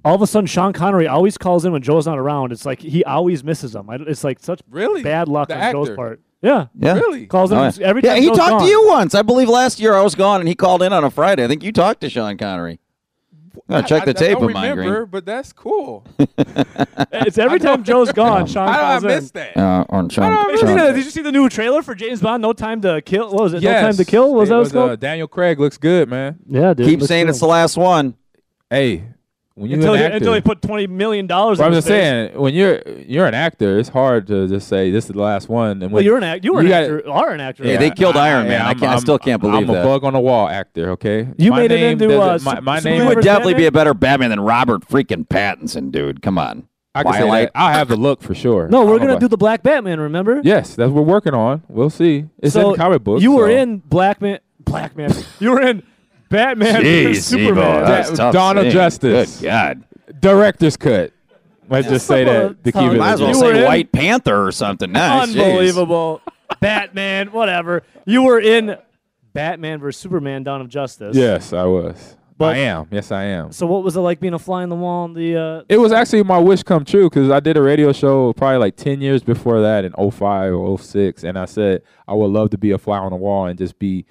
all 0.04 0.16
of 0.16 0.22
a 0.22 0.28
sudden 0.28 0.48
Sean 0.48 0.74
Connery 0.74 1.08
always 1.08 1.38
calls 1.38 1.64
in 1.64 1.72
when 1.72 1.82
Joe's 1.82 2.06
not 2.06 2.20
around. 2.20 2.52
It's 2.52 2.66
like 2.66 2.82
he 2.82 3.06
always 3.06 3.42
misses 3.44 3.74
him. 3.74 3.90
I, 3.90 3.96
it's 4.02 4.24
like 4.26 4.40
such 4.40 4.62
Really? 4.70 5.02
bad 5.02 5.28
luck 5.30 5.48
The 5.48 5.58
on 5.58 5.72
Joe's 5.72 5.90
part. 5.92 6.20
Yeah, 6.42 6.66
Yeah. 6.78 6.96
Really? 6.96 7.26
calls 7.26 7.54
in 7.54 7.58
Oh, 7.58 7.64
yeah. 7.64 7.72
every 7.88 8.02
yeah, 8.04 8.16
he 8.18 8.28
Joe's 8.28 8.38
talked 8.38 8.50
gone. 8.52 8.62
to 8.64 8.68
you 8.68 8.86
once. 8.86 9.16
I 9.16 9.22
believe 9.22 9.48
last 9.48 9.80
year 9.80 9.94
I 9.96 10.02
was 10.02 10.14
gone 10.14 10.42
and 10.42 10.50
he 10.50 10.56
called 10.56 10.84
in 10.84 10.92
on 10.92 11.06
a 11.06 11.10
Friday. 11.10 11.46
I 11.46 11.48
think 11.48 11.64
you 11.64 11.72
talked 11.72 12.02
to 12.02 12.10
Sean 12.10 12.38
Connery. 12.38 12.82
I'm 13.70 13.86
check 13.86 14.04
I, 14.04 14.06
the 14.06 14.12
I, 14.12 14.14
tape 14.14 14.38
I 14.38 14.40
don't 14.40 14.50
of 14.50 14.54
mine, 14.54 14.70
remember, 14.78 15.00
Green. 15.02 15.10
but 15.12 15.26
that's 15.26 15.54
cool. 15.54 16.06
It's 17.26 17.38
every 17.38 17.60
time 17.60 17.84
Joe's 17.84 18.12
gone, 18.12 18.46
Sean 18.48 18.68
How 18.68 19.00
calls 19.00 19.02
did 19.04 19.12
I 19.12 19.18
in. 19.18 19.30
that? 19.34 19.58
Uh, 19.58 19.86
on 19.90 20.10
Sean, 20.10 20.26
I 20.26 20.30
don't 20.30 20.48
Did 20.48 20.52
you, 20.54 20.58
see 20.58 20.66
Sean- 20.66 20.78
the, 20.88 20.94
did 20.94 21.06
you 21.06 21.12
see 21.12 21.22
the 21.22 21.32
new 21.32 21.48
trailer 21.50 21.82
for 21.82 21.96
James 21.96 22.22
Bond? 22.22 22.42
No 22.42 22.54
Time 22.54 22.82
to 22.82 23.02
Kill. 23.02 23.32
What 23.32 23.44
was 23.44 23.54
it? 23.54 23.62
yes. 23.62 23.82
No 23.82 23.88
Time 23.88 23.98
to 23.98 24.06
Kill. 24.06 24.34
Was 24.34 24.50
It 24.50 24.52
that 24.52 24.58
what 24.58 24.64
it's 24.66 24.72
called? 24.74 24.90
uh, 24.92 24.96
Daniel 24.98 25.28
Craig 25.28 25.60
looks 25.60 25.78
good, 25.78 26.10
man. 26.10 26.40
yeah, 26.48 26.74
dude. 26.74 26.86
Keep 26.88 27.02
saying 27.04 27.26
good. 27.26 27.30
it's 27.32 27.40
the 27.40 27.48
last 27.48 27.78
one. 27.78 28.16
Hey, 28.70 29.04
when 29.56 29.70
you're 29.70 29.78
until 29.80 29.94
an 29.94 30.00
he, 30.00 30.06
actor, 30.06 30.18
until 30.18 30.34
he 30.34 30.42
put 30.42 30.62
twenty 30.62 30.88
million 30.88 31.28
dollars. 31.28 31.60
Well, 31.60 31.68
in 31.68 31.74
I'm 31.74 31.78
just 31.78 31.88
face. 31.88 32.02
saying, 32.02 32.40
when 32.40 32.54
you're 32.54 32.82
you're 33.06 33.26
an 33.28 33.34
actor, 33.34 33.78
it's 33.78 33.90
hard 33.90 34.28
to 34.28 34.48
just 34.48 34.68
say 34.68 34.90
this 34.92 35.06
is 35.06 35.12
the 35.12 35.20
last 35.22 35.48
one. 35.50 35.82
And 35.84 35.92
Well, 35.92 36.04
you're 36.04 36.18
an 36.18 36.24
actor. 36.24 36.46
You 36.46 36.54
were 36.54 36.62
you 36.64 36.74
an 36.74 36.88
gotta- 36.88 36.98
actor. 36.98 37.10
Are 37.12 37.30
an 37.34 37.40
actor. 37.42 37.64
Yeah, 37.66 37.78
they 37.78 37.92
killed 37.92 38.18
Iron 38.18 38.48
Man. 38.48 38.62
I 38.62 38.74
can't- 38.74 38.92
I 38.92 38.98
still 39.00 39.20
can't 39.20 39.42
believe 39.42 39.68
I'm 39.70 39.76
that. 39.76 39.82
a 39.84 39.88
bug 39.88 40.04
on 40.04 40.14
the 40.14 40.20
wall 40.20 40.50
actor. 40.50 40.90
Okay, 40.92 41.28
You 41.38 41.52
my 41.52 41.58
made 41.62 41.72
it 41.72 41.76
name 41.76 41.92
into, 41.94 42.08
doesn't- 42.08 42.48
uh, 42.48 42.54
my, 42.56 42.60
my 42.62 42.80
Su- 42.80 42.90
name. 42.90 43.06
Would 43.06 43.16
versus 43.16 43.26
definitely 43.26 43.54
be 43.56 43.66
a 43.68 43.72
better 43.72 43.94
Batman 43.94 44.32
than 44.32 44.40
Robert 44.40 44.88
freaking 44.88 45.28
Pattinson, 45.28 45.92
dude. 45.92 46.22
Come 46.22 46.38
on. 46.38 46.68
I 46.96 47.02
can 47.04 47.14
say 47.14 47.20
Twilight. 47.22 47.54
that. 47.54 47.60
I 47.60 47.74
have 47.74 47.88
the 47.88 47.96
look 47.96 48.22
for 48.22 48.36
sure. 48.36 48.68
No, 48.70 48.86
we're 48.86 49.00
gonna 49.00 49.20
do 49.20 49.28
the 49.28 49.38
Black 49.38 49.64
Batman. 49.64 50.00
Remember? 50.00 50.42
Yes, 50.44 50.76
that's 50.76 50.92
what 50.92 51.06
we're 51.06 51.12
working 51.14 51.34
on. 51.34 51.64
We'll 51.68 51.90
see. 51.90 52.26
It's 52.40 52.54
so 52.54 52.72
in 52.72 52.76
comic 52.76 53.04
books. 53.04 53.24
You 53.24 53.32
were 53.32 53.48
so. 53.50 53.56
in 53.56 53.78
Black 53.80 54.22
Man. 54.22 54.40
Black 54.60 54.96
Man. 54.96 55.12
you 55.40 55.52
were 55.52 55.62
in 55.62 55.82
Batman 56.34 56.82
Jeez, 56.84 57.22
Superman. 57.22 57.84
That's 57.86 58.10
Da- 58.10 58.16
tough 58.16 58.34
Dawn 58.34 58.58
of 58.58 58.64
saying. 58.64 58.74
Justice. 58.74 59.40
Good 59.40 59.46
God. 59.46 59.84
director's 60.20 60.76
cut. 60.78 61.12
Let's 61.70 61.88
just 61.88 62.06
say 62.08 62.24
that 62.26 62.64
to 62.64 62.72
keep 62.72 62.82
it. 62.82 62.94
You 62.94 63.00
Might 63.00 63.14
as 63.14 63.22
well 63.22 63.30
legit. 63.30 63.44
were 63.46 63.54
say 63.54 63.60
in- 63.62 63.66
White 63.66 63.92
Panther 63.92 64.46
or 64.46 64.52
something. 64.52 64.92
Nice. 64.92 65.30
jeez. 65.30 65.42
Unbelievable. 65.42 66.22
Batman. 66.60 67.28
Whatever. 67.32 67.84
You 68.06 68.24
were 68.24 68.40
in 68.40 68.76
Batman 69.34 69.80
versus 69.80 70.02
Superman: 70.02 70.44
Dawn 70.44 70.62
of 70.62 70.70
Justice. 70.70 71.16
Yes, 71.16 71.54
I 71.54 71.64
was. 71.64 72.18
But- 72.38 72.56
I 72.56 72.60
am. 72.60 72.88
Yes, 72.92 73.12
I 73.12 73.24
am. 73.26 73.52
So 73.52 73.66
what 73.68 73.84
was 73.84 73.96
it 73.96 74.02
like 74.02 74.20
being 74.20 74.34
a 74.34 74.40
fly 74.40 74.64
on 74.64 74.70
the 74.70 74.76
wall? 74.76 75.06
in 75.06 75.14
the 75.14 75.38
uh, 75.38 75.62
It 75.70 75.78
was 75.78 75.92
actually 75.92 76.24
my 76.24 76.40
wish 76.40 76.64
come 76.64 76.84
true 76.84 77.10
because 77.10 77.30
I 77.30 77.40
did 77.40 77.56
a 77.58 77.62
radio 77.62 77.92
show 77.94 78.34
probably 78.34 78.58
like 78.58 78.76
10 78.76 79.02
years 79.02 79.24
before 79.24 79.62
that 79.62 79.86
in 79.86 79.94
05 79.94 80.54
or 80.54 80.78
06. 80.80 81.24
And 81.24 81.38
I 81.38 81.46
said, 81.46 81.84
I 82.08 82.14
would 82.16 82.32
love 82.32 82.50
to 82.50 82.58
be 82.58 82.72
a 82.72 82.78
fly 82.80 82.98
on 82.98 83.12
the 83.12 83.18
wall 83.18 83.46
and 83.46 83.58
just 83.58 83.78
be 83.80 84.06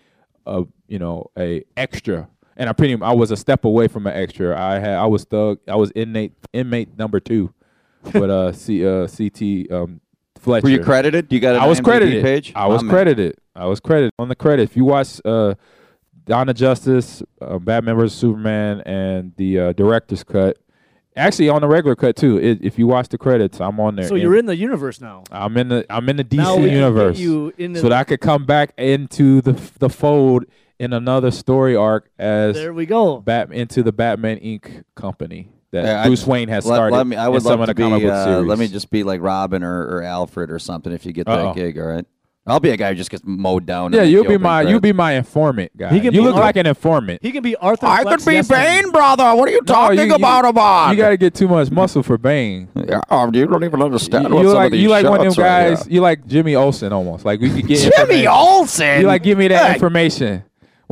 a, 0.46 0.62
you 0.92 0.98
know, 0.98 1.30
a 1.38 1.64
extra. 1.76 2.28
And 2.54 2.68
I 2.68 2.74
pretty, 2.74 3.00
I 3.02 3.12
was 3.12 3.30
a 3.30 3.36
step 3.36 3.64
away 3.64 3.88
from 3.88 4.06
an 4.06 4.12
extra. 4.14 4.60
I 4.60 4.74
had, 4.78 4.96
I 4.96 5.06
was 5.06 5.24
thug, 5.24 5.58
I 5.66 5.74
was 5.76 5.90
inmate, 5.94 6.34
inmate 6.52 6.98
number 6.98 7.18
two 7.18 7.54
with 8.04 8.28
uh, 8.30 8.52
C, 8.52 8.86
uh, 8.86 9.08
CT 9.08 9.72
um, 9.72 10.00
Fletcher. 10.38 10.64
Were 10.64 10.70
you 10.70 10.82
credited? 10.84 11.32
You 11.32 11.40
got 11.40 11.54
an 11.56 11.62
I 11.62 11.66
was 11.66 11.80
IMDb 11.80 11.84
credited. 11.84 12.22
page? 12.22 12.52
I 12.54 12.66
was 12.66 12.82
My 12.82 12.88
man. 12.88 12.92
credited. 12.94 13.36
I 13.56 13.64
was 13.64 13.80
credited 13.80 14.12
on 14.18 14.28
the 14.28 14.34
credit. 14.36 14.64
If 14.64 14.76
you 14.76 14.84
watch 14.84 15.18
uh, 15.24 15.54
Dawn 16.26 16.50
of 16.50 16.56
Justice, 16.56 17.22
uh, 17.40 17.58
Batman 17.58 17.96
vs 17.96 18.18
Superman, 18.18 18.82
and 18.82 19.32
the 19.36 19.58
uh, 19.58 19.72
director's 19.72 20.22
cut, 20.22 20.58
actually 21.16 21.48
on 21.48 21.62
the 21.62 21.68
regular 21.68 21.96
cut 21.96 22.16
too. 22.16 22.38
It, 22.38 22.58
if 22.62 22.78
you 22.78 22.86
watch 22.86 23.08
the 23.08 23.18
credits, 23.18 23.60
I'm 23.62 23.80
on 23.80 23.96
there. 23.96 24.08
so 24.08 24.14
you're 24.14 24.36
in 24.36 24.46
the 24.46 24.56
universe 24.56 25.00
now. 25.00 25.24
I'm 25.30 25.56
in 25.56 25.68
the. 25.68 25.86
I'm 25.88 26.06
in 26.10 26.16
the 26.16 26.24
DC 26.24 26.36
Now 26.36 26.56
we 26.56 26.66
can 26.68 26.74
universe, 26.74 27.18
you 27.18 27.52
in 27.56 27.72
the- 27.72 27.80
so 27.80 27.88
that 27.88 27.98
I 27.98 28.04
could 28.04 28.20
come 28.20 28.44
back 28.44 28.74
into 28.76 29.40
the 29.40 29.52
the 29.78 29.88
fold 29.88 30.44
in 30.82 30.92
another 30.92 31.30
story 31.30 31.76
arc 31.76 32.10
as 32.18 32.54
There 32.56 32.72
we 32.74 32.86
go. 32.86 33.20
Bat 33.20 33.52
into 33.52 33.82
the 33.82 33.92
Batman 33.92 34.38
Inc. 34.38 34.82
company 34.96 35.48
that 35.70 35.84
Yeah, 35.84 36.02
I- 36.02 36.06
Bruce 36.06 36.26
Wayne 36.26 36.48
has 36.48 36.66
Let, 36.66 36.76
started. 36.76 36.96
let 36.96 37.06
me, 37.06 37.16
I 37.16 37.26
in 37.26 37.32
would 37.32 37.42
some 37.42 37.50
love 37.60 37.60
of 37.60 37.66
to 37.68 37.74
the 37.74 37.82
comic 37.82 38.00
be. 38.00 38.06
book 38.06 38.14
Uh, 38.14 38.24
series. 38.24 38.46
let 38.46 38.58
me 38.58 38.68
just 38.68 38.90
be 38.90 39.04
like 39.04 39.20
Robin 39.22 39.62
or, 39.62 39.82
or 39.98 40.02
Alfred 40.02 40.50
or 40.50 40.58
something. 40.58 40.92
If 40.92 41.06
you 41.06 41.12
get 41.12 41.28
Uh-oh. 41.28 41.46
that 41.46 41.54
gig, 41.54 41.78
all 41.78 41.86
right. 41.86 42.04
I'll 42.44 42.58
be 42.58 42.70
a 42.70 42.76
guy 42.76 42.88
who 42.88 42.96
just 42.96 43.08
gets 43.12 43.22
mowed 43.24 43.66
down. 43.66 43.92
Yeah, 43.92 44.02
you'll 44.02 44.24
be 44.24 44.30
opening 44.30 44.42
my 44.42 44.62
you'll 44.62 44.80
be 44.80 44.92
my 44.92 45.12
informant 45.12 45.76
guy. 45.76 45.90
He 45.90 46.00
can 46.00 46.12
you 46.12 46.22
look 46.22 46.34
our- 46.34 46.40
like 46.40 46.56
an 46.56 46.66
informant. 46.66 47.22
He 47.22 47.30
can 47.30 47.40
be 47.40 47.54
Arthur. 47.54 47.86
I 47.86 48.02
Fleck's 48.02 48.24
could 48.24 48.30
be. 48.32 48.42
Bane, 48.52 48.90
brother. 48.90 49.32
What 49.36 49.48
are 49.48 49.52
you 49.52 49.60
No, 49.64 49.72
talking 49.72 49.98
you- 50.00 50.06
you- 50.06 50.14
about, 50.16 50.90
You 50.90 50.96
got 50.96 51.10
to 51.10 51.16
get 51.16 51.34
too 51.34 51.46
much 51.46 51.70
muscle 51.70 52.02
for 52.02 52.18
Bane. 52.18 52.66
Yeah, 52.74 53.00
oh, 53.10 53.30
you 53.32 53.46
don't 53.46 53.62
even 53.62 53.80
understand 53.80 54.26
You, 54.28 54.34
what 54.34 54.42
you 54.42 54.48
some 54.48 54.56
like 54.56 54.66
of 54.66 54.72
these 54.72 54.82
you 54.82 54.88
like 54.88 55.04
one 55.06 55.20
of 55.20 55.24
them 55.26 55.32
shots 55.34 55.38
are, 55.38 55.42
guys. 55.76 55.86
yeah. 55.86 55.94
You 55.94 56.00
like 56.00 56.26
Jimmy 56.26 56.56
Olsen 56.56 56.92
almost. 56.92 57.24
Like 57.24 57.40
we 57.40 57.48
could 57.48 57.68
get 57.68 57.78
Jimmy 57.78 57.92
information. 58.00 58.26
Olsen. 58.32 59.00
You 59.02 59.06
like 59.06 59.22
give 59.22 59.38
me 59.38 59.46
that 59.46 59.66
Hey, 59.68 59.74
information. 59.74 60.42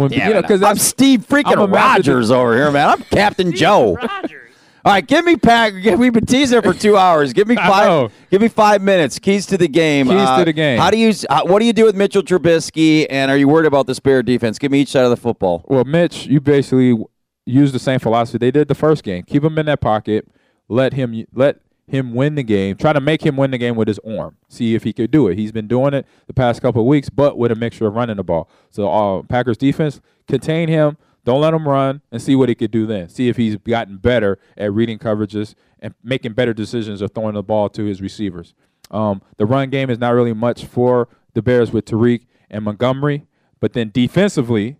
When 0.00 0.10
Damn 0.10 0.28
you 0.28 0.34
know 0.34 0.40
because 0.42 0.62
I'm 0.62 0.76
that's 0.76 0.82
Steve 0.82 1.26
I'm 1.30 1.38
a 1.38 1.42
freaking 1.42 1.70
master- 1.70 2.12
Rogers 2.12 2.30
over 2.30 2.54
here, 2.56 2.70
man. 2.70 2.88
I'm 2.88 3.02
Captain 3.02 3.52
Joe. 3.54 3.96
Rogers. 3.96 4.54
All 4.82 4.92
right, 4.94 5.06
give 5.06 5.26
me 5.26 5.36
Pack. 5.36 5.74
give- 5.82 5.98
We've 5.98 6.10
been 6.12 6.24
teasing 6.24 6.62
for 6.62 6.72
two 6.72 6.96
hours. 6.96 7.34
Give 7.34 7.46
me 7.46 7.54
five. 7.56 8.10
Give 8.30 8.40
me 8.40 8.48
five 8.48 8.80
minutes. 8.80 9.18
Keys 9.18 9.44
to 9.48 9.58
the 9.58 9.68
game. 9.68 10.06
Keys 10.06 10.16
Uh, 10.16 10.38
to 10.38 10.44
the 10.46 10.54
game. 10.54 10.78
How 10.78 10.90
do 10.90 10.96
you? 10.96 11.12
Uh, 11.28 11.42
what 11.42 11.58
do 11.58 11.66
you 11.66 11.74
do 11.74 11.84
with 11.84 11.94
Mitchell 11.94 12.22
Trubisky? 12.22 13.06
And 13.10 13.30
are 13.30 13.36
you 13.36 13.46
worried 13.46 13.66
about 13.66 13.86
the 13.86 13.94
Spirit 13.94 14.24
defense? 14.24 14.58
Give 14.58 14.72
me 14.72 14.80
each 14.80 14.88
side 14.88 15.04
of 15.04 15.10
the 15.10 15.18
football. 15.18 15.66
well, 15.68 15.84
Mitch, 15.84 16.24
you 16.26 16.40
basically 16.40 16.96
use 17.44 17.72
the 17.72 17.78
same 17.78 17.98
philosophy 17.98 18.38
they 18.38 18.50
did 18.50 18.68
the 18.68 18.74
first 18.74 19.02
game. 19.04 19.22
Keep 19.24 19.44
him 19.44 19.58
in 19.58 19.66
that 19.66 19.82
pocket. 19.82 20.26
Let 20.70 20.94
him 20.94 21.26
let 21.34 21.58
him 21.90 22.14
win 22.14 22.36
the 22.36 22.42
game. 22.42 22.76
Try 22.76 22.92
to 22.92 23.00
make 23.00 23.24
him 23.24 23.36
win 23.36 23.50
the 23.50 23.58
game 23.58 23.74
with 23.74 23.88
his 23.88 23.98
arm. 24.00 24.36
See 24.48 24.74
if 24.74 24.84
he 24.84 24.92
could 24.92 25.10
do 25.10 25.28
it. 25.28 25.36
He's 25.36 25.52
been 25.52 25.66
doing 25.66 25.92
it 25.92 26.06
the 26.26 26.34
past 26.34 26.62
couple 26.62 26.82
of 26.82 26.86
weeks, 26.86 27.10
but 27.10 27.36
with 27.36 27.50
a 27.50 27.54
mixture 27.54 27.86
of 27.86 27.94
running 27.94 28.16
the 28.16 28.24
ball. 28.24 28.48
So 28.70 28.90
uh, 28.90 29.22
Packers 29.22 29.56
defense 29.56 30.00
contain 30.28 30.68
him. 30.68 30.96
Don't 31.24 31.40
let 31.40 31.52
him 31.52 31.68
run 31.68 32.00
and 32.10 32.22
see 32.22 32.34
what 32.34 32.48
he 32.48 32.54
could 32.54 32.70
do 32.70 32.86
then. 32.86 33.08
See 33.08 33.28
if 33.28 33.36
he's 33.36 33.56
gotten 33.56 33.98
better 33.98 34.38
at 34.56 34.72
reading 34.72 34.98
coverages 34.98 35.54
and 35.80 35.94
making 36.02 36.32
better 36.32 36.54
decisions 36.54 37.02
of 37.02 37.12
throwing 37.12 37.34
the 37.34 37.42
ball 37.42 37.68
to 37.70 37.84
his 37.84 38.00
receivers. 38.00 38.54
Um, 38.90 39.20
the 39.36 39.46
run 39.46 39.70
game 39.70 39.90
is 39.90 39.98
not 39.98 40.14
really 40.14 40.32
much 40.32 40.64
for 40.64 41.08
the 41.34 41.42
Bears 41.42 41.72
with 41.72 41.84
Tariq 41.84 42.26
and 42.50 42.64
Montgomery, 42.64 43.26
but 43.60 43.72
then 43.72 43.90
defensively, 43.92 44.76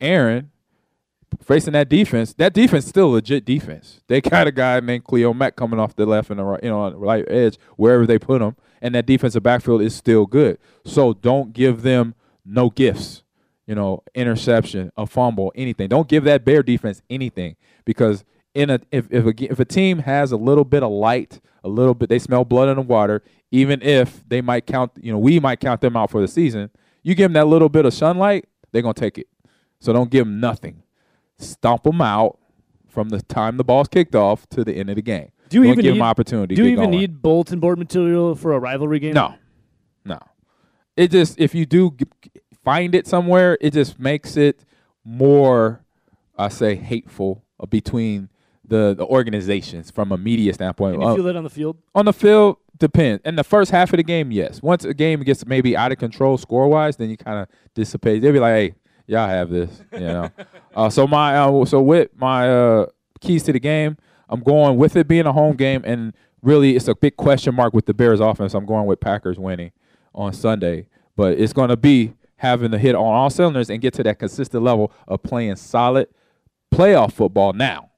Aaron 0.00 0.50
facing 1.42 1.72
that 1.74 1.88
defense, 1.88 2.32
that 2.34 2.52
defense 2.52 2.86
still 2.86 3.10
legit 3.10 3.44
defense. 3.44 4.00
They 4.08 4.20
got 4.20 4.46
a 4.46 4.52
guy 4.52 4.80
named 4.80 5.06
Khalil 5.06 5.34
Mack 5.34 5.56
coming 5.56 5.78
off 5.80 5.96
the 5.96 6.06
left 6.06 6.30
and 6.30 6.38
the 6.38 6.44
right, 6.44 6.62
you 6.62 6.70
know, 6.70 6.90
right 6.92 7.24
edge, 7.28 7.58
wherever 7.76 8.06
they 8.06 8.18
put 8.18 8.42
him, 8.42 8.56
and 8.80 8.94
that 8.94 9.06
defensive 9.06 9.42
backfield 9.42 9.82
is 9.82 9.94
still 9.94 10.26
good. 10.26 10.58
So 10.84 11.12
don't 11.14 11.52
give 11.52 11.82
them 11.82 12.14
no 12.44 12.70
gifts. 12.70 13.22
You 13.66 13.74
know, 13.74 14.02
interception, 14.14 14.92
a 14.96 15.06
fumble, 15.06 15.50
anything. 15.54 15.88
Don't 15.88 16.06
give 16.06 16.24
that 16.24 16.44
Bear 16.44 16.62
defense 16.62 17.00
anything 17.08 17.56
because 17.86 18.22
in 18.52 18.68
a 18.68 18.80
if 18.92 19.06
if 19.10 19.24
a, 19.24 19.52
if 19.52 19.58
a 19.58 19.64
team 19.64 20.00
has 20.00 20.32
a 20.32 20.36
little 20.36 20.64
bit 20.64 20.82
of 20.82 20.90
light, 20.90 21.40
a 21.62 21.68
little 21.68 21.94
bit 21.94 22.10
they 22.10 22.18
smell 22.18 22.44
blood 22.44 22.68
in 22.68 22.76
the 22.76 22.82
water, 22.82 23.22
even 23.50 23.80
if 23.80 24.22
they 24.28 24.42
might 24.42 24.66
count, 24.66 24.92
you 25.00 25.10
know, 25.10 25.18
we 25.18 25.40
might 25.40 25.60
count 25.60 25.80
them 25.80 25.96
out 25.96 26.10
for 26.10 26.20
the 26.20 26.28
season. 26.28 26.68
You 27.02 27.14
give 27.14 27.24
them 27.24 27.32
that 27.34 27.46
little 27.46 27.70
bit 27.70 27.86
of 27.86 27.94
sunlight, 27.94 28.46
they're 28.70 28.82
gonna 28.82 28.92
take 28.92 29.16
it. 29.16 29.28
So 29.80 29.94
don't 29.94 30.10
give 30.10 30.26
them 30.26 30.40
nothing 30.40 30.83
stomp 31.44 31.84
them 31.84 32.00
out 32.00 32.38
from 32.88 33.08
the 33.10 33.20
time 33.22 33.56
the 33.56 33.64
ball's 33.64 33.88
kicked 33.88 34.14
off 34.14 34.48
to 34.50 34.64
the 34.64 34.72
end 34.74 34.88
of 34.90 34.96
the 34.96 35.02
game. 35.02 35.30
Do 35.48 35.58
you 35.58 35.64
Don't 35.64 35.72
even 35.72 35.82
give 35.84 35.92
need, 35.94 35.98
them 36.00 36.06
opportunity? 36.06 36.54
Do 36.54 36.62
you 36.64 36.68
even 36.70 36.86
going. 36.90 36.98
need 36.98 37.22
bulletin 37.22 37.60
board 37.60 37.78
material 37.78 38.34
for 38.34 38.52
a 38.52 38.58
rivalry 38.58 38.98
game? 38.98 39.14
No, 39.14 39.34
no. 40.04 40.18
It 40.96 41.10
just 41.10 41.38
if 41.40 41.54
you 41.54 41.66
do 41.66 41.90
g- 41.92 42.06
find 42.64 42.94
it 42.94 43.06
somewhere, 43.06 43.58
it 43.60 43.72
just 43.72 43.98
makes 43.98 44.36
it 44.36 44.64
more, 45.04 45.84
I 46.38 46.48
say, 46.48 46.74
hateful 46.76 47.44
between 47.68 48.28
the 48.66 48.94
the 48.96 49.04
organizations 49.04 49.90
from 49.90 50.12
a 50.12 50.16
media 50.16 50.54
standpoint. 50.54 50.94
Can 50.94 51.02
you 51.02 51.08
Uh, 51.08 51.14
feel 51.16 51.24
that 51.24 51.36
on 51.36 51.44
the 51.44 51.50
field? 51.50 51.76
on 51.94 52.06
the 52.06 52.12
field, 52.12 52.56
depends. 52.78 53.22
In 53.24 53.36
the 53.36 53.44
first 53.44 53.70
half 53.70 53.92
of 53.92 53.98
the 53.98 54.02
game, 54.02 54.30
yes. 54.32 54.62
Once 54.62 54.84
a 54.84 54.94
game 54.94 55.20
gets 55.22 55.44
maybe 55.46 55.76
out 55.76 55.92
of 55.92 55.98
control 55.98 56.38
score 56.38 56.68
wise, 56.68 56.96
then 56.96 57.10
you 57.10 57.16
kind 57.16 57.38
of 57.40 57.48
dissipate. 57.74 58.22
They'll 58.22 58.32
be 58.32 58.40
like, 58.40 58.54
"Hey, 58.54 58.74
y'all 59.06 59.28
have 59.28 59.50
this," 59.50 59.82
you 59.92 60.00
know. 60.00 60.30
uh, 60.76 60.90
so 60.90 61.06
my 61.06 61.36
uh, 61.36 61.64
so 61.64 61.80
with 61.80 62.10
my 62.16 62.48
uh, 62.48 62.86
keys 63.20 63.42
to 63.44 63.52
the 63.52 63.60
game, 63.60 63.96
I'm 64.28 64.40
going 64.40 64.76
with 64.76 64.96
it 64.96 65.08
being 65.08 65.26
a 65.26 65.32
home 65.32 65.56
game, 65.56 65.82
and 65.84 66.12
really 66.42 66.76
it's 66.76 66.88
a 66.88 66.94
big 66.94 67.16
question 67.16 67.54
mark 67.54 67.74
with 67.74 67.86
the 67.86 67.94
Bears 67.94 68.20
offense. 68.20 68.54
I'm 68.54 68.66
going 68.66 68.86
with 68.86 69.00
Packers 69.00 69.38
winning 69.38 69.72
on 70.14 70.32
Sunday, 70.32 70.86
but 71.16 71.38
it's 71.38 71.52
going 71.52 71.70
to 71.70 71.76
be 71.76 72.14
having 72.36 72.70
the 72.70 72.78
hit 72.78 72.94
on 72.94 73.04
all 73.04 73.30
cylinders 73.30 73.70
and 73.70 73.80
get 73.80 73.94
to 73.94 74.02
that 74.02 74.18
consistent 74.18 74.62
level 74.62 74.92
of 75.08 75.22
playing 75.22 75.56
solid 75.56 76.08
playoff 76.72 77.12
football 77.12 77.52
now. 77.52 77.90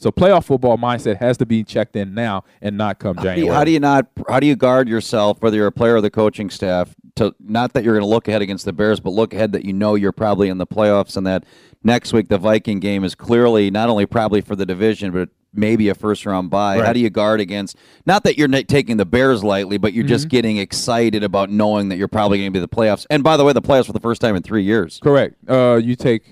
So 0.00 0.10
playoff 0.10 0.44
football 0.44 0.78
mindset 0.78 1.18
has 1.18 1.36
to 1.38 1.46
be 1.46 1.62
checked 1.62 1.94
in 1.94 2.14
now 2.14 2.44
and 2.62 2.76
not 2.78 2.98
come 2.98 3.16
How 3.16 3.22
do, 3.22 3.28
January. 3.28 3.46
you, 3.46 3.52
how 3.52 3.64
do 3.64 3.70
you 3.70 3.80
not? 3.80 4.06
How 4.28 4.40
do 4.40 4.46
you 4.46 4.56
guard 4.56 4.88
yourself, 4.88 5.42
whether 5.42 5.56
you're 5.56 5.66
a 5.66 5.72
player 5.72 5.96
or 5.96 6.00
the 6.00 6.10
coaching 6.10 6.48
staff, 6.50 6.94
to 7.16 7.34
not 7.38 7.74
that 7.74 7.84
you're 7.84 7.94
going 7.94 8.02
to 8.04 8.08
look 8.08 8.26
ahead 8.26 8.40
against 8.42 8.64
the 8.64 8.72
Bears, 8.72 8.98
but 8.98 9.10
look 9.10 9.34
ahead 9.34 9.52
that 9.52 9.64
you 9.64 9.72
know 9.74 9.94
you're 9.96 10.10
probably 10.12 10.48
in 10.48 10.56
the 10.58 10.66
playoffs, 10.66 11.16
and 11.18 11.26
that 11.26 11.44
next 11.84 12.12
week 12.14 12.28
the 12.28 12.38
Viking 12.38 12.80
game 12.80 13.04
is 13.04 13.14
clearly 13.14 13.70
not 13.70 13.88
only 13.90 14.06
probably 14.06 14.40
for 14.40 14.56
the 14.56 14.64
division, 14.64 15.12
but 15.12 15.28
maybe 15.52 15.88
a 15.90 15.94
first 15.94 16.24
round 16.24 16.48
bye. 16.48 16.78
How 16.80 16.92
do 16.94 17.00
you 17.00 17.10
guard 17.10 17.40
against? 17.40 17.76
Not 18.06 18.24
that 18.24 18.38
you're 18.38 18.48
taking 18.48 18.96
the 18.96 19.04
Bears 19.04 19.44
lightly, 19.44 19.76
but 19.76 19.92
you're 19.92 20.04
Mm-hmm. 20.04 20.08
just 20.08 20.28
getting 20.28 20.56
excited 20.56 21.22
about 21.22 21.50
knowing 21.50 21.90
that 21.90 21.96
you're 21.98 22.08
probably 22.08 22.38
going 22.38 22.50
to 22.50 22.56
be 22.56 22.60
the 22.60 22.68
playoffs. 22.68 23.04
And 23.10 23.22
by 23.22 23.36
the 23.36 23.44
way, 23.44 23.52
the 23.52 23.60
playoffs 23.60 23.86
for 23.86 23.92
the 23.92 24.00
first 24.00 24.22
time 24.22 24.34
in 24.34 24.42
three 24.42 24.62
years. 24.62 24.98
Correct. 25.02 25.34
Uh, 25.46 25.78
you 25.82 25.94
take 25.96 26.22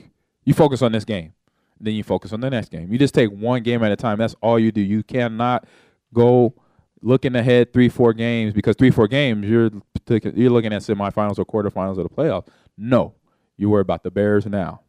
you 0.45 0.55
focus 0.55 0.81
on 0.81 0.93
this 0.93 1.05
game, 1.05 1.35
then 1.81 1.95
you 1.95 2.03
focus 2.03 2.33
on 2.33 2.41
the 2.41 2.51
next 2.51 2.71
game. 2.71 2.93
You 2.93 2.99
just 2.99 3.15
take 3.15 3.31
one 3.31 3.63
game 3.63 3.83
at 3.83 3.93
a 3.93 3.97
time. 3.97 4.19
That's 4.19 4.35
all 4.41 4.59
you 4.59 4.73
do. 4.73 4.81
You 4.81 5.03
cannot 5.03 5.67
go 6.13 6.55
looking 7.03 7.37
ahead 7.37 7.73
three, 7.73 7.89
four 7.89 8.13
games 8.13 8.53
because 8.53 8.77
three, 8.77 8.91
four 8.91 9.09
games 9.09 9.47
you're 9.47 9.71
you're 10.09 10.51
looking 10.51 10.73
at 10.73 10.83
semifinals 10.83 11.39
or 11.39 11.45
quarterfinals 11.45 11.99
of 11.99 12.05
the 12.05 12.09
playoffs. 12.09 12.49
No, 12.77 13.15
you 13.57 13.71
worry 13.71 13.83
about 13.83 14.03
the 14.03 14.11
Bears 14.11 14.47
now. 14.47 14.81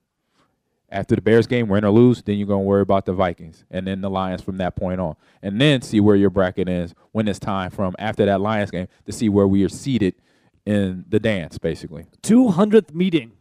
After 0.92 1.16
the 1.16 1.22
Bears 1.22 1.46
game, 1.46 1.68
win 1.68 1.86
or 1.86 1.92
lose, 1.92 2.24
then 2.24 2.38
you're 2.38 2.48
gonna 2.48 2.62
worry 2.62 2.82
about 2.82 3.06
the 3.06 3.14
Vikings 3.14 3.64
and 3.70 3.86
then 3.86 4.02
the 4.02 4.10
Lions 4.10 4.42
from 4.42 4.58
that 4.58 4.76
point 4.76 5.00
on, 5.00 5.16
and 5.44 5.62
then 5.62 5.82
see 5.82 6.00
where 6.00 6.16
your 6.16 6.32
bracket 6.32 6.68
is 6.68 6.96
when 7.12 7.28
it's 7.28 7.38
time 7.38 7.70
from 7.70 7.96
after 8.00 8.26
that 8.26 8.42
Lions 8.42 8.72
game 8.72 8.88
to 9.06 9.12
see 9.12 9.30
where 9.30 9.48
we 9.48 9.64
are 9.64 9.70
seated 9.70 10.16
in 10.66 11.06
the 11.08 11.20
dance, 11.20 11.58
basically. 11.58 12.06
200th 12.24 12.94
meeting 12.94 13.34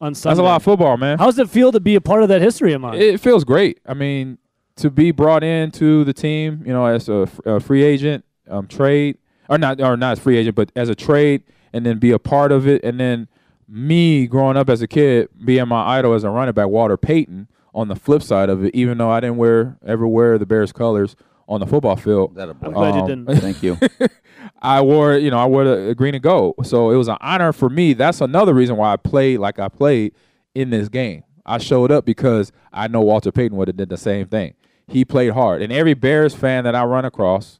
on 0.00 0.14
Sunday. 0.14 0.32
That's 0.32 0.40
a 0.40 0.42
lot 0.42 0.56
of 0.56 0.62
football, 0.62 0.96
man. 0.96 1.18
How 1.18 1.26
does 1.26 1.38
it 1.38 1.48
feel 1.48 1.72
to 1.72 1.80
be 1.80 1.94
a 1.94 2.00
part 2.00 2.22
of 2.22 2.28
that 2.28 2.42
history 2.42 2.72
of 2.72 2.80
mine? 2.80 3.00
It 3.00 3.20
feels 3.20 3.44
great. 3.44 3.80
I 3.86 3.94
mean, 3.94 4.38
to 4.76 4.90
be 4.90 5.10
brought 5.10 5.42
into 5.42 6.04
the 6.04 6.12
team, 6.12 6.62
you 6.66 6.72
know, 6.72 6.86
as 6.86 7.08
a 7.08 7.26
free 7.60 7.82
agent, 7.82 8.24
um, 8.48 8.66
trade 8.66 9.18
or 9.48 9.58
not, 9.58 9.80
or 9.80 9.96
not 9.96 10.12
as 10.12 10.18
free 10.18 10.36
agent, 10.36 10.54
but 10.54 10.70
as 10.76 10.88
a 10.88 10.94
trade, 10.94 11.42
and 11.72 11.84
then 11.84 11.98
be 11.98 12.10
a 12.10 12.18
part 12.18 12.52
of 12.52 12.66
it, 12.66 12.84
and 12.84 13.00
then 13.00 13.28
me 13.68 14.26
growing 14.26 14.56
up 14.56 14.68
as 14.68 14.82
a 14.82 14.86
kid, 14.86 15.28
being 15.44 15.66
my 15.68 15.98
idol 15.98 16.14
as 16.14 16.24
a 16.24 16.30
running 16.30 16.54
back, 16.54 16.68
Walter 16.68 16.96
Payton. 16.96 17.48
On 17.74 17.88
the 17.88 17.96
flip 17.96 18.22
side 18.22 18.48
of 18.48 18.64
it, 18.64 18.74
even 18.74 18.96
though 18.96 19.10
I 19.10 19.20
didn't 19.20 19.36
wear 19.36 19.76
ever 19.84 20.08
wear 20.08 20.38
the 20.38 20.46
Bears 20.46 20.72
colors 20.72 21.14
on 21.46 21.60
the 21.60 21.66
football 21.66 21.96
field, 21.96 22.34
That 22.34 22.48
a 22.48 22.54
boy. 22.54 22.68
I'm 22.68 22.72
glad 22.72 22.94
you 22.94 23.00
um, 23.02 23.24
didn't. 23.24 23.40
Thank 23.42 23.62
you. 23.62 23.78
I 24.60 24.80
wore, 24.80 25.16
you 25.16 25.30
know, 25.30 25.38
I 25.38 25.46
wore 25.46 25.64
the 25.64 25.94
green 25.94 26.14
and 26.14 26.22
gold. 26.22 26.54
So 26.66 26.90
it 26.90 26.96
was 26.96 27.08
an 27.08 27.18
honor 27.20 27.52
for 27.52 27.68
me. 27.68 27.92
That's 27.92 28.20
another 28.20 28.54
reason 28.54 28.76
why 28.76 28.92
I 28.92 28.96
played 28.96 29.38
like 29.38 29.58
I 29.58 29.68
played 29.68 30.14
in 30.54 30.70
this 30.70 30.88
game. 30.88 31.24
I 31.44 31.58
showed 31.58 31.92
up 31.92 32.04
because 32.04 32.52
I 32.72 32.88
know 32.88 33.00
Walter 33.00 33.30
Payton 33.30 33.56
would 33.56 33.68
have 33.68 33.76
did 33.76 33.88
the 33.88 33.96
same 33.96 34.26
thing. 34.26 34.54
He 34.88 35.04
played 35.04 35.32
hard, 35.32 35.62
and 35.62 35.72
every 35.72 35.94
Bears 35.94 36.34
fan 36.34 36.64
that 36.64 36.74
I 36.74 36.84
run 36.84 37.04
across, 37.04 37.58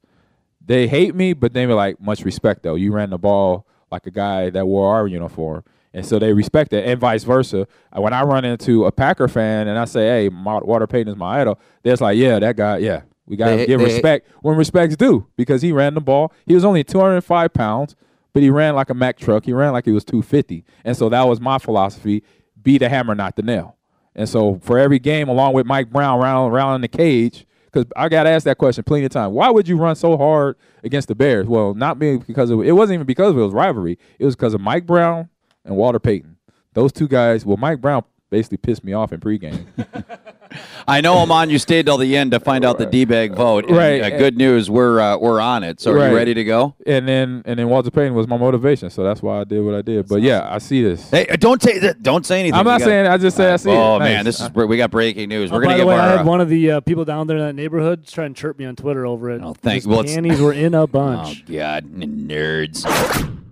they 0.64 0.86
hate 0.88 1.14
me, 1.14 1.32
but 1.32 1.52
they 1.54 1.66
were 1.66 1.74
like, 1.74 2.00
much 2.00 2.24
respect 2.24 2.62
though. 2.62 2.74
You 2.74 2.92
ran 2.92 3.10
the 3.10 3.18
ball 3.18 3.66
like 3.90 4.06
a 4.06 4.10
guy 4.10 4.50
that 4.50 4.66
wore 4.66 4.92
our 4.94 5.06
uniform, 5.06 5.64
and 5.92 6.04
so 6.04 6.18
they 6.18 6.32
respect 6.32 6.72
it, 6.72 6.84
and 6.84 7.00
vice 7.00 7.24
versa. 7.24 7.66
Uh, 7.92 8.00
When 8.00 8.12
I 8.12 8.22
run 8.22 8.44
into 8.44 8.84
a 8.84 8.92
Packer 8.92 9.28
fan 9.28 9.68
and 9.68 9.78
I 9.78 9.84
say, 9.86 10.06
"Hey, 10.06 10.28
Walter 10.28 10.86
Payton 10.86 11.12
is 11.12 11.16
my 11.16 11.40
idol," 11.40 11.58
they're 11.82 11.96
like, 11.96 12.16
"Yeah, 12.16 12.38
that 12.38 12.56
guy, 12.56 12.78
yeah." 12.78 13.02
We 13.26 13.36
gotta 13.36 13.56
They- 13.56 13.66
give 13.66 13.80
they- 13.80 13.86
respect 13.86 14.28
when 14.42 14.56
respect's 14.56 14.96
due 14.96 15.26
because 15.36 15.62
he 15.62 15.72
ran 15.72 15.94
the 15.94 16.00
ball. 16.00 16.32
He 16.46 16.54
was 16.54 16.64
only 16.64 16.84
205 16.84 17.52
pounds, 17.52 17.96
but 18.32 18.42
he 18.42 18.50
ran 18.50 18.74
like 18.74 18.90
a 18.90 18.94
Mack 18.94 19.16
truck. 19.18 19.44
He 19.44 19.52
ran 19.52 19.72
like 19.72 19.84
he 19.84 19.92
was 19.92 20.04
250, 20.04 20.64
and 20.84 20.96
so 20.96 21.08
that 21.08 21.26
was 21.26 21.40
my 21.40 21.58
philosophy: 21.58 22.22
be 22.62 22.78
the 22.78 22.88
hammer, 22.88 23.14
not 23.14 23.36
the 23.36 23.42
nail. 23.42 23.76
And 24.14 24.28
so 24.28 24.58
for 24.62 24.78
every 24.78 24.98
game, 24.98 25.28
along 25.28 25.52
with 25.54 25.66
Mike 25.66 25.90
Brown 25.90 26.20
round 26.20 26.52
around 26.52 26.76
in 26.76 26.80
the 26.80 26.88
cage, 26.88 27.46
because 27.66 27.84
I 27.96 28.08
got 28.08 28.26
asked 28.26 28.44
that 28.46 28.56
question 28.58 28.84
plenty 28.84 29.04
of 29.04 29.10
times. 29.12 29.32
Why 29.34 29.50
would 29.50 29.68
you 29.68 29.76
run 29.76 29.94
so 29.96 30.16
hard 30.16 30.56
against 30.82 31.08
the 31.08 31.14
Bears? 31.14 31.46
Well, 31.46 31.74
not 31.74 31.98
being 31.98 32.18
because 32.20 32.50
of 32.50 32.62
it 32.62 32.72
wasn't 32.72 32.94
even 32.94 33.06
because 33.06 33.30
of 33.32 33.38
it 33.38 33.42
was 33.42 33.52
rivalry. 33.52 33.98
It 34.18 34.24
was 34.24 34.34
because 34.36 34.54
of 34.54 34.60
Mike 34.60 34.86
Brown 34.86 35.28
and 35.64 35.76
Walter 35.76 35.98
Payton. 35.98 36.36
Those 36.74 36.92
two 36.92 37.08
guys. 37.08 37.44
Well, 37.44 37.56
Mike 37.58 37.80
Brown 37.80 38.04
basically 38.30 38.58
pissed 38.58 38.84
me 38.84 38.92
off 38.92 39.12
in 39.12 39.20
pregame. 39.20 39.66
I 40.88 41.00
know, 41.00 41.14
Ahman, 41.14 41.50
you 41.50 41.58
stayed 41.58 41.86
till 41.86 41.98
the 41.98 42.16
end 42.16 42.30
to 42.30 42.38
find 42.40 42.64
out 42.64 42.78
the 42.78 42.86
D-bag 42.86 43.34
vote. 43.34 43.66
And, 43.66 43.76
Right. 43.76 44.00
uh, 44.00 44.10
good 44.16 44.36
news, 44.36 44.70
we're 44.70 45.00
uh, 45.00 45.16
we're 45.18 45.40
on 45.40 45.64
it. 45.64 45.80
So 45.80 45.90
are 45.90 45.96
Right. 45.96 46.10
you 46.10 46.16
ready 46.16 46.34
to 46.34 46.44
go? 46.44 46.74
and 46.86 47.06
then 47.08 47.42
and 47.44 47.58
then 47.58 47.68
Walter 47.68 47.90
Payton 47.90 48.14
was 48.14 48.28
my 48.28 48.36
motivation, 48.36 48.88
so 48.90 49.02
that's 49.02 49.20
why 49.22 49.40
I 49.40 49.44
did 49.44 49.60
what 49.64 49.74
I 49.74 49.82
did. 49.82 50.06
But 50.08 50.22
yeah, 50.22 50.46
I 50.48 50.58
see 50.58 50.82
this. 50.82 51.10
Hey, 51.10 51.26
uh, 51.26 51.36
don't 51.36 51.60
say 51.60 51.78
that. 51.80 52.02
Don't 52.02 52.24
say 52.24 52.40
anything. 52.40 52.54
I'm 52.58 52.64
not 52.64 52.78
gotta- 52.78 52.84
saying. 52.84 53.06
I 53.08 53.18
just 53.18 53.36
say 53.36 53.52
I 53.52 53.56
see 53.56 53.70
it. 53.70 53.74
Oh 53.76 53.98
Nice. 53.98 54.08
man, 54.08 54.24
this 54.24 54.40
is 54.40 54.50
we 54.54 54.76
got 54.76 54.90
breaking 54.92 55.28
news. 55.28 55.50
We're 55.50 55.58
Oh, 55.58 55.60
gonna 55.62 55.74
by 55.74 55.78
the 55.78 55.86
way, 55.86 55.94
our. 55.94 56.00
I 56.00 56.06
uh, 56.14 56.16
had 56.18 56.26
one 56.26 56.40
of 56.40 56.48
the 56.48 56.70
uh, 56.70 56.80
people 56.80 57.04
down 57.04 57.26
there 57.26 57.36
in 57.38 57.44
that 57.44 57.54
neighborhood 57.54 58.06
try 58.06 58.24
and 58.24 58.36
chirp 58.36 58.58
me 58.58 58.64
on 58.66 58.76
Twitter 58.76 59.04
over 59.04 59.30
it. 59.30 59.40
Oh, 59.42 59.54
thanks. 59.54 59.86
Well, 59.86 60.00
it's- 60.00 60.14
panties 60.14 60.40
were 60.40 60.52
in 60.52 60.74
a 60.74 60.86
bunch. 60.86 61.28
oh 61.28 61.34
bunch. 61.34 61.46
God, 61.46 61.84
nerds. 61.92 63.42